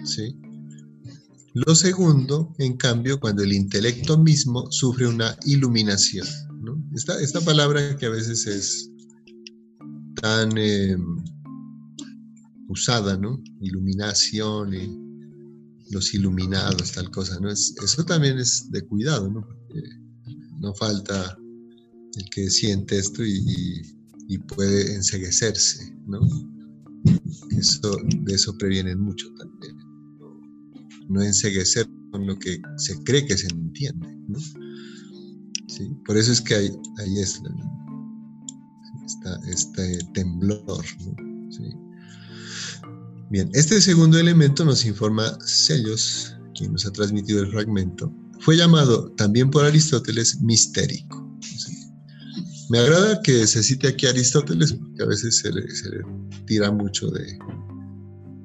¿sí? 0.04 0.36
Lo 1.54 1.74
segundo, 1.74 2.54
en 2.58 2.76
cambio, 2.76 3.18
cuando 3.18 3.42
el 3.42 3.52
intelecto 3.52 4.18
mismo 4.18 4.70
sufre 4.70 5.06
una 5.06 5.36
iluminación. 5.46 6.26
¿no? 6.60 6.82
Esta, 6.94 7.20
esta 7.20 7.40
palabra 7.40 7.96
que 7.96 8.06
a 8.06 8.10
veces 8.10 8.46
es 8.46 8.90
tan 10.20 10.56
em, 10.58 11.24
usada, 12.68 13.16
¿no? 13.16 13.42
Iluminación 13.60 14.74
los 15.90 16.14
iluminados, 16.14 16.92
tal 16.92 17.10
cosa, 17.10 17.38
¿no? 17.40 17.50
Es, 17.50 17.74
eso 17.82 18.04
también 18.04 18.38
es 18.38 18.70
de 18.70 18.82
cuidado, 18.82 19.30
¿no? 19.30 19.46
no 20.60 20.74
falta 20.74 21.38
el 22.16 22.30
que 22.30 22.50
siente 22.50 22.98
esto 22.98 23.22
y, 23.24 23.94
puede 24.46 24.94
enseguecerse, 24.94 25.96
¿no? 26.06 26.20
Eso, 27.56 27.96
de 28.24 28.34
eso 28.34 28.56
previenen 28.58 29.00
mucho 29.00 29.26
también. 29.34 29.76
No 31.08 31.22
enseguecer 31.22 31.88
con 32.10 32.26
lo 32.26 32.38
que 32.38 32.60
se 32.76 33.02
cree 33.04 33.24
que 33.24 33.38
se 33.38 33.46
entiende, 33.48 34.06
¿no? 34.28 34.38
¿Sí? 35.68 35.90
Por 36.04 36.18
eso 36.18 36.32
es 36.32 36.42
que 36.42 36.54
hay, 36.54 36.70
hay 36.98 37.18
este, 37.20 37.48
este 39.50 39.98
temblor, 40.12 40.84
¿no? 41.00 41.52
¿Sí? 41.52 41.87
Bien, 43.30 43.50
este 43.52 43.80
segundo 43.82 44.18
elemento 44.18 44.64
nos 44.64 44.86
informa 44.86 45.38
Sellos, 45.44 46.34
quien 46.54 46.72
nos 46.72 46.86
ha 46.86 46.92
transmitido 46.92 47.42
el 47.42 47.50
fragmento, 47.50 48.10
fue 48.40 48.56
llamado 48.56 49.12
también 49.12 49.50
por 49.50 49.66
Aristóteles 49.66 50.40
mistérico. 50.40 51.28
Me 52.70 52.78
agrada 52.78 53.20
que 53.22 53.46
se 53.46 53.62
cite 53.62 53.88
aquí 53.88 54.06
Aristóteles 54.06 54.72
porque 54.72 55.02
a 55.02 55.06
veces 55.06 55.38
se 55.38 55.52
le, 55.52 55.62
tira 56.46 56.70
mucho 56.70 57.10
de 57.10 57.38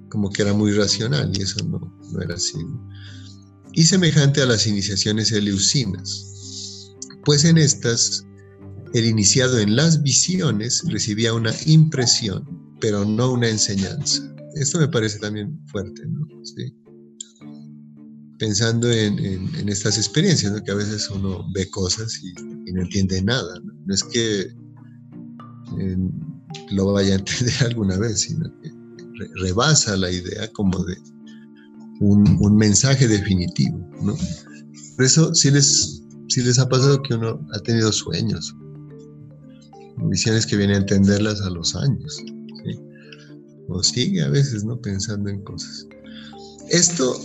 como 0.10 0.30
que 0.30 0.42
era 0.42 0.54
muy 0.54 0.72
racional 0.74 1.32
y 1.34 1.42
eso 1.42 1.64
no, 1.66 2.22
era 2.22 2.36
así. 2.36 2.58
Y 3.72 3.84
semejante 3.84 4.42
a 4.42 4.46
las 4.46 4.68
iniciaciones 4.68 5.32
eleusinas, 5.32 6.94
pues 7.24 7.46
en 7.46 7.58
estas 7.58 8.26
el 8.94 9.06
iniciado 9.06 9.60
en 9.60 9.76
las 9.76 10.04
visiones 10.04 10.84
recibía 10.88 11.34
una 11.34 11.54
impresión, 11.66 12.46
pero 12.80 13.06
no 13.06 13.32
una 13.32 13.50
enseñanza. 13.50 14.34
Esto 14.56 14.80
me 14.80 14.88
parece 14.88 15.20
también 15.20 15.60
fuerte, 15.68 16.04
¿no? 16.08 16.28
¿Sí? 16.44 16.76
Pensando 18.38 18.92
en, 18.92 19.70
estas 19.70 19.98
experiencias, 19.98 20.52
¿no? 20.52 20.64
que 20.64 20.72
a 20.72 20.76
veces 20.76 21.10
uno 21.10 21.46
ve 21.54 21.70
cosas 21.70 22.22
y, 22.24 22.34
no 22.72 22.82
entiende 22.82 23.22
nada. 23.22 23.60
No, 23.86 23.94
es 23.94 24.04
que 24.04 24.42
eh, 25.80 25.98
lo 26.72 26.94
vaya 26.94 27.16
a 27.16 27.20
entender 27.20 27.54
alguna 27.66 27.98
vez, 27.98 28.22
sino 28.22 28.52
que 28.62 28.72
rebasa 29.36 29.96
la 29.96 30.12
idea 30.12 30.52
como 30.54 30.84
de 30.84 30.98
un, 32.00 32.58
mensaje 32.58 33.08
definitivo. 33.08 33.78
¿no? 34.02 34.16
Por 34.96 35.06
eso 35.06 35.34
sí 35.34 35.52
les, 35.52 36.04
sí 36.28 36.42
les 36.42 36.60
ha 36.60 36.68
pasado 36.68 37.02
que 37.04 37.14
uno 37.16 37.40
ha 37.54 37.60
tenido 37.60 37.92
sueños, 37.92 38.56
visiones 40.10 40.46
que 40.46 40.58
viene 40.58 40.74
a 40.74 40.78
entenderlas 40.78 41.42
a 41.42 41.50
los 41.50 41.76
años 41.76 42.24
o 43.74 43.84
sigue 43.84 44.22
a 44.22 44.30
veces, 44.30 44.64
¿no? 44.64 44.80
Pensando 44.80 45.30
en 45.30 45.42
cosas. 45.44 45.88
Esto 46.70 47.20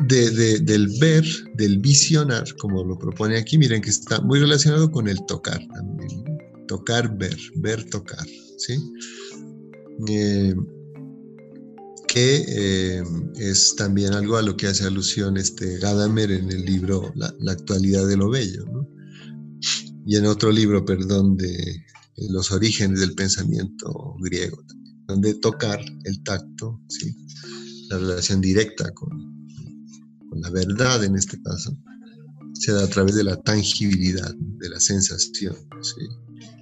de, 0.00 0.58
del 0.60 0.88
ver, 1.00 1.24
del 1.54 1.78
visionar, 1.78 2.44
como 2.56 2.84
lo 2.84 2.98
propone 2.98 3.36
aquí, 3.36 3.58
miren 3.58 3.82
que 3.82 3.90
está 3.90 4.20
muy 4.20 4.38
relacionado 4.38 4.90
con 4.90 5.08
el 5.08 5.18
tocar 5.26 5.60
también. 5.74 6.24
Tocar, 6.66 7.16
ver, 7.16 7.36
ver, 7.56 7.84
tocar, 7.88 8.26
¿sí? 8.58 8.78
Eh, 10.08 10.54
que 12.06 12.44
eh, 12.48 13.02
es 13.36 13.74
también 13.76 14.12
algo 14.14 14.36
a 14.36 14.42
lo 14.42 14.56
que 14.56 14.66
hace 14.66 14.84
alusión 14.84 15.36
este 15.36 15.78
Gadamer 15.78 16.30
en 16.30 16.50
el 16.50 16.64
libro 16.64 17.12
La, 17.14 17.32
actualidad 17.50 18.06
de 18.06 18.16
lo 18.16 18.30
bello. 18.30 18.64
Y 20.06 20.16
en 20.16 20.26
otro 20.26 20.50
libro, 20.50 20.84
perdón, 20.84 21.36
de 21.36 21.84
los 22.30 22.50
orígenes 22.50 23.00
del 23.00 23.14
pensamiento 23.14 24.14
griego 24.20 24.62
de 25.16 25.34
tocar 25.34 25.80
el 26.04 26.22
tacto, 26.22 26.80
¿sí? 26.88 27.16
la 27.88 27.98
relación 27.98 28.40
directa 28.40 28.90
con, 28.92 29.08
la 30.32 30.50
verdad 30.50 31.02
en 31.04 31.16
este 31.16 31.40
caso, 31.40 31.76
se 32.52 32.72
da 32.72 32.84
a 32.84 32.88
través 32.88 33.14
de 33.14 33.24
la 33.24 33.40
tangibilidad, 33.40 34.34
de 34.34 34.68
la 34.68 34.80
sensación, 34.80 35.56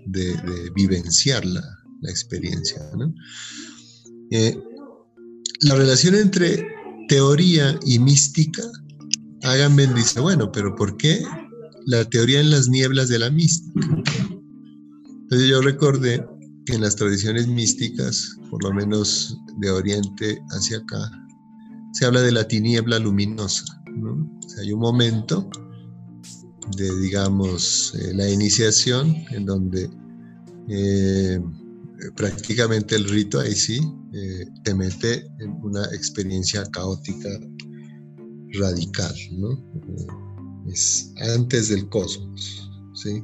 de, 0.07 0.71
vivenciar 0.75 1.45
la, 1.45 1.63
experiencia. 2.09 2.81
Eh, 4.31 4.57
la 5.63 5.75
relación 5.75 6.15
entre 6.15 6.65
teoría 7.09 7.77
y 7.85 7.99
mística, 7.99 8.63
Agamben 9.43 9.93
dice, 9.95 10.21
bueno, 10.21 10.53
pero 10.53 10.77
¿por 10.77 10.97
qué 10.97 11.21
la 11.85 12.05
teoría 12.05 12.39
en 12.39 12.51
las 12.51 12.69
nieblas 12.69 13.09
de 13.09 13.19
la 13.19 13.31
mística? 13.31 13.89
Entonces 15.23 15.49
yo 15.49 15.61
recordé 15.61 16.25
en 16.75 16.81
las 16.81 16.97
tradiciones 16.97 17.47
místicas, 17.47 18.37
por 18.51 18.63
lo 18.65 18.73
menos 18.73 19.39
de 19.59 19.71
Oriente 19.71 20.43
hacia 20.51 20.79
acá, 20.79 21.11
se 21.93 22.05
habla 22.05 22.21
de 22.23 22.33
la 22.33 22.47
tiniebla 22.47 22.99
luminosa. 22.99 23.65
hay 24.59 24.73
un 24.73 24.81
momento 24.81 25.49
de, 26.77 27.01
digamos, 27.01 27.95
eh, 27.95 28.13
la 28.15 28.29
iniciación 28.29 29.15
en 29.31 29.47
donde 29.47 29.89
eh, 30.69 31.41
prácticamente 32.17 32.97
el 32.97 33.09
rito 33.09 33.39
ahí 33.41 33.55
sí 33.55 33.81
eh, 34.13 34.47
te 34.65 34.75
mete 34.75 35.27
en 35.39 35.53
una 35.63 35.85
experiencia 35.95 36.65
caótica 36.73 37.29
radical, 38.59 39.15
¿no? 39.33 39.65
es 40.67 41.13
antes 41.35 41.69
del 41.69 41.89
cosmos, 41.89 42.71
¿sí? 42.95 43.23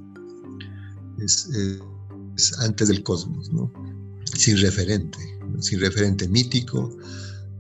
Es, 1.19 1.49
antes 2.61 2.89
del 2.89 3.03
cosmos, 3.03 3.51
sin 4.25 4.59
referente, 4.59 5.19
sin 5.61 5.81
referente 5.81 6.29
mítico, 6.29 6.97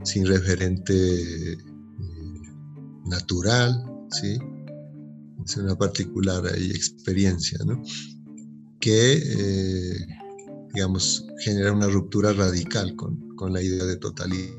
sin 0.04 0.26
referente 0.26 1.52
eh, 1.52 1.58
natural, 3.06 3.84
¿sí? 4.10 4.38
es 5.44 5.56
una 5.56 5.76
particular 5.76 6.44
experiencia, 6.56 7.58
que, 8.80 9.12
eh, 9.14 10.06
digamos, 10.74 11.26
genera 11.40 11.72
una 11.72 11.88
ruptura 11.88 12.32
radical 12.32 12.94
con, 12.96 13.36
con 13.36 13.52
la 13.52 13.62
idea 13.62 13.84
de 13.84 13.96
totalidad. 13.96 14.52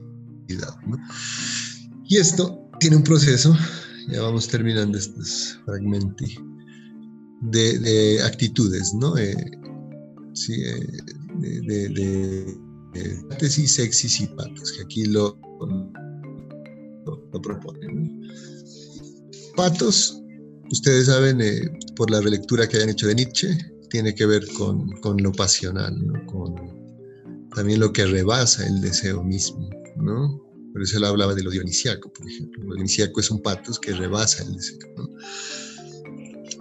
Y 2.05 2.17
esto 2.17 2.69
tiene 2.79 2.97
un 2.97 3.03
proceso, 3.03 3.55
ya 4.09 4.21
vamos 4.21 4.47
terminando 4.47 4.97
estos 4.97 5.59
fragmentos, 5.65 6.35
de, 7.41 7.79
de 7.79 8.23
actitudes, 8.23 8.93
¿no? 8.93 9.17
Eh, 9.17 9.35
¿sí? 10.33 10.53
Eh, 10.63 10.87
de, 11.39 11.61
de, 11.89 12.57
de, 12.93 13.49
sexis 13.49 14.21
y 14.21 14.27
patos, 14.27 14.71
que 14.73 14.83
aquí 14.83 15.05
lo, 15.05 15.37
lo, 17.05 17.41
proponen. 17.41 18.21
Patos, 19.55 20.21
ustedes 20.71 21.07
saben, 21.07 21.41
eh, 21.41 21.71
por 21.95 22.09
la 22.09 22.21
relectura 22.21 22.67
que 22.67 22.77
hayan 22.77 22.89
hecho 22.89 23.07
de 23.07 23.15
Nietzsche, 23.15 23.57
tiene 23.89 24.13
que 24.15 24.25
ver 24.25 24.45
con, 24.57 24.89
con 25.01 25.17
lo 25.21 25.31
pasional, 25.31 25.95
¿no? 26.05 26.25
con 26.25 26.55
también 27.55 27.79
lo 27.79 27.93
que 27.93 28.05
rebasa 28.05 28.65
el 28.65 28.81
deseo 28.81 29.23
mismo. 29.23 29.69
¿no? 29.97 30.41
Por 30.73 30.81
eso 30.81 30.97
él 30.97 31.03
hablaba 31.03 31.35
de 31.35 31.43
lo 31.43 31.51
dionisiaco, 31.51 32.11
por 32.11 32.27
ejemplo. 32.27 32.63
Lo 32.63 32.73
dionisiaco 32.73 33.19
es 33.19 33.29
un 33.29 33.41
patos 33.41 33.79
que 33.79 33.93
rebasa 33.93 34.43
el 34.43 34.55
deseo. 34.55 34.79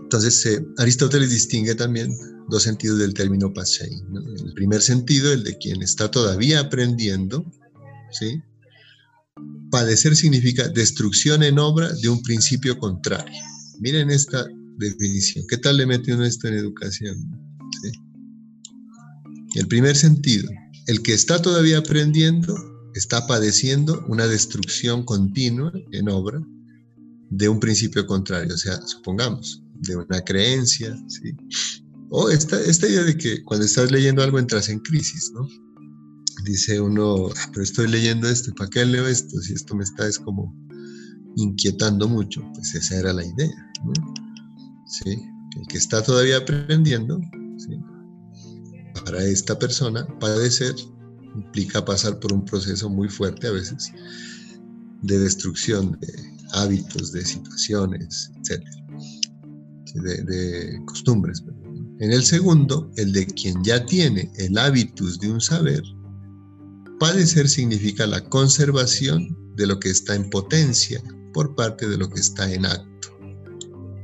Entonces, 0.03 0.45
eh, 0.45 0.62
Aristóteles 0.77 1.31
distingue 1.31 1.75
también 1.75 2.14
dos 2.49 2.62
sentidos 2.62 2.99
del 2.99 3.14
término 3.14 3.53
pasein. 3.53 4.01
El 4.45 4.53
primer 4.55 4.82
sentido, 4.82 5.32
el 5.32 5.45
de 5.45 5.57
quien 5.59 5.82
está 5.82 6.11
todavía 6.11 6.61
aprendiendo, 6.61 7.45
¿sí? 8.11 8.40
padecer 9.70 10.14
significa 10.14 10.68
destrucción 10.68 11.43
en 11.43 11.59
obra 11.59 11.90
de 11.95 12.09
un 12.09 12.22
principio 12.22 12.78
contrario. 12.78 13.40
Miren 13.80 14.11
esta 14.11 14.47
definición. 14.76 15.47
¿Qué 15.49 15.57
tal 15.57 15.78
le 15.78 15.86
metió 15.86 16.22
esto 16.22 16.49
en 16.49 16.55
educación? 16.55 17.16
El 19.55 19.66
primer 19.68 19.97
sentido, 19.97 20.51
el 20.86 21.03
que 21.03 21.14
está 21.14 21.40
todavía 21.40 21.78
aprendiendo 21.78 22.55
está 22.95 23.26
padeciendo 23.26 24.05
una 24.09 24.26
destrucción 24.26 25.05
continua 25.05 25.72
en 25.93 26.09
obra 26.09 26.40
de 27.30 27.49
un 27.49 27.59
principio 27.59 28.07
contrario, 28.07 28.55
o 28.55 28.59
sea, 28.59 28.80
supongamos, 28.86 29.62
de 29.80 29.97
una 29.97 30.20
creencia, 30.20 30.95
¿sí? 31.09 31.34
O 32.15 32.29
esta, 32.29 32.61
esta 32.61 32.87
idea 32.87 33.05
de 33.05 33.17
que 33.17 33.43
cuando 33.43 33.65
estás 33.65 33.91
leyendo 33.91 34.23
algo 34.23 34.39
entras 34.39 34.69
en 34.69 34.81
crisis, 34.81 35.33
¿no? 35.35 35.49
Dice 36.45 36.79
uno, 36.79 37.29
ah, 37.29 37.49
pero 37.53 37.63
estoy 37.63 37.89
leyendo 37.89 38.29
esto, 38.29 38.53
¿para 38.55 38.69
qué 38.69 38.85
leo 38.85 39.07
esto? 39.07 39.41
Si 39.41 39.55
esto 39.55 39.75
me 39.75 39.83
está 39.83 40.07
es 40.07 40.19
como 40.19 40.55
inquietando 41.37 42.07
mucho, 42.09 42.43
pues 42.55 42.75
esa 42.75 42.99
era 42.99 43.13
la 43.15 43.25
idea, 43.25 43.73
¿no? 43.85 43.93
Sí, 44.87 45.23
el 45.57 45.67
que 45.69 45.79
está 45.79 46.03
todavía 46.03 46.37
aprendiendo, 46.37 47.19
para 49.05 49.25
esta 49.25 49.59
persona, 49.59 50.07
padecer 50.21 50.75
implica 51.35 51.83
pasar 51.83 52.19
por 52.21 52.33
un 52.33 52.45
proceso 52.45 52.91
muy 52.91 53.09
fuerte 53.09 53.47
a 53.47 53.53
veces 53.53 53.91
de 55.01 55.19
destrucción 55.19 55.99
de 56.01 56.13
hábitos, 56.53 57.13
de 57.13 57.25
situaciones, 57.25 58.31
etc. 58.37 58.63
De, 59.95 60.81
costumbres. 60.87 61.43
En 62.03 62.11
el 62.11 62.25
segundo, 62.25 62.91
el 62.97 63.13
de 63.13 63.25
quien 63.27 63.63
ya 63.63 63.87
tiene 63.87 64.29
el 64.37 64.59
hábitus 64.59 65.21
de 65.21 65.31
un 65.31 65.41
saber, 65.41 65.85
padecer 66.99 67.49
significa 67.49 68.09
la 68.09 68.29
conservación 68.29 69.39
de 69.55 69.69
lo 69.69 69.79
que 69.79 69.91
está 69.91 70.17
en 70.17 70.29
potencia 70.29 71.01
por 71.33 71.55
parte 71.55 71.89
de 71.89 71.97
lo 71.97 72.11
que 72.11 72.19
está 72.19 72.53
en 72.53 72.67
acto. 72.67 73.09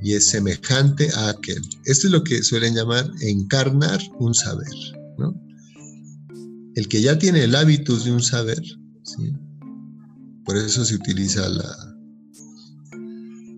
Y 0.00 0.12
es 0.12 0.28
semejante 0.28 1.10
a 1.12 1.30
aquel. 1.30 1.60
Esto 1.86 2.06
es 2.06 2.12
lo 2.12 2.22
que 2.22 2.44
suelen 2.44 2.76
llamar 2.76 3.10
encarnar 3.20 4.00
un 4.20 4.32
saber. 4.32 4.76
el 6.76 6.86
que 6.86 7.02
ya 7.02 7.18
tiene 7.18 7.42
el 7.42 7.56
hábitus 7.56 8.04
de 8.04 8.12
un 8.12 8.22
saber, 8.22 8.62
por 10.44 10.56
eso 10.56 10.84
se 10.84 10.94
utiliza 10.94 11.48
la, 11.48 11.97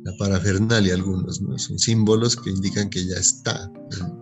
la 0.05 0.17
parafernalia 0.19 0.95
algunos, 0.95 1.41
¿no? 1.41 1.59
son 1.59 1.79
símbolos 1.79 2.37
que 2.37 2.51
indican 2.51 2.89
que 2.89 3.05
ya 3.05 3.17
está 3.17 3.71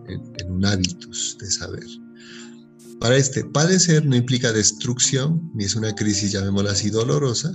en, 0.09 0.51
un 0.51 0.65
hábitus 0.65 1.37
de 1.41 1.51
saber. 1.51 1.87
Para 3.01 3.17
este, 3.17 3.45
padecer 3.45 4.05
no 4.05 4.17
implica 4.17 4.53
destrucción, 4.53 5.51
ni 5.55 5.65
es 5.65 5.77
una 5.77 5.95
crisis, 5.95 6.33
llamémosla 6.33 6.73
así, 6.73 6.91
dolorosa, 6.91 7.53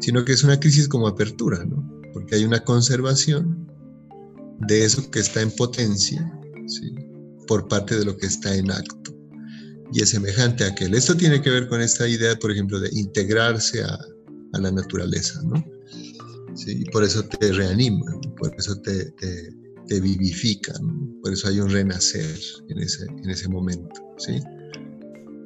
sino 0.00 0.24
que 0.24 0.32
es 0.32 0.44
una 0.44 0.60
crisis 0.60 0.86
como 0.86 1.08
apertura, 1.08 1.64
¿no? 1.64 1.88
porque 2.12 2.34
hay 2.34 2.44
una 2.44 2.60
conservación 2.60 3.66
de 4.60 4.84
eso 4.84 5.10
que 5.10 5.20
está 5.20 5.40
en 5.40 5.50
potencia 5.52 6.30
por 7.46 7.68
parte 7.68 7.98
de 7.98 8.04
lo 8.04 8.16
que 8.16 8.26
está 8.26 8.54
en 8.54 8.70
acto 8.70 9.00
y 9.92 10.02
es 10.02 10.10
semejante 10.10 10.64
a 10.64 10.68
aquel. 10.68 10.94
Esto 10.94 11.16
tiene 11.16 11.42
que 11.42 11.50
ver 11.50 11.68
con 11.68 11.80
esta 11.80 12.06
idea, 12.06 12.36
por 12.36 12.50
ejemplo, 12.50 12.78
de 12.78 12.90
integrarse 12.92 13.82
a, 13.82 13.98
la 14.52 14.70
naturaleza, 14.72 15.40
¿no? 15.44 15.64
Y 16.66 16.84
por 16.86 17.04
eso 17.04 17.24
te 17.24 17.52
reaniman, 17.52 18.20
por 18.38 18.54
eso 18.58 18.76
te, 18.80 19.10
te, 19.12 20.00
vivifican, 20.00 21.20
por 21.20 21.32
eso 21.32 21.48
hay 21.48 21.58
un 21.58 21.68
renacer 21.68 22.38
en 22.68 22.78
ese, 22.78 23.04
en 23.06 23.28
ese 23.28 23.48
momento, 23.48 24.00
¿sí? 24.18 24.38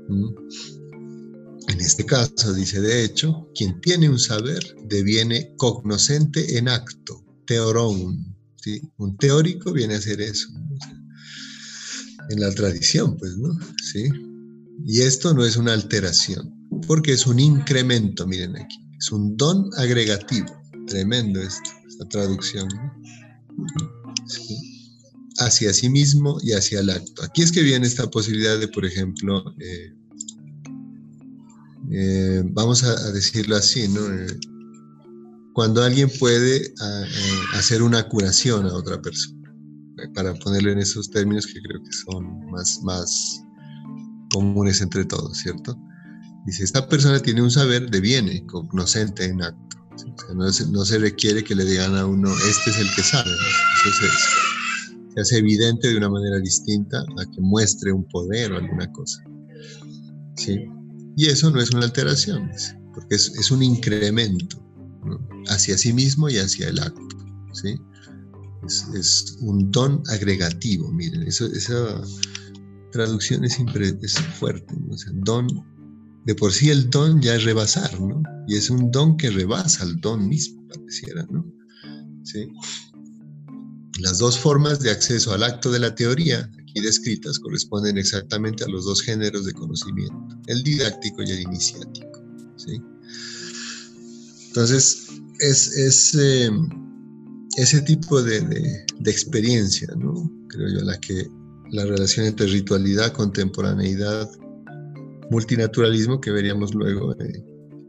¿Mm? 0.09 0.35
En 1.69 1.81
este 1.81 2.05
caso 2.05 2.53
dice, 2.53 2.81
de 2.81 3.05
hecho, 3.05 3.49
quien 3.55 3.81
tiene 3.81 4.09
un 4.11 4.19
saber 4.19 4.63
deviene 4.85 5.55
cognoscente 5.57 6.59
en 6.59 6.69
acto, 6.69 7.25
teorón. 7.47 8.37
Un 8.97 9.17
teórico 9.19 9.73
viene 9.73 9.95
a 9.95 10.01
ser 10.01 10.21
eso, 10.21 10.49
en 12.31 12.41
la 12.41 12.51
tradición, 12.53 13.17
pues, 13.17 13.37
¿no? 13.37 13.59
¿Sí? 13.93 14.09
Y 14.87 15.01
esto 15.03 15.35
no 15.35 15.45
es 15.45 15.57
una 15.57 15.73
alteración, 15.73 16.55
porque 16.87 17.13
es 17.13 17.27
un 17.27 17.41
incremento, 17.41 18.27
miren 18.27 18.57
aquí, 18.57 18.77
es 18.99 19.11
un 19.13 19.37
don 19.37 19.71
agregativo. 19.77 20.64
Tremendo 20.87 21.41
esto, 21.41 21.71
esta 21.89 22.09
traducción. 22.09 22.69
Hacia 25.39 25.73
sí 25.73 25.89
mismo 25.89 26.39
y 26.43 26.53
hacia 26.53 26.81
el 26.81 26.91
acto. 26.91 27.23
Aquí 27.25 27.43
es 27.43 27.51
que 27.51 27.63
viene 27.63 27.87
esta 27.87 28.09
posibilidad 28.09 28.59
de, 28.59 28.69
por 28.69 28.85
ejemplo, 28.85 29.45
eh, 29.61 29.95
eh, 31.91 32.43
vamos 32.53 32.85
a, 32.85 33.13
decirlo 33.13 33.57
así, 33.57 33.89
¿no? 33.89 34.01
Eh, 34.13 34.39
cuando 35.55 35.83
alguien 35.83 36.11
puede 36.19 36.75
hacer 37.55 37.83
una 37.83 38.09
curación 38.09 38.67
a 38.67 38.75
otra 38.75 39.01
persona, 39.01 39.55
para 40.15 40.35
ponerlo 40.35 40.73
en 40.73 40.79
esos 40.79 41.11
términos 41.11 41.47
que 41.47 41.61
creo 41.63 41.81
que 41.83 41.93
son 41.93 42.47
más, 42.51 42.81
más 42.83 43.41
comunes 44.33 44.81
entre 44.81 45.05
todos, 45.05 45.39
¿cierto? 45.39 45.79
Dice, 46.45 46.65
esta 46.65 46.89
persona 46.89 47.21
tiene 47.21 47.41
un 47.41 47.51
saber 47.51 47.89
de 47.91 48.01
viene, 48.01 48.45
cognoscente 48.47 49.25
en 49.25 49.43
acto. 49.43 49.84
No, 50.35 50.85
se, 50.85 50.99
requiere 50.99 51.45
que 51.45 51.55
le 51.55 51.65
digan 51.65 51.97
a 51.97 52.07
uno, 52.07 52.31
este 52.49 52.71
es 52.71 52.79
el 52.79 52.95
que 52.95 53.03
sabe. 53.03 53.31
Eso 53.31 54.07
se, 55.15 55.21
hace 55.21 55.39
evidente 55.39 55.89
de 55.89 55.97
una 55.97 56.09
manera 56.09 56.39
distinta 56.41 57.01
a 57.01 57.31
que 57.31 57.41
muestre 57.41 57.93
un 57.93 58.05
poder 58.09 58.53
o 58.53 58.59
alguna 58.59 58.91
cosa. 58.93 59.23
¿sí? 60.37 60.67
Y 61.17 61.27
eso 61.27 61.51
no 61.51 61.61
es 61.61 61.71
una 61.71 61.85
alteración, 61.85 62.51
porque 62.95 63.15
es, 63.15 63.51
un 63.51 63.63
incremento 63.63 64.61
hacia 65.49 65.79
sí 65.79 65.93
mismo 65.93 66.29
y 66.29 66.39
hacia 66.39 66.69
el 66.69 66.81
acto. 66.81 67.17
¿sí? 67.53 67.77
Es, 68.95 69.37
un 69.41 69.71
don 69.71 70.03
agregativo, 70.09 70.91
miren, 70.91 71.23
eso, 71.23 71.47
eso 71.47 72.03
traducción 72.91 73.45
es, 73.45 73.59
es 74.03 74.19
fuerte. 74.39 74.75
don, 75.13 75.47
de 76.25 76.35
por 76.35 76.53
sí 76.53 76.71
el 76.71 76.91
don 76.91 77.21
ya 77.21 77.35
es 77.35 77.45
rebasar, 77.45 78.01
¿no? 78.01 78.23
Y 78.47 78.57
es 78.57 78.71
un 78.71 78.91
don 78.91 79.17
que 79.17 79.31
rebasa 79.31 79.85
el 79.85 80.01
don 80.01 80.29
mismo, 80.29 80.67
pareciera, 80.69 81.27
¿no? 81.31 81.45
¿Sí? 82.23 82.49
Las 84.01 84.19
dos 84.19 84.39
formas 84.39 84.81
de 84.81 84.91
acceso 84.91 85.33
al 85.33 85.45
acto 85.45 85.71
de 85.71 85.79
la 85.79 85.95
teoría 85.95 86.51
aquí 86.61 86.81
descritas 86.81 87.39
corresponden 87.39 87.99
exactamente 87.99 88.65
a 88.65 88.69
los 88.69 88.85
dos 88.85 89.03
géneros 89.03 89.45
de 89.45 89.53
conocimiento, 89.53 90.41
el 90.47 90.63
didáctico 90.63 91.23
y 91.23 91.31
el 91.31 91.41
iniciático. 91.43 92.23
¿sí? 92.57 92.81
Entonces, 94.49 95.09
es, 95.41 96.15
eh, 96.15 96.51
ese 97.57 97.81
tipo 97.83 98.23
de, 98.23 98.41
de, 98.41 99.11
experiencia, 99.11 99.89
¿no? 99.97 100.31
creo 100.49 100.69
yo, 100.69 100.85
la 100.85 100.99
que 100.99 101.29
la 101.71 101.85
relación 101.85 102.27
entre 102.27 102.47
ritualidad, 102.47 103.13
contemporaneidad, 103.13 104.31
multinaturalismo, 105.31 106.21
que 106.21 106.31
veríamos 106.31 106.75
luego, 106.75 107.15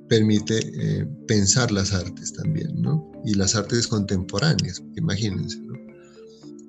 permite 0.07 0.59
eh, 0.59 1.07
pensar 1.27 1.71
las 1.71 1.93
artes 1.93 2.33
también, 2.33 2.81
¿no? 2.81 3.11
Y 3.25 3.33
las 3.33 3.55
artes 3.55 3.87
contemporáneas, 3.87 4.83
imagínense. 4.95 5.59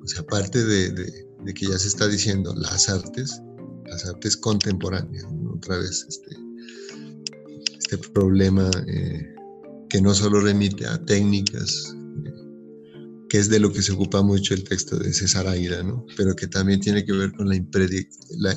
O 0.03 0.07
sea, 0.07 0.21
aparte 0.21 0.65
de, 0.65 1.27
que 1.55 1.67
ya 1.67 1.79
se 1.79 1.89
está 1.89 2.07
diciendo 2.09 2.55
las 2.57 2.89
artes, 2.89 3.43
las 3.87 4.05
artes 4.07 4.37
contemporáneas, 4.37 5.27
otra 5.55 5.79
vez 5.79 6.07
este, 6.09 6.37
este 7.79 7.99
problema 7.99 8.71
eh, 8.87 9.35
que 9.89 10.01
no 10.01 10.15
solo 10.15 10.41
remite 10.41 10.87
a 10.87 10.99
técnicas 11.05 11.95
es 13.37 13.49
de 13.49 13.61
lo 13.61 13.73
que 13.73 13.83
se 13.83 13.93
ocupa 13.93 14.23
mucho 14.23 14.55
el 14.55 14.65
texto 14.65 14.99
de 14.99 15.13
César 15.13 15.47
Aira, 15.47 15.83
¿no? 15.83 16.05
pero 16.17 16.35
que 16.35 16.47
también 16.47 16.81
tiene 16.81 17.05
que 17.05 17.13
ver 17.13 17.33
con 17.33 17.49
la, 17.49 17.57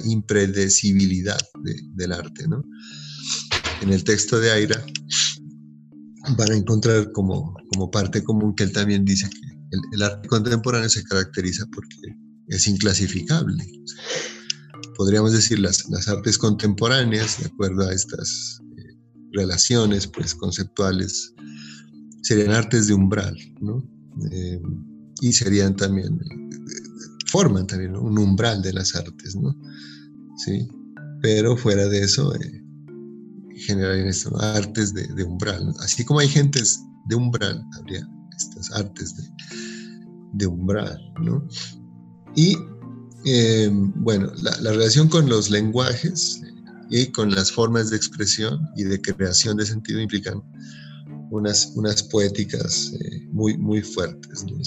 impredecibilidad 0.05 1.39
del 1.95 2.11
arte. 2.11 2.47
¿no? 2.47 2.63
En 3.81 3.93
el 3.93 4.03
texto 4.03 4.39
de 4.39 4.51
Aira 4.51 4.83
van 6.37 6.51
a 6.51 6.55
encontrar 6.55 7.11
como, 7.11 7.55
como 7.71 7.89
parte 7.89 8.23
común 8.23 8.55
que 8.55 8.63
él 8.63 8.71
también 8.71 9.05
dice 9.05 9.29
que 9.29 9.77
el, 9.93 10.01
arte 10.01 10.27
contemporáneo 10.27 10.89
se 10.89 11.03
caracteriza 11.03 11.65
porque 11.73 11.95
es 12.47 12.67
inclasificable. 12.67 13.63
Podríamos 14.95 15.31
decir 15.31 15.59
las, 15.59 15.89
las 15.89 16.07
artes 16.07 16.37
contemporáneas, 16.37 17.39
de 17.39 17.45
acuerdo 17.45 17.87
a 17.87 17.93
estas 17.93 18.59
eh, 18.77 18.97
relaciones 19.31 20.07
pues, 20.07 20.35
conceptuales, 20.35 21.33
serían 22.21 22.51
artes 22.51 22.87
de 22.87 22.93
umbral, 22.93 23.37
¿no? 23.61 23.98
Eh, 24.31 24.61
y 25.21 25.33
serían 25.33 25.75
también, 25.75 26.19
forman 27.31 27.67
también 27.67 27.95
un 27.95 28.17
umbral 28.17 28.61
de 28.61 28.73
las 28.73 28.95
artes, 28.95 29.35
¿no? 29.35 29.55
Sí, 30.37 30.67
pero 31.21 31.57
fuera 31.57 31.87
de 31.87 32.01
eso, 32.01 32.33
eh, 32.35 32.63
generarían 33.55 34.07
estas 34.07 34.33
artes 34.41 34.93
de, 34.93 35.23
umbral, 35.23 35.73
así 35.81 36.05
como 36.05 36.19
hay 36.19 36.29
gentes 36.29 36.79
de 37.07 37.15
umbral, 37.15 37.63
habría 37.77 38.07
estas 38.37 38.71
artes 38.71 39.15
de, 40.33 40.47
umbral, 40.47 40.97
¿no? 41.21 41.45
Y 42.35 42.55
eh, 43.25 43.69
bueno, 43.95 44.31
la, 44.41 44.71
relación 44.71 45.09
con 45.09 45.27
los 45.27 45.49
lenguajes, 45.49 46.41
y 46.89 47.07
con 47.07 47.31
las 47.31 47.51
formas 47.51 47.89
de 47.89 47.97
expresión 47.97 48.59
y 48.75 48.83
de 48.83 48.99
creación 49.01 49.57
de 49.57 49.65
sentido 49.65 50.01
implican 50.01 50.41
unas, 51.31 51.71
unas 51.75 52.03
poéticas 52.03 52.93
eh, 52.99 53.27
muy, 53.31 53.57
muy 53.57 53.81
fuertes, 53.81 54.45
¿no? 54.45 54.57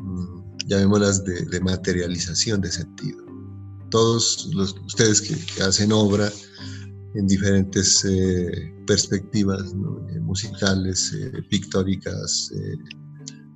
Mm, 0.00 0.58
llamémoslas 0.66 1.24
de, 1.24 1.44
de, 1.46 1.60
materialización 1.60 2.60
de 2.60 2.70
sentido. 2.70 3.24
Todos 3.90 4.50
los, 4.54 4.74
ustedes 4.86 5.20
que, 5.20 5.62
hacen 5.62 5.92
obra 5.92 6.30
en 7.14 7.26
diferentes 7.26 8.04
eh, 8.04 8.72
perspectivas 8.86 9.62
eh, 9.72 10.20
musicales, 10.20 11.16
pictóricas, 11.48 12.52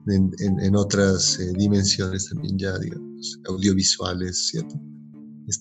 en, 0.07 0.33
en, 0.39 0.75
otras 0.75 1.39
dimensiones 1.59 2.31
también 2.31 2.57
ya, 2.59 2.79
digamos, 2.79 3.39
audiovisuales, 3.47 4.49
¿cierto? 4.49 4.81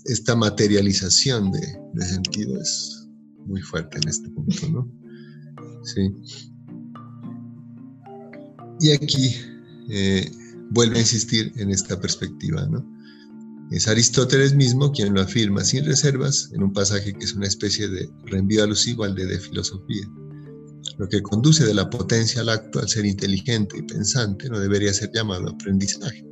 Esta 0.06 0.38
materialización 0.38 1.52
de, 1.52 1.60
de 1.94 2.06
sentido 2.06 2.62
es 2.62 3.10
muy 3.46 3.62
fuerte 3.62 3.98
en 3.98 4.08
este 4.08 4.30
punto, 4.30 4.70
¿no? 4.70 4.90
¿Sí? 5.88 6.14
Y 8.80 8.92
aquí 8.92 9.36
eh, 9.90 10.30
vuelve 10.72 10.98
a 10.98 11.02
insistir 11.02 11.52
en 11.56 11.72
esta 11.72 12.00
perspectiva, 12.00 12.66
¿no? 12.68 12.86
Es 13.72 13.88
Aristóteles 13.88 14.54
mismo 14.56 14.94
quien 14.94 15.14
lo 15.14 15.22
afirma 15.22 15.64
sin 15.64 15.86
reservas 15.86 16.52
en 16.54 16.64
un 16.64 16.72
pasaje 16.72 17.14
que 17.14 17.26
es 17.26 17.34
una 17.34 17.48
especie 17.48 17.90
de 17.90 18.10
reenvío 18.26 18.64
alusivo 18.64 19.04
al 19.04 19.14
de, 19.14 19.40
filosofía. 19.40 20.08
Lo 20.98 21.10
que 21.10 21.22
conduce 21.22 21.66
de 21.66 21.74
la 21.74 21.90
potencia 21.90 22.42
al 22.42 22.50
acto, 22.50 22.80
al 22.80 22.88
ser 22.88 23.06
inteligente 23.06 23.78
y 23.78 23.82
pensante, 23.82 24.50
no 24.50 24.60
debería 24.60 24.94
ser 24.94 25.12
llamado 25.14 25.50
aprendizaje, 25.50 26.26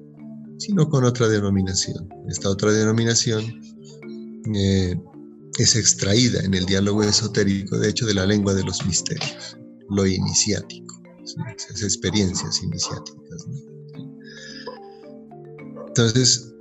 sino 0.59 0.87
con 0.87 1.03
otra 1.03 1.27
denominación. 1.27 2.07
Esta 2.29 2.49
otra 2.49 2.71
denominación 2.71 3.43
eh, 4.55 4.95
es 5.63 5.75
extraída 5.75 6.41
en 6.41 6.53
el 6.53 6.65
diálogo 6.65 7.03
esotérico, 7.03 7.77
de 7.77 7.89
hecho, 7.89 8.05
de 8.05 8.13
la 8.13 8.25
lengua 8.25 8.53
de 8.53 8.63
los 8.63 8.85
misterios, 8.85 9.57
lo 9.89 10.05
iniciático, 10.05 11.01
esas 11.57 11.81
experiencias 11.83 12.61
iniciáticas. 12.61 13.45
Entonces, 15.87 16.53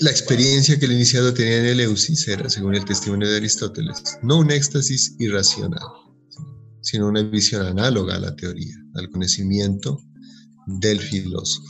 la 0.00 0.10
experiencia 0.10 0.78
que 0.78 0.86
el 0.86 0.92
iniciado 0.92 1.32
tenía 1.32 1.58
en 1.58 1.66
el 1.66 1.80
Eusis 1.80 2.26
era, 2.26 2.50
según 2.50 2.74
el 2.74 2.84
testimonio 2.84 3.30
de 3.30 3.36
Aristóteles, 3.36 4.18
no 4.22 4.38
un 4.38 4.50
éxtasis 4.50 5.14
irracional, 5.20 5.82
sino 6.80 7.08
una 7.08 7.22
visión 7.22 7.64
análoga 7.64 8.16
a 8.16 8.20
la 8.20 8.34
teoría, 8.34 8.74
al 8.94 9.08
conocimiento 9.10 10.02
del 10.66 11.00
filósofo. 11.00 11.68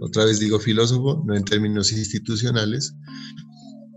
Otra 0.00 0.24
vez 0.24 0.38
digo 0.38 0.58
filósofo, 0.58 1.22
no 1.26 1.34
en 1.34 1.44
términos 1.44 1.92
institucionales, 1.92 2.94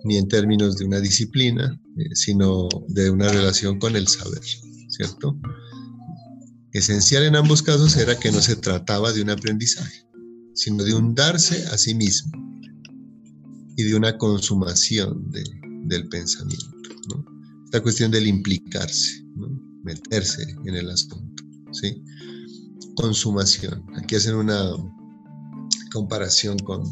ni 0.04 0.18
en 0.18 0.28
términos 0.28 0.78
de 0.78 0.86
una 0.86 1.00
disciplina, 1.00 1.80
eh, 1.98 2.16
sino 2.16 2.68
de 2.88 3.10
una 3.10 3.30
relación 3.30 3.80
con 3.80 3.96
el 3.96 4.08
saber, 4.08 4.42
¿cierto? 4.90 5.40
Esencial 6.74 7.24
en 7.24 7.36
ambos 7.36 7.62
casos 7.62 7.98
era 7.98 8.18
que 8.18 8.32
no 8.32 8.42
se 8.42 8.56
trataba 8.56 9.12
de 9.12 9.22
un 9.22 9.30
aprendizaje, 9.30 10.06
sino 10.54 10.84
de 10.84 10.94
un 10.94 11.14
darse 11.14 11.66
a 11.68 11.78
sí 11.78 11.94
mismo 11.94 12.32
y 13.76 13.84
de 13.84 13.96
una 13.96 14.18
consumación 14.18 15.30
del 15.32 16.08
pensamiento. 16.08 16.72
¿no? 17.10 17.26
Esta 17.66 17.82
cuestión 17.82 18.12
del 18.12 18.28
implicarse, 18.28 19.26
meterse 19.84 20.44
en 20.66 20.76
el 20.76 20.90
asunto. 20.90 21.44
¿sí? 21.74 22.02
Consumación. 22.96 23.86
Aquí 23.98 24.16
hacen 24.16 24.36
una 24.36 24.72
comparación 25.92 26.58
con 26.60 26.84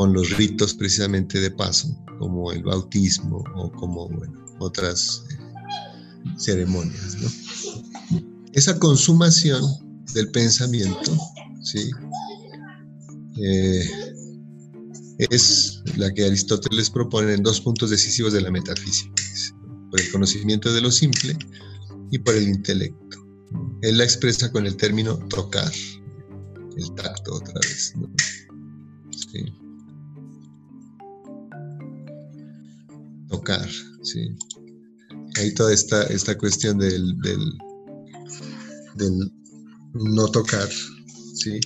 con 0.00 0.14
los 0.14 0.30
ritos 0.30 0.72
precisamente 0.72 1.38
de 1.40 1.50
paso, 1.50 1.94
como 2.18 2.52
el 2.52 2.62
bautismo 2.62 3.44
o 3.54 3.70
como 3.70 4.08
otras 4.58 5.24
eh, 5.28 6.38
ceremonias. 6.38 7.18
Esa 8.54 8.78
consumación 8.78 9.62
del 10.14 10.30
pensamiento 10.30 11.12
¿sí? 11.62 11.90
Eh, 13.42 13.90
es 15.18 15.82
la 15.98 16.10
que 16.14 16.24
Aristóteles 16.24 16.88
propone 16.88 17.34
en 17.34 17.42
dos 17.42 17.60
puntos 17.60 17.90
decisivos 17.90 18.32
de 18.32 18.40
la 18.40 18.50
metafísica, 18.50 19.22
por 19.90 20.00
el 20.00 20.10
conocimiento 20.12 20.72
de 20.72 20.80
lo 20.80 20.90
simple 20.90 21.36
y 22.10 22.18
por 22.20 22.34
el 22.36 22.48
intelecto. 22.48 23.18
Él 23.82 23.98
la 23.98 24.04
expresa 24.04 24.50
con 24.50 24.64
el 24.64 24.78
término 24.78 25.18
tocar, 25.28 25.70
el 26.78 26.94
tacto 26.94 27.34
otra 27.34 27.60
vez. 27.60 27.92
¿Sí? 29.30 29.59
Tocar, 33.30 33.68
¿sí? 34.02 34.28
Hay 35.38 35.54
toda 35.54 35.72
esta, 35.72 36.04
esta 36.04 36.36
cuestión 36.36 36.78
del, 36.78 37.16
del, 38.96 39.32
no 39.94 40.28
tocar, 40.28 40.68
¿sí? 41.34 41.60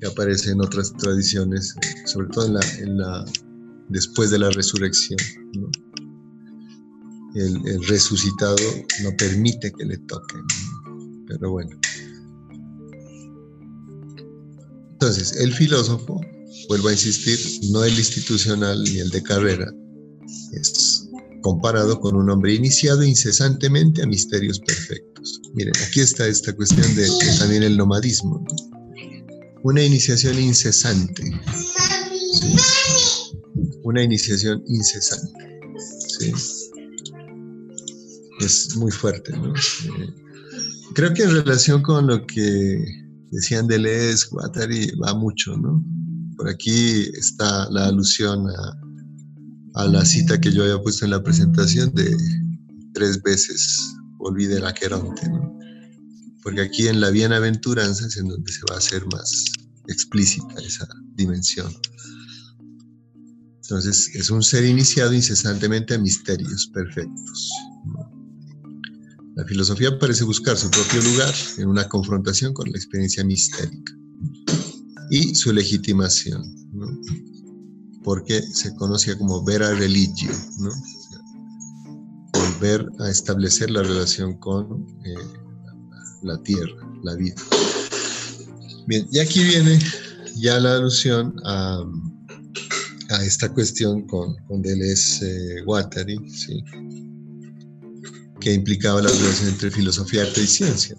Que 0.00 0.06
aparece 0.06 0.50
en 0.50 0.60
otras 0.60 0.92
tradiciones, 0.94 1.74
sobre 2.06 2.28
todo 2.28 2.46
en 2.46 2.54
la, 2.54 2.60
en 2.78 2.98
la 2.98 3.24
después 3.88 4.30
de 4.30 4.38
la 4.38 4.50
resurrección, 4.50 5.18
el, 7.34 7.86
resucitado 7.86 8.56
no 9.02 9.16
permite 9.16 9.72
que 9.72 9.84
le 9.84 9.98
toquen, 9.98 10.42
pero 11.26 11.50
bueno. 11.50 11.70
Entonces, 14.92 15.36
el 15.40 15.52
filósofo, 15.54 16.20
vuelvo 16.68 16.88
a 16.88 16.92
insistir, 16.92 17.38
no 17.70 17.84
el 17.84 17.96
institucional 17.96 18.82
ni 18.82 18.98
el 18.98 19.10
de 19.10 19.22
carrera, 19.22 19.72
es 20.52 21.08
comparado 21.42 22.00
con 22.00 22.16
un 22.16 22.30
hombre 22.30 22.54
iniciado 22.54 23.02
incesantemente 23.04 24.02
a 24.02 24.06
misterios 24.06 24.60
perfectos. 24.60 25.40
Miren, 25.54 25.72
aquí 25.86 26.00
está 26.00 26.26
esta 26.26 26.54
cuestión 26.54 26.94
de, 26.94 27.08
también 27.38 27.62
el 27.62 27.76
nomadismo. 27.76 28.44
Una 29.62 29.82
iniciación 29.82 30.38
incesante. 30.38 31.22
Una 33.84 34.02
iniciación 34.02 34.62
incesante. 34.66 35.60
Es 38.40 38.76
muy 38.76 38.90
fuerte. 38.90 39.32
Eh, 39.32 40.14
creo 40.94 41.12
que 41.12 41.24
en 41.24 41.30
relación 41.30 41.82
con 41.82 42.06
lo 42.06 42.24
que 42.26 42.84
decían 43.30 43.66
de 43.66 43.78
Les, 43.78 44.28
Guattari, 44.30 44.92
va 44.96 45.14
mucho, 45.14 45.56
¿no? 45.56 45.84
Por 46.36 46.48
aquí 46.48 47.10
está 47.14 47.68
la 47.70 47.86
alusión 47.86 48.48
a 48.48 48.87
a 49.78 49.86
la 49.86 50.04
cita 50.04 50.40
que 50.40 50.52
yo 50.52 50.64
había 50.64 50.82
puesto 50.82 51.04
en 51.04 51.12
la 51.12 51.22
presentación 51.22 51.94
de 51.94 52.16
tres 52.92 53.22
veces 53.22 53.94
olvide 54.18 54.58
la 54.58 54.74
queronte, 54.74 55.28
¿no? 55.28 55.56
Porque 56.42 56.62
aquí 56.62 56.88
en 56.88 57.00
la 57.00 57.10
bienaventuranza 57.10 58.06
es 58.06 58.16
en 58.16 58.26
donde 58.26 58.52
se 58.52 58.62
va 58.68 58.74
a 58.74 58.78
hacer 58.78 59.06
más 59.06 59.44
explícita 59.86 60.54
esa 60.66 60.88
dimensión. 61.14 61.72
Entonces, 63.62 64.10
es 64.14 64.30
un 64.30 64.42
ser 64.42 64.64
iniciado 64.64 65.12
incesantemente 65.12 65.94
a 65.94 65.98
misterios 65.98 66.66
perfectos. 66.74 67.50
La 69.36 69.44
filosofía 69.44 69.96
parece 69.96 70.24
buscar 70.24 70.56
su 70.56 70.68
propio 70.70 71.02
lugar 71.02 71.32
en 71.58 71.68
una 71.68 71.88
confrontación 71.88 72.52
con 72.52 72.68
la 72.68 72.76
experiencia 72.76 73.22
mistérica 73.22 73.92
y 75.10 75.36
su 75.36 75.52
legitimación. 75.52 76.57
Porque 78.08 78.40
se 78.40 78.74
conocía 78.76 79.18
como 79.18 79.44
vera 79.44 79.70
religio, 79.74 80.32
¿no? 80.60 80.70
volver 82.32 82.88
a 83.00 83.10
establecer 83.10 83.70
la 83.70 83.82
relación 83.82 84.38
con 84.38 84.86
eh, 85.04 85.14
la 86.22 86.42
tierra, 86.42 86.72
la 87.02 87.14
vida. 87.16 87.34
Bien, 88.86 89.06
y 89.12 89.18
aquí 89.18 89.44
viene 89.44 89.78
ya 90.36 90.58
la 90.58 90.76
alusión 90.76 91.34
a, 91.44 91.84
esta 93.26 93.52
cuestión 93.52 94.06
con, 94.06 94.34
con 94.46 94.62
Deleuze 94.62 95.58
eh, 95.58 95.62
Guattari, 95.64 96.16
que 98.40 98.54
implicaba 98.54 99.02
la 99.02 99.10
relación 99.10 99.50
entre 99.50 99.70
filosofía, 99.70 100.22
arte 100.22 100.40
y 100.40 100.46
ciencia. 100.46 100.96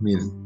miren, 0.00 0.45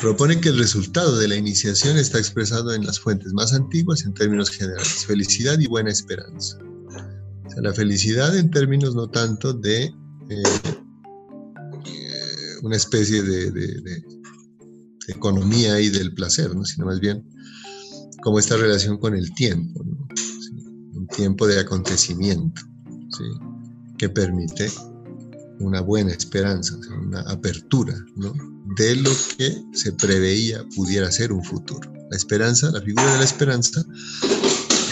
propone 0.00 0.40
que 0.40 0.50
el 0.50 0.58
resultado 0.58 1.18
de 1.18 1.28
la 1.28 1.36
iniciación 1.36 1.96
está 1.96 2.18
expresado 2.18 2.74
en 2.74 2.84
las 2.84 3.00
fuentes 3.00 3.32
más 3.32 3.52
antiguas 3.52 4.04
en 4.04 4.14
términos 4.14 4.50
generales, 4.50 5.04
felicidad 5.06 5.58
y 5.58 5.66
buena 5.66 5.90
esperanza. 5.90 6.58
La 7.56 7.72
felicidad 7.72 8.36
en 8.36 8.50
términos 8.50 8.94
no 8.94 9.08
tanto 9.08 9.52
de 9.52 9.84
eh, 10.28 10.42
una 12.62 12.76
especie 12.76 13.22
de, 13.22 14.02
economía 15.06 15.78
y 15.80 15.90
del 15.90 16.14
placer, 16.14 16.54
¿no? 16.54 16.64
sino 16.64 16.86
más 16.86 16.98
bien 16.98 17.22
como 18.22 18.38
esta 18.38 18.56
relación 18.56 18.96
con 18.96 19.14
el 19.14 19.34
tiempo, 19.34 19.84
un 20.94 21.06
tiempo 21.08 21.46
de 21.46 21.60
acontecimiento 21.60 22.62
que 23.98 24.08
permite 24.08 24.70
una 25.60 25.80
buena 25.80 26.12
esperanza, 26.12 26.76
una 27.02 27.20
apertura, 27.22 27.94
¿no? 28.16 28.32
de 28.76 28.96
lo 28.96 29.10
que 29.36 29.62
se 29.72 29.92
preveía 29.92 30.64
pudiera 30.74 31.10
ser 31.10 31.32
un 31.32 31.44
futuro. 31.44 31.92
La 32.10 32.16
esperanza, 32.16 32.70
la 32.70 32.80
figura 32.80 33.12
de 33.12 33.18
la 33.18 33.24
esperanza, 33.24 33.84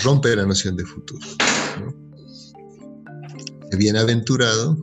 rompe 0.03 0.35
la 0.37 0.47
noción 0.47 0.77
de 0.77 0.85
futuro. 0.85 1.27
bienaventurado 3.77 4.77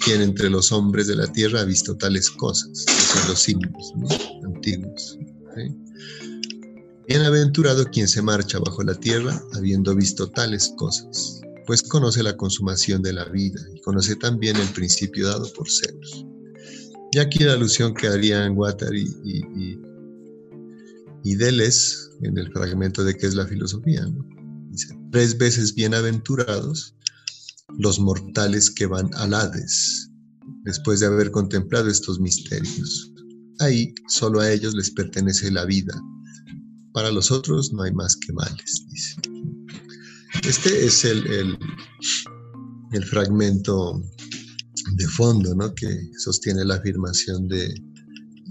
quien 0.00 0.22
entre 0.22 0.50
los 0.50 0.72
hombres 0.72 1.06
de 1.06 1.16
la 1.16 1.30
tierra 1.30 1.60
ha 1.60 1.64
visto 1.64 1.96
tales 1.96 2.30
cosas, 2.30 2.84
son 2.86 3.28
los 3.28 3.40
signos 3.40 3.92
antiguos. 4.44 5.18
Bienaventurado 7.06 7.84
quien 7.84 8.08
se 8.08 8.22
marcha 8.22 8.58
bajo 8.58 8.82
la 8.82 8.94
tierra 8.94 9.40
habiendo 9.54 9.94
visto 9.94 10.30
tales 10.30 10.72
cosas, 10.76 11.41
pues 11.66 11.82
conoce 11.82 12.22
la 12.22 12.36
consumación 12.36 13.02
de 13.02 13.12
la 13.12 13.24
vida 13.26 13.60
y 13.74 13.80
conoce 13.80 14.16
también 14.16 14.56
el 14.56 14.68
principio 14.68 15.28
dado 15.28 15.50
por 15.52 15.68
Zeus. 15.70 16.26
Y 17.12 17.18
aquí 17.18 17.44
la 17.44 17.52
alusión 17.52 17.94
que 17.94 18.08
harían 18.08 18.54
Guattari 18.54 19.06
y, 19.24 19.78
y, 21.24 21.34
Deles 21.36 22.10
en 22.22 22.36
el 22.38 22.50
fragmento 22.52 23.04
de 23.04 23.16
qué 23.16 23.26
es 23.26 23.34
la 23.34 23.46
filosofía. 23.46 24.06
Dice, 24.70 24.98
tres 25.10 25.36
veces 25.36 25.74
bienaventurados 25.74 26.94
los 27.78 27.98
mortales 28.00 28.70
que 28.70 28.86
van 28.86 29.10
al 29.14 29.34
Hades, 29.34 30.10
después 30.64 31.00
de 31.00 31.06
haber 31.06 31.30
contemplado 31.30 31.88
estos 31.88 32.20
misterios. 32.20 33.12
Ahí 33.60 33.94
solo 34.08 34.40
a 34.40 34.50
ellos 34.50 34.74
les 34.74 34.90
pertenece 34.90 35.50
la 35.50 35.64
vida. 35.64 35.94
Para 36.92 37.10
los 37.10 37.30
otros 37.30 37.72
no 37.72 37.82
hay 37.82 37.92
más 37.92 38.16
que 38.16 38.32
males, 38.32 38.86
dice. 38.90 39.31
Este 40.44 40.86
es 40.86 41.04
el, 41.04 41.26
el, 41.28 41.58
el 42.92 43.04
fragmento 43.04 44.02
de 44.96 45.06
fondo 45.08 45.54
¿no? 45.54 45.72
que 45.74 45.88
sostiene 46.18 46.64
la 46.64 46.74
afirmación 46.74 47.46
de, 47.46 47.72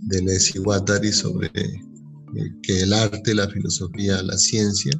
de 0.03 0.22
Lesi 0.22 0.59
Guattari 0.59 1.11
sobre 1.11 1.51
eh, 1.55 2.51
que 2.63 2.81
el 2.81 2.93
arte, 2.93 3.35
la 3.35 3.49
filosofía, 3.49 4.22
la 4.23 4.38
ciencia 4.38 4.91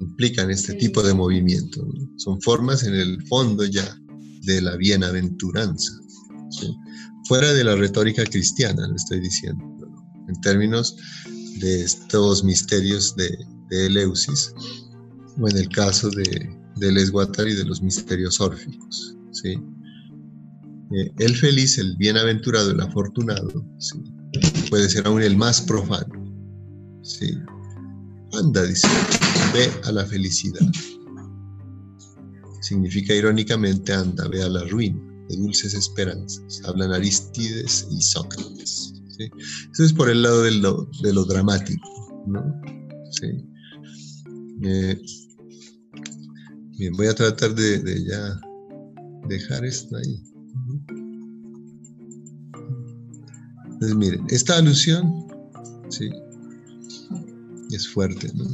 implican 0.00 0.50
este 0.50 0.74
tipo 0.74 1.02
de 1.02 1.14
movimiento. 1.14 1.86
Son 2.16 2.40
formas 2.42 2.82
en 2.82 2.94
el 2.94 3.24
fondo 3.28 3.64
ya 3.64 3.96
de 4.42 4.60
la 4.60 4.76
bienaventuranza. 4.76 5.92
Fuera 7.28 7.52
de 7.52 7.62
la 7.62 7.76
retórica 7.76 8.24
cristiana, 8.24 8.88
le 8.88 8.96
estoy 8.96 9.20
diciendo, 9.20 9.64
en 10.28 10.40
términos 10.40 10.96
de 11.60 11.84
estos 11.84 12.42
misterios 12.42 13.14
de, 13.14 13.30
de 13.70 13.86
Eleusis, 13.86 14.52
o 15.38 15.48
en 15.48 15.56
el 15.56 15.68
caso 15.68 16.10
de, 16.10 16.56
de 16.76 16.92
Les 16.92 17.10
Guattari 17.10 17.54
de 17.54 17.64
los 17.64 17.82
misterios 17.82 18.40
órficos. 18.40 19.16
¿sí? 19.32 19.58
Eh, 20.94 21.12
el 21.18 21.36
feliz, 21.36 21.78
el 21.78 21.96
bienaventurado, 21.96 22.70
el 22.70 22.80
afortunado, 22.80 23.64
puede 24.70 24.88
ser 24.88 25.06
aún 25.06 25.22
el 25.22 25.36
más 25.36 25.60
profano. 25.60 26.12
¿sí? 27.02 27.38
Anda, 28.32 28.64
dice, 28.64 28.88
ve 29.52 29.70
a 29.84 29.92
la 29.92 30.04
felicidad. 30.04 30.66
Significa 32.60 33.14
irónicamente, 33.14 33.92
anda, 33.92 34.28
ve 34.28 34.42
a 34.42 34.48
la 34.48 34.64
ruina 34.64 35.00
de 35.28 35.36
dulces 35.36 35.74
esperanzas. 35.74 36.62
Hablan 36.64 36.92
Aristides 36.92 37.88
y 37.90 38.00
Sócrates. 38.00 38.94
Eso 39.72 39.84
es 39.84 39.92
por 39.92 40.10
el 40.10 40.22
lado 40.22 40.42
de 40.42 40.52
lo, 40.52 40.88
de 41.02 41.12
lo 41.12 41.24
dramático. 41.24 41.88
¿no? 42.26 42.42
¿Sí? 43.10 43.44
Eh, 44.64 45.00
bien, 46.78 46.92
voy 46.94 47.06
a 47.06 47.14
tratar 47.14 47.54
de, 47.54 48.04
ya 48.04 48.40
dejar 49.28 49.64
esto 49.64 49.96
ahí. 49.96 50.22
Entonces, 53.64 53.96
miren, 53.96 54.24
esta 54.28 54.56
alusión, 54.58 55.26
sí, 55.88 56.10
es 57.70 57.88
fuerte, 57.88 58.30
¿no? 58.34 58.44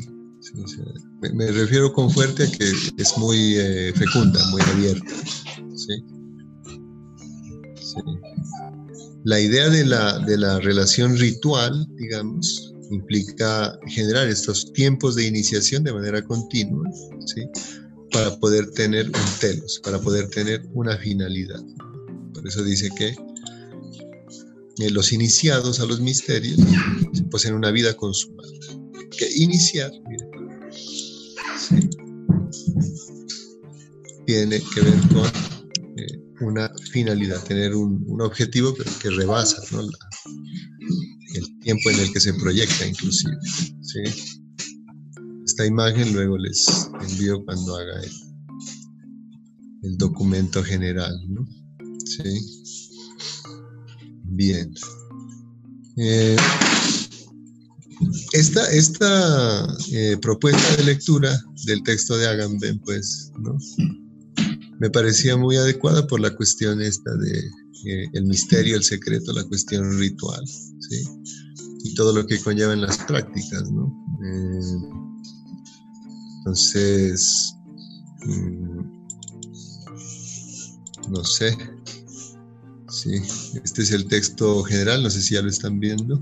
me, 1.20 1.46
refiero 1.50 1.92
con 1.92 2.10
fuerte 2.10 2.44
a 2.44 2.50
que 2.50 2.72
es 2.96 3.18
muy 3.18 3.56
eh, 3.56 3.92
fecunda, 3.94 4.40
muy 4.50 4.62
abierta, 4.62 5.12
¿sí? 5.74 6.04
La 9.24 9.40
idea 9.40 9.68
de 9.68 9.84
la, 9.84 10.18
de 10.20 10.38
la 10.38 10.58
relación 10.60 11.16
ritual, 11.18 11.86
digamos, 11.96 12.72
implica 12.90 13.78
generar 13.86 14.28
estos 14.28 14.72
tiempos 14.72 15.16
de 15.16 15.26
iniciación 15.26 15.84
de 15.84 15.92
manera 15.92 16.22
continua, 16.22 16.88
¿sí? 17.26 17.42
Para 18.12 18.38
poder 18.38 18.70
tener 18.70 19.06
un 19.06 19.38
telos, 19.40 19.80
para 19.84 20.00
poder 20.00 20.28
tener 20.30 20.66
una 20.72 20.96
finalidad. 20.96 21.60
Por 22.32 22.46
eso 22.46 22.62
dice 22.62 22.88
que 22.96 23.08
eh, 24.78 24.90
los 24.90 25.12
iniciados 25.12 25.80
a 25.80 25.86
los 25.86 26.00
misterios 26.00 26.58
poseen 27.30 27.54
una 27.54 27.70
vida 27.70 27.94
consumada. 27.94 28.48
Que 29.16 29.28
iniciar 29.36 29.90
tiene 34.26 34.60
que 34.60 34.80
ver 34.82 35.00
con 35.08 35.26
eh, 35.96 36.20
una 36.40 36.70
finalidad, 36.92 37.42
tener 37.44 37.74
un, 37.74 38.20
objetivo 38.20 38.74
pero 38.76 38.90
que 39.00 39.10
rebasa 39.10 39.62
el 41.34 41.58
tiempo 41.60 41.90
en 41.90 42.00
el 42.00 42.12
que 42.12 42.20
se 42.20 42.34
proyecta 42.34 42.86
inclusive. 42.86 43.36
Esta 45.58 45.66
imagen 45.66 46.12
luego 46.12 46.38
les 46.38 46.88
envío 47.00 47.44
cuando 47.44 47.74
haga 47.74 48.00
el, 48.00 48.12
el 49.82 49.98
documento 49.98 50.62
general. 50.62 51.12
¿no? 51.26 51.44
¿Sí? 52.04 52.78
Bien. 54.22 54.72
Eh, 55.96 56.36
esta, 58.34 58.70
esta 58.70 59.66
eh, 59.90 60.16
propuesta 60.22 60.76
de 60.76 60.84
lectura 60.84 61.36
del 61.66 61.82
texto 61.82 62.16
de 62.16 62.28
Agamben, 62.28 62.78
pues, 62.78 63.32
¿no? 63.40 63.58
me 64.78 64.90
parecía 64.90 65.36
muy 65.36 65.56
adecuada 65.56 66.06
por 66.06 66.20
la 66.20 66.36
cuestión 66.36 66.80
esta 66.80 67.12
de 67.16 67.36
eh, 67.36 68.08
el 68.12 68.26
misterio, 68.26 68.76
el 68.76 68.84
secreto, 68.84 69.32
la 69.32 69.42
cuestión 69.42 69.98
ritual, 69.98 70.46
¿sí? 70.46 71.04
Y 71.82 71.94
todo 71.94 72.12
lo 72.14 72.24
que 72.28 72.38
conlleva 72.38 72.74
en 72.74 72.82
las 72.82 72.98
prácticas, 72.98 73.68
¿no? 73.72 73.92
Entonces, 76.48 77.54
mm, 78.24 78.80
no 81.10 81.22
sé, 81.24 81.54
Sí, 82.90 83.20
este 83.62 83.82
es 83.82 83.92
el 83.92 84.06
texto 84.06 84.64
general, 84.64 85.02
no 85.02 85.10
sé 85.10 85.20
si 85.20 85.34
ya 85.34 85.42
lo 85.42 85.50
están 85.50 85.78
viendo. 85.78 86.18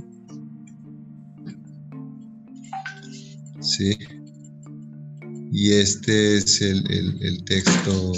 Sí. 3.60 3.96
Y 5.52 5.72
este 5.72 6.38
es 6.38 6.60
el, 6.60 7.44
texto 7.44 8.12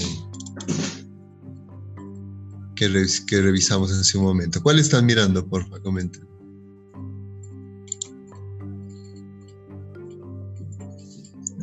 que, 2.75 3.07
que, 3.27 3.43
revisamos 3.43 3.93
hace 3.93 4.17
un 4.17 4.25
momento. 4.25 4.63
¿Cuál 4.63 4.79
están 4.79 5.05
mirando? 5.05 5.47
Porfa, 5.47 5.79
comenten. 5.81 6.27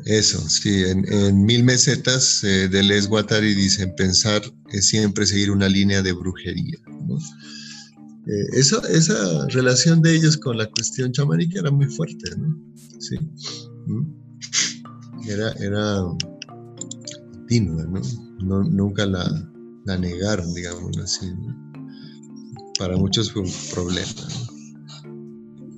Eso, 0.05 0.39
sí, 0.47 0.83
en, 0.83 1.45
mil 1.45 1.63
mesetas 1.63 2.43
eh, 2.43 2.69
de 2.69 2.83
Les 2.83 3.07
Guattari 3.07 3.55
dicen 3.55 3.91
pensar 3.95 4.41
es 4.71 4.87
siempre 4.87 5.25
seguir 5.25 5.49
una 5.49 5.67
línea 5.67 6.03
de 6.03 6.13
brujería. 6.13 6.77
Eh, 8.27 8.45
eso, 8.53 8.85
esa 8.87 9.47
relación 9.47 10.03
de 10.03 10.15
ellos 10.15 10.37
con 10.37 10.59
la 10.59 10.69
cuestión 10.69 11.11
chamánica 11.11 11.59
era 11.59 11.71
muy 11.71 11.87
fuerte, 11.87 12.29
¿no? 12.37 12.55
Sí. 12.99 13.15
Era, 15.27 15.51
era 15.53 16.03
continua, 17.31 17.85
¿no? 18.43 18.63
Nunca 18.63 19.07
la, 19.07 19.51
la 19.85 19.97
negaron, 19.97 20.53
digamos 20.53 20.95
así. 20.99 21.31
Para 22.77 22.95
muchos 22.95 23.31
fue 23.31 23.41
un 23.41 23.51
problema, 23.73 24.27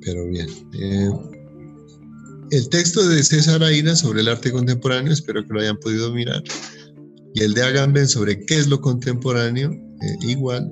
Pero 0.01 0.27
bien. 0.27 0.49
Eh, 0.73 1.09
el 2.51 2.69
texto 2.69 3.07
de 3.07 3.23
César 3.23 3.63
Aira 3.63 3.95
sobre 3.95 4.21
el 4.21 4.27
arte 4.27 4.51
contemporáneo, 4.51 5.13
espero 5.13 5.45
que 5.45 5.53
lo 5.53 5.59
hayan 5.59 5.77
podido 5.77 6.13
mirar, 6.13 6.43
y 7.33 7.41
el 7.43 7.53
de 7.53 7.63
Agamben 7.63 8.07
sobre 8.07 8.45
qué 8.45 8.57
es 8.57 8.67
lo 8.67 8.81
contemporáneo, 8.81 9.71
eh, 9.71 10.15
igual. 10.21 10.71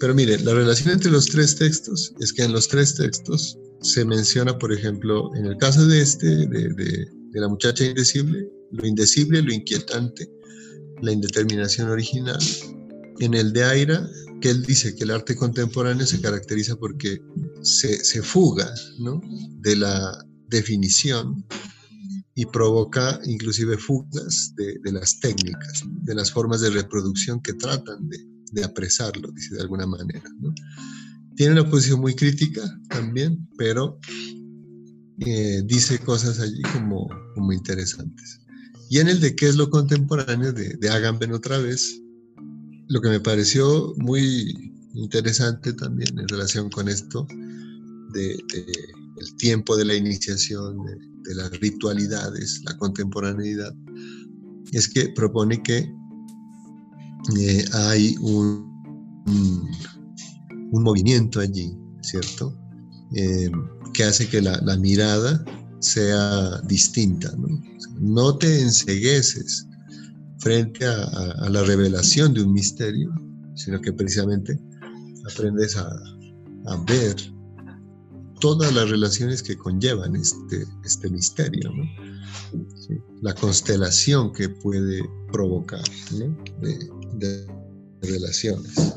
Pero 0.00 0.14
mire, 0.14 0.38
la 0.40 0.54
relación 0.54 0.90
entre 0.90 1.10
los 1.10 1.26
tres 1.26 1.56
textos 1.56 2.12
es 2.20 2.32
que 2.32 2.42
en 2.42 2.52
los 2.52 2.68
tres 2.68 2.94
textos 2.94 3.58
se 3.80 4.04
menciona, 4.04 4.58
por 4.58 4.72
ejemplo, 4.72 5.34
en 5.36 5.46
el 5.46 5.56
caso 5.56 5.86
de 5.86 6.02
este, 6.02 6.26
de, 6.26 7.06
la 7.32 7.48
muchacha 7.48 7.84
indecible, 7.84 8.48
lo 8.72 8.86
indecible, 8.86 9.42
lo 9.42 9.52
inquietante, 9.52 10.28
la 11.02 11.12
indeterminación 11.12 11.90
original. 11.90 12.38
En 13.20 13.34
el 13.34 13.52
de 13.52 13.64
Aira, 13.64 14.08
que 14.40 14.50
él 14.50 14.62
dice 14.62 14.94
que 14.94 15.04
el 15.04 15.10
arte 15.10 15.36
contemporáneo 15.36 16.06
se 16.06 16.20
caracteriza 16.20 16.76
porque 16.76 17.20
se, 17.62 18.02
se 18.04 18.22
fuga 18.22 18.72
¿no? 18.98 19.20
de 19.60 19.76
la 19.76 20.25
definición 20.48 21.44
y 22.34 22.44
provoca 22.46 23.18
inclusive 23.24 23.78
fugas 23.78 24.54
de, 24.56 24.92
las 24.92 25.18
técnicas, 25.20 25.84
de 26.02 26.14
las 26.14 26.30
formas 26.30 26.60
de 26.60 26.70
reproducción 26.70 27.40
que 27.40 27.54
tratan 27.54 28.08
de, 28.08 28.64
apresarlo, 28.64 29.30
dice 29.32 29.54
de 29.54 29.62
alguna 29.62 29.86
manera. 29.86 30.22
Tiene 31.34 31.60
una 31.60 31.68
posición 31.68 32.00
muy 32.00 32.14
crítica 32.14 32.62
también, 32.88 33.46
pero 33.58 33.98
eh, 35.18 35.62
dice 35.66 35.98
cosas 35.98 36.40
allí 36.40 36.62
como, 36.72 37.08
como 37.34 37.52
interesantes. 37.52 38.40
Y 38.88 38.98
en 39.00 39.08
el 39.08 39.20
de 39.20 39.34
qué 39.34 39.48
es 39.48 39.56
lo 39.56 39.68
contemporáneo 39.68 40.52
de, 40.52 40.74
de 40.74 40.88
Agamben 40.88 41.32
otra 41.32 41.58
vez, 41.58 42.00
lo 42.88 43.00
que 43.00 43.08
me 43.08 43.20
pareció 43.20 43.94
muy 43.96 44.72
interesante 44.94 45.72
también 45.72 46.18
en 46.18 46.28
relación 46.28 46.70
con 46.70 46.88
esto 46.88 47.26
de, 48.12 48.38
el 49.16 49.36
tiempo 49.36 49.76
de 49.76 49.84
la 49.84 49.94
iniciación, 49.94 50.84
de, 50.84 51.34
las 51.34 51.50
ritualidades, 51.60 52.62
la 52.64 52.76
contemporaneidad, 52.76 53.74
es 54.72 54.88
que 54.88 55.08
propone 55.10 55.62
que 55.62 55.92
eh, 57.38 57.64
hay 57.72 58.14
un, 58.20 58.66
un, 59.26 60.82
movimiento 60.82 61.40
allí, 61.40 61.76
¿cierto? 62.02 62.56
Eh, 63.14 63.50
que 63.92 64.04
hace 64.04 64.28
que 64.28 64.40
la, 64.40 64.60
mirada 64.76 65.44
sea 65.80 66.60
distinta, 66.62 67.34
¿no? 67.36 67.48
No 67.98 68.36
te 68.36 68.60
ensegueces 68.60 69.66
frente 70.38 70.84
a, 70.84 71.48
la 71.50 71.62
revelación 71.64 72.34
de 72.34 72.42
un 72.42 72.52
misterio, 72.52 73.10
sino 73.54 73.80
que 73.80 73.92
precisamente 73.92 74.60
aprendes 75.32 75.76
a, 75.76 75.88
ver 76.86 77.16
todas 78.40 78.74
las 78.74 78.90
relaciones 78.90 79.42
que 79.42 79.56
conllevan 79.56 80.16
este, 80.16 80.66
este 80.84 81.10
misterio, 81.10 81.72
la 83.22 83.34
constelación 83.34 84.32
que 84.32 84.48
puede 84.48 85.02
provocar 85.32 85.82
de, 86.60 87.46
relaciones. 88.02 88.94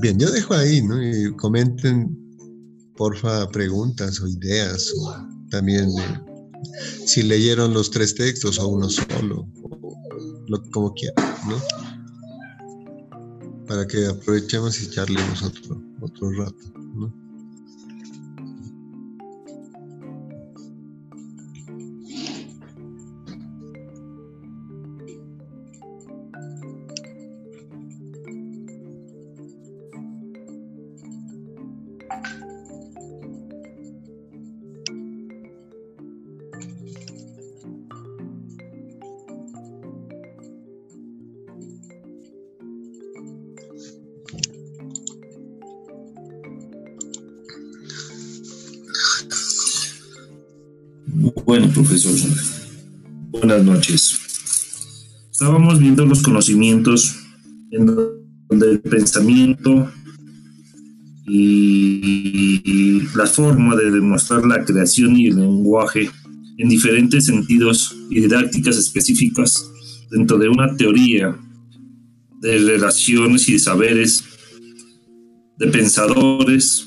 Bien, 0.00 0.18
yo 0.18 0.30
dejo 0.30 0.54
ahí, 0.54 0.82
¿no? 0.82 1.02
Y 1.02 1.34
comenten, 1.36 2.16
porfa, 2.96 3.48
preguntas 3.48 4.20
o 4.20 4.28
ideas, 4.28 4.92
o 5.00 5.26
también 5.50 5.90
si 7.06 7.22
leyeron 7.22 7.72
los 7.72 7.90
tres 7.90 8.14
textos 8.14 8.58
o 8.58 8.68
uno 8.68 8.88
solo, 8.88 9.48
lo, 10.46 10.62
como 10.70 10.92
quieran, 10.92 11.34
¿no? 11.48 11.56
Para 13.68 13.86
que 13.86 14.06
aprovechemos 14.06 14.80
y 14.80 14.90
charlemos 14.90 15.42
otro, 15.42 15.82
otro 16.00 16.30
rato, 16.32 16.56
Bueno, 51.48 51.66
profesor, 51.70 52.12
buenas 53.30 53.64
noches. 53.64 54.20
Estábamos 55.32 55.78
viendo 55.78 56.04
los 56.04 56.22
conocimientos 56.22 57.16
en 57.70 57.86
donde 57.86 58.70
el 58.72 58.80
pensamiento 58.80 59.90
y 61.26 63.00
la 63.16 63.26
forma 63.26 63.76
de 63.76 63.90
demostrar 63.90 64.44
la 64.44 64.62
creación 64.62 65.18
y 65.18 65.28
el 65.28 65.36
lenguaje 65.36 66.10
en 66.58 66.68
diferentes 66.68 67.24
sentidos 67.24 67.96
y 68.10 68.20
didácticas 68.20 68.76
específicas 68.76 69.70
dentro 70.10 70.36
de 70.36 70.50
una 70.50 70.76
teoría 70.76 71.34
de 72.42 72.58
relaciones 72.58 73.48
y 73.48 73.58
saberes, 73.58 74.22
de 75.56 75.66
pensadores, 75.68 76.84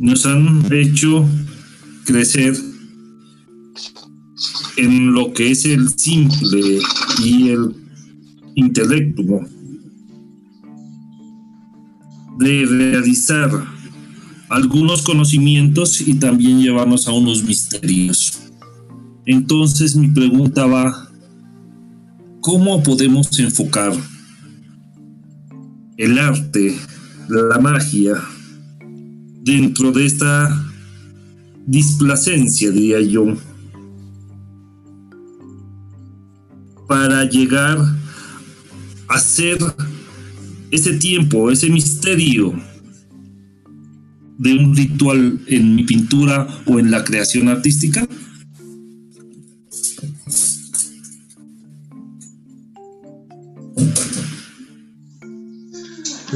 nos 0.00 0.26
han 0.26 0.66
hecho 0.72 1.24
crecer 2.04 2.56
en 4.76 5.12
lo 5.12 5.32
que 5.32 5.50
es 5.50 5.64
el 5.64 5.88
simple 5.88 6.78
y 7.22 7.48
el 7.48 7.74
intelecto 8.54 9.40
de 12.38 12.66
realizar 12.66 13.50
algunos 14.48 15.02
conocimientos 15.02 16.00
y 16.00 16.14
también 16.14 16.60
llevarnos 16.60 17.08
a 17.08 17.12
unos 17.12 17.42
misterios. 17.44 18.40
Entonces 19.26 19.96
mi 19.96 20.08
pregunta 20.08 20.66
va, 20.66 21.08
¿cómo 22.40 22.82
podemos 22.82 23.38
enfocar 23.38 23.92
el 25.96 26.18
arte, 26.18 26.76
la 27.28 27.58
magia, 27.58 28.20
dentro 29.42 29.92
de 29.92 30.06
esta 30.06 30.73
displacencia, 31.66 32.70
diría 32.70 33.00
yo, 33.00 33.36
para 36.86 37.24
llegar 37.24 37.78
a 39.08 39.18
ser 39.18 39.58
ese 40.70 40.94
tiempo, 40.94 41.50
ese 41.50 41.70
misterio 41.70 42.54
de 44.38 44.52
un 44.52 44.74
ritual 44.74 45.40
en 45.46 45.74
mi 45.76 45.84
pintura 45.84 46.46
o 46.66 46.78
en 46.78 46.90
la 46.90 47.04
creación 47.04 47.48
artística? 47.48 48.06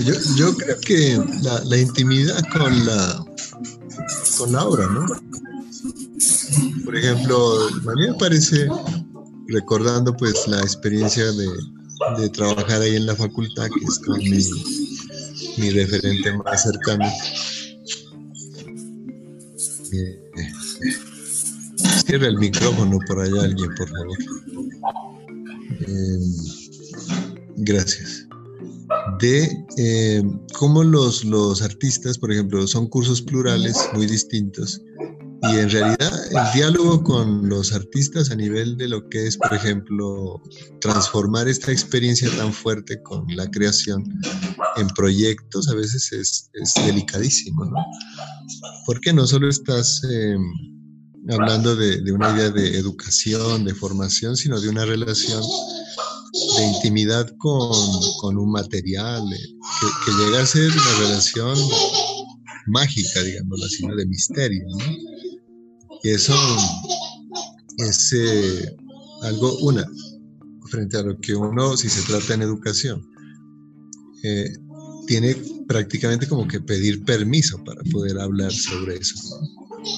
Yo, 0.07 0.15
yo, 0.37 0.57
creo 0.57 0.81
que 0.81 1.21
la, 1.43 1.61
la, 1.65 1.77
intimidad 1.77 2.41
con 2.53 2.87
la, 2.87 3.28
con 4.39 4.53
la 4.53 4.65
obra, 4.65 4.87
¿no? 4.87 5.07
Por 6.85 6.97
ejemplo, 6.97 7.69
a 7.69 7.95
mí 7.95 8.09
me 8.09 8.15
parece, 8.15 8.69
recordando 9.49 10.17
pues 10.17 10.47
la 10.47 10.61
experiencia 10.61 11.25
de, 11.33 12.29
trabajar 12.31 12.81
ahí 12.81 12.97
en 12.97 13.07
la 13.07 13.17
facultad, 13.17 13.67
que 13.67 13.85
es 13.85 13.99
con 13.99 14.19
mi, 14.19 15.71
referente 15.71 16.33
más 16.39 16.63
cercano. 16.63 17.05
Eh, 19.93 20.21
cierra 22.07 22.29
el 22.29 22.39
micrófono 22.39 22.99
por 23.07 23.21
allá 23.21 23.43
alguien, 23.43 23.75
por 23.75 23.89
favor. 23.89 24.19
Eh, 25.81 26.19
gracias 27.57 28.18
de 29.21 29.65
eh, 29.77 30.23
cómo 30.55 30.85
los, 30.85 31.25
los 31.25 31.63
artistas, 31.63 32.19
por 32.19 32.33
ejemplo, 32.33 32.67
son 32.67 32.89
cursos 32.89 33.23
plurales 33.23 33.77
muy 33.95 34.07
distintos 34.07 34.81
y 35.43 35.57
en 35.57 35.71
realidad 35.71 36.13
el 36.31 36.53
diálogo 36.53 37.03
con 37.05 37.49
los 37.49 37.73
artistas 37.73 38.31
a 38.31 38.35
nivel 38.35 38.77
de 38.77 38.89
lo 38.89 39.09
que 39.09 39.29
es, 39.29 39.37
por 39.37 39.55
ejemplo, 39.55 40.43
transformar 40.81 41.47
esta 41.47 41.71
experiencia 41.71 42.29
tan 42.37 42.53
fuerte 42.53 43.01
con 43.03 43.25
la 43.37 43.49
creación 43.49 44.05
en 44.77 44.89
proyectos 44.89 45.69
a 45.69 45.75
veces 45.75 46.13
es, 46.13 46.51
delicadísimo, 46.87 47.65
¿no? 47.67 47.77
Porque 48.85 49.13
no 49.13 49.27
solo 49.27 49.49
estás 49.49 50.03
em, 50.11 50.43
hablando 51.31 51.77
de, 51.77 52.11
una 52.11 52.35
idea 52.35 52.51
de 52.51 52.77
educación, 52.77 53.65
de 53.65 53.75
formación, 53.75 54.37
sino 54.37 54.61
de 54.61 54.69
una 54.69 54.85
relación 54.85 55.43
de 56.57 56.67
intimidad 56.67 57.31
con, 57.39 58.37
un 58.37 58.51
material, 58.51 59.23
eh, 59.33 59.39
que, 60.05 60.13
llega 60.13 60.43
a 60.43 60.47
ser 60.47 60.71
una 60.71 60.99
relación 61.01 61.59
mágica, 62.67 63.23
digamos 63.23 63.63
así, 63.65 63.87
de 63.87 64.07
misterio. 64.07 64.67
Y 66.03 66.11
eso 66.11 66.35
es 67.79 68.13
eh, 68.13 68.77
algo, 69.23 69.57
una, 69.59 69.87
frente 70.67 70.99
a 70.99 71.03
lo 71.03 71.19
que 71.19 71.35
uno, 71.35 71.77
si 71.77 71.89
se 71.89 72.03
trata 72.03 72.35
en 72.35 72.43
educación, 72.43 73.05
eh, 74.23 74.53
tiene 75.07 75.35
prácticamente 75.67 76.27
como 76.29 76.47
que 76.47 76.61
pedir 76.61 77.05
permiso 77.05 77.63
para 77.65 77.83
poder 77.91 78.19
hablar 78.19 78.53
sobre 78.53 78.97
eso. 78.97 79.15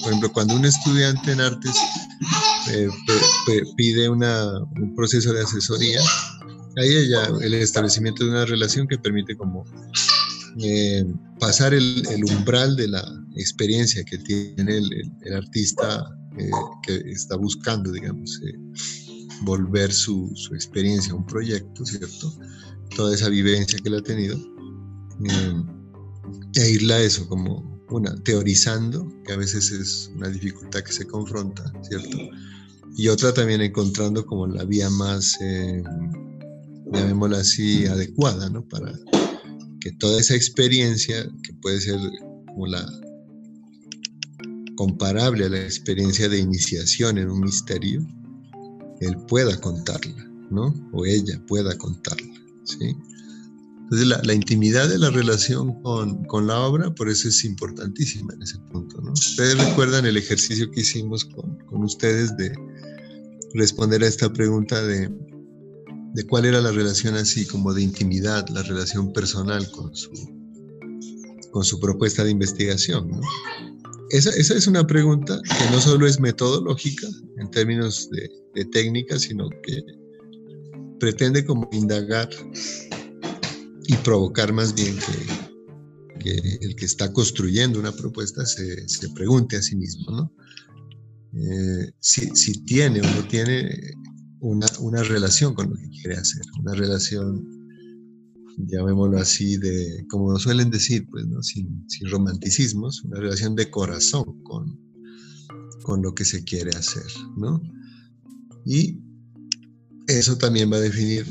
Por 0.01 0.09
ejemplo, 0.09 0.31
cuando 0.31 0.55
un 0.55 0.65
estudiante 0.65 1.31
en 1.33 1.41
artes 1.41 1.75
pide 3.75 4.09
una, 4.09 4.59
un 4.59 4.95
proceso 4.95 5.33
de 5.33 5.41
asesoría, 5.41 5.99
ahí 6.77 7.09
ya 7.09 7.29
el 7.41 7.53
establecimiento 7.55 8.23
de 8.23 8.31
una 8.31 8.45
relación 8.45 8.87
que 8.87 8.97
permite 8.97 9.35
como 9.35 9.65
eh, 10.59 11.05
pasar 11.39 11.73
el, 11.73 12.03
umbral 12.37 12.75
de 12.75 12.89
la 12.89 13.03
experiencia 13.35 14.03
que 14.03 14.17
tiene 14.17 14.77
el, 14.77 15.33
artista 15.33 16.05
eh, 16.37 16.49
que 16.83 16.95
está 17.11 17.37
buscando, 17.37 17.91
digamos, 17.91 18.39
eh, 18.45 18.57
volver 19.43 19.91
su, 19.91 20.31
su, 20.35 20.53
experiencia 20.53 21.13
a 21.13 21.15
un 21.15 21.25
proyecto, 21.25 21.85
¿cierto? 21.85 22.33
Toda 22.95 23.15
esa 23.15 23.29
vivencia 23.29 23.79
que 23.79 23.89
él 23.89 23.95
ha 23.95 24.01
tenido, 24.01 24.37
e 26.55 26.69
irla 26.69 26.95
a 26.95 27.01
eso 27.01 27.27
como 27.27 27.70
una 27.91 28.15
teorizando, 28.23 29.11
que 29.25 29.33
a 29.33 29.37
veces 29.37 29.71
es 29.71 30.11
una 30.15 30.29
dificultad 30.29 30.81
que 30.81 30.93
se 30.93 31.05
confronta, 31.05 31.71
¿cierto? 31.81 32.17
y 32.95 33.07
otra 33.07 33.33
también 33.33 33.61
encontrando 33.61 34.25
como 34.25 34.47
la 34.47 34.63
vía 34.65 34.89
más, 34.89 35.37
eh, 35.41 35.83
llamémosla 36.91 37.39
así, 37.39 37.85
adecuada, 37.85 38.49
¿no? 38.49 38.67
Para 38.67 38.93
que 39.79 39.91
toda 39.93 40.19
esa 40.19 40.35
experiencia, 40.35 41.23
que 41.43 41.53
puede 41.53 41.79
ser 41.79 41.99
como 42.47 42.67
la 42.67 42.85
comparable 44.75 45.45
a 45.45 45.49
la 45.49 45.61
experiencia 45.61 46.27
de 46.27 46.39
iniciación 46.39 47.17
en 47.17 47.29
un 47.29 47.41
misterio, 47.41 48.05
él 48.99 49.17
pueda 49.27 49.59
contarla, 49.59 50.29
¿no? 50.49 50.73
O 50.91 51.05
ella 51.05 51.41
pueda 51.47 51.77
contarla, 51.77 52.33
¿sí? 52.65 52.95
Entonces 53.91 54.25
la, 54.25 54.33
intimidad 54.33 54.87
de 54.87 54.97
la 54.97 55.09
relación 55.09 55.81
con, 55.81 56.47
la 56.47 56.61
obra, 56.61 56.95
por 56.95 57.09
eso 57.09 57.27
es 57.27 57.43
importantísima 57.43 58.33
en 58.33 58.41
ese 58.41 58.57
punto, 58.71 59.01
¿no? 59.01 59.11
Ustedes 59.11 59.57
recuerdan 59.57 60.05
el 60.05 60.15
ejercicio 60.15 60.71
que 60.71 60.79
hicimos 60.79 61.25
con, 61.25 61.83
ustedes 61.83 62.37
de 62.37 62.53
responder 63.53 64.01
a 64.01 64.07
esta 64.07 64.31
pregunta 64.31 64.81
de, 64.81 65.09
de 66.13 66.23
cuál 66.27 66.45
era 66.45 66.61
la 66.61 66.71
relación 66.71 67.15
así 67.15 67.45
como 67.45 67.73
de 67.73 67.81
intimidad, 67.81 68.47
la 68.47 68.63
relación 68.63 69.11
personal 69.11 69.69
con 69.71 69.93
su, 69.93 70.09
con 71.51 71.65
su 71.65 71.77
propuesta 71.77 72.23
de 72.23 72.31
investigación, 72.31 73.09
¿no? 73.09 73.19
Esa, 74.11 74.29
esa, 74.29 74.55
es 74.55 74.67
una 74.67 74.87
pregunta 74.87 75.41
que 75.43 75.69
no 75.69 75.81
solo 75.81 76.07
es 76.07 76.17
metodológica 76.17 77.07
en 77.39 77.51
términos 77.51 78.09
de, 78.09 78.29
de 78.55 78.65
técnica, 78.65 79.19
sino 79.19 79.49
que 79.63 79.83
pretende 80.97 81.43
como 81.43 81.67
indagar 81.73 82.29
y 83.87 83.95
provocar 83.97 84.53
más 84.53 84.73
bien 84.73 84.95
que, 86.19 86.39
el 86.61 86.75
que 86.75 86.85
está 86.85 87.11
construyendo 87.11 87.79
una 87.79 87.91
propuesta 87.91 88.45
se, 88.45 88.87
se 88.87 89.09
pregunte 89.09 89.57
a 89.57 89.61
sí 89.61 89.75
mismo, 89.75 90.11
¿no? 90.11 90.31
Eh, 91.33 91.91
si, 91.99 92.29
si, 92.35 92.63
tiene 92.63 92.99
o 92.99 93.03
no 93.03 93.27
tiene 93.27 93.69
una, 94.41 94.67
una, 94.79 95.01
relación 95.01 95.53
con 95.53 95.69
lo 95.69 95.75
que 95.75 95.89
quiere 95.89 96.17
hacer, 96.17 96.41
una 96.59 96.73
relación, 96.73 97.47
llamémoslo 98.57 99.17
así, 99.17 99.55
de, 99.55 100.05
como 100.09 100.37
suelen 100.37 100.69
decir, 100.69 101.07
pues, 101.09 101.25
¿no? 101.27 101.41
sin, 101.41 101.89
sin 101.89 102.09
romanticismos, 102.09 103.03
una 103.05 103.21
relación 103.21 103.55
de 103.55 103.69
corazón 103.69 104.43
con, 104.43 104.77
con 105.83 106.01
lo 106.01 106.13
que 106.13 106.25
se 106.25 106.43
quiere 106.43 106.71
hacer, 106.71 107.07
¿no? 107.37 107.61
Y 108.65 108.99
eso 110.07 110.37
también 110.37 110.69
va 110.71 110.77
a 110.77 110.81
definir 110.81 111.25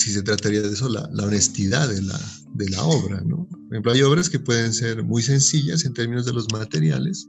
si 0.00 0.12
se 0.12 0.22
trataría 0.22 0.62
de 0.62 0.70
eso, 0.70 0.88
la, 0.88 1.02
honestidad 1.22 1.88
de 1.88 2.00
la, 2.00 2.18
de 2.54 2.70
la 2.70 2.82
obra, 2.84 3.20
¿no? 3.20 3.46
Por 3.46 3.72
ejemplo, 3.72 3.92
hay 3.92 4.02
obras 4.02 4.30
que 4.30 4.38
pueden 4.38 4.72
ser 4.72 5.04
muy 5.04 5.22
sencillas 5.22 5.84
en 5.84 5.92
términos 5.92 6.24
de 6.24 6.32
los 6.32 6.50
materiales, 6.52 7.28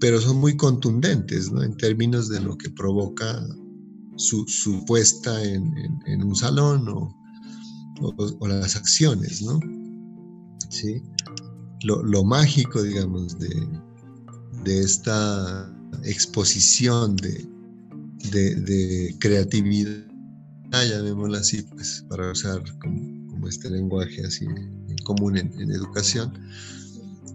pero 0.00 0.18
son 0.18 0.38
muy 0.38 0.56
contundentes, 0.56 1.52
¿no? 1.52 1.62
En 1.62 1.76
términos 1.76 2.30
de 2.30 2.40
lo 2.40 2.56
que 2.56 2.70
provoca 2.70 3.46
su, 4.16 4.46
su 4.48 4.86
puesta 4.86 5.42
en, 5.44 5.70
en, 6.06 6.22
un 6.24 6.34
salón 6.34 6.88
o, 6.88 7.14
o, 8.00 8.48
las 8.48 8.74
acciones, 8.74 9.42
¿no? 9.42 9.60
¿Sí? 10.70 11.02
Lo, 11.82 12.02
lo 12.02 12.24
mágico, 12.24 12.82
digamos, 12.82 13.38
de, 13.38 13.68
de 14.64 14.80
esta 14.80 15.70
exposición 16.04 17.16
de, 17.16 17.46
de 18.32 19.14
creatividad 19.20 20.05
llamémosla 20.84 21.38
así, 21.38 21.62
pues, 21.62 22.04
para 22.08 22.32
usar 22.32 22.62
como, 22.80 23.48
este 23.48 23.70
lenguaje 23.70 24.24
así 24.26 24.44
en 24.44 24.96
común 25.04 25.36
en, 25.36 25.70
educación, 25.70 26.32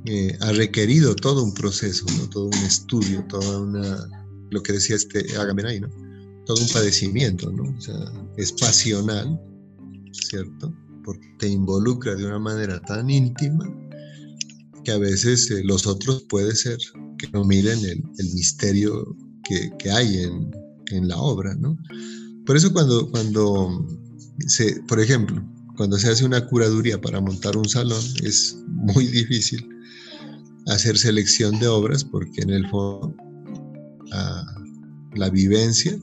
eh, 0.05 0.35
ha 0.41 0.51
requerido 0.51 1.15
todo 1.15 1.43
un 1.43 1.53
proceso, 1.53 2.05
¿no? 2.17 2.27
todo 2.29 2.47
un 2.47 2.65
estudio, 2.65 3.23
toda 3.29 3.59
una, 3.61 4.09
lo 4.49 4.61
que 4.61 4.73
decía 4.73 4.97
este 4.97 5.25
ahí, 5.65 5.79
¿no? 5.79 5.89
todo 6.45 6.61
un 6.61 6.67
padecimiento, 6.69 7.51
¿no? 7.51 7.63
o 7.63 7.81
sea, 7.81 7.95
es 8.35 8.51
pasional, 8.51 9.39
¿cierto? 10.11 10.73
Porque 11.05 11.25
te 11.39 11.47
involucra 11.47 12.15
de 12.15 12.25
una 12.25 12.39
manera 12.39 12.81
tan 12.81 13.09
íntima 13.09 13.65
que 14.83 14.91
a 14.91 14.97
veces 14.97 15.49
eh, 15.51 15.63
los 15.63 15.85
otros 15.87 16.23
puede 16.23 16.55
ser 16.55 16.77
que 17.17 17.29
no 17.31 17.45
miren 17.45 17.79
el, 17.79 18.03
el 18.17 18.33
misterio 18.33 19.15
que, 19.43 19.71
que 19.77 19.91
hay 19.91 20.23
en, 20.23 20.51
en, 20.91 21.07
la 21.07 21.17
obra, 21.17 21.53
¿no? 21.55 21.77
Por 22.45 22.57
eso 22.57 22.71
cuando, 22.73 23.09
cuando 23.11 23.85
se, 24.47 24.81
por 24.87 24.99
ejemplo, 24.99 25.43
cuando 25.77 25.97
se 25.97 26.09
hace 26.09 26.25
una 26.25 26.45
curaduría 26.45 26.99
para 26.99 27.21
montar 27.21 27.57
un 27.57 27.67
salón, 27.67 28.03
es 28.23 28.57
muy 28.67 29.07
difícil 29.07 29.67
hacer 30.67 30.97
selección 30.97 31.59
de 31.59 31.67
obras 31.67 32.03
porque 32.03 32.41
en 32.41 32.51
el 32.51 32.67
fondo 32.69 33.15
la, 35.15 35.29
vivencia 35.29 35.97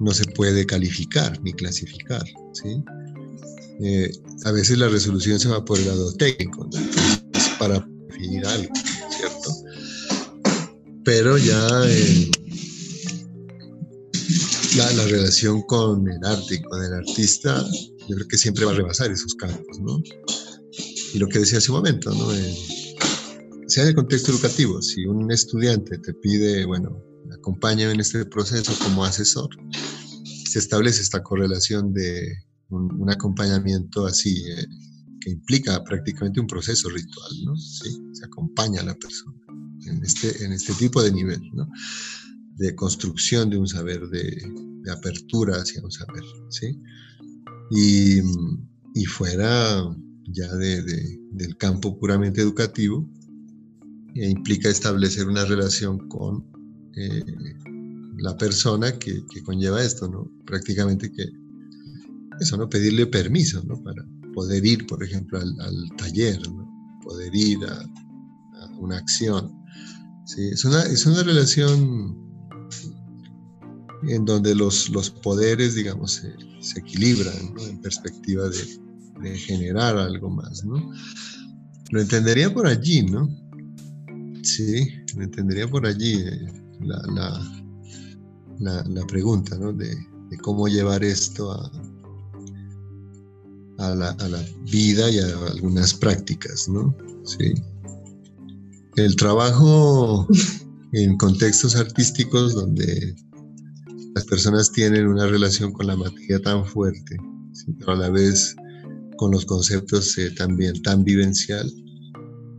no 0.00 0.12
se 0.12 0.24
puede 0.24 0.66
calificar 0.66 1.40
ni 1.42 1.52
clasificar. 1.52 2.24
¿sí? 2.52 2.82
Eh, 3.82 4.10
a 4.44 4.52
veces 4.52 4.78
la 4.78 4.88
resolución 4.88 5.38
se 5.38 5.48
va 5.48 5.64
por 5.64 5.78
el 5.78 5.86
lado 5.86 6.12
técnico, 6.14 6.68
para 7.58 7.86
definir 8.08 8.46
algo, 8.46 8.72
¿cierto? 9.10 9.50
Pero 11.04 11.38
ya 11.38 11.84
la, 14.76 15.06
relación 15.06 15.62
con 15.62 16.08
el 16.08 16.24
arte 16.24 16.62
con 16.62 16.82
el 16.82 16.92
artista, 16.92 17.64
yo 18.08 18.16
creo 18.16 18.28
que 18.28 18.38
siempre 18.38 18.64
va 18.64 18.72
a 18.72 18.74
rebasar 18.74 19.10
esos 19.10 19.34
campos, 19.34 19.78
¿no? 19.80 20.02
Y 21.12 21.18
lo 21.18 21.26
que 21.28 21.40
decía 21.40 21.58
hace 21.58 21.70
un 21.70 21.78
momento, 21.78 22.10
¿no? 22.14 22.28
sea 23.66 23.84
en 23.84 23.90
el 23.90 23.94
contexto 23.94 24.32
educativo, 24.32 24.82
si 24.82 25.06
un 25.06 25.30
estudiante 25.30 25.98
te 25.98 26.12
pide, 26.14 26.64
bueno, 26.66 27.02
acompáñame 27.32 27.92
en 27.92 28.00
este 28.00 28.24
proceso 28.24 28.72
como 28.82 29.04
asesor, 29.04 29.48
se 30.44 30.58
establece 30.58 31.02
esta 31.02 31.22
correlación 31.22 31.92
de 31.92 32.32
un, 32.70 33.08
acompañamiento 33.10 34.06
así, 34.06 34.42
eh, 34.50 34.66
que 35.20 35.30
implica 35.30 35.82
prácticamente 35.84 36.40
un 36.40 36.46
proceso 36.46 36.88
ritual, 36.88 37.30
¿no? 37.44 37.56
Sí, 37.56 37.96
se 38.12 38.24
acompaña 38.24 38.80
a 38.80 38.84
la 38.84 38.94
persona 38.94 39.38
en 39.86 40.02
este, 40.04 40.44
en 40.44 40.52
este 40.52 40.72
tipo 40.74 41.02
de 41.02 41.12
nivel, 41.12 41.40
¿no? 41.52 41.68
De 42.60 42.74
construcción 42.74 43.48
de 43.48 43.56
un 43.56 43.66
saber, 43.66 44.06
de, 44.10 44.70
apertura 44.92 45.56
hacia 45.56 45.82
un 45.82 45.90
saber, 45.90 46.22
¿sí? 46.50 46.78
Y, 47.70 48.20
fuera 49.06 49.82
ya 50.26 50.48
del 50.56 51.56
campo 51.56 51.98
puramente 51.98 52.42
educativo, 52.42 53.08
e 54.14 54.28
implica 54.28 54.68
establecer 54.68 55.26
una 55.26 55.44
relación 55.44 56.06
con 56.08 56.44
eh, 56.96 57.24
la 58.18 58.36
persona 58.36 58.98
que, 58.98 59.24
conlleva 59.42 59.82
esto, 59.82 60.08
¿no? 60.08 60.30
Prácticamente 60.44 61.10
que 61.10 61.24
eso, 62.40 62.58
¿no? 62.58 62.68
Pedirle 62.68 63.06
permiso, 63.06 63.62
¿no? 63.64 63.82
Para 63.82 64.04
poder 64.34 64.66
ir, 64.66 64.86
por 64.86 65.02
ejemplo, 65.02 65.40
al, 65.40 65.90
taller, 65.96 66.38
¿no? 66.50 67.00
Poder 67.02 67.34
ir 67.34 67.58
a, 67.64 67.86
una 68.78 68.98
acción. 68.98 69.50
Sí, 70.26 70.48
es 70.48 70.64
una, 70.64 70.82
es 70.82 71.06
una 71.06 71.22
relación 71.22 72.29
en 74.02 74.24
donde 74.24 74.54
los, 74.54 74.88
los 74.90 75.10
poderes, 75.10 75.74
digamos, 75.74 76.12
se, 76.12 76.34
se 76.60 76.80
equilibran 76.80 77.34
en 77.68 77.80
perspectiva 77.80 78.48
de, 78.48 78.80
generar 79.36 79.98
algo 79.98 80.30
más, 80.30 80.64
¿no? 80.64 80.76
Lo 81.90 82.00
entendería 82.00 82.54
por 82.54 82.66
allí, 82.66 83.02
¿no? 83.02 83.28
Sí, 84.42 84.88
lo 85.14 85.24
entendería 85.24 85.68
por 85.68 85.84
allí 85.84 86.14
eh, 86.14 86.46
la, 86.80 87.02
la, 88.58 89.06
pregunta, 89.06 89.58
¿no? 89.58 89.74
De, 89.74 89.94
cómo 90.42 90.68
llevar 90.68 91.04
esto 91.04 91.52
a, 91.52 91.70
a, 93.78 93.94
la, 93.94 94.10
a 94.10 94.28
la 94.28 94.42
vida 94.70 95.10
y 95.10 95.18
a 95.18 95.26
algunas 95.52 95.92
prácticas, 95.92 96.66
¿no? 96.66 96.96
Sí. 97.24 97.52
El 98.96 99.16
trabajo 99.16 100.26
en 100.92 101.18
contextos 101.18 101.76
artísticos 101.76 102.54
donde 102.54 103.14
las 104.14 104.24
personas 104.24 104.72
tienen 104.72 105.06
una 105.06 105.26
relación 105.26 105.72
con 105.72 105.86
la 105.86 105.96
materia 105.96 106.40
tan 106.40 106.64
fuerte, 106.64 107.16
pero 107.78 107.92
a 107.92 107.96
la 107.96 108.10
vez 108.10 108.56
con 109.16 109.30
los 109.32 109.44
conceptos 109.44 110.16
eh, 110.18 110.30
también 110.32 110.80
tan 110.82 111.04
vivencial, 111.04 111.70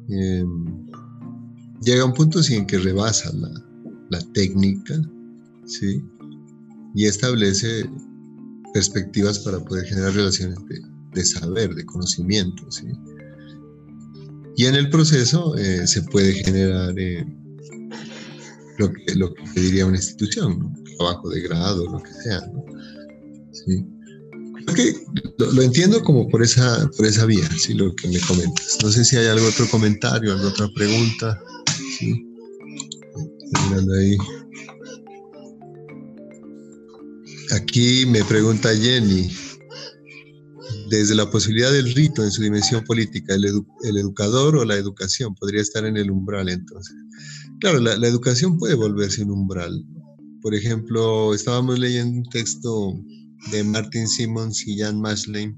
em, 0.09 0.87
llega 1.81 2.05
un 2.05 2.13
punto 2.13 2.39
en 2.49 2.65
que 2.65 2.77
rebasa 2.77 3.31
la, 3.33 4.19
técnica, 4.33 5.01
¿sí? 5.65 6.03
Y 6.95 7.05
establece 7.05 7.89
perspectivas 8.73 9.39
para 9.39 9.59
poder 9.59 9.85
generar 9.85 10.13
relaciones 10.13 10.59
de, 11.13 11.25
saber, 11.25 11.73
de 11.73 11.85
conocimiento, 11.85 12.69
¿sí? 12.69 12.87
Y 14.57 14.65
en 14.65 14.75
el 14.75 14.89
proceso 14.89 15.55
eh, 15.57 15.87
se 15.87 16.03
puede 16.03 16.33
generar 16.33 16.93
eh, 16.99 17.25
lo, 18.77 18.91
que, 18.91 19.15
lo 19.15 19.33
que 19.33 19.61
diría 19.61 19.85
una 19.85 19.97
institución, 19.97 20.59
¿no? 20.59 20.80
Trabajo 20.97 21.29
de 21.29 21.41
grado, 21.41 21.85
lo 21.85 22.01
que 22.01 22.13
sea. 22.13 22.41
lo, 25.37 25.61
entiendo 25.61 26.03
como 26.03 26.27
por 26.29 26.43
esa, 26.43 26.89
por 26.97 27.05
esa 27.05 27.25
vía, 27.25 27.47
¿sí? 27.57 27.73
lo 27.73 27.93
que 27.95 28.07
me 28.07 28.19
comentas. 28.21 28.77
No 28.83 28.89
sé 28.89 29.05
si 29.05 29.17
hay 29.17 29.27
algún 29.27 29.49
otro 29.49 29.67
comentario, 29.69 30.31
alguna 30.31 30.49
otra 30.49 30.69
pregunta. 30.75 31.39
¿sí? 31.97 32.25
Mirando 33.69 33.93
ahí. 33.93 34.17
aquí 37.51 38.05
me 38.05 38.23
pregunta 38.23 38.69
Jenny, 38.75 39.29
desde 40.89 41.15
la 41.15 41.29
posibilidad 41.29 41.71
del 41.71 41.93
rito 41.93 42.23
en 42.23 42.31
su 42.31 42.41
dimensión 42.41 42.83
política, 42.83 43.35
el, 43.35 43.45
educador 43.97 44.55
o 44.57 44.65
la 44.65 44.75
educación 44.75 45.35
podría 45.35 45.61
estar 45.61 45.85
en 45.85 45.97
el 45.97 46.11
umbral 46.11 46.49
entonces. 46.49 46.95
Claro, 47.59 47.79
la, 47.79 48.07
educación 48.07 48.57
puede 48.57 48.75
volverse 48.75 49.23
un 49.23 49.31
umbral. 49.31 49.83
Por 50.41 50.55
ejemplo, 50.55 51.33
estábamos 51.33 51.79
leyendo 51.79 52.19
un 52.19 52.29
texto 52.29 52.99
de 53.51 53.63
Martin 53.63 54.07
Simmons 54.07 54.67
y 54.67 54.79
Jan 54.79 54.99
Maslein, 54.99 55.57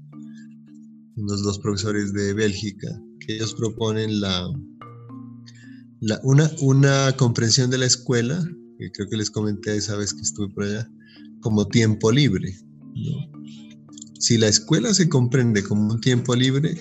unos 1.16 1.42
dos 1.42 1.58
profesores 1.58 2.12
de 2.12 2.34
Bélgica, 2.34 2.88
que 3.20 3.36
ellos 3.36 3.54
proponen 3.54 4.20
la, 4.20 4.46
una, 6.22 6.50
una 6.60 7.12
comprensión 7.16 7.70
de 7.70 7.78
la 7.78 7.86
escuela, 7.86 8.44
que 8.78 8.90
creo 8.90 9.08
que 9.08 9.16
les 9.16 9.30
comenté 9.30 9.76
esa 9.76 9.96
vez 9.96 10.12
que 10.12 10.20
estuve 10.20 10.52
por 10.52 10.64
allá, 10.64 10.90
como 11.40 11.66
tiempo 11.66 12.10
libre. 12.10 12.54
Si 14.18 14.38
la 14.38 14.48
escuela 14.48 14.94
se 14.94 15.08
comprende 15.08 15.62
como 15.62 15.92
un 15.94 16.00
tiempo 16.00 16.34
libre, 16.34 16.78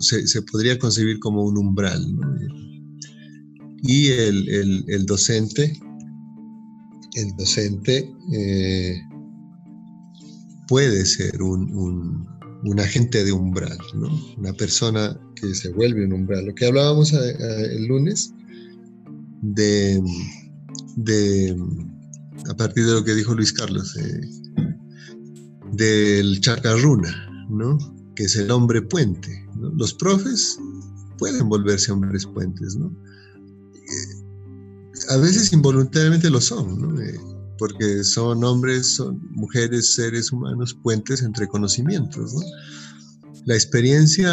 se, 0.00 0.42
podría 0.42 0.78
concebir 0.78 1.18
como 1.20 1.44
un 1.44 1.58
umbral. 1.58 2.04
Y 3.82 4.08
el, 4.08 5.04
docente, 5.06 5.78
el 7.14 7.34
docente 7.36 8.12
eh, 8.32 9.00
puede 10.68 11.04
ser 11.04 11.42
un, 11.42 12.26
agente 12.78 13.24
de 13.24 13.32
umbral, 13.32 13.78
una 14.38 14.52
persona 14.52 15.18
que 15.34 15.54
se 15.54 15.70
vuelve 15.70 16.04
un 16.04 16.12
umbral. 16.12 16.46
Lo 16.46 16.54
que 16.54 16.66
hablábamos 16.66 17.12
el 17.12 17.86
lunes 17.86 18.32
de, 19.42 20.02
de, 20.96 21.56
a 22.48 22.56
partir 22.56 22.86
de 22.86 22.92
lo 22.92 23.04
que 23.04 23.14
dijo 23.14 23.34
Luis 23.34 23.52
Carlos, 23.52 23.96
eh, 23.96 24.20
del 25.72 26.40
chacarruna, 26.40 27.46
¿no? 27.48 27.78
que 28.14 28.24
es 28.24 28.36
el 28.36 28.50
hombre 28.50 28.82
puente. 28.82 29.46
Los 29.76 29.94
profes 29.94 30.58
pueden 31.18 31.48
volverse 31.48 31.92
hombres 31.92 32.26
puentes, 32.26 32.76
¿no? 32.76 32.94
A 35.10 35.16
veces 35.16 35.52
involuntariamente 35.52 36.30
lo 36.30 36.40
son, 36.40 37.02
eh, 37.02 37.18
porque 37.58 38.04
son 38.04 38.44
hombres, 38.44 38.94
son 38.94 39.20
mujeres, 39.32 39.94
seres 39.94 40.30
humanos, 40.30 40.76
puentes 40.84 41.22
entre 41.22 41.48
conocimientos. 41.48 42.32
La 43.44 43.54
experiencia 43.54 44.30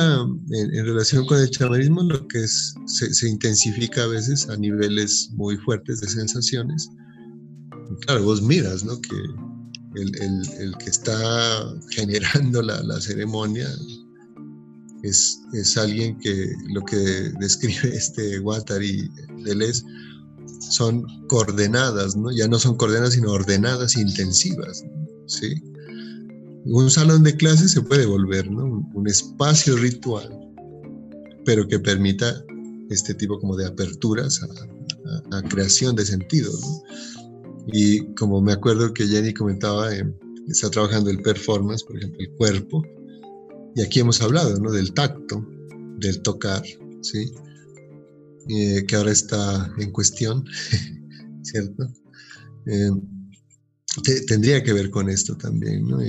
en, 0.51 0.85
relación 0.85 1.25
con 1.25 1.39
el 1.39 1.49
chamanismo 1.49 2.03
lo 2.03 2.27
que 2.27 2.43
es, 2.43 2.75
se, 2.85 3.27
intensifica 3.27 4.03
a 4.03 4.07
veces 4.07 4.47
a 4.49 4.57
niveles 4.57 5.31
muy 5.33 5.57
fuertes 5.57 6.01
de 6.01 6.09
sensaciones. 6.09 6.87
claro, 8.01 8.23
vos 8.23 8.43
miras 8.43 8.83
¿no? 8.83 9.01
que 9.01 9.17
el, 9.95 10.75
que 10.77 10.89
está 10.91 11.73
generando 11.89 12.61
la, 12.61 13.01
ceremonia 13.01 13.67
es, 15.01 15.39
es, 15.53 15.75
alguien 15.75 16.19
que 16.19 16.53
lo 16.69 16.83
que 16.83 17.31
describe 17.39 17.89
este 17.95 18.37
Guattari 18.37 19.09
Deleuze 19.43 19.83
son 20.69 21.05
coordenadas, 21.27 22.15
¿no? 22.15 22.31
Ya 22.31 22.47
no 22.47 22.59
son 22.59 22.75
coordenadas, 22.75 23.13
sino 23.13 23.31
ordenadas 23.31 23.97
intensivas, 23.97 24.83
¿sí? 25.25 25.55
Un 26.65 26.89
salón 26.89 27.23
de 27.23 27.35
clase 27.35 27.69
se 27.69 27.81
puede 27.81 28.05
volver, 28.05 28.49
¿no? 28.51 28.85
Un, 28.93 29.07
espacio 29.07 29.77
ritual, 29.77 30.29
pero 31.45 31.67
que 31.67 31.79
permita 31.79 32.43
este 32.89 33.13
tipo 33.13 33.39
como 33.39 33.55
de 33.55 33.65
aperturas 33.65 34.41
a, 34.43 35.41
creación 35.43 35.95
de 35.95 36.05
sentidos, 36.05 36.59
¿no? 36.61 36.83
Y 37.67 38.13
como 38.15 38.41
me 38.41 38.53
acuerdo 38.53 38.93
que 38.93 39.07
Jenny 39.07 39.33
comentaba, 39.33 39.93
eh, 39.93 40.03
está 40.47 40.69
trabajando 40.69 41.09
el 41.09 41.21
performance, 41.21 41.83
por 41.83 41.97
ejemplo, 41.97 42.19
el 42.21 42.31
cuerpo. 42.31 42.83
Y 43.75 43.81
aquí 43.81 43.99
hemos 43.99 44.21
hablado 44.21 44.57
¿no? 44.59 44.71
del 44.71 44.93
tacto, 44.93 45.45
del 45.99 46.21
tocar, 46.21 46.63
¿sí? 47.01 47.31
Eh, 48.49 48.85
que 48.87 48.95
ahora 48.95 49.11
está 49.11 49.71
en 49.77 49.91
cuestión, 49.91 50.45
¿cierto? 51.43 51.91
Eh, 52.65 52.91
tendría 54.27 54.63
que 54.63 54.73
ver 54.73 54.89
con 54.89 55.09
esto 55.09 55.35
también, 55.35 55.85
¿no? 55.85 55.99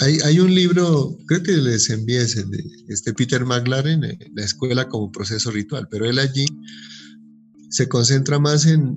Hay, 0.00 0.18
hay, 0.24 0.40
un 0.40 0.54
libro, 0.54 1.16
creo 1.26 1.42
que 1.42 1.56
les 1.56 1.88
envié 1.90 2.22
ese 2.22 2.44
de 2.44 2.62
este 2.88 3.14
Peter 3.14 3.44
McLaren, 3.44 4.00
La 4.34 4.44
escuela 4.44 4.88
como 4.88 5.12
proceso 5.12 5.50
ritual, 5.50 5.88
pero 5.90 6.06
él 6.06 6.18
allí 6.18 6.46
se 7.70 7.88
concentra 7.88 8.38
más 8.38 8.66
en, 8.66 8.96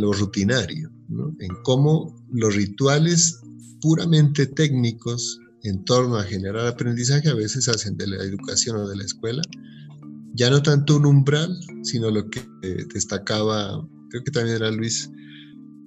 lo 0.00 0.12
rutinario, 0.12 0.90
en 1.38 1.54
cómo 1.64 2.24
los 2.32 2.54
rituales 2.54 3.40
puramente 3.80 4.46
técnicos 4.46 5.38
en 5.64 5.84
torno 5.84 6.16
a 6.16 6.24
generar 6.24 6.66
aprendizaje 6.66 7.28
a 7.28 7.34
veces 7.34 7.68
hacen 7.68 7.96
de 7.96 8.06
la 8.06 8.22
educación 8.22 8.76
o 8.76 8.88
de 8.88 8.96
la 8.96 9.04
escuela 9.04 9.42
ya 10.34 10.50
no 10.50 10.62
tanto 10.62 10.96
un 10.96 11.06
umbral, 11.06 11.54
sino 11.82 12.10
lo 12.10 12.28
que 12.28 12.42
destacaba, 12.92 13.86
creo 14.10 14.24
que 14.24 14.30
también 14.30 14.56
era 14.56 14.70
Luis, 14.70 15.10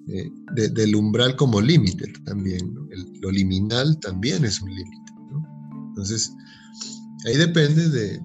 eh, 0.08 0.30
del 0.54 0.96
umbral 0.96 1.36
como 1.36 1.62
límite 1.62 2.12
también. 2.26 2.74
lo 3.22 3.32
liminal 3.32 4.00
también 4.00 4.46
es 4.46 4.62
un 4.62 4.70
límite. 4.70 5.12
Entonces, 5.90 6.32
ahí 7.26 7.38
depende 7.38 7.90
de, 7.90 8.20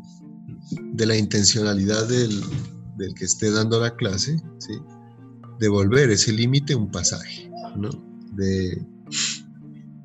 de 0.92 1.06
la 1.06 1.16
intencionalidad 1.16 2.06
del, 2.08 2.42
del 2.98 3.14
que 3.14 3.24
esté 3.24 3.50
dando 3.50 3.80
la 3.80 3.94
clase, 3.96 4.36
¿sí? 4.58 4.74
de 5.58 5.68
volver 5.68 6.10
ese 6.10 6.32
límite 6.32 6.74
un 6.74 6.90
pasaje, 6.90 7.50
¿no? 7.76 7.90
de, 8.32 8.84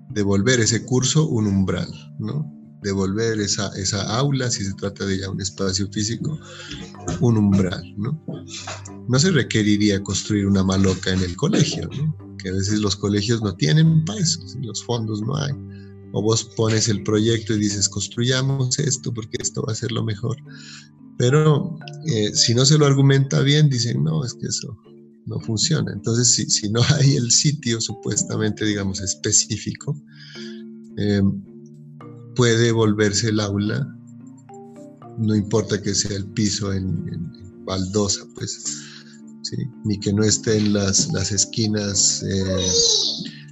de 0.09 0.23
volver 0.23 0.59
ese 0.59 0.85
curso 0.85 1.27
un 1.27 1.47
umbral, 1.47 1.89
¿no? 2.19 2.54
De 2.85 2.91
volver 2.91 3.39
esa, 3.39 3.75
esa 3.77 4.03
aula, 4.15 4.51
si 4.51 4.63
se 4.63 4.73
trata 4.75 5.07
de 5.07 5.17
ya 5.17 5.29
un 5.31 5.41
espacio 5.41 5.87
físico, 5.91 6.39
un 7.19 7.35
umbral. 7.35 7.95
¿no? 7.97 8.21
no 9.09 9.19
se 9.19 9.31
requeriría 9.31 10.03
construir 10.03 10.45
una 10.45 10.63
maloca 10.63 11.11
en 11.11 11.23
el 11.23 11.35
colegio, 11.35 11.89
¿no? 11.97 12.37
que 12.37 12.49
a 12.49 12.53
veces 12.53 12.79
los 12.79 12.95
colegios 12.95 13.41
no 13.41 13.55
tienen 13.55 14.05
para 14.05 14.19
los 14.61 14.83
fondos 14.83 15.19
no 15.23 15.35
hay. 15.35 15.51
O 16.13 16.21
vos 16.21 16.43
pones 16.55 16.87
el 16.87 17.01
proyecto 17.01 17.55
y 17.55 17.59
dices, 17.59 17.89
construyamos 17.89 18.77
esto 18.77 19.11
porque 19.11 19.37
esto 19.41 19.63
va 19.63 19.73
a 19.73 19.75
ser 19.75 19.91
lo 19.91 20.03
mejor. 20.03 20.37
Pero 21.17 21.79
eh, 22.05 22.35
si 22.35 22.53
no 22.53 22.65
se 22.65 22.77
lo 22.77 22.85
argumenta 22.85 23.41
bien, 23.41 23.67
dicen, 23.67 24.03
no, 24.03 24.23
es 24.23 24.35
que 24.35 24.45
eso 24.45 24.77
no 25.25 25.39
funciona. 25.39 25.91
Entonces, 25.91 26.31
si, 26.35 26.45
si 26.51 26.69
no 26.69 26.81
hay 26.99 27.15
el 27.15 27.31
sitio 27.31 27.81
supuestamente, 27.81 28.63
digamos, 28.63 29.01
específico, 29.01 29.99
eh, 30.97 31.23
puede 32.35 32.71
volverse 32.71 33.29
el 33.29 33.39
aula, 33.39 33.87
no 35.17 35.35
importa 35.35 35.81
que 35.81 35.95
sea 35.95 36.15
el 36.15 36.25
piso 36.25 36.73
en, 36.73 37.31
baldosa, 37.65 38.23
pues, 38.35 38.63
ni 39.85 39.99
que 39.99 40.13
no 40.13 40.23
estén 40.23 40.73
las, 40.73 41.11
las 41.13 41.31
esquinas 41.31 42.23
eh, 42.23 42.67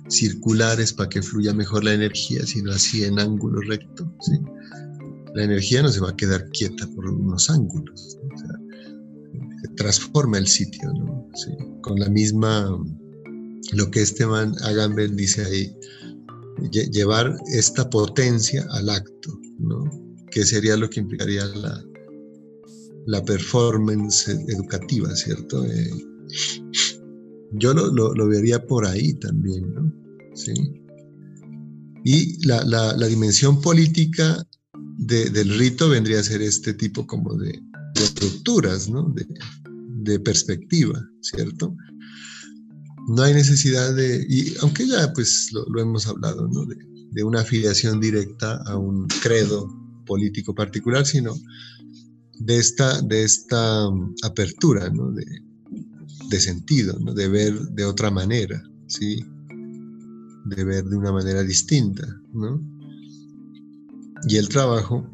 circulares 0.10 0.94
para 0.94 1.10
que 1.10 1.22
fluya 1.22 1.54
mejor 1.54 1.84
la 1.84 1.94
energía, 1.94 2.46
sino 2.46 2.72
así 2.72 3.04
en 3.04 3.20
ángulo 3.20 3.60
recto. 3.62 4.12
¿sí? 4.22 4.40
la 5.34 5.44
energía 5.44 5.82
no 5.82 5.90
se 5.90 6.00
va 6.00 6.10
a 6.10 6.16
quedar 6.16 6.50
quieta 6.50 6.88
por 6.96 7.10
unos 7.10 7.50
ángulos. 7.50 8.18
se 9.62 9.68
transforma 9.76 10.38
el 10.38 10.48
sitio, 10.48 10.92
con 11.82 12.00
la 12.00 12.10
misma, 12.10 12.78
lo 13.74 13.92
que 13.92 14.02
este 14.02 14.26
man 14.26 14.54
Agamben 14.64 15.16
dice 15.16 15.44
ahí, 15.44 15.76
llevar 16.72 17.36
esta 17.54 17.90
potencia 17.90 18.66
al 18.72 18.90
acto, 18.90 19.40
¿no? 19.60 19.84
que 20.34 20.46
sería 20.46 20.76
lo 20.76 20.90
que 20.90 21.00
implicaría 21.00 21.46
la, 21.46 21.84
la 23.06 23.24
performance 23.24 24.28
educativa, 24.48 25.16
¿cierto? 25.16 25.66
Eh, 25.66 25.92
yo 27.52 27.74
lo, 27.74 27.92
lo, 27.92 28.28
vería 28.28 28.66
por 28.66 28.86
ahí 28.86 29.14
también, 29.14 29.74
¿no? 29.74 29.94
¿Sí? 30.34 30.54
Y 32.04 32.46
la, 32.48 32.64
la, 32.64 33.08
dimensión 33.08 33.62
política 33.62 34.44
del 34.98 35.58
rito 35.58 35.88
vendría 35.88 36.20
a 36.20 36.24
ser 36.24 36.42
este 36.42 36.74
tipo 36.74 37.06
como 37.06 37.36
de, 37.36 37.62
estructuras, 37.96 38.90
¿no? 38.90 39.14
de, 39.14 40.20
perspectiva, 40.20 41.00
¿cierto? 41.22 41.76
No 43.08 43.24
hay 43.24 43.34
necesidad 43.34 43.94
de, 43.94 44.26
y 44.30 44.56
aunque 44.62 44.88
ya 44.88 45.12
pues 45.14 45.52
lo, 45.52 45.82
hemos 45.82 46.08
hablado, 46.08 46.48
¿no? 46.48 46.66
de, 46.66 47.24
una 47.24 47.42
afiliación 47.42 48.00
directa 48.00 48.58
a 48.66 48.78
un 48.78 49.08
credo 49.22 49.70
político 50.06 50.56
particular, 50.56 51.06
sino 51.06 51.34
de 52.40 52.58
esta, 52.58 53.02
de 53.02 53.24
esta 53.24 53.88
apertura, 54.24 54.90
¿no? 54.90 55.12
de, 55.12 55.26
de 56.30 56.40
sentido, 56.40 56.98
¿no? 57.00 57.14
de 57.14 57.28
ver 57.28 57.54
de 57.70 57.86
otra 57.86 58.10
manera, 58.10 58.62
¿sí? 58.88 59.24
de 60.46 60.64
ver 60.64 60.86
de 60.86 60.98
una 60.98 61.12
manera 61.12 61.44
distinta, 61.44 62.04
¿no? 62.34 62.60
y 64.28 64.38
el 64.38 64.50
trabajo 64.50 65.08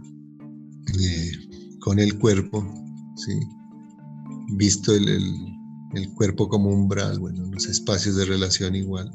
eh, 0.99 1.31
con 1.79 1.99
el 1.99 2.17
cuerpo, 2.17 2.63
¿sí? 3.15 3.33
visto 4.55 4.93
el, 4.93 5.19
cuerpo 6.15 6.47
como 6.47 6.69
umbral, 6.69 7.19
bueno, 7.19 7.45
los 7.51 7.65
espacios 7.65 8.15
de 8.15 8.25
relación 8.25 8.75
igual, 8.75 9.11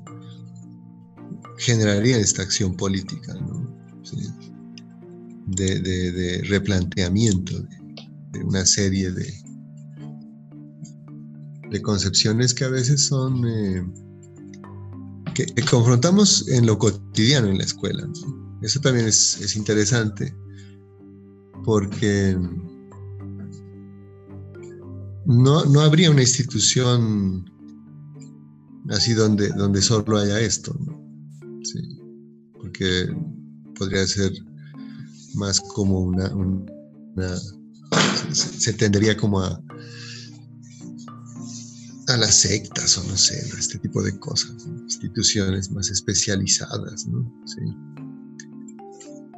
generarían 1.59 2.21
esta 2.21 2.43
acción 2.43 2.77
política, 2.77 3.35
de, 5.47 6.43
replanteamiento 6.49 7.61
de, 8.33 8.45
una 8.45 8.67
serie 8.67 9.13
de, 9.13 9.43
concepciones 11.83 12.55
que 12.55 12.65
a 12.65 12.69
veces 12.69 13.07
son... 13.07 13.45
Eh, 13.47 13.85
que, 15.35 15.47
confrontamos 15.69 16.47
en 16.49 16.67
lo 16.67 16.79
cotidiano 16.79 17.49
en 17.49 17.59
la 17.59 17.65
escuela. 17.65 18.09
Eso 18.63 18.81
también 18.81 19.07
es 19.07 19.57
interesante 19.57 20.33
porque 21.65 22.37
no, 25.27 25.65
no 25.65 25.81
habría 25.81 26.11
una 26.11 26.23
institución 26.23 27.45
así 28.91 29.15
donde, 29.15 29.49
donde 29.51 29.81
solo 29.81 30.19
haya 30.19 30.41
esto, 30.41 30.77
Sí, 31.63 31.81
porque 32.61 33.07
podría 33.79 34.07
ser 34.07 34.33
más 35.35 35.61
como 35.61 36.01
una, 36.01 36.31
se, 38.33 38.73
tendería 38.75 39.17
como 39.17 39.41
a, 39.41 39.59
a 42.09 42.17
las 42.19 42.35
sectas 42.35 42.99
o 42.99 43.05
no 43.05 43.17
sé, 43.17 43.39
este 43.59 43.79
tipo 43.79 44.03
de 44.03 44.19
cosas, 44.19 44.67
instituciones 44.83 45.71
más 45.71 45.89
especializadas, 45.91 47.07
¿no? 47.07 47.33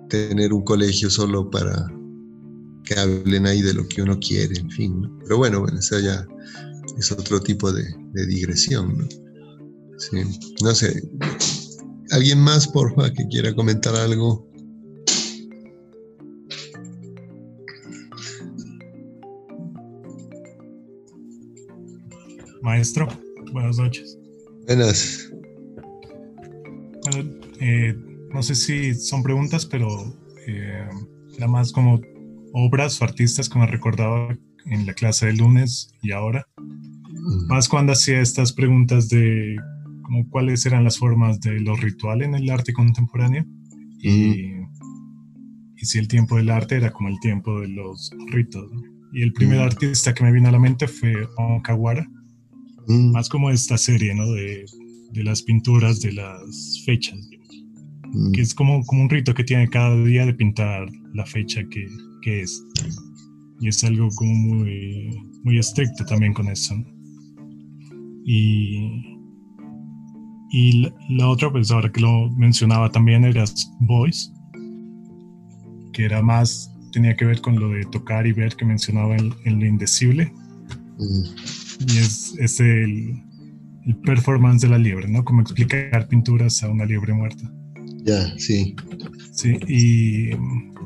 Tener 0.09 0.53
un 0.53 0.65
colegio 0.65 1.09
solo 1.11 1.49
para 1.49 1.89
que 2.87 2.99
hablen 2.99 3.47
ahí 3.47 3.61
de 3.61 3.75
lo 3.75 3.87
que 3.87 4.01
uno 4.01 4.19
quiere, 4.19 4.59
en 4.59 4.71
fin. 4.71 5.19
Pero 5.25 5.37
bueno, 5.37 5.61
bueno, 5.61 5.79
eso 5.79 5.99
ya 6.01 6.27
es 6.97 7.13
otro 7.13 7.41
tipo 7.41 7.71
de, 7.73 7.85
digresión. 8.27 8.97
¿no? 8.97 9.09
Sí. 9.99 10.23
no 10.63 10.75
sé. 10.75 11.03
¿Alguien 12.13 12.41
más, 12.41 12.69
porfa, 12.69 13.13
que 13.13 13.27
quiera 13.29 13.55
comentar 13.55 13.95
algo? 13.97 14.49
Maestro, 22.63 23.09
buenas 23.53 23.79
noches. 23.79 24.19
Buenas. 24.67 25.31
Bueno, 27.05 27.31
eh, 27.61 27.97
no 28.33 28.43
sé 28.43 28.55
si 28.55 28.95
son 28.95 29.23
preguntas, 29.23 29.67
pero 29.67 29.89
eh, 30.47 30.89
nada 31.39 31.49
más 31.49 31.73
como 31.73 32.01
obras 32.59 33.01
o 33.01 33.05
artistas 33.05 33.51
como 33.51 33.67
recordaba 33.67 34.35
en 34.65 34.87
la 34.87 34.95
clase 34.95 35.27
del 35.27 35.37
lunes 35.37 35.91
y 36.03 36.13
ahora. 36.13 36.47
Más 37.49 37.69
cuando 37.69 37.93
hacía 37.93 38.21
estas 38.21 38.53
preguntas 38.53 39.11
de 39.11 39.57
como 40.03 40.27
cuáles 40.31 40.65
eran 40.65 40.83
las 40.83 40.99
formas 40.99 41.39
de 41.41 41.61
lo 41.61 41.77
ritual 41.77 42.23
en 42.23 42.35
el 42.35 42.49
arte 42.49 42.73
contemporáneo 42.73 43.45
y, 44.01 44.53
si 45.77 45.99
el 45.99 46.09
tiempo 46.09 46.37
del 46.37 46.51
arte 46.51 46.77
era 46.77 46.91
como 46.93 47.09
el 47.09 47.21
tiempo 47.21 47.61
de 47.61 47.69
los 47.69 48.11
ritos. 48.33 48.71
Y 49.13 49.23
el 49.23 49.33
primer 49.35 49.61
artista 49.61 50.15
que 50.15 50.25
me 50.25 50.33
vino 50.33 50.49
a 50.49 50.53
la 50.53 50.59
mente 50.59 50.89
fue 50.89 51.15
Onkawara, 51.37 52.09
más 52.89 53.29
como 53.29 53.51
esta 53.51 53.77
serie 53.77 54.15
¿no? 54.15 54.33
de, 54.33 54.65
de 55.13 55.25
las 55.25 55.43
pinturas 55.43 56.01
de 56.01 56.13
las 56.13 56.83
fechas, 56.87 57.19
que 58.33 58.41
es 58.41 58.55
como, 58.55 58.85
como 58.87 59.03
un 59.03 59.11
rito 59.11 59.35
que 59.35 59.45
tiene 59.45 59.69
cada 59.69 59.95
día 60.05 60.25
de 60.25 60.35
pintar 60.35 60.89
la 61.13 61.27
fecha 61.27 61.63
que, 61.69 61.87
es. 62.27 62.63
Y 63.61 63.69
es 63.69 63.83
algo 63.85 64.09
como 64.17 64.33
muy, 64.35 65.11
muy 65.45 65.59
estricto 65.59 66.05
también 66.05 66.35
con 66.35 66.49
eso. 66.49 66.75
Y, 68.25 69.19
y 70.51 70.93
la, 71.11 71.29
otra, 71.29 71.51
pues 71.51 71.71
ahora 71.71 71.91
que 71.91 72.01
lo 72.01 72.31
mencionaba 72.33 72.91
también, 72.91 73.25
era 73.25 73.45
Voice, 73.81 74.31
que 75.93 76.05
era 76.05 76.23
más, 76.23 76.73
tenía 76.93 77.17
que 77.17 77.25
ver 77.25 77.41
con 77.41 77.59
lo 77.59 77.71
de 77.71 77.85
tocar 77.85 78.27
y 78.27 78.33
ver 78.33 78.57
que 78.57 78.65
mencionaba 78.65 79.17
en, 79.17 79.61
lo 79.61 79.67
indecible. 79.67 80.33
Mm. 80.99 81.23
Y 81.89 81.99
es, 81.99 82.35
es 82.39 82.61
el, 82.61 83.23
el, 83.87 83.97
performance 84.05 84.63
de 84.63 84.69
la 84.69 84.79
liebre, 84.79 85.09
¿no? 85.09 85.25
Como 85.25 85.43
explicar 85.43 86.09
pinturas 86.09 86.63
a 86.63 86.69
una 86.69 86.85
liebre 86.85 87.15
muerta. 87.15 87.51
Ya, 88.07 88.39
sí. 88.39 88.77
Sí, 89.33 89.59
y, 89.67 90.31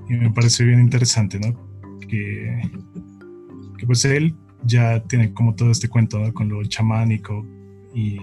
me 0.08 0.30
parece 0.30 0.64
bien 0.64 0.80
interesante, 0.80 1.38
¿no? 1.38 1.54
que, 2.08 2.60
pues 3.86 4.04
él 4.04 4.34
ya 4.64 5.02
tiene 5.04 5.32
como 5.32 5.54
todo 5.54 5.70
este 5.70 5.88
cuento 5.88 6.18
con 6.34 6.48
lo 6.48 6.62
chamánico 6.64 7.46
y 7.94 8.16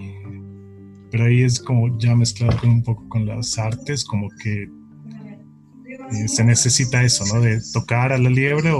pero 1.10 1.24
ahí 1.24 1.42
es 1.42 1.58
como 1.58 1.98
ya 1.98 2.14
mezclado 2.14 2.56
un 2.68 2.82
poco 2.82 3.08
con 3.08 3.26
las 3.26 3.58
artes 3.58 4.04
como 4.04 4.28
que 4.42 4.62
eh, 4.62 6.28
se 6.28 6.44
necesita 6.44 7.02
eso 7.02 7.24
no 7.34 7.40
de 7.40 7.60
tocar 7.72 8.12
a 8.12 8.18
la 8.18 8.30
liebre 8.30 8.70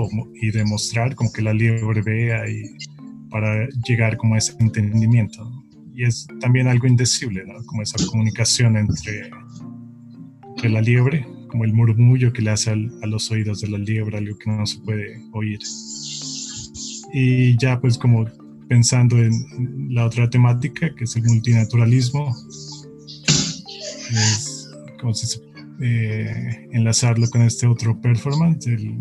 y 0.40 0.51
demostrar 0.51 1.15
como 1.15 1.32
que 1.32 1.43
la 1.43 1.53
liebre 1.53 2.01
vea 2.03 2.49
y 2.49 2.62
para 3.31 3.66
llegar 3.89 4.16
como 4.19 4.35
a 4.35 4.39
ese 4.39 4.55
entendimiento 4.61 5.51
y 5.95 6.05
es 6.05 6.28
también 6.40 6.69
algo 6.69 6.86
indecible 6.86 7.45
¿no? 7.45 7.65
como 7.66 7.82
esa 7.82 7.97
comunicación 8.07 8.77
entre, 8.77 9.31
entre 10.59 10.71
la 10.71 10.81
liebre 10.81 11.25
como 11.47 11.65
el 11.65 11.73
murmullo 11.73 12.33
que 12.33 12.43
le 12.43 12.51
hace 12.51 12.73
a 12.73 13.07
los 13.07 13.31
oídos 13.31 13.61
de 13.61 13.69
la 13.69 13.79
liebre, 13.79 14.19
algo 14.19 14.37
que 14.37 14.51
no 14.51 14.67
se 14.67 14.81
puede 14.81 15.23
oír. 15.33 15.61
Y 17.15 17.57
ya 17.59 17.81
pues 17.81 17.97
como 17.97 18.27
pensando 18.69 19.17
en 19.19 19.95
la 19.95 20.05
otra 20.05 20.29
temática, 20.29 20.93
que 20.97 21.05
es 21.05 21.15
el 21.15 21.23
multinaturalismo, 21.23 22.35
es 24.11 24.69
como 25.01 25.15
si 25.15 25.41
eh, 25.81 26.69
enlazarlo 26.73 27.31
con 27.31 27.43
este 27.43 27.69
otro 27.69 27.99
performance, 28.01 28.67
el 28.67 28.93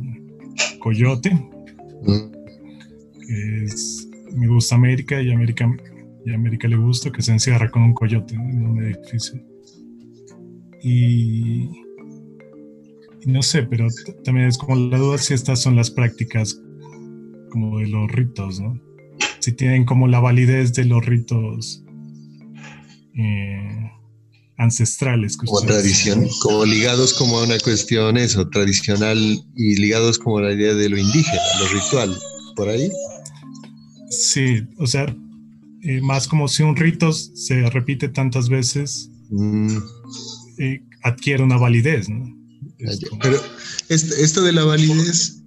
coyote, 0.79 1.31
que 3.27 3.63
es 3.63 4.07
Me 4.31 4.47
gusta 4.47 4.75
América 4.75 5.19
y 5.23 5.31
América, 5.31 5.67
y 6.23 6.33
América 6.33 6.67
le 6.67 6.77
gusta, 6.77 7.11
que 7.11 7.23
se 7.23 7.31
encierra 7.31 7.71
con 7.71 7.81
un 7.81 7.93
coyote 7.95 8.35
en 8.35 8.63
un 8.63 8.83
edificio. 8.83 9.56
Y 10.89 11.69
no 13.25 13.41
sé, 13.41 13.63
pero 13.63 13.87
también 14.23 14.47
es 14.47 14.57
como 14.57 14.77
la 14.77 14.97
duda 14.97 15.17
si 15.17 15.33
estas 15.33 15.61
son 15.61 15.75
las 15.75 15.91
prácticas 15.91 16.61
como 17.51 17.79
de 17.79 17.87
los 17.87 18.09
ritos, 18.09 18.61
¿no? 18.61 18.79
Si 19.39 19.51
tienen 19.51 19.83
como 19.83 20.07
la 20.07 20.21
validez 20.21 20.71
de 20.73 20.85
los 20.85 21.05
ritos 21.05 21.83
eh, 23.17 23.91
ancestrales. 24.57 25.35
como 25.35 25.59
tradición, 25.59 26.25
como 26.41 26.63
ligados 26.63 27.13
como 27.13 27.39
a 27.39 27.43
una 27.43 27.59
cuestión 27.59 28.15
eso, 28.15 28.47
tradicional 28.47 29.17
y 29.57 29.75
ligados 29.75 30.17
como 30.17 30.37
a 30.37 30.43
la 30.43 30.53
idea 30.53 30.73
de 30.73 30.87
lo 30.87 30.97
indígena, 30.97 31.41
lo 31.59 31.67
ritual, 31.67 32.17
por 32.55 32.69
ahí. 32.69 32.89
Sí, 34.09 34.63
o 34.77 34.87
sea, 34.87 35.13
eh, 35.81 35.99
más 36.01 36.29
como 36.29 36.47
si 36.47 36.63
un 36.63 36.77
rito 36.77 37.11
se 37.11 37.69
repite 37.71 38.07
tantas 38.07 38.47
veces, 38.47 39.11
mm. 39.31 39.79
Eh, 40.57 40.83
adquiere 41.03 41.43
una 41.43 41.57
validez, 41.57 42.09
¿no? 42.09 42.35
Pero 43.21 43.37
esto, 43.89 44.43
de 44.43 44.51
la 44.51 44.63
validez, 44.63 45.43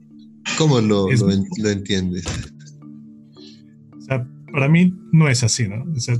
¿cómo 0.58 0.80
lo, 0.80 1.08
lo, 1.10 1.70
entiendes? 1.70 2.24
O 3.96 4.00
sea, 4.02 4.26
para 4.52 4.68
mí 4.68 4.92
no 5.12 5.28
es 5.28 5.42
así, 5.42 5.68
¿no? 5.68 5.84
O 5.92 6.00
sea, 6.00 6.16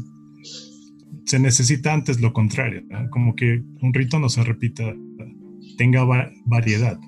se 1.27 1.39
necesita 1.39 1.93
antes 1.93 2.21
lo 2.21 2.33
contrario, 2.33 2.83
como 3.11 3.35
que 3.35 3.63
un 3.83 3.95
rito 3.95 4.19
no 4.19 4.29
se 4.29 4.43
repita, 4.43 4.85
tenga 5.79 6.05
variedad, 6.45 6.99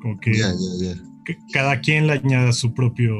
como 0.00 0.18
que, 0.20 0.32
cada 1.52 1.80
quien 1.80 2.06
le 2.06 2.14
añada 2.14 2.52
su 2.52 2.72
propio 2.72 3.14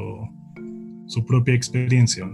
su 1.09 1.25
propia 1.25 1.55
experiencia. 1.55 2.29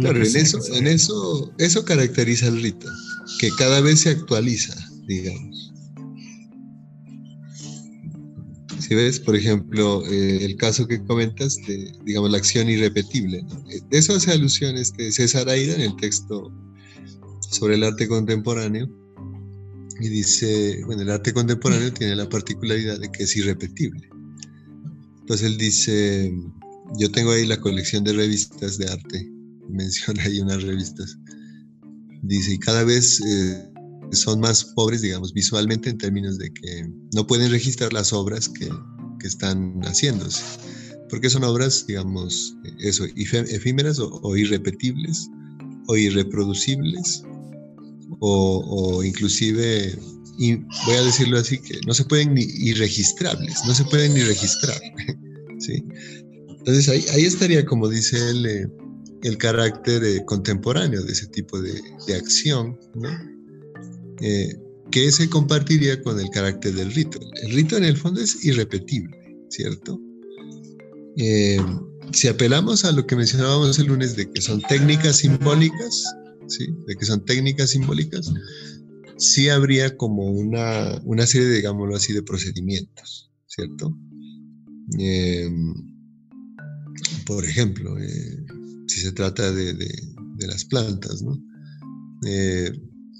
Claro, 0.00 0.18
en 0.18 0.36
eso, 0.36 0.58
en 0.74 0.86
eso, 0.86 1.52
eso 1.58 1.84
caracteriza 1.84 2.48
el 2.48 2.62
rito, 2.62 2.88
que 3.38 3.50
cada 3.58 3.80
vez 3.80 4.00
se 4.00 4.10
actualiza 4.10 4.74
digamos. 5.06 5.72
Si 8.78 8.94
ves, 8.94 9.18
por 9.18 9.34
ejemplo, 9.34 10.04
eh, 10.06 10.44
el 10.44 10.56
caso 10.56 10.86
que 10.86 11.02
comentas 11.02 11.56
de, 11.66 11.92
digamos, 12.04 12.30
la 12.30 12.38
acción 12.38 12.68
irrepetible, 12.68 13.38
eh, 13.70 13.80
de 13.90 13.98
eso 13.98 14.14
hace 14.14 14.32
alusión 14.32 14.76
este 14.76 15.10
César 15.10 15.48
Aira 15.48 15.74
en 15.74 15.80
el 15.80 15.96
texto 15.96 16.52
sobre 17.50 17.76
el 17.76 17.84
arte 17.84 18.06
contemporáneo, 18.06 18.88
y 19.98 20.08
dice, 20.08 20.82
bueno, 20.84 21.02
el 21.02 21.10
arte 21.10 21.32
contemporáneo 21.32 21.90
tiene 21.92 22.16
la 22.16 22.28
particularidad 22.28 23.00
de 23.00 23.10
que 23.10 23.22
es 23.22 23.34
irrepetible. 23.34 24.10
Entonces 25.20 25.46
él 25.46 25.56
dice, 25.56 26.32
yo 26.98 27.10
tengo 27.10 27.32
ahí 27.32 27.46
la 27.46 27.58
colección 27.58 28.04
de 28.04 28.12
revistas 28.12 28.76
de 28.76 28.88
arte, 28.88 29.32
menciona 29.70 30.22
ahí 30.22 30.40
unas 30.40 30.62
revistas, 30.62 31.18
dice, 32.26 32.54
y 32.54 32.58
cada 32.58 32.84
vez 32.84 33.20
eh, 33.20 33.70
son 34.12 34.40
más 34.40 34.64
pobres, 34.64 35.02
digamos, 35.02 35.32
visualmente 35.32 35.90
en 35.90 35.98
términos 35.98 36.38
de 36.38 36.52
que 36.52 36.88
no 37.14 37.26
pueden 37.26 37.50
registrar 37.50 37.92
las 37.92 38.12
obras 38.12 38.48
que, 38.48 38.68
que 39.20 39.26
están 39.26 39.80
haciéndose, 39.82 40.42
porque 41.08 41.30
son 41.30 41.44
obras, 41.44 41.86
digamos, 41.86 42.56
eso, 42.80 43.04
efímeras 43.16 43.98
o, 43.98 44.36
irrepetibles, 44.36 45.28
o 45.88 45.96
irreproducibles, 45.96 47.22
o, 48.20 49.02
inclusive, 49.04 49.98
y 50.38 50.54
voy 50.54 50.96
a 50.96 51.02
decirlo 51.02 51.38
así, 51.38 51.58
que 51.58 51.80
no 51.86 51.94
se 51.94 52.04
pueden 52.04 52.34
ni 52.34 52.42
irregistrables, 52.42 53.60
no 53.66 53.74
se 53.74 53.84
pueden 53.84 54.14
ni 54.14 54.22
registrar. 54.22 54.80
¿sí? 55.58 55.84
Entonces 56.66 56.88
ahí, 56.88 57.24
estaría, 57.24 57.64
como 57.64 57.88
dice 57.88 58.16
él, 58.30 58.46
eh, 58.46 58.68
el 59.22 59.38
carácter 59.38 60.04
eh, 60.04 60.24
contemporáneo 60.24 61.02
de 61.02 61.12
ese 61.12 61.26
tipo 61.28 61.60
de, 61.60 61.80
acción, 62.14 62.78
¿no? 62.94 63.08
Eh, 64.20 64.54
que 64.90 65.10
se 65.10 65.28
compartiría 65.28 66.00
con 66.02 66.20
el 66.20 66.30
carácter 66.30 66.74
del 66.74 66.92
rito. 66.92 67.18
El 67.42 67.52
rito 67.52 67.76
en 67.76 67.84
el 67.84 67.96
fondo 67.96 68.20
es 68.20 68.44
irrepetible, 68.44 69.16
¿cierto? 69.48 70.00
si 72.12 72.28
apelamos 72.28 72.84
a 72.84 72.92
lo 72.92 73.06
que 73.06 73.16
mencionábamos 73.16 73.78
el 73.78 73.86
lunes 73.86 74.16
de 74.16 74.30
que 74.30 74.42
son 74.42 74.60
técnicas 74.60 75.16
simbólicas, 75.16 76.04
¿sí? 76.46 76.66
de 76.86 76.94
que 76.94 77.06
son 77.06 77.24
técnicas 77.24 77.70
simbólicas, 77.70 78.30
sí 79.16 79.48
habría 79.48 79.96
como 79.96 80.30
una, 80.30 81.00
una 81.04 81.26
serie, 81.26 81.48
digámoslo 81.48 81.96
así, 81.96 82.12
de 82.12 82.22
procedimientos, 82.22 83.30
¿cierto? 83.46 83.96
Em, 84.98 85.74
por 87.26 87.44
ejemplo, 87.44 87.98
eh, 87.98 88.45
si 88.86 89.00
se 89.00 89.12
trata 89.12 89.52
de, 89.52 89.74
de, 89.74 90.46
las 90.46 90.64
plantas, 90.64 91.22
¿no? 91.22 91.42
Eh, 92.26 92.72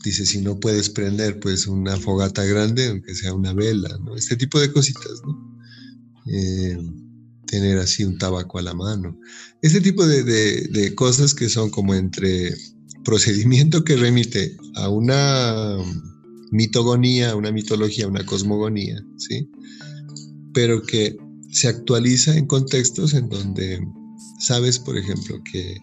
dice, 0.05 0.26
si 0.26 0.40
no 0.40 0.59
puedes 0.60 0.88
prender 0.90 1.40
pues 1.40 1.66
una 1.66 1.97
fogata 1.97 2.44
grande, 2.44 2.88
aunque 2.88 3.14
sea 3.14 3.34
una 3.34 3.52
vela, 3.52 3.98
¿no? 4.05 4.16
Este 4.16 4.36
tipo 4.36 4.60
de 4.60 4.72
cositas, 4.72 5.22
¿no? 5.24 5.59
Eh, 6.26 6.78
tener 7.47 7.78
así 7.78 8.05
un 8.05 8.18
tabaco 8.18 8.59
a 8.59 8.62
la 8.62 8.74
mano. 8.74 9.18
Este 9.62 9.80
tipo 9.80 10.06
de, 10.06 10.22
de, 10.22 10.94
cosas 10.94 11.34
que 11.34 11.48
son 11.48 11.70
como 11.70 11.94
entre 11.94 12.55
procedimiento 13.05 13.84
que 13.84 13.97
remite 13.97 14.56
a 14.74 14.88
una 14.88 15.76
mitogonía, 16.51 17.36
una 17.36 17.52
mitología, 17.52 18.09
una 18.09 18.26
cosmogonía, 18.26 19.05
¿sí? 19.16 19.48
Pero 20.52 20.82
que 20.82 21.16
se 21.51 21.68
actualiza 21.68 22.36
en 22.36 22.47
contextos 22.47 23.14
en 23.14 23.28
donde 23.28 23.80
sabes, 24.38 24.78
por 24.78 24.96
ejemplo, 24.96 25.42
que 25.44 25.78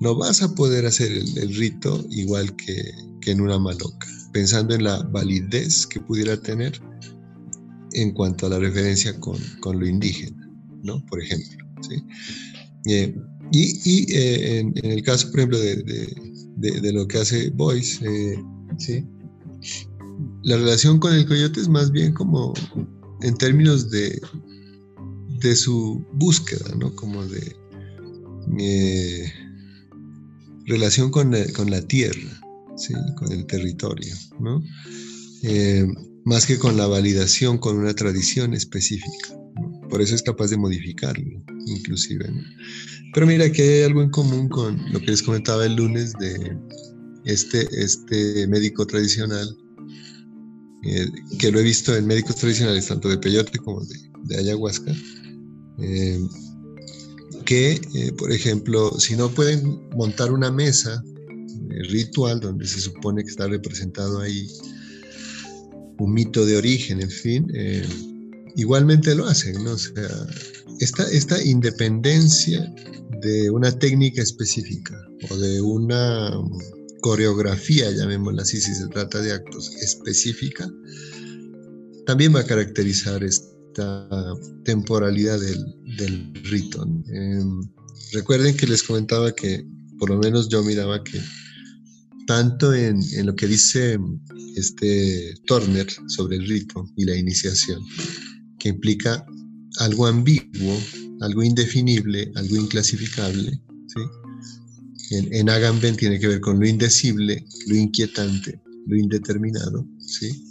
no 0.00 0.14
vas 0.14 0.42
a 0.42 0.54
poder 0.54 0.86
hacer 0.86 1.10
el, 1.12 1.54
rito 1.56 2.04
igual 2.10 2.54
que, 2.56 2.92
que, 3.20 3.30
en 3.30 3.40
una 3.40 3.58
maloca, 3.58 4.06
pensando 4.32 4.74
en 4.74 4.84
la 4.84 5.02
validez 5.04 5.86
que 5.86 6.00
pudiera 6.00 6.40
tener 6.40 6.80
en 7.92 8.12
cuanto 8.12 8.46
a 8.46 8.50
la 8.50 8.58
referencia 8.58 9.18
con, 9.20 9.38
con 9.60 9.80
lo 9.80 9.86
indígena, 9.86 10.50
¿no? 10.82 11.04
Por 11.06 11.22
ejemplo, 11.22 11.66
¿sí? 11.80 12.02
Eh, 12.86 13.16
y, 13.52 14.12
eh, 14.12 14.58
en, 14.58 14.74
el 14.84 15.02
caso, 15.02 15.30
por 15.30 15.40
ejemplo, 15.40 15.58
de, 15.58 15.76
de, 16.56 16.92
lo 16.92 17.06
que 17.06 17.18
hace 17.18 17.50
Boyce, 17.50 18.04
eh, 18.04 18.44
¿sí? 18.78 19.06
la 20.42 20.56
relación 20.56 20.98
con 20.98 21.12
el 21.14 21.26
coyote 21.26 21.60
es 21.60 21.68
más 21.68 21.90
bien 21.90 22.12
como 22.12 22.54
en 23.22 23.34
términos 23.36 23.90
de, 23.90 24.20
de 25.40 25.56
su 25.56 26.04
búsqueda, 26.14 26.74
¿no? 26.76 26.94
Como 26.94 27.24
de 27.26 27.56
eh, 28.58 29.32
relación 30.66 31.10
con, 31.10 31.34
con, 31.54 31.70
la 31.70 31.82
tierra, 31.82 32.40
¿sí? 32.76 32.94
con 33.16 33.32
el 33.32 33.46
territorio, 33.46 34.14
¿no? 34.40 34.62
Eh, 35.42 35.86
más 36.24 36.46
que 36.46 36.58
con 36.58 36.76
la 36.76 36.86
validación 36.86 37.58
con 37.58 37.78
una 37.78 37.94
tradición 37.94 38.52
específica. 38.52 39.38
Por 39.88 40.02
eso 40.02 40.14
es 40.14 40.22
capaz 40.22 40.50
de 40.50 40.56
modificarlo, 40.56 41.42
inclusive. 41.66 42.28
Pero 43.14 43.26
mira 43.26 43.50
que 43.50 43.62
hay 43.62 43.82
algo 43.84 44.02
en 44.02 44.10
común 44.10 44.48
con 44.48 44.76
lo 44.92 44.98
que 44.98 45.06
les 45.06 45.22
comentaba 45.22 45.64
el 45.64 45.76
lunes 45.76 46.12
de 46.14 46.56
este, 47.24 47.68
este 47.72 48.46
médico 48.48 48.86
tradicional, 48.86 49.56
eh, 50.82 51.06
que 51.38 51.50
lo 51.50 51.60
he 51.60 51.62
visto 51.62 51.94
en 51.94 52.06
médicos 52.06 52.36
tradicionales, 52.36 52.86
tanto 52.86 53.08
de 53.08 53.18
peyote 53.18 53.58
como 53.58 53.84
de, 53.84 54.36
ayahuasca, 54.36 54.92
eh, 55.78 56.20
que, 57.46 57.80
eh, 57.94 58.12
por 58.12 58.30
ejemplo, 58.30 58.98
si 59.00 59.16
no 59.16 59.30
pueden 59.30 59.88
montar 59.96 60.30
una 60.32 60.52
mesa 60.52 61.02
ritual 61.88 62.40
donde 62.40 62.66
se 62.66 62.80
supone 62.80 63.22
que 63.22 63.30
está 63.30 63.46
representado 63.48 64.20
ahí 64.20 64.46
un 65.98 66.12
mito 66.12 66.44
de 66.44 66.58
origen, 66.58 67.00
en 67.00 67.10
fin, 67.10 67.50
igualmente 68.56 69.14
lo 69.14 69.26
hacen, 69.26 69.64
¿no? 69.64 69.72
O 69.72 69.78
sea, 69.78 70.08
esta, 70.80 71.08
esta 71.10 71.42
independencia 71.42 72.72
de 73.22 73.50
una 73.50 73.72
técnica 73.72 74.22
específica 74.22 74.94
o 75.30 75.36
de 75.36 75.60
una 75.60 76.32
coreografía, 77.00 77.90
llamémosla 77.90 78.42
así, 78.42 78.60
si 78.60 78.74
se 78.74 78.86
trata 78.88 79.20
de 79.20 79.32
actos 79.32 79.74
específica, 79.76 80.68
también 82.04 82.34
va 82.34 82.40
a 82.40 82.46
caracterizar 82.46 83.24
temporalidad 84.64 85.38
del, 85.40 86.32
rito. 86.44 86.82
Em, 87.08 87.60
recuerden 88.12 88.56
que 88.56 88.66
les 88.66 88.82
comentaba 88.82 89.32
que 89.32 89.66
por 89.98 90.10
lo 90.10 90.18
menos 90.18 90.48
yo 90.48 90.62
miraba 90.62 91.02
que 91.02 91.20
tanto 92.26 92.74
en, 92.74 93.00
lo 93.24 93.34
que 93.34 93.46
dice 93.46 93.98
este 94.56 95.34
Turner 95.46 95.86
sobre 96.08 96.36
el 96.36 96.46
rito 96.46 96.88
y 96.96 97.04
la 97.04 97.16
iniciación, 97.16 97.82
que 98.58 98.70
implica 98.70 99.24
algo 99.78 100.06
ambiguo, 100.06 100.78
algo 101.20 101.42
indefinible, 101.42 102.32
algo 102.34 102.56
inclasificable. 102.56 103.60
En, 105.10 105.32
en, 105.32 105.48
Agamben 105.48 105.96
tiene 105.96 106.18
que 106.18 106.26
ver 106.26 106.40
con 106.40 106.58
lo 106.58 106.66
indecible, 106.66 107.46
lo 107.68 107.76
inquietante, 107.76 108.60
lo 108.86 108.96
indeterminado. 108.96 109.86
¿sí? 110.00 110.45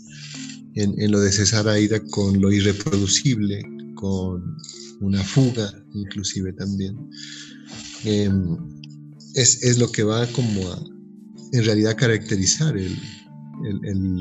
En, 0.76 1.12
lo 1.12 1.22
de 1.22 1.32
César 1.32 1.68
Aida 1.68 2.00
con 2.12 2.42
lo 2.42 2.52
irreproducible, 2.52 3.64
con 3.96 4.58
una 5.02 5.24
fuga 5.24 5.72
inclusive 5.94 6.52
también. 6.54 6.98
Em, 8.04 8.58
es, 9.36 9.78
lo 9.78 9.92
que 9.92 10.04
va 10.04 10.28
como 10.28 10.70
a, 10.72 10.84
en 11.54 11.66
realidad, 11.66 11.96
caracterizar 11.98 12.78
el, 12.78 12.98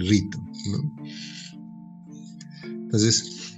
rito. 0.08 0.38
Entonces, 2.64 3.54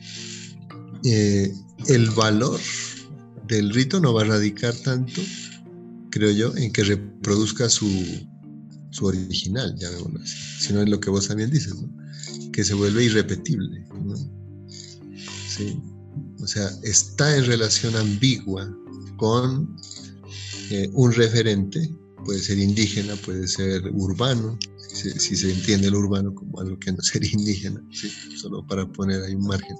eh, 1.04 1.52
el 1.88 2.10
valor 2.10 2.58
del 3.46 3.72
rito 3.72 4.00
no 4.00 4.12
va 4.14 4.22
a 4.22 4.26
radicar 4.26 4.74
tanto, 4.74 5.20
creo 6.10 6.30
yo, 6.30 6.56
en 6.56 6.72
que 6.72 6.84
reproduzca 6.84 7.68
su, 7.68 7.88
su 8.90 9.06
original, 9.06 9.76
llamémoslo 9.78 10.20
así, 10.20 10.36
sino 10.60 10.80
en 10.80 10.90
lo 10.90 11.00
que 11.00 11.10
vos 11.10 11.28
también 11.28 11.50
dices, 11.50 11.74
que 12.56 12.64
se 12.64 12.72
vuelve 12.72 13.04
irrepetible. 13.04 13.84
O 16.40 16.46
sea, 16.46 16.70
está 16.84 17.36
en 17.36 17.44
relación 17.44 17.94
ambigua 17.96 18.74
con 19.18 19.76
eh, 20.70 20.88
un 20.94 21.12
referente, 21.12 21.86
puede 22.24 22.38
ser 22.38 22.58
indígena, 22.58 23.14
puede 23.16 23.46
ser 23.46 23.82
urbano, 23.92 24.58
si 24.88 25.36
se, 25.36 25.52
entiende 25.52 25.88
el 25.88 25.96
urbano 25.96 26.34
como 26.34 26.58
algo 26.58 26.78
que 26.78 26.92
no 26.92 27.02
sería 27.02 27.30
indígena, 27.30 27.82
solo 28.40 28.66
para 28.66 28.90
poner 28.90 29.22
ahí 29.22 29.34
un 29.34 29.46
margen. 29.46 29.76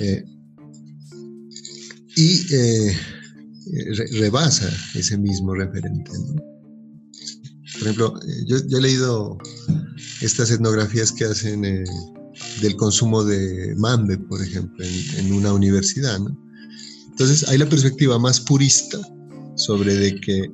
Eh, 0.00 0.24
y 2.16 2.54
eh, 2.54 2.96
rebasa 4.18 4.68
ese 4.96 5.16
mismo 5.16 5.54
referente. 5.54 6.10
Por 7.82 7.90
ejemplo, 7.90 8.20
eh, 8.22 8.44
yo, 8.46 8.78
he 8.78 8.80
leído 8.80 9.38
estas 10.20 10.52
etnografías 10.52 11.10
que 11.10 11.24
hacen 11.24 11.62
del 11.62 12.76
consumo 12.76 13.24
de 13.24 13.74
mambe, 13.76 14.18
por 14.18 14.40
ejemplo, 14.40 14.84
en, 15.18 15.32
una 15.32 15.52
universidad. 15.52 16.16
Entonces 17.10 17.48
hay 17.48 17.58
la 17.58 17.68
perspectiva 17.68 18.20
más 18.20 18.40
purista 18.40 18.98
sobre 19.56 19.94
de 19.96 20.20
que 20.20 20.48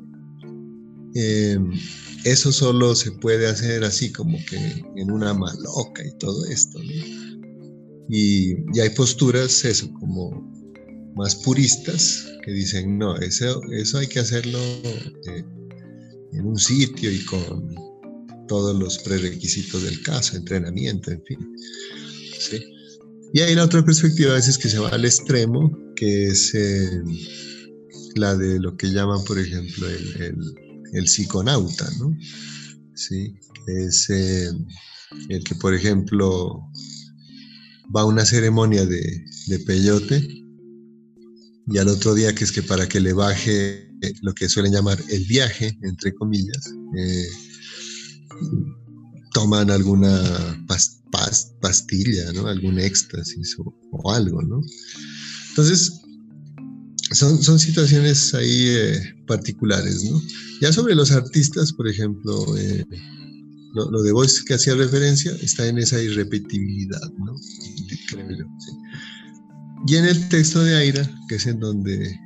eso 2.25 2.51
solo 2.51 2.95
se 2.95 3.13
puede 3.13 3.47
hacer 3.47 3.85
así 3.85 4.11
como 4.11 4.39
que 4.47 4.83
en 4.97 5.11
una 5.11 5.35
maloca 5.35 6.07
y 6.07 6.17
todo 6.19 6.47
esto. 6.47 6.79
¿no? 6.79 8.09
Y, 8.09 8.55
hay 8.81 8.89
posturas, 8.97 9.67
eso, 9.67 9.93
como 10.01 10.51
más 11.15 11.37
puristas, 11.37 12.27
que 12.43 12.53
dicen, 12.53 12.97
no, 12.97 13.17
eso, 13.19 13.61
eso 13.73 13.99
hay 13.99 14.07
que 14.07 14.21
hacerlo 14.21 14.59
eh, 15.27 15.45
en 16.33 16.47
un 16.47 16.59
sitio 16.59 17.11
y 17.11 17.25
con 17.25 17.75
todos 18.47 18.77
los 18.79 18.99
prerequisitos 18.99 19.83
del 19.83 20.03
caso, 20.03 20.37
entrenamiento, 20.37 21.11
en 21.11 21.23
fin. 21.25 21.39
Y 23.35 23.41
hay 23.41 23.55
la 23.55 23.65
otra 23.65 23.85
perspectiva 23.85 24.33
a 24.33 24.37
veces 24.37 24.57
que 24.57 24.69
se 24.69 24.79
va 24.79 24.89
al 24.89 25.05
extremo, 25.05 25.77
que 25.97 26.29
es 26.29 26.55
eh, 26.55 27.03
la 28.15 28.35
de 28.37 28.59
lo 28.59 28.77
que 28.77 28.91
llaman, 28.91 29.23
por 29.25 29.39
ejemplo, 29.39 29.87
el, 29.87 30.35
el, 30.95 31.09
psiconauta, 31.09 31.91
¿no? 31.99 32.17
Sí, 32.95 33.35
que 33.67 33.85
es 33.85 34.09
eh, 34.09 34.51
el 35.29 35.45
que, 35.45 35.55
por 35.57 35.75
ejemplo, 35.75 36.63
va 37.95 38.03
a 38.03 38.07
una 38.07 38.25
ceremonia 38.25 38.85
de, 38.87 39.25
peyote 39.67 40.27
y 41.67 41.79
al 41.79 41.89
otro 41.89 42.15
día 42.15 42.35
que 42.35 42.45
es 42.45 42.53
que 42.53 42.63
para 42.63 42.89
que 42.89 43.01
le 43.01 43.13
baje 43.13 43.88
lo 44.23 44.35
que 44.35 44.49
suelen 44.49 44.73
llamar 44.73 44.99
el 45.09 45.25
viaje, 45.25 45.77
entre 45.83 46.15
comillas, 46.15 46.73
eh, 46.97 47.29
toman 49.33 49.71
alguna 49.71 50.67
pastilla, 51.61 52.33
¿no? 52.33 52.47
Algún 52.47 52.79
éxtasis 52.79 53.57
o, 53.59 54.13
algo, 54.13 54.43
¿no? 54.43 54.61
Entonces, 55.51 56.01
son, 57.13 57.43
son 57.43 57.59
situaciones 57.59 58.35
ahí 58.35 58.67
eh, 58.69 59.15
particulares, 59.27 60.05
¿no? 60.05 60.21
Ya 60.61 60.73
sobre 60.73 60.95
los 60.95 61.13
artistas, 61.13 61.73
por 61.73 61.89
ejemplo, 61.89 62.57
eh, 62.57 62.85
lo, 63.75 64.03
de 64.03 64.13
voz 64.13 64.43
que 64.43 64.55
hacía 64.55 64.75
referencia 64.75 65.33
está 65.41 65.67
en 65.67 65.79
esa 65.79 66.03
irrepetibilidad, 66.03 67.13
¿no? 67.19 67.35
Y 69.87 69.97
en 69.97 70.05
el 70.05 70.29
texto 70.29 70.63
de 70.63 70.77
Aira, 70.77 71.09
que 71.29 71.37
es 71.37 71.47
en 71.47 71.61
donde 71.61 72.19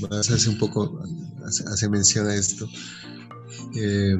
más 0.00 0.30
hace 0.30 0.48
un 0.48 0.58
poco, 0.58 1.02
hace, 1.44 1.88
mención 1.88 2.26
a 2.26 2.34
esto, 2.34 2.68
eh, 3.74 4.16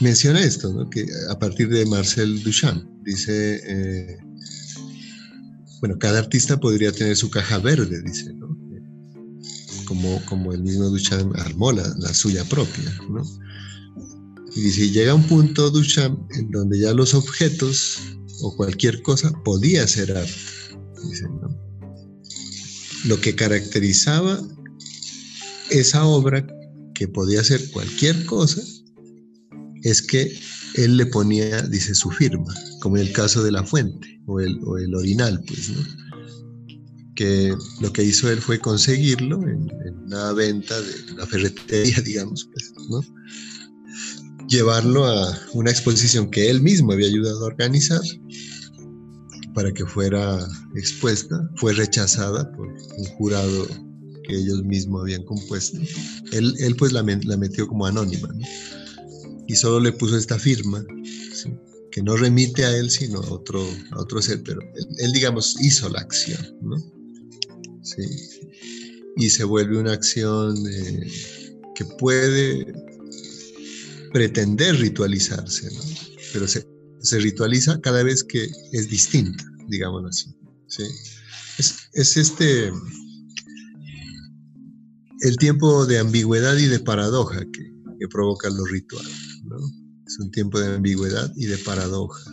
menciona 0.00 0.40
esto, 0.40 0.72
¿no? 0.72 0.88
que 0.90 1.06
a 1.30 1.38
partir 1.38 1.68
de 1.68 1.86
Marcel 1.86 2.42
Duchamp, 2.42 2.84
dice, 3.02 3.60
eh, 3.66 4.18
bueno, 5.80 5.98
cada 5.98 6.18
artista 6.18 6.58
podría 6.58 6.92
tener 6.92 7.16
su 7.16 7.30
caja 7.30 7.58
verde, 7.58 8.02
dice, 8.02 8.32
¿no? 8.34 8.44
como, 9.84 10.24
como 10.24 10.52
el 10.52 10.62
mismo 10.62 10.84
Duchamp 10.84 11.36
armó 11.36 11.72
la, 11.72 11.94
la 11.98 12.14
suya 12.14 12.44
propia. 12.44 12.90
¿no? 13.10 13.22
Y 14.56 14.60
dice, 14.60 14.90
llega 14.90 15.14
un 15.14 15.24
punto, 15.24 15.70
Duchamp, 15.70 16.30
en 16.32 16.50
donde 16.50 16.78
ya 16.78 16.92
los 16.92 17.14
objetos 17.14 17.98
o 18.42 18.56
cualquier 18.56 19.02
cosa 19.02 19.32
podía 19.44 19.86
ser 19.86 20.16
arte. 20.16 20.32
Dice, 21.02 21.24
¿no? 21.24 21.53
Lo 23.04 23.20
que 23.20 23.34
caracterizaba 23.34 24.40
esa 25.70 26.04
obra, 26.04 26.46
que 26.94 27.08
podía 27.08 27.42
ser 27.44 27.70
cualquier 27.70 28.24
cosa, 28.24 28.62
es 29.82 30.00
que 30.00 30.38
él 30.74 30.96
le 30.96 31.06
ponía, 31.06 31.62
dice, 31.62 31.94
su 31.94 32.10
firma, 32.10 32.52
como 32.80 32.96
en 32.96 33.06
el 33.06 33.12
caso 33.12 33.42
de 33.42 33.52
la 33.52 33.64
fuente 33.64 34.20
o 34.26 34.40
el, 34.40 34.58
o 34.64 34.72
orinal, 34.98 35.42
pues, 35.46 35.70
¿no? 35.70 35.82
que 37.14 37.54
lo 37.80 37.92
que 37.92 38.02
hizo 38.02 38.28
él 38.30 38.40
fue 38.40 38.58
conseguirlo 38.58 39.40
en, 39.42 39.70
en 39.86 39.98
una 40.06 40.32
venta 40.32 40.80
de 40.80 41.12
una 41.12 41.26
ferretería, 41.26 42.00
digamos, 42.04 42.48
pues, 42.52 42.72
¿no? 42.88 43.00
llevarlo 44.48 45.06
a 45.06 45.38
una 45.52 45.70
exposición 45.70 46.30
que 46.30 46.50
él 46.50 46.60
mismo 46.60 46.92
había 46.92 47.08
ayudado 47.08 47.44
a 47.44 47.46
organizar 47.46 48.00
para 49.54 49.72
que 49.72 49.86
fuera 49.86 50.46
expuesta, 50.74 51.48
fue 51.56 51.72
rechazada 51.72 52.50
por 52.52 52.66
un 52.66 53.04
jurado 53.16 53.66
que 54.24 54.36
ellos 54.36 54.62
mismos 54.64 55.02
habían 55.02 55.24
compuesto. 55.24 55.78
Él, 56.32 56.54
él 56.58 56.76
pues 56.76 56.92
la, 56.92 57.02
la, 57.02 57.36
metió 57.36 57.66
como 57.66 57.86
anónima 57.86 58.28
y 59.46 59.54
solo 59.54 59.80
le 59.80 59.92
puso 59.92 60.16
esta 60.16 60.38
firma, 60.38 60.84
que 61.90 62.02
no 62.02 62.16
remite 62.16 62.64
a 62.64 62.76
él 62.76 62.90
sino 62.90 63.20
a 63.20 63.30
otro, 63.30 63.64
a 63.92 64.00
otro 64.00 64.20
ser, 64.20 64.42
pero 64.42 64.60
él, 64.98 65.12
digamos 65.12 65.56
hizo 65.60 65.88
la 65.88 66.00
acción, 66.00 66.44
¿no? 66.60 66.76
Sí. 67.82 68.02
Y 69.16 69.30
se 69.30 69.44
vuelve 69.44 69.78
una 69.78 69.92
acción 69.92 70.56
eh, 70.66 71.06
que 71.76 71.84
puede 71.84 72.74
pretender 74.12 74.76
ritualizarse, 74.76 75.70
¿no? 75.72 75.80
pero 76.32 76.48
se, 76.48 76.66
se, 77.04 77.18
ritualiza 77.18 77.80
cada 77.80 78.02
vez 78.02 78.24
que 78.24 78.50
es 78.72 78.88
distinta, 78.88 79.44
digámoslo 79.68 80.08
así. 80.08 80.34
¿sí? 80.66 80.82
Es, 81.58 81.88
es, 81.92 82.16
este 82.16 82.72
el 85.20 85.36
tiempo 85.38 85.86
de 85.86 85.98
ambigüedad 85.98 86.56
y 86.56 86.66
de 86.66 86.80
paradoja 86.80 87.40
que, 87.40 87.72
que 87.98 88.08
provocan 88.08 88.56
los 88.56 88.70
rituales. 88.70 89.40
¿no? 89.44 89.56
Es 90.06 90.18
un 90.18 90.30
tiempo 90.30 90.58
de 90.58 90.74
ambigüedad 90.74 91.32
y 91.36 91.46
de 91.46 91.58
paradoja. 91.58 92.30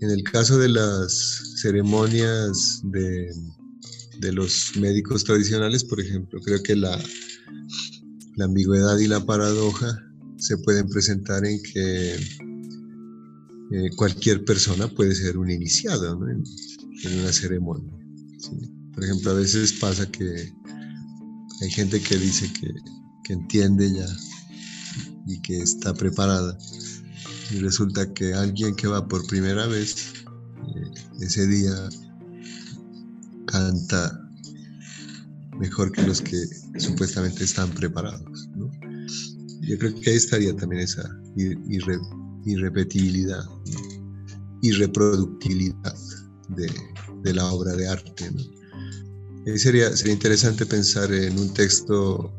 En 0.00 0.10
el 0.10 0.22
caso 0.22 0.58
de 0.58 0.68
las 0.68 1.56
ceremonias 1.60 2.80
de, 2.84 3.28
de 4.20 4.32
los 4.32 4.72
médicos 4.76 5.24
tradicionales, 5.24 5.84
por 5.84 6.00
ejemplo, 6.00 6.40
creo 6.40 6.62
que 6.62 6.76
la, 6.76 6.96
la 8.36 8.44
ambigüedad 8.44 8.98
y 8.98 9.08
la 9.08 9.24
paradoja 9.24 10.09
se 10.40 10.56
pueden 10.58 10.88
presentar 10.88 11.44
en 11.44 11.62
que 11.62 12.14
eh, 13.72 13.90
cualquier 13.94 14.44
persona 14.44 14.88
puede 14.88 15.14
ser 15.14 15.36
un 15.36 15.50
iniciado 15.50 16.12
en, 16.28 16.42
una 17.20 17.32
ceremonia. 17.32 17.92
Por 18.92 19.04
ejemplo, 19.04 19.30
a 19.30 19.34
veces 19.34 19.74
pasa 19.74 20.10
que 20.10 20.52
hay 21.62 21.70
gente 21.70 22.00
que 22.00 22.16
dice 22.16 22.50
que, 22.52 22.68
entiende 23.32 23.92
ya 23.92 24.08
y 25.24 25.40
que 25.40 25.58
está 25.62 25.94
preparada 25.94 26.58
y 27.52 27.60
resulta 27.60 28.12
que 28.12 28.34
alguien 28.34 28.74
que 28.74 28.88
va 28.88 29.06
por 29.06 29.24
primera 29.28 29.68
vez 29.68 30.14
eh, 30.74 30.90
ese 31.20 31.46
día 31.46 31.72
canta 33.46 34.28
mejor 35.60 35.92
que 35.92 36.02
los 36.02 36.20
que 36.22 36.44
supuestamente 36.78 37.44
están 37.44 37.70
preparados. 37.70 38.49
Yo 39.70 39.78
creo 39.78 39.94
que 40.00 40.10
ahí 40.10 40.16
estaría 40.16 40.54
también 40.56 40.82
esa 40.82 41.08
irrepetibilidad 42.44 43.44
y 44.62 44.72
reproductibilidad 44.72 45.94
de, 46.48 47.32
la 47.32 47.46
obra 47.52 47.76
de 47.76 47.86
arte. 47.86 48.30
sería, 49.56 49.96
sería 49.96 50.12
interesante 50.12 50.66
pensar 50.66 51.12
en 51.12 51.38
un 51.38 51.54
texto 51.54 52.34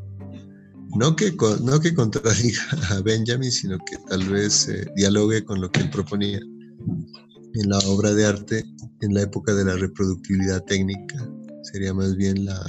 no 0.94 1.16
que, 1.16 1.34
no 1.62 1.80
que 1.80 1.94
contradiga 1.94 2.60
a 2.90 3.00
Benjamin, 3.00 3.50
sino 3.50 3.78
que 3.78 3.96
tal 4.10 4.28
vez 4.28 4.68
eh, 4.68 4.84
dialogue 4.96 5.42
con 5.42 5.62
lo 5.62 5.70
que 5.70 5.80
él 5.80 5.88
proponía 5.88 6.38
en 6.38 7.68
la 7.70 7.78
obra 7.86 8.12
de 8.12 8.26
arte 8.26 8.62
en 9.00 9.14
la 9.14 9.22
época 9.22 9.54
de 9.54 9.64
la 9.64 9.76
reproductibilidad 9.76 10.62
técnica. 10.64 11.16
Sería 11.62 11.94
más 11.94 12.14
bien 12.14 12.44
la, 12.44 12.60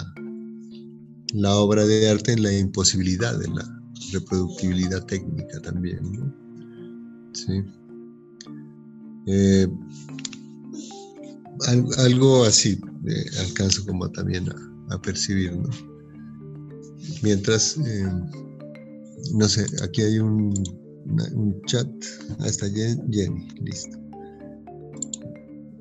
la 1.33 1.53
obra 1.55 1.85
de 1.85 2.09
arte 2.09 2.31
en 2.31 2.43
la 2.43 2.53
imposibilidad 2.53 3.37
de 3.37 3.49
la 3.49 3.82
reproductibilidad 4.11 5.05
técnica 5.05 5.59
también. 5.61 6.33
Sí. 7.33 7.63
Eh, 9.25 9.67
algo 11.97 12.43
así 12.43 12.79
eh, 13.07 13.25
alcanzo 13.39 13.85
como 13.85 14.09
también 14.11 14.49
a, 14.89 15.01
percibir, 15.01 15.51
Mientras, 17.21 17.77
eh, 17.77 18.07
no 19.33 19.47
sé, 19.47 19.65
aquí 19.81 20.01
hay 20.01 20.19
un, 20.19 20.53
un 21.33 21.61
chat, 21.65 21.87
hasta 22.39 22.67
Jenny, 22.69 23.47
listo. 23.61 23.97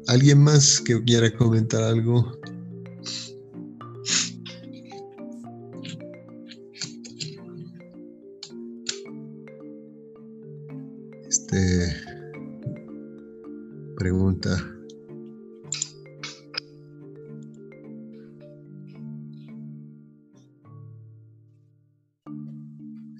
¿Alguien 0.08 0.42
más 0.42 0.80
que 0.80 1.02
quiera 1.04 1.32
comentar 1.36 1.82
algo? 1.82 2.32
Este, 11.52 11.94
pregunta. 13.98 14.56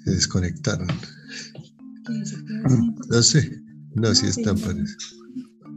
Se 0.05 0.11
desconectaron. 0.11 0.89
No 3.11 3.23
sé. 3.23 3.63
No, 3.95 4.15
si 4.15 4.29
están, 4.29 4.59
parece. 4.59 4.97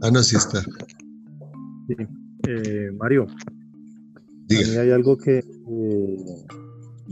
Ah, 0.00 0.10
no, 0.10 0.22
sí 0.22 0.36
está. 0.36 0.62
Sí. 0.62 1.94
Eh, 2.48 2.90
Mario, 2.98 3.26
Diga. 4.46 4.80
hay 4.80 4.90
algo 4.92 5.18
que, 5.18 5.38
eh, 5.38 6.16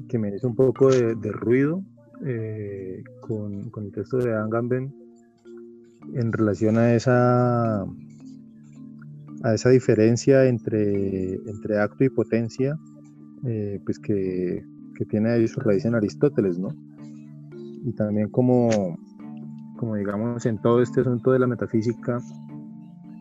que 0.09 0.19
me 0.19 0.35
hizo 0.35 0.49
un 0.49 0.55
poco 0.55 0.89
de, 0.89 1.33
ruido 1.33 1.85
eh, 2.25 3.03
con, 3.21 3.69
con, 3.71 3.85
el 3.85 3.93
texto 3.93 4.19
de 4.19 4.35
Angamben 4.35 5.04
en 6.13 6.33
relación 6.33 6.79
a 6.79 6.95
esa, 6.95 7.83
a 9.43 9.55
esa 9.55 9.71
diferencia 9.71 10.45
entre, 10.47 11.35
entre 11.35 11.79
acto 11.79 12.05
y 12.05 12.09
potencia, 12.09 12.79
eh, 13.45 13.81
pues 13.85 13.99
que, 13.99 14.65
que, 14.97 15.05
tiene 15.07 15.31
ahí 15.31 15.49
su 15.49 15.61
raíz 15.61 15.85
en 15.85 15.95
Aristóteles, 15.95 16.59
¿no? 16.59 16.69
Y 17.85 17.93
también 17.93 18.31
como, 18.31 18.97
como 19.77 19.97
digamos 19.97 20.47
en 20.47 20.59
todo 20.59 20.83
este 20.83 21.01
asunto 21.01 21.33
de 21.33 21.39
la 21.39 21.47
metafísica, 21.47 22.21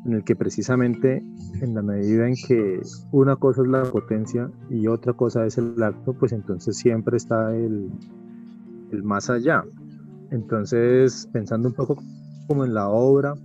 en 0.05 0.13
el 0.13 0.23
que 0.23 0.35
precisamente 0.35 1.23
en 1.61 1.75
la 1.75 1.81
medida 1.81 2.27
en 2.27 2.35
que 2.35 2.81
una 3.11 3.35
cosa 3.37 3.61
es 3.61 3.67
la 3.67 3.83
potencia 3.83 4.49
y 4.69 4.87
otra 4.87 5.13
cosa 5.13 5.45
es 5.45 5.57
el 5.57 5.81
acto, 5.81 6.13
pues 6.13 6.33
entonces 6.33 6.77
siempre 6.77 7.17
está 7.17 7.55
el, 7.55 7.89
el 8.91 9.03
más 9.03 9.29
allá. 9.29 9.63
Entonces, 10.31 11.29
pensando 11.31 11.69
un 11.69 11.75
poco 11.75 11.97
como 12.47 12.65
en 12.65 12.73
la 12.73 12.89
obra 12.89 13.35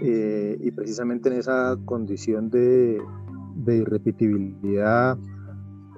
eh, 0.00 0.58
y 0.60 0.70
precisamente 0.72 1.28
en 1.28 1.36
esa 1.36 1.76
condición 1.84 2.50
de, 2.50 3.00
de 3.56 3.76
irrepetibilidad 3.76 5.18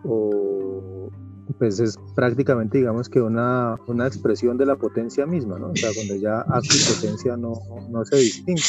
o 0.05 1.11
pues 1.59 1.81
es 1.81 1.99
prácticamente, 2.15 2.79
digamos 2.79 3.09
que 3.09 3.21
una, 3.21 3.77
una, 3.89 4.07
expresión 4.07 4.59
de 4.59 4.67
la 4.67 4.77
potencia 4.77 5.27
misma, 5.27 5.59
¿no? 5.59 5.71
O 5.71 5.77
sea, 5.77 5.91
donde 5.97 6.21
ya 6.21 6.41
acto 6.41 6.75
y 6.75 6.95
potencia 6.95 7.37
no, 7.37 7.55
no 7.91 8.05
se 8.05 8.17
distinguen, 8.17 8.65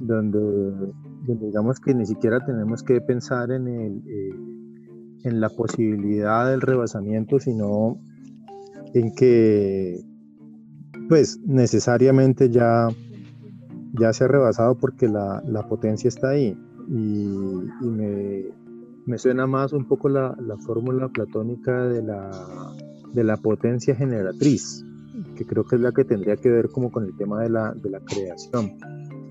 donde, 0.00 0.92
digamos 1.26 1.78
que 1.78 1.94
ni 1.94 2.06
siquiera 2.06 2.44
tenemos 2.44 2.82
que 2.82 3.00
pensar 3.00 3.50
en, 3.52 3.68
el, 3.68 4.02
eh, 4.08 4.34
en 5.24 5.40
la 5.40 5.50
posibilidad 5.50 6.50
del 6.50 6.62
rebasamiento, 6.62 7.38
sino 7.38 7.98
en 8.94 9.14
que, 9.14 10.00
pues, 11.10 11.40
necesariamente 11.44 12.50
ya, 12.50 12.86
ya 13.98 14.12
se 14.12 14.22
ha 14.22 14.28
rebasado 14.28 14.76
porque 14.76 15.08
la, 15.08 15.42
la 15.44 15.66
potencia 15.66 16.06
está 16.06 16.28
ahí. 16.28 16.56
Y, 16.88 17.24
y 17.82 17.88
me, 17.88 18.44
me 19.06 19.18
suena 19.18 19.44
más 19.48 19.72
un 19.72 19.88
poco 19.88 20.08
la, 20.08 20.36
la 20.40 20.56
fórmula 20.58 21.08
platónica 21.08 21.88
de 21.88 22.04
la, 22.04 22.30
de 23.12 23.24
la 23.24 23.36
potencia 23.38 23.96
generatriz, 23.96 24.84
que 25.34 25.44
creo 25.44 25.64
que 25.64 25.74
es 25.74 25.82
la 25.82 25.90
que 25.90 26.04
tendría 26.04 26.36
que 26.36 26.48
ver 26.48 26.68
como 26.68 26.92
con 26.92 27.04
el 27.04 27.16
tema 27.16 27.42
de 27.42 27.50
la, 27.50 27.74
de 27.74 27.90
la 27.90 27.98
creación. 27.98 28.78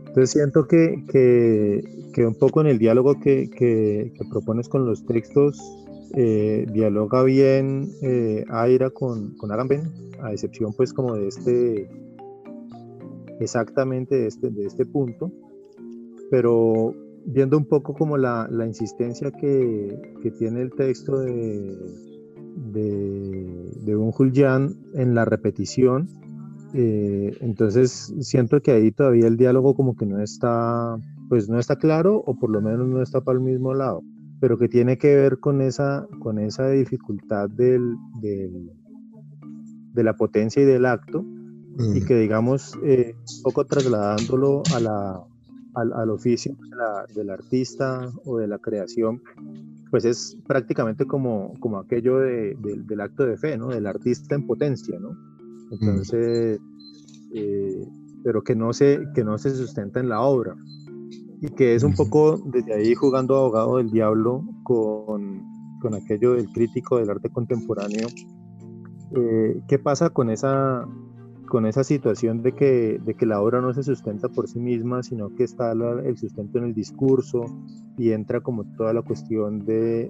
Entonces 0.05 0.31
siento 0.31 0.67
que, 0.67 1.05
que, 1.09 2.09
que, 2.13 2.25
un 2.25 2.35
poco 2.35 2.59
en 2.59 2.67
el 2.67 2.77
diálogo 2.77 3.21
que, 3.21 3.49
que 3.49 4.11
propones 4.29 4.67
con 4.67 4.85
los 4.85 5.05
textos, 5.05 5.57
eh, 6.15 6.65
dialoga 6.71 7.23
bien 7.23 7.89
eh, 8.01 8.43
Aira 8.49 8.89
con, 8.89 9.35
con 9.37 9.51
Agamben, 9.51 9.83
a 10.21 10.31
excepción 10.31 10.73
pues 10.73 10.93
como 10.93 11.15
de 11.15 11.27
este, 11.27 11.89
exactamente 13.39 14.15
de 14.15 14.27
este, 14.27 14.49
de 14.49 14.65
este 14.65 14.85
punto, 14.85 15.31
pero 16.31 16.93
viendo 17.25 17.57
un 17.57 17.65
poco 17.65 17.93
como 17.93 18.17
la, 18.17 18.47
la 18.51 18.65
insistencia 18.65 19.31
que, 19.31 19.99
que, 20.21 20.31
tiene 20.31 20.61
el 20.61 20.71
texto 20.71 21.19
de, 21.19 21.77
de, 22.71 23.71
de 23.83 23.95
un 23.95 24.11
Julián 24.11 24.75
en 24.93 25.15
la 25.15 25.25
repetición, 25.25 26.07
eh, 26.73 27.35
entonces 27.41 28.13
siento 28.19 28.61
que 28.61 28.71
ahí 28.71 28.91
todavía 28.91 29.27
el 29.27 29.37
diálogo 29.37 29.75
como 29.75 29.95
que 29.95 30.05
no 30.05 30.21
está, 30.21 30.97
pues 31.27 31.49
no 31.49 31.59
está 31.59 31.77
claro 31.77 32.23
o 32.25 32.35
por 32.35 32.51
lo 32.51 32.61
menos 32.61 32.87
no 32.87 33.01
está 33.01 33.21
para 33.21 33.37
el 33.37 33.43
mismo 33.43 33.73
lado, 33.73 34.03
pero 34.39 34.57
que 34.57 34.69
tiene 34.69 34.97
que 34.97 35.15
ver 35.15 35.39
con 35.39 35.61
esa, 35.61 36.07
con 36.19 36.39
esa 36.39 36.69
dificultad 36.69 37.49
del, 37.49 37.95
del 38.21 38.71
de 39.93 40.03
la 40.03 40.15
potencia 40.15 40.61
y 40.61 40.65
del 40.65 40.85
acto 40.85 41.25
y 41.77 42.01
mm. 42.01 42.05
que 42.05 42.15
digamos 42.15 42.77
eh, 42.83 43.15
un 43.15 43.43
poco 43.43 43.65
trasladándolo 43.65 44.63
a 44.75 44.79
la, 44.79 45.23
al, 45.75 46.09
oficio 46.09 46.55
del 47.15 47.29
artista 47.29 48.11
o 48.25 48.37
de 48.37 48.47
la 48.47 48.57
creación, 48.57 49.21
pues 49.89 50.05
es 50.05 50.37
prácticamente 50.47 51.05
como, 51.05 51.53
como 51.59 51.79
aquello 51.79 52.19
del 52.19 53.01
acto 53.01 53.25
de 53.25 53.37
fe, 53.37 53.57
¿no? 53.57 53.69
Del 53.69 53.87
artista 53.87 54.35
en 54.35 54.45
potencia, 54.45 54.99
¿no? 54.99 55.11
Entonces, 55.71 56.59
eh, 57.33 57.87
pero 58.23 58.43
que 58.43 58.55
no, 58.55 58.73
se, 58.73 59.07
que 59.13 59.23
no 59.23 59.37
se 59.37 59.51
sustenta 59.51 59.99
en 59.99 60.09
la 60.09 60.21
obra. 60.21 60.55
Y 61.41 61.49
que 61.49 61.75
es 61.75 61.83
un 61.83 61.93
poco 61.93 62.37
desde 62.45 62.73
ahí 62.73 62.95
jugando 62.95 63.37
abogado 63.37 63.77
del 63.77 63.91
diablo 63.91 64.43
con, 64.63 65.43
con 65.81 65.93
aquello 65.95 66.33
del 66.33 66.49
crítico 66.51 66.97
del 66.97 67.09
arte 67.09 67.29
contemporáneo. 67.29 68.07
Eh, 69.15 69.61
¿Qué 69.67 69.79
pasa 69.79 70.09
con 70.09 70.29
esa, 70.29 70.85
con 71.49 71.65
esa 71.65 71.83
situación 71.83 72.41
de 72.43 72.53
que, 72.53 73.01
de 73.03 73.15
que 73.15 73.25
la 73.25 73.41
obra 73.41 73.59
no 73.59 73.73
se 73.73 73.83
sustenta 73.83 74.29
por 74.29 74.47
sí 74.47 74.59
misma, 74.59 75.03
sino 75.03 75.35
que 75.35 75.43
está 75.43 75.71
el 75.71 76.17
sustento 76.17 76.59
en 76.59 76.65
el 76.65 76.73
discurso 76.73 77.41
y 77.97 78.11
entra 78.11 78.39
como 78.39 78.63
toda 78.77 78.93
la 78.93 79.01
cuestión 79.01 79.65
de, 79.65 80.09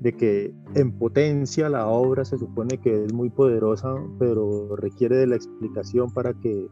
de, 0.00 0.12
que 0.12 0.54
en 0.74 0.92
potencia 0.92 1.68
la 1.68 1.86
obra 1.86 2.24
se 2.24 2.36
supone 2.36 2.78
que 2.78 3.04
es 3.04 3.12
muy 3.12 3.30
poderosa, 3.30 3.94
pero 4.18 4.76
requiere 4.76 5.16
de 5.16 5.26
la 5.26 5.36
explicación 5.36 6.12
para 6.12 6.34
que, 6.34 6.68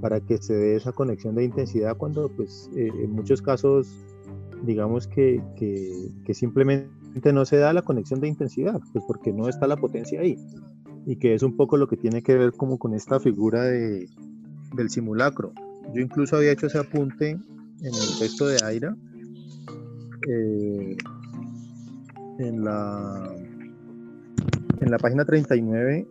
para 0.00 0.20
que 0.20 0.38
se 0.38 0.54
dé 0.54 0.76
esa 0.76 0.92
conexión 0.92 1.34
de 1.34 1.44
intensidad 1.44 1.96
cuando 1.96 2.28
pues 2.28 2.70
eh, 2.76 2.90
en 3.02 3.12
muchos 3.12 3.42
casos 3.42 3.88
digamos 4.62 5.06
que, 5.06 5.42
que, 5.56 6.34
simplemente 6.34 7.32
no 7.32 7.44
se 7.44 7.58
da 7.58 7.72
la 7.72 7.82
conexión 7.82 8.20
de 8.20 8.28
intensidad, 8.28 8.80
pues 8.92 9.04
porque 9.06 9.32
no 9.32 9.48
está 9.48 9.66
la 9.66 9.76
potencia 9.76 10.20
ahí 10.20 10.36
y 11.06 11.16
que 11.16 11.34
es 11.34 11.42
un 11.42 11.56
poco 11.56 11.76
lo 11.76 11.86
que 11.86 11.96
tiene 11.96 12.22
que 12.22 12.36
ver 12.36 12.52
como 12.52 12.78
con 12.78 12.92
esta 12.92 13.20
figura 13.20 13.62
de, 13.62 14.08
del 14.74 14.90
simulacro. 14.90 15.52
Yo 15.94 16.02
incluso 16.02 16.36
había 16.36 16.52
hecho 16.52 16.66
ese 16.66 16.78
apunte 16.78 17.30
en 17.30 17.40
el 17.86 18.18
texto 18.18 18.46
de 18.46 18.58
Aira, 18.64 18.94
eh, 20.28 20.96
en, 22.38 22.64
la, 22.64 23.34
en 24.80 24.90
la 24.90 24.98
página 24.98 25.24
39, 25.24 26.06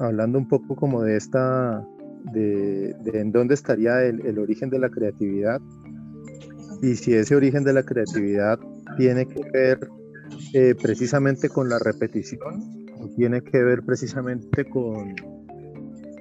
hablando 0.00 0.38
un 0.38 0.48
poco 0.48 0.76
como 0.76 1.02
de 1.02 1.16
esta, 1.16 1.86
de, 2.32 2.94
en 3.12 3.32
dónde 3.32 3.54
estaría 3.54 4.02
el, 4.02 4.38
origen 4.38 4.70
de 4.70 4.78
la 4.78 4.90
creatividad 4.90 5.60
y 6.82 6.96
si 6.96 7.14
ese 7.14 7.36
origen 7.36 7.64
de 7.64 7.72
la 7.72 7.82
creatividad 7.82 8.58
tiene 8.96 9.26
que 9.26 9.42
ver 9.52 9.88
eh, 10.52 10.74
precisamente 10.80 11.48
con 11.48 11.68
la 11.68 11.78
repetición 11.78 12.84
tiene 13.16 13.42
que 13.42 13.62
ver 13.62 13.82
precisamente 13.82 14.64
con, 14.64 15.14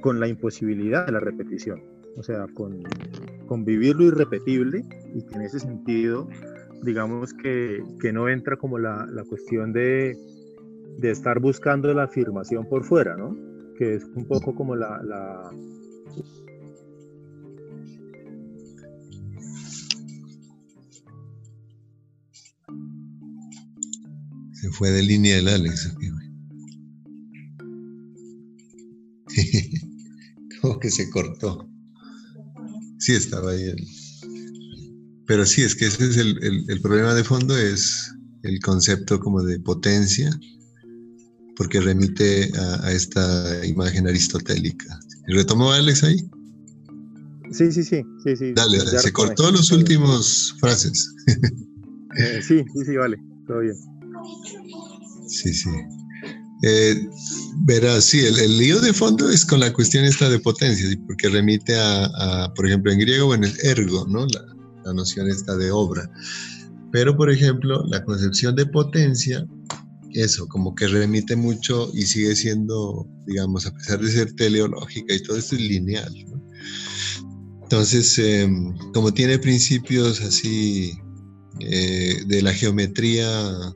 con 0.02 0.20
la 0.20 0.28
imposibilidad 0.28 1.06
de 1.06 1.12
la 1.14 1.20
repetición, 1.20 1.82
o 2.18 2.24
sea, 2.24 2.46
con, 2.54 2.84
con 3.48 3.66
vivir 3.66 3.96
lo 3.96 4.06
irrepetible 4.06 4.84
y 5.14 5.26
que 5.26 5.36
en 5.36 5.42
ese 5.42 5.60
sentido, 5.60 6.28
digamos 6.84 7.34
que, 7.34 7.84
que 8.00 8.14
no 8.14 8.30
entra 8.30 8.58
como 8.58 8.78
la, 8.78 9.08
la 9.12 9.24
cuestión 9.24 9.74
de, 9.74 10.16
de, 10.98 11.12
estar 11.12 11.40
buscando 11.40 11.94
la 11.94 12.04
afirmación 12.04 12.68
por 12.68 12.84
fuera, 12.84 13.16
¿no? 13.16 13.36
Que 13.78 13.96
es 13.96 14.04
un 14.16 14.26
poco 14.28 14.54
como 14.56 14.76
la 14.76 15.50
Se 24.54 24.70
fue 24.72 24.92
de 24.92 25.04
línea 25.04 25.38
el 25.38 25.48
Alex. 25.48 25.94
como 30.62 30.80
que 30.80 30.90
se 30.90 31.10
cortó. 31.10 31.70
Sí, 33.00 33.14
estaba 33.14 33.52
ahí. 33.52 33.74
Pero 35.26 35.46
sí, 35.46 35.62
es 35.62 35.76
que 35.76 35.88
ese 35.88 36.06
es 36.06 36.18
el, 36.18 36.82
problema 36.82 37.14
de 37.14 37.24
fondo, 37.24 37.58
es 37.58 38.14
el 38.44 38.60
concepto 38.60 39.20
como 39.20 39.42
de 39.44 39.60
potencia, 39.60 40.38
porque 41.56 41.82
remite 41.82 42.52
a, 42.58 42.92
esta 42.92 43.66
imagen 43.66 44.08
aristotélica. 44.08 45.00
¿Retomó 45.28 45.72
Alex 45.72 46.04
ahí? 46.04 46.18
Sí, 47.52 47.72
sí, 47.72 47.84
sí. 47.84 48.04
sí, 48.24 48.36
sí. 48.36 48.54
Dale, 48.54 48.80
se 48.80 49.12
cortó 49.12 49.52
los 49.52 49.72
últimos 49.72 50.56
frases. 50.60 51.10
Eh, 52.16 52.44
sí, 52.44 52.64
sí, 52.76 52.86
sí, 52.86 52.96
vale, 52.96 53.18
todo 53.48 53.62
bien. 53.62 53.76
Sí, 55.28 55.52
sí. 55.52 55.70
Eh, 56.62 57.10
verás, 57.66 58.06
sí, 58.06 58.20
el, 58.20 58.58
lío 58.58 58.80
de 58.82 58.94
fondo 58.94 59.30
es 59.32 59.44
con 59.44 59.60
la 59.60 59.74
cuestión 59.74 60.06
esta 60.06 60.30
de 60.30 60.38
potencia, 60.38 60.88
porque 61.08 61.28
remite 61.30 61.74
a, 61.76 62.54
por 62.56 62.68
ejemplo, 62.68 62.92
en 62.92 63.00
griego, 63.00 63.26
bueno, 63.26 63.48
el 63.48 63.56
ergo, 63.64 64.06
¿no? 64.08 64.28
La, 64.28 64.46
la, 64.86 64.94
noción 64.94 65.28
esta 65.28 65.56
de 65.58 65.72
obra. 65.72 66.08
Pero, 66.92 67.18
por 67.18 67.32
ejemplo, 67.32 67.84
la 67.88 68.04
concepción 68.04 68.56
de 68.56 68.68
potencia, 68.68 69.46
eso, 70.14 70.48
como 70.48 70.76
que 70.76 70.88
remite 70.88 71.36
mucho 71.36 71.92
y 71.94 72.04
sigue 72.04 72.36
siendo, 72.36 73.08
digamos, 73.26 73.66
a 73.66 73.74
pesar 73.74 74.00
de 74.00 74.12
ser 74.12 74.34
teleológica 74.34 75.14
y 75.14 75.24
todo 75.24 75.38
esto 75.38 75.56
es 75.56 75.62
lineal. 75.62 76.14
Entonces, 77.64 78.18
em, 78.20 78.76
como 78.94 79.14
tiene 79.14 79.40
principios 79.40 80.22
así 80.22 80.94
eh, 81.60 82.24
de 82.28 82.42
la 82.42 82.54
geometría 82.54 83.74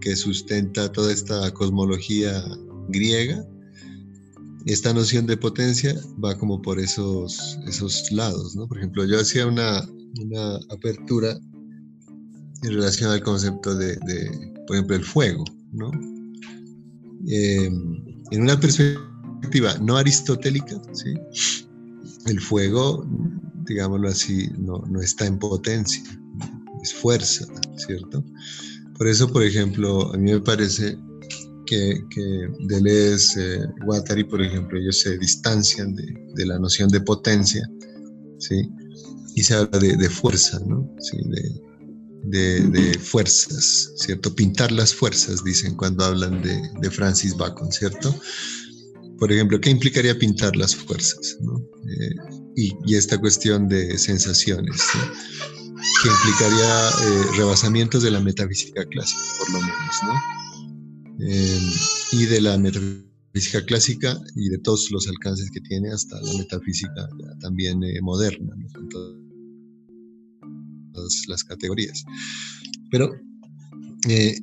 que 0.00 0.16
sustenta 0.16 0.90
toda 0.90 1.12
esta 1.12 1.52
cosmología 1.52 2.42
griega, 2.88 3.44
esta 4.66 4.92
noción 4.92 5.26
de 5.26 5.36
potencia 5.36 5.94
va 6.22 6.36
como 6.36 6.60
por 6.60 6.78
esos, 6.78 7.58
esos 7.66 8.10
lados, 8.12 8.54
¿no? 8.56 8.66
Por 8.66 8.78
ejemplo, 8.78 9.04
yo 9.04 9.20
hacía 9.20 9.46
una, 9.46 9.88
una 10.20 10.56
apertura 10.70 11.38
en 12.62 12.72
relación 12.72 13.10
al 13.10 13.22
concepto 13.22 13.74
de, 13.74 13.96
por 14.66 14.76
ejemplo, 14.76 14.96
el 14.96 15.04
fuego, 15.04 15.44
¿no? 15.72 15.90
Em, 17.26 18.04
en 18.30 18.42
una 18.42 18.58
perspectiva 18.58 19.76
no 19.78 19.96
aristotélica, 19.96 20.80
¿sí? 20.92 21.14
El 22.26 22.40
fuego, 22.40 23.06
digámoslo 23.66 24.08
así, 24.08 24.48
no, 24.58 24.78
no 24.88 25.00
está 25.00 25.26
en 25.26 25.38
potencia, 25.38 26.02
es 26.82 26.94
fuerza, 26.94 27.46
¿cierto? 27.76 28.24
Por 28.96 29.08
eso, 29.08 29.32
por 29.32 29.42
ejemplo, 29.44 30.12
a 30.12 30.16
mí 30.16 30.32
me 30.32 30.40
parece 30.40 30.98
que, 31.66 32.04
que 32.10 32.48
Deleuze, 32.60 33.56
eh, 33.56 33.66
Guattari, 33.84 34.24
por 34.24 34.42
ejemplo, 34.42 34.78
ellos 34.78 35.00
se 35.00 35.18
distancian 35.18 35.94
de, 35.94 36.46
la 36.46 36.58
noción 36.58 36.88
de 36.88 37.00
potencia, 37.00 37.68
¿sí? 38.38 38.68
Y 39.34 39.42
se 39.42 39.54
habla 39.54 39.78
de, 39.78 40.10
fuerza, 40.10 40.58
¿no? 40.66 40.88
¿Sí? 40.98 41.18
de, 41.24 41.67
fuerzas, 43.00 43.92
¿cierto? 43.96 44.34
Pintar 44.34 44.72
las 44.72 44.94
fuerzas, 44.94 45.44
dicen 45.44 45.74
cuando 45.74 46.04
hablan 46.04 46.42
de, 46.42 46.90
Francis 46.90 47.36
Bacon, 47.36 47.70
¿cierto? 47.72 48.14
Por 49.18 49.32
ejemplo, 49.32 49.60
¿qué 49.60 49.70
implicaría 49.70 50.18
pintar 50.18 50.56
las 50.56 50.76
fuerzas? 50.76 51.38
Eh, 51.88 52.14
y, 52.56 52.94
esta 52.94 53.18
cuestión 53.18 53.68
de 53.68 53.98
sensaciones, 53.98 54.82
que 56.02 56.08
implicaría 56.08 56.88
eh, 56.88 57.36
rebasamientos 57.36 58.02
de 58.02 58.10
la 58.10 58.20
metafísica 58.20 58.84
clásica, 58.84 59.22
por 59.38 59.50
lo 59.52 59.60
menos, 59.60 59.94
¿no? 60.04 61.24
Eh, 61.26 61.72
y 62.12 62.26
de 62.26 62.40
la 62.40 62.58
metafísica 62.58 63.64
clásica 63.64 64.20
y 64.36 64.48
de 64.48 64.58
todos 64.58 64.90
los 64.90 65.08
alcances 65.08 65.50
que 65.50 65.60
tiene 65.60 65.90
hasta 65.90 66.20
la 66.20 66.32
metafísica 66.34 67.08
también 67.40 67.80
moderna, 68.02 68.54
¿no? 68.56 69.27
Las 71.26 71.44
categorías. 71.44 72.04
Pero 72.90 73.14
eh, 74.08 74.40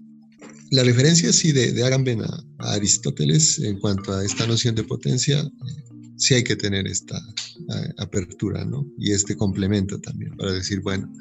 la 0.72 0.84
referencia 0.84 1.32
sí 1.32 1.52
de, 1.52 1.72
de 1.72 1.84
Agamben 1.84 2.22
a, 2.22 2.44
Aristóteles 2.60 3.60
en 3.60 3.80
cuanto 3.80 4.14
a 4.14 4.24
esta 4.24 4.48
noción 4.48 4.76
de 4.76 4.84
potencia, 4.84 5.40
eh, 5.40 5.52
sí 6.18 6.34
hay 6.34 6.44
que 6.44 6.56
tener 6.56 6.88
esta 6.88 7.22
apertura, 7.98 8.66
¿no? 8.66 8.88
Y 8.98 9.12
este 9.12 9.36
complemento 9.36 10.00
también 10.00 10.36
para 10.38 10.54
decir, 10.54 10.82
bueno, 10.82 11.12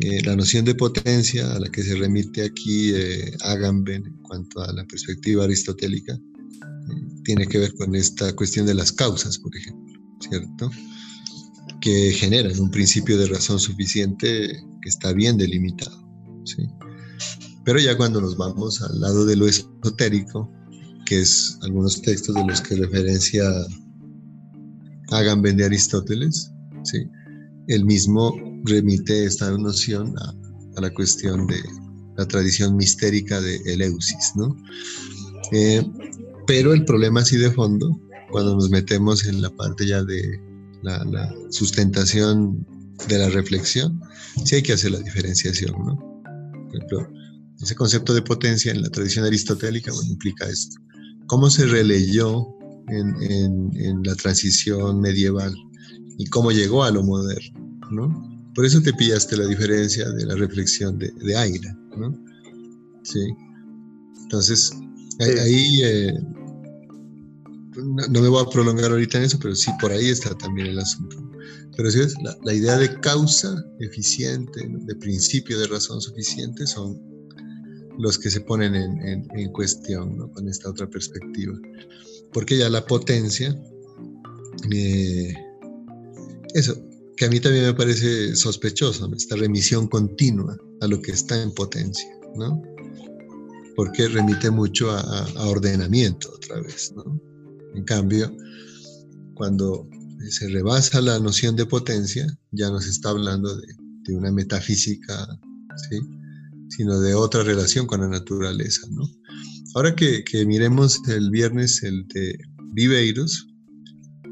eh, 0.00 0.22
la 0.24 0.34
noción 0.36 0.64
de 0.64 0.74
potencia 0.74 1.52
a 1.54 1.60
la 1.60 1.68
que 1.68 1.82
se 1.82 1.94
remite 1.94 2.42
aquí 2.42 2.92
Agamben 3.42 4.06
en 4.06 4.16
cuanto 4.22 4.60
a 4.60 4.72
la 4.72 4.84
perspectiva 4.84 5.44
aristotélica 5.44 6.18
tiene 7.24 7.46
que 7.46 7.58
ver 7.58 7.74
con 7.74 7.94
esta 7.94 8.34
cuestión 8.34 8.66
de 8.66 8.74
las 8.74 8.92
causas, 8.92 9.38
por 9.38 9.56
ejemplo, 9.56 10.00
¿cierto? 10.20 10.70
Que 11.84 12.12
generan 12.12 12.58
un 12.58 12.70
principio 12.70 13.18
de 13.18 13.26
razón 13.26 13.60
suficiente 13.60 14.58
que 14.80 14.88
está 14.88 15.12
bien 15.12 15.36
delimitado. 15.36 16.02
Pero 17.62 17.78
ya 17.78 17.94
cuando 17.94 18.22
nos 18.22 18.38
vamos 18.38 18.80
al 18.80 19.00
lado 19.00 19.26
de 19.26 19.36
lo 19.36 19.46
esotérico, 19.46 20.50
que 21.04 21.20
es 21.20 21.58
algunos 21.60 22.00
textos 22.00 22.36
de 22.36 22.46
los 22.46 22.62
que 22.62 22.76
referencia 22.76 23.44
hagan 25.10 25.42
de 25.42 25.62
Aristóteles, 25.62 26.50
¿sí? 26.84 27.06
el 27.68 27.84
mismo 27.84 28.32
remite 28.64 29.26
esta 29.26 29.50
noción 29.50 30.14
a, 30.18 30.80
la 30.80 30.90
cuestión 30.94 31.46
de 31.46 31.60
la 32.16 32.26
tradición 32.26 32.76
mistérica 32.76 33.42
de 33.42 33.56
Eleusis. 33.66 34.32
¿no? 34.36 34.56
Eh, 35.52 35.86
pero 36.46 36.72
el 36.72 36.86
problema 36.86 37.20
así 37.20 37.36
de 37.36 37.50
fondo, 37.50 38.00
cuando 38.32 38.54
nos 38.54 38.70
metemos 38.70 39.26
en 39.26 39.42
la 39.42 39.50
parte 39.50 39.86
ya 39.86 40.02
de 40.02 40.53
la, 40.84 41.34
sustentación 41.50 42.66
de 43.08 43.18
la 43.18 43.28
reflexión, 43.28 44.00
sí 44.44 44.56
hay 44.56 44.62
que 44.62 44.74
hacer 44.74 44.92
la 44.92 45.00
diferenciación, 45.00 45.72
¿no? 45.84 45.96
Por 45.96 46.76
ejemplo, 46.76 47.08
ese 47.60 47.74
concepto 47.74 48.14
de 48.14 48.22
potencia 48.22 48.72
en 48.72 48.82
la 48.82 48.90
tradición 48.90 49.24
aristotélica 49.24 49.92
implica 50.08 50.46
esto. 50.48 50.76
¿Cómo 51.26 51.50
se 51.50 51.66
releyó 51.66 52.46
en, 52.88 54.02
la 54.04 54.14
transición 54.14 55.00
medieval 55.00 55.54
y 56.18 56.26
cómo 56.26 56.52
llegó 56.52 56.84
a 56.84 56.90
lo 56.90 57.02
moderno, 57.02 57.80
¿no? 57.90 58.52
Por 58.54 58.66
eso 58.66 58.80
te 58.82 58.92
pillaste 58.92 59.36
la 59.36 59.46
diferencia 59.46 60.08
de 60.10 60.26
la 60.26 60.34
reflexión 60.34 60.98
de, 60.98 61.10
de 61.10 61.36
Aira, 61.36 61.76
¿no? 61.96 62.16
Sí. 63.02 63.20
Entonces, 64.22 64.72
ahí 65.20 65.80
eh, 65.82 66.14
no, 67.76 68.20
me 68.20 68.28
voy 68.28 68.42
a 68.42 68.50
prolongar 68.50 68.90
ahorita 68.90 69.18
en 69.18 69.24
eso, 69.24 69.38
pero 69.40 69.54
sí, 69.54 69.70
por 69.80 69.92
ahí 69.92 70.08
está 70.08 70.36
también 70.36 70.68
el 70.68 70.78
asunto. 70.78 71.16
Pero 71.76 71.90
sí, 71.90 72.00
la, 72.42 72.54
idea 72.54 72.76
de 72.78 73.00
causa 73.00 73.64
eficiente, 73.80 74.66
de 74.68 74.94
principio 74.96 75.58
de 75.58 75.66
razón 75.66 76.00
suficiente, 76.00 76.66
son 76.66 77.00
los 77.98 78.18
que 78.18 78.30
se 78.30 78.40
ponen 78.40 78.74
en, 78.74 79.52
cuestión 79.52 80.30
con 80.32 80.48
esta 80.48 80.70
otra 80.70 80.88
perspectiva. 80.88 81.54
Porque 82.32 82.58
ya 82.58 82.68
la 82.68 82.84
potencia, 82.84 83.56
eh, 84.72 85.34
eso, 86.54 86.76
que 87.16 87.26
a 87.26 87.30
mí 87.30 87.40
también 87.40 87.66
me 87.66 87.74
parece 87.74 88.34
sospechoso, 88.36 89.10
esta 89.16 89.36
remisión 89.36 89.88
continua 89.88 90.56
a 90.80 90.86
lo 90.86 91.00
que 91.00 91.12
está 91.12 91.40
en 91.40 91.52
potencia, 91.52 92.08
¿no? 92.36 92.62
Porque 93.76 94.08
remite 94.08 94.50
mucho 94.50 94.90
a, 94.90 95.00
a 95.00 95.48
ordenamiento 95.48 96.32
otra 96.34 96.60
vez, 96.60 96.92
¿no? 96.96 97.20
En 97.74 97.84
cambio, 97.84 98.34
cuando 99.34 99.88
se 100.30 100.48
rebasa 100.48 101.00
la 101.00 101.18
noción 101.18 101.56
de 101.56 101.66
potencia, 101.66 102.26
ya 102.52 102.70
no 102.70 102.80
se 102.80 102.90
está 102.90 103.10
hablando 103.10 103.54
de, 103.56 103.74
una 104.14 104.30
metafísica, 104.30 105.26
sino 106.68 107.00
de 107.00 107.14
otra 107.14 107.42
relación 107.42 107.86
con 107.86 108.00
la 108.00 108.08
naturaleza. 108.08 108.86
Ahora 109.74 109.94
que, 109.96 110.22
miremos 110.46 111.00
el 111.08 111.30
viernes 111.30 111.82
el 111.82 112.06
de 112.08 112.38
Viveiros, 112.74 113.48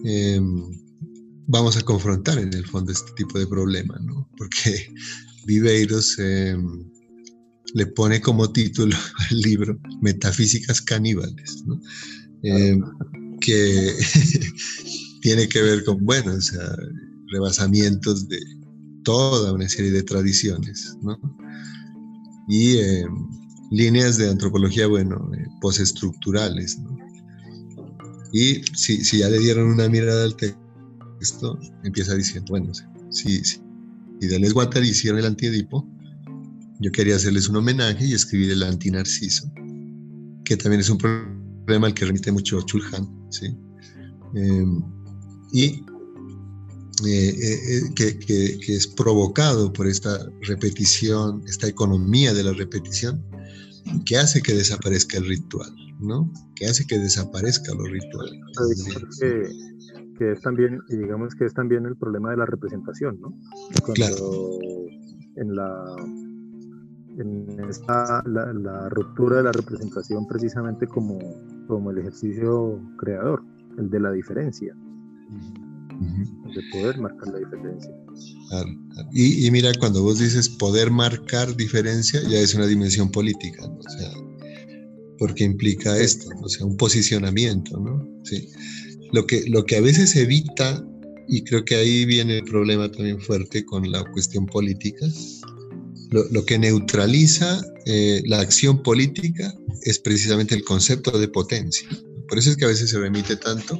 em, 0.05 0.62
vamos 1.47 1.77
a 1.77 1.82
confrontar 1.82 2.39
en 2.39 2.52
el 2.52 2.66
fondo 2.66 2.93
este 2.93 3.12
tipo 3.16 3.39
de 3.39 3.47
problema, 3.47 3.98
porque 4.36 4.93
Viveiros 5.47 6.19
em, 6.19 6.85
le 7.74 7.86
pone 7.86 8.20
como 8.20 8.52
título 8.52 8.94
al 9.31 9.40
libro 9.40 9.81
Metafísicas 10.01 10.81
caníbales. 10.82 11.64
Em, 12.43 12.82
que 13.44 13.94
tiene 15.23 15.48
que 15.48 15.62
ver 15.62 15.85
con, 15.85 16.05
bueno, 16.05 16.35
o 16.35 16.40
sea, 16.40 16.74
rebasamientos 17.28 18.28
de 18.28 18.39
toda 19.05 19.52
una 19.52 19.69
serie 19.69 19.90
de 19.90 20.02
tradiciones, 20.02 20.97
¿no? 21.02 21.19
Y 22.48 22.77
eh, 22.77 23.05
líneas 23.70 24.19
de 24.19 24.31
antropología, 24.31 24.86
bueno, 24.86 25.31
eh, 25.35 25.47
postestructurales, 25.60 26.78
¿no? 26.78 26.97
Y 28.32 28.62
si, 28.74 29.05
si, 29.05 29.19
ya 29.19 29.28
le 29.28 29.39
dieron 29.39 29.69
una 29.69 29.89
mirada 29.89 30.24
al 30.24 30.36
texto, 30.36 31.59
empieza 31.85 32.14
diciendo, 32.14 32.47
bueno, 32.51 32.73
si, 33.10 33.44
si, 33.44 33.60
si 34.20 34.27
Deleuze 34.27 34.55
Guattari 34.55 34.89
hicieron 34.89 35.19
el 35.20 35.27
antiedipo, 35.27 35.86
yo 36.81 36.90
quería 36.90 37.16
hacerles 37.16 37.48
un 37.48 37.56
homenaje 37.56 38.06
y 38.06 38.14
escribir 38.14 38.52
el 38.52 38.62
antinarciso, 38.62 39.52
que 40.44 40.56
también 40.56 40.81
es 40.81 40.89
un 40.89 40.98
problema 40.98 41.86
al 41.86 41.94
que 41.94 42.06
remite 42.06 42.32
mucho 42.32 42.60
Chulhan, 42.62 43.22
¿sí? 43.32 43.56
Em, 44.34 44.82
y 45.52 45.84
eh, 47.04 47.30
eh, 47.30 47.59
eh, 47.68 47.94
que, 47.96 48.18
que, 48.18 48.76
es 48.76 48.86
provocado 48.86 49.72
por 49.72 49.86
esta 49.86 50.18
repetición, 50.42 51.42
esta 51.46 51.66
economía 51.66 52.32
de 52.32 52.44
la 52.44 52.52
repetición, 52.52 53.24
que 54.06 54.16
hace 54.16 54.40
que 54.40 54.54
desaparezca 54.54 55.18
el 55.18 55.26
ritual, 55.26 55.74
¿no? 55.98 56.30
Que 56.54 56.66
hace 56.66 56.86
que 56.86 56.98
desaparezca 56.98 57.74
lo 57.74 57.84
ritual. 57.84 58.30
Que, 59.20 59.48
que, 60.16 60.32
es 60.32 60.40
también, 60.42 60.80
y 60.88 60.96
digamos 60.96 61.34
que 61.34 61.46
es 61.46 61.54
también 61.54 61.86
el 61.86 61.96
problema 61.96 62.30
de 62.30 62.36
la 62.36 62.46
representación, 62.46 63.20
¿no? 63.20 63.36
Cuando 63.80 63.94
claro. 63.94 64.59
en 65.36 65.56
la 65.56 65.96
en 67.18 67.60
esta, 67.68 68.22
la, 68.26 68.88
ruptura 68.88 69.38
de 69.38 69.42
la 69.44 69.52
representación 69.52 70.26
precisamente 70.26 70.86
como, 70.86 71.18
como 71.73 71.90
el 71.90 71.99
ejercicio 71.99 72.78
creador, 72.99 73.43
el 73.78 73.89
de 73.89 73.99
la 73.99 74.12
diferencia, 74.12 74.77
de 76.55 76.61
poder 76.70 76.99
marcar 76.99 77.32
la 77.32 77.39
diferencia. 77.39 77.90
Y, 79.15 79.51
mira, 79.51 79.73
cuando 79.81 80.03
vos 80.03 80.19
dices 80.19 80.51
poder 80.51 80.90
marcar 80.90 81.57
diferencia, 81.57 82.20
ya 82.28 82.39
es 82.39 82.55
una 82.55 82.66
dimensión 82.66 83.11
política, 83.11 83.66
¿no? 83.66 83.78
o 83.78 83.82
sea, 83.89 84.11
porque 85.19 85.44
implica 85.44 85.97
esto, 85.97 86.28
o 86.43 86.49
sea, 86.49 86.66
un 86.66 86.77
posicionamiento, 86.77 87.81
¿no? 87.81 88.07
Sí. 88.24 88.51
Lo 89.12 89.27
que, 89.27 89.49
lo 89.49 89.65
que 89.65 89.77
a 89.77 89.81
veces 89.81 90.15
evita, 90.15 90.86
y 91.28 91.43
creo 91.44 91.65
que 91.65 91.77
ahí 91.77 92.05
viene 92.05 92.39
el 92.39 92.44
problema 92.44 92.90
también 92.90 93.19
fuerte 93.19 93.65
con 93.65 93.90
la 93.90 94.05
cuestión 94.12 94.44
política, 94.44 95.07
lo, 96.11 96.44
que 96.44 96.59
neutraliza 96.59 97.62
eh, 97.86 98.22
la 98.26 98.40
acción 98.40 98.82
política 98.82 99.52
es 99.82 99.98
precisamente 99.98 100.54
el 100.54 100.64
concepto 100.64 101.18
de 101.18 101.28
potencia. 101.28 101.88
Por 102.28 102.38
eso 102.38 102.50
es 102.50 102.56
que 102.56 102.64
a 102.64 102.68
veces 102.68 102.90
se 102.90 102.98
remite 102.98 103.36
tanto 103.36 103.78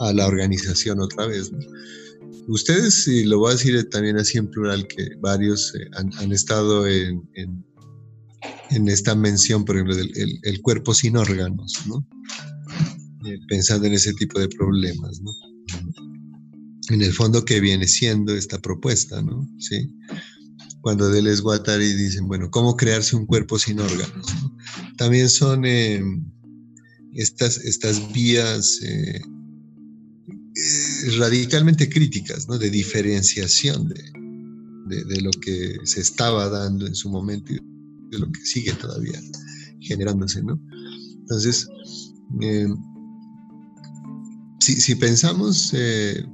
a 0.00 0.12
la 0.12 0.26
organización 0.26 1.00
otra 1.00 1.26
vez. 1.26 1.50
Ustedes, 2.48 3.06
y 3.08 3.24
lo 3.24 3.38
voy 3.38 3.50
a 3.50 3.54
decir 3.54 3.88
también 3.90 4.18
así 4.18 4.38
en 4.38 4.50
plural, 4.50 4.86
que 4.86 5.08
varios 5.20 5.74
eh, 5.74 5.88
han, 5.94 6.32
estado 6.32 6.86
en, 6.86 7.22
en, 7.34 8.88
esta 8.88 9.14
mención, 9.14 9.64
por 9.64 9.76
ejemplo, 9.76 9.96
del 9.96 10.38
el, 10.42 10.60
cuerpo 10.60 10.92
sin 10.92 11.16
órganos, 11.16 11.74
¿no? 11.86 12.06
Eh, 13.26 13.38
pensando 13.48 13.86
en 13.86 13.94
ese 13.94 14.12
tipo 14.14 14.40
de 14.40 14.48
problemas, 14.48 15.20
¿no? 15.20 15.30
En 16.90 17.00
el 17.00 17.12
fondo, 17.12 17.44
¿qué 17.44 17.60
viene 17.60 17.86
siendo 17.86 18.34
esta 18.34 18.58
propuesta, 18.58 19.22
¿no? 19.22 19.48
Sí 19.58 19.88
cuando 20.82 21.08
Deleuze 21.08 21.42
Guattari 21.42 21.94
dicen, 21.94 22.28
bueno, 22.28 22.50
¿cómo 22.50 22.76
crearse 22.76 23.16
un 23.16 23.26
cuerpo 23.26 23.58
sin 23.58 23.80
órganos? 23.80 24.26
También 24.98 25.30
son 25.30 25.64
eh, 25.64 26.02
estas, 27.14 27.58
estas 27.58 28.12
vías 28.12 28.80
eh, 28.82 29.20
eh, 30.28 31.10
radicalmente 31.18 31.88
críticas, 31.88 32.48
¿no? 32.48 32.58
De 32.58 32.68
diferenciación 32.68 33.88
de, 33.88 35.04
de, 35.04 35.20
lo 35.22 35.30
que 35.30 35.76
se 35.84 36.00
estaba 36.00 36.48
dando 36.50 36.86
en 36.86 36.94
su 36.94 37.08
momento 37.08 37.52
y 37.52 37.60
de 38.10 38.18
lo 38.18 38.30
que 38.30 38.44
sigue 38.44 38.72
todavía 38.72 39.20
generándose, 39.80 40.42
¿no? 40.42 40.60
Entonces, 41.20 41.68
eh, 42.40 42.68
si, 44.60 44.94
pensamos, 44.94 45.72
eh, 45.74 46.24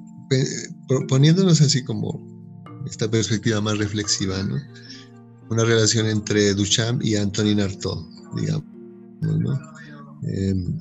poniéndonos 1.09 1.61
así 1.61 1.83
como 1.83 2.28
esta 2.87 3.11
perspectiva 3.11 3.61
más 3.61 3.79
reflexiva, 3.79 4.43
¿no? 4.43 4.57
Una 5.51 5.65
relación 5.65 6.07
entre 6.07 6.55
Duchamp 6.55 7.03
y 7.03 7.17
Antonin 7.17 7.61
Artaud, 7.61 8.05
digamos, 8.37 8.65
¿no? 9.21 9.61
Em, 10.23 10.77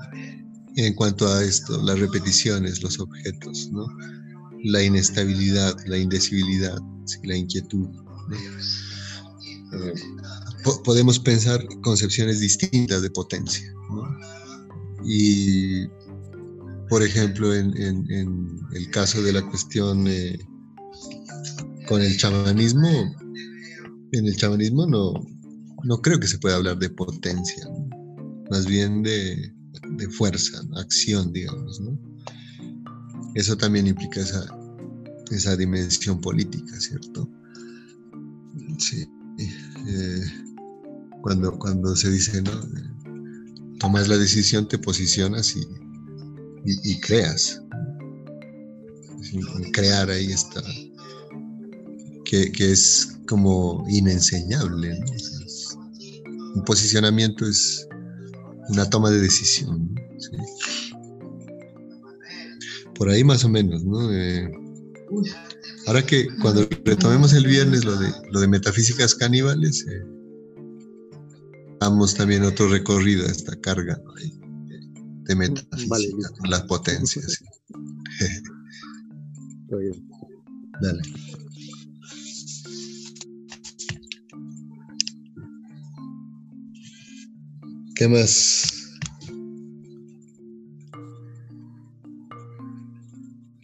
en 0.76 0.94
cuanto 0.94 1.28
a 1.28 1.44
esto, 1.44 1.82
las 1.84 2.00
repeticiones, 2.00 2.84
los 2.84 3.00
objetos, 3.00 3.70
¿no? 3.72 3.88
la 4.64 4.84
inestabilidad, 4.84 5.76
la 5.86 5.98
indecibilidad, 5.98 6.78
la 7.24 7.36
inquietud. 7.36 7.88
Eh, 9.74 9.94
podemos 10.84 11.20
pensar 11.20 11.66
concepciones 11.82 12.40
distintas 12.40 13.02
de 13.02 13.10
potencia. 13.10 13.74
Y, 15.06 15.88
por 16.90 17.04
ejemplo, 17.04 17.54
en, 17.54 17.74
el 18.74 18.90
caso 18.92 19.22
de 19.22 19.34
la 19.34 19.42
cuestión 19.50 20.08
eh, 20.08 20.38
con 21.88 22.02
el 22.02 22.18
chamanismo, 22.18 23.16
en 24.12 24.26
el 24.26 24.36
chamanismo 24.36 24.86
no, 24.86 25.14
no 25.84 26.02
creo 26.02 26.20
que 26.20 26.28
se 26.28 26.38
pueda 26.38 26.58
hablar 26.58 26.78
de 26.78 26.90
potencia, 26.90 27.68
más 28.50 28.66
bien 28.66 29.04
de, 29.04 29.54
de 29.98 30.10
fuerza, 30.10 30.62
acción, 30.76 31.32
digamos. 31.32 31.80
¿no? 31.82 31.98
Eso 33.36 33.56
también 33.58 33.88
implica 33.88 34.22
esa, 34.22 34.46
esa 35.32 35.56
dimensión 35.56 36.20
política, 36.20 36.80
¿cierto? 36.80 37.30
Sí. 38.80 39.08
Eh, 39.40 40.22
cuando, 41.22 41.58
cuando 41.58 41.96
se 41.96 42.10
dice, 42.10 42.42
¿no? 42.42 42.52
Tomas 43.80 44.08
la 44.08 44.18
decisión, 44.18 44.68
te 44.68 44.80
posicionas 44.80 45.56
y, 45.56 45.62
y, 46.66 47.00
creas. 47.00 47.62
Crear 49.72 50.10
ahí 50.10 50.32
está. 50.32 50.64
Que, 52.30 52.52
que 52.52 52.72
es 52.72 53.18
como 53.28 53.86
inenseñable. 53.88 55.00
un 56.56 56.64
posicionamiento 56.66 57.48
es 57.48 57.88
una 58.70 58.90
toma 58.90 59.12
de 59.12 59.22
decisión. 59.22 59.96
Por 62.96 63.10
ahí 63.10 63.24
más 63.24 63.46
o 63.46 63.50
menos, 63.50 63.84
¿no? 63.84 64.12
Eh, 64.12 64.52
ahora 65.86 66.06
que 66.06 66.28
cuando 66.42 66.68
retomemos 66.84 67.34
el 67.34 67.46
viernes 67.46 67.86
lo 67.86 67.96
de, 67.96 68.12
lo 68.32 68.42
de 68.42 68.48
metafísicas 68.48 69.14
caníbales, 69.14 69.86
eh, 69.88 70.04
damos 71.80 72.16
también 72.16 72.44
otro 72.44 72.68
recorrido 72.68 73.28
a 73.28 73.32
esta 73.32 73.56
carga 73.62 74.02
de 75.26 75.36
metafísica 75.36 76.30
con 76.40 76.50
las 76.50 76.64
potencias. 76.64 77.44
Dale. 80.82 81.02
¿Qué 87.98 88.08
más? 88.08 88.94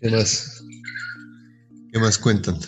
¿Qué 0.01 0.10
más? 0.10 0.64
¿Qué 1.91 1.99
más 1.99 2.18
cuentan? 2.18 2.60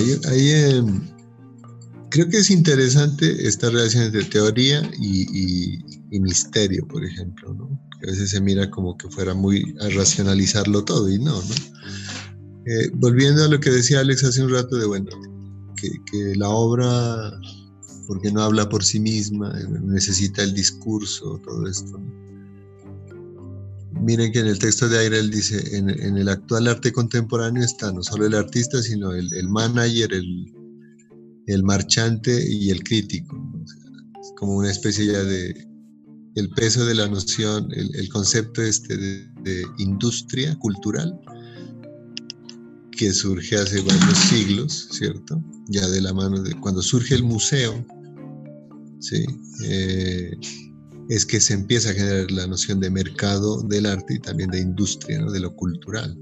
Y 0.00 0.12
ahí 0.26 0.50
eh, 0.50 0.84
creo 2.10 2.28
que 2.28 2.38
es 2.38 2.50
interesante 2.50 3.46
esta 3.46 3.70
relación 3.70 4.04
entre 4.04 4.24
teoría 4.24 4.82
y, 5.00 5.78
misterio, 6.20 6.86
por 6.86 7.04
ejemplo, 7.04 7.52
¿no? 7.54 7.80
a 8.02 8.06
veces 8.06 8.30
se 8.30 8.40
mira 8.40 8.70
como 8.70 8.96
que 8.96 9.08
fuera 9.08 9.34
muy 9.34 9.74
a 9.80 9.88
racionalizarlo 9.88 10.84
todo 10.84 11.10
y 11.10 11.18
no, 11.18 11.32
¿no? 11.32 11.54
Eh, 12.66 12.90
volviendo 12.94 13.44
a 13.44 13.48
lo 13.48 13.58
que 13.58 13.70
decía 13.70 14.00
Alex 14.00 14.24
hace 14.24 14.42
un 14.42 14.50
rato 14.50 14.76
de, 14.76 14.86
bueno, 14.86 15.10
que, 15.76 16.34
la 16.36 16.48
obra, 16.48 17.32
porque 18.06 18.30
no 18.32 18.42
habla 18.42 18.68
por 18.68 18.84
sí 18.84 19.00
misma, 19.00 19.52
necesita 19.82 20.42
el 20.42 20.54
discurso, 20.54 21.40
todo 21.44 21.66
esto. 21.66 22.00
Miren 24.00 24.32
que 24.32 24.40
en 24.40 24.46
el 24.46 24.58
texto 24.58 24.88
de 24.88 24.98
Aire 24.98 25.18
él 25.18 25.30
dice, 25.30 25.76
en, 25.76 25.88
el 25.88 26.28
actual 26.28 26.68
arte 26.68 26.92
contemporáneo 26.92 27.62
está 27.62 27.92
no 27.92 28.02
solo 28.02 28.26
el 28.26 28.34
artista, 28.34 28.82
sino 28.82 29.12
el, 29.12 29.32
el 29.34 29.48
manager, 29.48 30.12
el, 30.12 30.52
el 31.46 31.62
marchante 31.62 32.44
y 32.48 32.70
el 32.70 32.82
crítico. 32.82 33.36
Como 34.36 34.56
una 34.56 34.70
especie 34.70 35.06
ya 35.06 35.22
de 35.22 35.68
el 36.34 36.50
peso 36.50 36.84
de 36.84 36.94
la 36.94 37.08
noción, 37.08 37.68
el, 37.72 38.08
concepto 38.08 38.62
este 38.62 38.96
de, 38.96 39.66
industria 39.78 40.56
cultural 40.58 41.20
que 42.90 43.12
surge 43.12 43.56
hace 43.56 43.80
varios 43.82 44.18
siglos, 44.18 44.88
¿cierto? 44.90 45.42
Ya 45.68 45.86
de 45.88 46.00
la 46.00 46.12
mano 46.12 46.42
de 46.42 46.54
cuando 46.60 46.82
surge 46.82 47.14
el 47.14 47.22
museo, 47.22 47.84
¿sí? 49.00 49.24
Eh, 49.64 50.32
es 51.08 51.26
que 51.26 51.40
se 51.40 51.54
empieza 51.54 51.90
a 51.90 51.94
generar 51.94 52.30
la 52.30 52.46
noción 52.46 52.80
de 52.80 52.90
mercado 52.90 53.62
del 53.62 53.86
arte 53.86 54.14
y 54.14 54.18
también 54.18 54.50
de 54.50 54.60
industria, 54.60 55.20
¿no? 55.20 55.30
de 55.30 55.40
lo 55.40 55.54
cultural. 55.54 56.16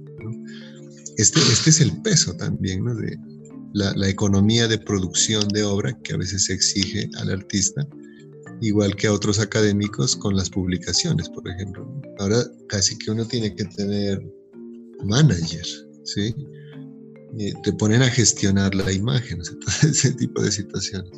Este, 1.18 1.40
este 1.40 1.70
es 1.70 1.80
el 1.80 2.00
peso 2.02 2.34
también 2.34 2.84
de, 2.84 3.18
la, 3.74 4.08
economía 4.08 4.68
de 4.68 4.78
producción 4.78 5.46
de 5.48 5.62
obra 5.62 5.96
que 6.02 6.14
a 6.14 6.16
veces 6.16 6.44
se 6.44 6.54
exige 6.54 7.08
al 7.18 7.30
artista, 7.30 7.86
igual 8.60 8.94
que 8.96 9.06
a 9.06 9.12
otros 9.12 9.38
académicos 9.38 10.16
con 10.16 10.36
las 10.36 10.50
publicaciones, 10.50 11.28
por 11.28 11.48
ejemplo. 11.48 11.86
Ahora 12.18 12.44
casi 12.68 12.96
que 12.98 13.10
uno 13.10 13.26
tiene 13.26 13.54
que 13.54 13.64
tener 13.64 14.22
manager, 15.04 15.66
¿sí? 16.04 16.34
te 17.62 17.72
ponen 17.72 18.02
a 18.02 18.10
gestionar 18.10 18.74
la 18.74 18.92
imagen, 18.92 19.40
ese 19.82 20.12
tipo 20.12 20.42
de 20.42 20.52
situaciones, 20.52 21.12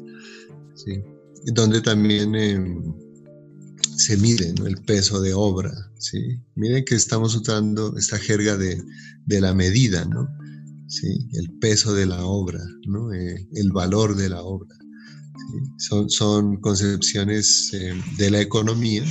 ¿sí? 0.75 1.03
Donde 1.53 1.81
también 1.81 2.35
em, 2.37 2.95
se 3.97 4.17
mide 4.17 4.55
el 4.65 4.77
peso 4.83 5.21
de 5.21 5.35
obra, 5.35 5.73
¿sí? 5.99 6.41
Miren 6.55 6.85
que 6.85 6.95
estamos 6.95 7.35
usando 7.35 7.97
esta 7.97 8.19
jerga 8.19 8.57
de, 8.57 8.83
de 9.27 9.41
la 9.41 9.55
medida, 9.55 10.05
¿no? 10.05 10.29
el 11.03 11.51
peso 11.59 11.95
de 11.95 12.07
la 12.07 12.25
obra, 12.25 12.61
eh, 13.15 13.47
el 13.55 13.73
valor 13.73 14.17
de 14.17 14.29
la 14.29 14.43
obra. 14.43 14.77
Son, 15.79 16.09
son, 16.09 16.57
concepciones 16.61 17.71
eh, 17.75 17.95
de 18.17 18.31
la 18.31 18.41
economía 18.41 19.05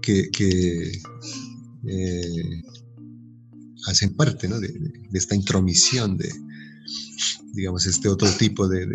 que, 0.00 0.30
eh, 1.86 2.62
hacen 3.86 4.14
parte 4.14 4.48
de, 4.48 4.72
esta 5.12 5.34
intromisión 5.34 6.16
de, 6.16 6.30
digamos, 7.54 7.86
este 7.86 8.08
otro 8.08 8.30
tipo 8.32 8.68
de, 8.68 8.86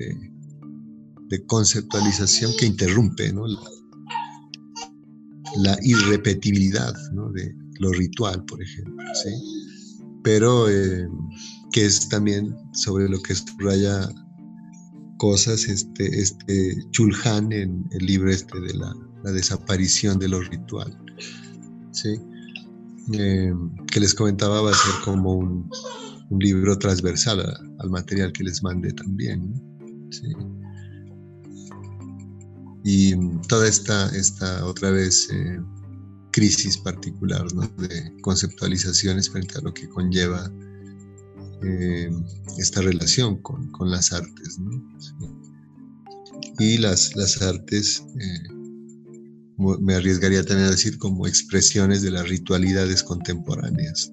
de 1.30 1.46
conceptualización 1.46 2.54
que 2.58 2.66
interrumpe 2.66 3.32
la, 3.34 3.60
irrepetibilidad 5.82 6.94
de 7.34 7.56
lo 7.80 7.92
ritual, 7.92 8.44
por 8.46 8.62
ejemplo. 8.62 9.04
¿sí? 9.24 9.30
pero 10.26 10.68
eh, 10.68 11.08
que 11.72 11.86
es 11.86 12.10
también 12.10 12.58
sobre 12.74 13.08
lo 13.08 13.22
que 13.22 13.36
subraya 13.36 14.10
cosas 15.18 15.68
este, 15.68 16.20
este 16.20 16.76
Chulhan 16.90 17.54
en 17.54 17.86
el 17.92 18.06
libro 18.08 18.32
este 18.32 18.60
de 18.60 18.74
la, 18.74 18.94
desaparición 19.32 20.20
de 20.20 20.28
lo 20.28 20.42
ritual. 20.42 20.98
¿sí? 21.92 22.20
Eh, 23.14 23.54
que 23.92 24.00
les 24.00 24.14
comentaba 24.14 24.62
va 24.62 24.72
a 24.72 24.74
ser 24.74 24.94
como 25.04 25.34
un, 25.36 25.70
libro 26.40 26.78
transversal 26.80 27.40
al 27.80 27.90
material 27.92 28.32
que 28.32 28.44
les 28.44 28.64
mandé 28.64 28.92
también. 28.94 29.54
¿sí? 30.10 30.28
Y 32.88 33.16
toda 33.48 33.68
esta, 33.68 34.16
esta 34.16 34.64
otra 34.64 34.92
vez 34.92 35.28
eh, 35.34 35.60
crisis 36.32 36.78
particular 36.78 37.44
de 37.78 38.14
conceptualizaciones 38.22 39.28
frente 39.28 39.58
a 39.58 39.62
lo 39.62 39.74
que 39.74 39.90
conlleva 39.90 40.52
eh, 41.64 42.12
esta 42.60 42.82
relación 42.82 43.42
con, 43.42 43.72
las 43.90 44.14
artes. 44.14 44.60
Y 46.60 46.78
las, 46.78 47.16
las 47.16 47.42
artes, 47.42 48.04
eh, 48.20 48.50
me 49.58 49.96
arriesgaría 49.96 50.46
también 50.46 50.68
a 50.68 50.72
decir 50.72 51.00
como 51.00 51.26
expresiones 51.26 52.04
de 52.04 52.12
las 52.12 52.30
ritualidades 52.30 53.02
contemporáneas, 53.02 54.12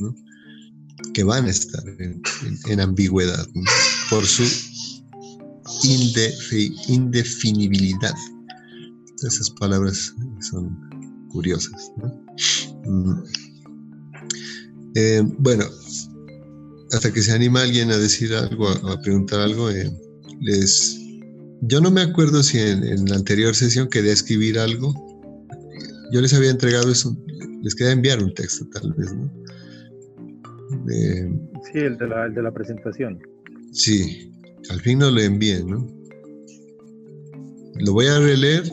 que 1.13 1.25
van 1.25 1.45
a 1.45 1.51
estar 1.51 1.85
en, 1.99 2.81
ambigüedad 2.81 3.47
por 4.09 4.25
su 4.25 4.45
indefinibilidad. 6.89 8.15
Esas 9.23 9.51
palabras 9.51 10.15
son 10.41 10.77
curiosas. 11.29 11.93
Mm. 12.85 13.13
Eh, 14.95 15.23
bueno, 15.39 15.65
hasta 16.93 17.13
que 17.13 17.23
se 17.23 17.33
anima 17.33 17.63
alguien 17.63 17.91
a 17.91 17.97
decir 17.97 18.35
algo, 18.35 18.69
a, 18.69 19.01
preguntar 19.01 19.41
algo, 19.41 19.71
eh, 19.71 19.91
les, 20.41 20.99
yo 21.63 21.81
no 21.81 21.91
me 21.91 22.03
acuerdo 22.03 22.43
si 22.43 22.59
en, 22.59 23.07
la 23.07 23.17
anterior 23.17 23.55
sesión 23.55 23.89
quería 23.89 24.13
escribir 24.13 24.59
algo. 24.59 24.93
Yo 26.13 26.21
les 26.21 26.35
había 26.35 26.51
entregado 26.51 26.91
eso, 26.91 27.17
les 27.63 27.75
quería 27.75 27.93
enviar 27.93 28.23
un 28.23 28.35
texto 28.35 28.67
tal 28.73 28.93
vez, 28.93 29.13
¿no? 29.15 29.33
sí, 31.73 31.79
el 31.79 31.97
de, 31.97 32.09
la, 32.09 32.27
el 32.27 32.35
de 32.35 32.43
la 32.43 32.53
presentación. 32.53 33.19
Sí, 33.73 34.31
al 34.69 34.81
fin 34.81 34.99
no 34.99 35.11
lo 35.11 35.21
envié, 35.21 35.65
¿no? 35.65 35.87
Lo 37.77 37.93
voy 37.93 38.07
a 38.07 38.19
releer 38.19 38.65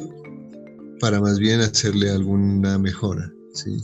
para 1.00 1.20
más 1.20 1.40
bien 1.40 1.62
hacerle 1.62 2.10
alguna 2.10 2.78
mejora, 2.78 3.32
¿sí? 3.54 3.78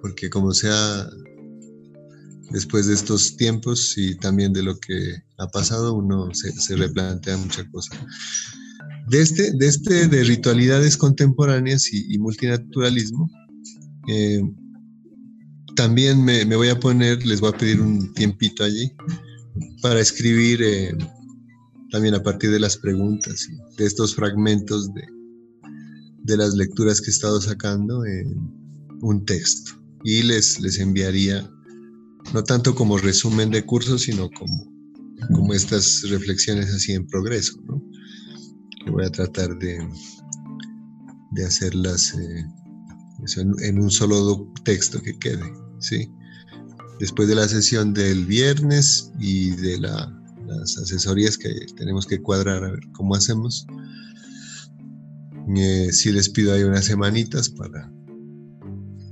Porque 0.00 0.30
como 0.30 0.52
sea, 0.52 1.08
después 2.50 2.86
de 2.86 2.94
estos 2.94 3.36
tiempos 3.36 3.96
y 3.96 4.14
también 4.16 4.52
de 4.52 4.62
lo 4.62 4.78
que 4.78 5.22
ha 5.38 5.48
pasado, 5.48 5.94
uno 5.94 6.28
se, 6.32 6.76
replantea 6.76 7.36
muchas 7.36 7.66
cosas. 7.70 7.98
De 9.08 9.20
este, 9.20 9.52
de 9.52 9.66
este 9.66 10.08
de 10.08 10.24
ritualidades 10.24 10.96
contemporáneas 10.96 11.92
y, 11.92 12.18
multinaturalismo, 12.18 13.28
eh, 14.08 14.42
también 15.74 16.24
me, 16.24 16.44
voy 16.44 16.68
a 16.68 16.78
poner, 16.78 17.26
les 17.26 17.40
voy 17.40 17.50
a 17.50 17.58
pedir 17.58 17.80
un 17.80 18.12
tiempito 18.14 18.62
allí 18.62 18.92
para 19.80 20.00
escribir 20.00 20.62
eh, 20.62 20.96
también 21.90 22.14
a 22.14 22.22
partir 22.22 22.50
de 22.50 22.60
las 22.60 22.76
preguntas, 22.76 23.48
de 23.76 23.86
estos 23.86 24.14
fragmentos 24.14 24.92
de, 24.94 25.02
de 26.24 26.36
las 26.36 26.54
lecturas 26.54 27.00
que 27.00 27.10
he 27.10 27.14
estado 27.14 27.40
sacando, 27.40 28.04
en 28.04 28.34
un 29.02 29.24
texto. 29.24 29.72
Y 30.04 30.22
les, 30.22 30.60
les 30.60 30.78
enviaría, 30.78 31.48
no 32.32 32.42
tanto 32.44 32.74
como 32.74 32.98
resumen 32.98 33.50
de 33.50 33.64
cursos, 33.64 34.02
sino 34.02 34.30
como, 34.30 34.72
como 35.34 35.54
estas 35.54 36.02
reflexiones 36.08 36.72
así 36.72 36.92
en 36.92 37.06
progreso, 37.06 37.60
¿no? 37.66 37.82
voy 38.90 39.04
a 39.04 39.10
tratar 39.10 39.56
de, 39.58 39.78
de 41.32 41.44
hacerlas 41.44 42.14
eh, 42.14 42.44
en, 43.36 43.80
un 43.80 43.90
solo 43.90 44.52
texto 44.64 45.00
que 45.00 45.18
quede. 45.18 45.52
¿sí? 45.78 46.10
Después 46.98 47.28
de 47.28 47.34
la 47.34 47.48
sesión 47.48 47.94
del 47.94 48.26
viernes 48.26 49.12
y 49.18 49.50
de 49.50 49.78
las 49.78 50.78
asesorías 50.78 51.38
que 51.38 51.50
tenemos 51.76 52.06
que 52.06 52.20
cuadrar 52.20 52.64
a 52.64 52.72
ver 52.72 52.80
cómo 52.92 53.14
hacemos, 53.14 53.66
eh, 55.56 55.92
sí 55.92 56.12
les 56.12 56.28
pido 56.28 56.52
ahí 56.52 56.62
unas 56.62 56.84
semanitas 56.84 57.48
para 57.48 57.92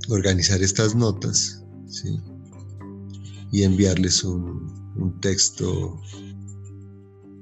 organizar 0.09 0.61
estas 0.61 0.95
notas 0.95 1.63
¿sí? 1.87 2.19
y 3.51 3.63
enviarles 3.63 4.23
un, 4.23 4.79
texto 5.21 5.99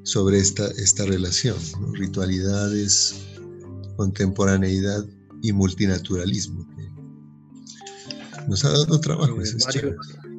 sobre 0.03 0.39
esta, 0.39 0.67
esta 0.77 1.05
relación, 1.05 1.57
ritualidades, 1.93 3.25
contemporaneidad 3.97 5.05
y 5.41 5.51
multinaturalismo. 5.51 6.65
Nos 8.47 8.63
ha 8.65 8.69
dado 8.69 8.99
trabajo. 8.99 9.37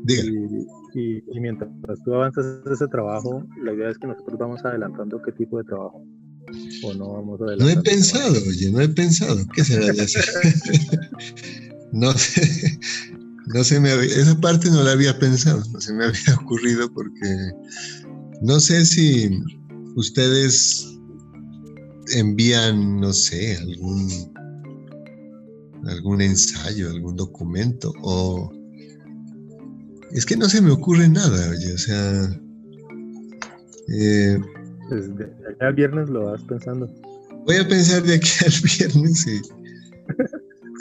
Eh, 0.09 0.67
y, 0.95 1.41
mientras 1.41 1.71
tú 2.05 2.15
avanzas 2.15 2.63
ese 2.71 2.89
trabajo, 2.89 3.45
la 3.63 3.73
idea 3.73 3.91
es 3.91 3.99
que 3.99 4.07
nosotros 4.07 4.39
vamos 4.39 4.65
adelantando 4.65 5.21
qué 5.23 5.33
tipo 5.33 5.59
de 5.59 5.65
trabajo. 5.65 6.03
O 6.83 6.95
no 6.95 7.13
vamos 7.13 7.41
No 7.59 7.69
he 7.69 7.77
pensado, 7.77 8.33
oye, 8.49 8.71
no 8.71 8.81
he 8.81 8.89
pensado. 8.89 9.47
¿Qué 9.55 9.65
será 9.65 9.93
de 9.93 10.03
hacer? 10.03 10.25
no 11.93 12.13
sé. 12.13 12.79
No 13.53 13.65
se 13.65 13.81
me 13.81 13.93
esa 13.93 14.41
parte 14.41 14.71
no 14.71 14.83
la 14.83 14.93
había 14.93 15.19
pensado, 15.19 15.63
no 15.73 15.81
se 15.81 15.93
me 15.93 16.05
había 16.05 16.35
ocurrido 16.41 16.93
porque 16.93 17.51
no 18.43 18.61
sé 18.61 18.87
si 18.87 19.29
ustedes 19.97 20.87
envían, 22.15 23.01
no 23.01 23.13
sé, 23.13 23.57
algún 23.57 24.09
algún 25.87 26.21
ensayo, 26.21 26.91
algún 26.91 27.17
documento, 27.17 27.93
o 28.03 28.53
es 30.13 30.25
que 30.27 30.37
no 30.37 30.49
se 30.49 30.61
me 30.61 30.71
ocurre 30.71 31.09
nada, 31.09 31.51
oye, 31.51 31.73
o 31.73 31.79
sea... 31.79 32.41
Eh, 33.93 34.39
pues 34.91 35.17
de 35.17 35.25
aquí 35.25 35.65
al 35.65 35.75
viernes 35.75 36.11
lo 36.11 36.25
vas 36.27 36.43
pensando. 36.43 36.87
Voy 37.47 37.57
a 37.57 37.67
pensar 37.67 38.03
de 38.03 38.15
aquí 38.15 38.31
al 38.45 38.53
viernes 38.77 39.27
y 39.27 39.41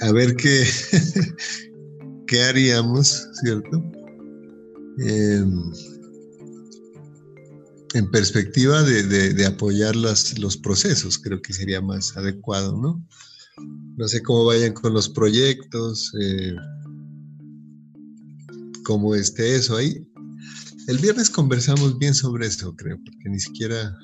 a 0.02 0.11
ver 0.11 0.36
qué, 0.36 0.65
qué 2.27 2.44
haríamos, 2.44 3.30
¿cierto? 3.41 3.84
Em, 4.98 5.72
en 7.94 8.11
perspectiva 8.11 8.81
de, 8.84 9.45
apoyar 9.45 9.95
los 9.95 10.57
procesos, 10.57 11.19
creo 11.19 11.41
que 11.41 11.53
sería 11.53 11.80
más 11.80 12.18
adecuado, 12.18 12.76
¿no? 12.76 13.06
No 13.95 14.07
sé 14.07 14.23
cómo 14.23 14.45
vayan 14.45 14.73
con 14.73 14.94
los 14.94 15.07
proyectos, 15.07 16.11
eh, 16.19 16.56
cómo 18.86 19.14
esté 19.14 19.56
eso 19.56 19.77
ahí. 19.77 20.09
El 20.90 20.98
viernes 20.98 21.30
conversamos 21.30 21.99
bien 21.99 22.16
sobre 22.16 22.48
eso, 22.48 22.76
creo, 22.76 22.98
porque 22.98 23.30
ni 23.30 23.40
siquiera, 23.40 23.95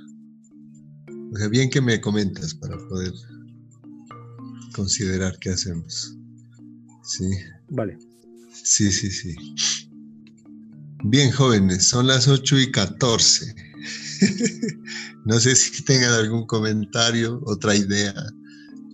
o 1.33 1.35
sea, 1.35 1.47
bien 1.47 1.67
que 1.71 1.81
me 1.81 1.99
comentas 1.99 2.53
para 2.53 2.77
poder 2.77 3.11
considerar 4.71 5.35
qué 5.39 5.49
hacemos. 5.49 6.15
Sí. 7.03 7.27
Vale. 7.71 7.97
Sí, 8.53 8.91
sí, 8.91 9.09
sí. 9.09 9.33
Bien, 11.05 11.31
jóvenes, 11.31 11.87
son 11.87 12.05
las 12.05 12.27
8 12.27 12.59
y 12.59 12.71
14. 12.71 13.55
no 15.25 15.39
sé 15.39 15.55
si 15.55 15.83
tengan 15.85 16.13
algún 16.13 16.45
comentario, 16.45 17.41
otra 17.47 17.75
idea 17.75 18.13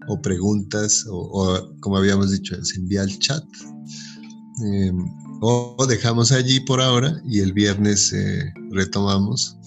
o 0.07 0.21
preguntas, 0.21 1.05
o, 1.09 1.75
como 1.81 1.97
habíamos 1.97 2.31
dicho, 2.31 2.55
se 2.63 2.77
envía 2.77 3.01
al 3.01 3.19
chat. 3.19 3.43
Em, 4.63 5.09
o, 5.41 5.85
dejamos 5.87 6.31
allí 6.31 6.59
por 6.59 6.79
ahora 6.79 7.19
y 7.27 7.39
el 7.39 7.51
viernes 7.51 8.13
eh, 8.13 8.53
retomamos 8.69 9.57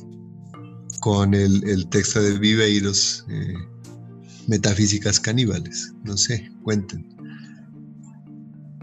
con 1.00 1.34
el, 1.34 1.86
texto 1.88 2.22
de 2.22 2.38
Viveiros, 2.38 3.26
eh, 3.28 3.54
Metafísicas 4.46 5.20
Caníbales. 5.20 5.92
No 6.04 6.16
sé, 6.16 6.50
cuenten. 6.62 7.06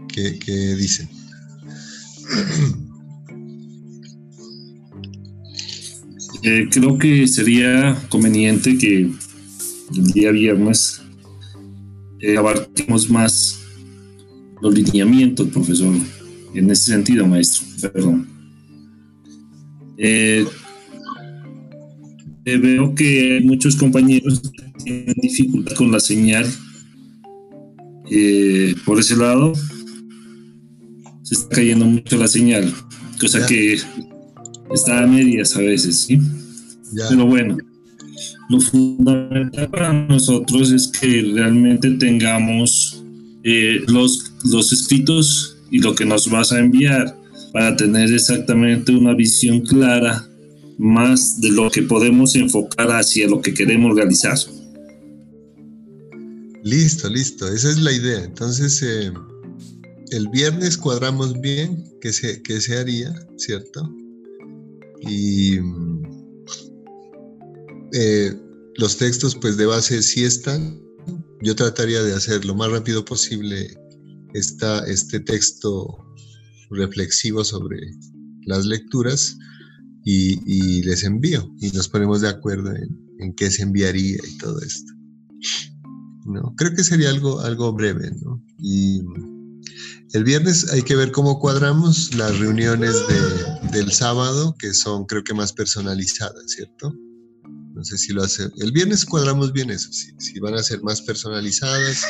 ¿Qué, 0.08 0.76
dicen? 0.76 1.08
Eh, 6.44 6.66
creo 6.72 6.98
que 6.98 7.28
sería 7.28 7.96
conveniente 8.08 8.76
que 8.76 9.12
el 9.94 10.06
día 10.12 10.32
viernes 10.32 11.00
eh, 12.18 12.36
abarquemos 12.36 13.08
más 13.08 13.60
los 14.60 14.74
lineamientos, 14.74 15.48
profesor, 15.50 15.94
en 16.54 16.70
ese 16.70 16.92
sentido, 16.92 17.26
maestro, 17.26 17.66
perdón. 17.92 18.28
Eh, 19.96 20.44
eh, 22.44 22.56
veo 22.56 22.94
que 22.94 23.40
muchos 23.44 23.76
compañeros 23.76 24.42
tienen 24.84 25.14
dificultad 25.20 25.74
con 25.74 25.92
la 25.92 26.00
señal. 26.00 26.46
por 28.84 28.98
ese 28.98 29.16
lado, 29.16 29.54
se 31.22 31.34
está 31.34 31.56
cayendo 31.56 31.86
mucho 31.86 32.16
la 32.18 32.28
señal, 32.28 32.72
cosa 33.18 33.46
que 33.46 33.78
está 34.74 35.02
a 35.02 35.06
medias 35.06 35.56
a 35.56 35.60
veces, 35.60 36.00
¿sí? 36.00 36.18
Pero 37.08 37.26
bueno, 37.26 37.56
lo 38.48 38.60
fundamental 38.60 39.70
para 39.70 39.92
nosotros 39.92 40.70
es 40.72 40.88
que 40.88 41.22
realmente 41.34 41.90
tengamos 41.92 43.02
eh, 43.44 43.80
los, 43.88 44.32
los 44.44 44.72
escritos 44.72 45.51
y 45.72 45.78
lo 45.78 45.94
que 45.94 46.04
nos 46.04 46.30
vas 46.30 46.52
a 46.52 46.60
enviar 46.60 47.18
para 47.52 47.74
tener 47.74 48.12
exactamente 48.12 48.94
una 48.94 49.14
visión 49.14 49.62
clara 49.62 50.28
más 50.78 51.40
de 51.40 51.50
lo 51.50 51.70
que 51.70 51.82
podemos 51.82 52.36
enfocar 52.36 52.88
hacia 52.90 53.26
lo 53.26 53.40
que 53.40 53.54
queremos 53.54 53.96
realizar. 53.96 54.36
Listo, 56.62 57.08
listo, 57.08 57.48
esa 57.48 57.70
es 57.70 57.78
la 57.78 57.90
idea. 57.90 58.22
Entonces, 58.22 58.82
eh, 58.82 59.12
el 60.10 60.28
viernes 60.28 60.76
cuadramos 60.76 61.40
bien 61.40 61.84
qué 62.02 62.12
se, 62.12 62.42
qué 62.42 62.60
se 62.60 62.76
haría, 62.76 63.14
¿cierto? 63.38 63.90
Y 65.00 65.56
eh, 67.94 68.32
los 68.76 68.98
textos 68.98 69.34
pues 69.34 69.56
de 69.56 69.64
base 69.64 70.02
sí 70.02 70.22
están, 70.22 70.78
yo 71.40 71.56
trataría 71.56 72.02
de 72.02 72.14
hacer 72.14 72.44
lo 72.44 72.54
más 72.54 72.70
rápido 72.70 73.04
posible 73.04 73.74
esta, 74.34 74.84
este 74.86 75.20
texto 75.20 75.86
reflexivo 76.70 77.44
sobre 77.44 77.78
las 78.46 78.64
lecturas 78.66 79.36
y, 80.04 80.82
les 80.82 81.04
envío 81.04 81.48
y 81.60 81.70
nos 81.70 81.88
ponemos 81.88 82.20
de 82.20 82.28
acuerdo 82.28 82.72
en, 82.74 83.34
qué 83.36 83.50
se 83.50 83.62
enviaría 83.62 84.16
y 84.16 84.38
todo 84.38 84.60
esto. 84.60 84.92
¿no? 86.26 86.54
Creo 86.56 86.74
que 86.74 86.82
sería 86.82 87.08
algo, 87.08 87.40
algo 87.40 87.72
breve. 87.72 88.10
¿no? 88.20 88.42
Y 88.58 89.00
el 90.12 90.24
viernes 90.24 90.72
hay 90.72 90.82
que 90.82 90.96
ver 90.96 91.12
cómo 91.12 91.38
cuadramos 91.38 92.14
las 92.14 92.38
reuniones 92.38 92.96
del 93.72 93.92
sábado, 93.92 94.56
que 94.58 94.74
son 94.74 95.06
creo 95.06 95.22
que 95.22 95.34
más 95.34 95.52
personalizadas, 95.52 96.42
¿cierto? 96.48 96.92
No 97.74 97.84
sé 97.84 97.96
si 97.96 98.12
lo 98.12 98.22
hace. 98.22 98.50
El 98.58 98.72
viernes 98.72 99.04
cuadramos 99.06 99.52
bien 99.52 99.70
eso, 99.70 99.90
si, 99.92 100.12
si 100.18 100.38
van 100.40 100.54
a 100.54 100.62
ser 100.62 100.82
más 100.82 101.00
personalizadas, 101.00 102.04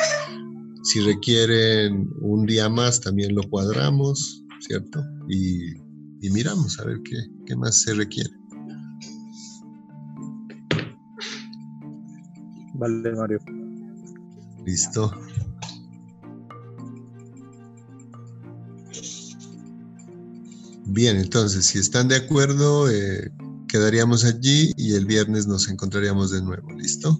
si 0.83 1.01
requieren 1.01 2.11
un 2.21 2.47
día 2.47 2.69
más 2.69 3.01
también 3.01 3.35
lo 3.35 3.43
cuadramos, 3.49 4.45
¿cierto? 4.61 5.03
Y 5.29 5.75
y 6.23 6.31
miramos 6.31 6.79
a 6.79 6.85
ver 6.85 7.01
qué, 7.03 7.57
más 7.57 7.83
se 7.83 7.95
requiere. 7.95 8.31
Vale, 12.75 13.13
Mario. 13.13 13.39
Listo. 14.65 15.13
Bien, 20.87 21.17
entonces, 21.17 21.67
si 21.67 21.79
están 21.79 22.07
de 22.07 22.17
acuerdo, 22.17 22.89
eh, 22.89 23.33
quedaríamos 23.67 24.25
allí 24.25 24.71
y 24.77 24.95
el 24.95 25.07
viernes 25.07 25.49
nos 25.49 25.69
encontraríamos 25.69 26.31
de 26.31 26.41
nuevo. 26.41 26.71
¿Listo? 26.73 27.19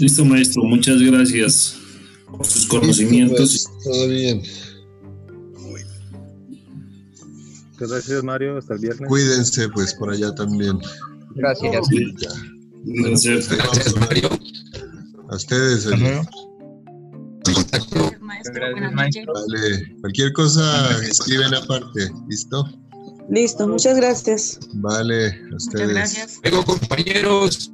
Listo, 0.00 0.24
maestro. 0.24 0.62
Muchas 0.64 1.00
gracias 1.02 1.76
sus 2.42 2.66
conocimientos. 2.66 3.68
Pues, 3.68 3.84
todo 3.84 4.08
bien. 4.08 4.42
Gracias, 7.78 8.22
Mario. 8.24 8.58
Hasta 8.58 8.74
el 8.74 8.80
viernes. 8.80 9.08
Cuídense, 9.08 9.68
pues, 9.70 9.94
por 9.94 10.10
allá 10.10 10.34
también. 10.34 10.78
Gracias. 11.34 11.88
Gracias, 13.48 13.96
Mario. 13.96 14.28
A 15.28 15.36
ustedes. 15.36 15.86
Vale, 19.26 19.96
cualquier 20.00 20.32
cosa 20.32 20.98
escriben 21.02 21.54
aparte, 21.54 22.10
¿listo? 22.28 22.66
Listo, 23.28 23.68
muchas 23.68 23.96
gracias. 23.96 24.58
Vale, 24.74 25.26
a 25.26 25.56
ustedes. 25.56 25.88
Muchas 25.88 25.88
gracias. 25.88 26.40
Luego, 26.42 26.64
compañeros. 26.64 27.70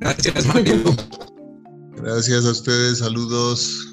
Gracias, 0.00 0.46
Mario. 0.46 0.82
Gracias 2.00 2.44
a 2.46 2.50
ustedes, 2.52 2.98
saludos. 2.98 3.87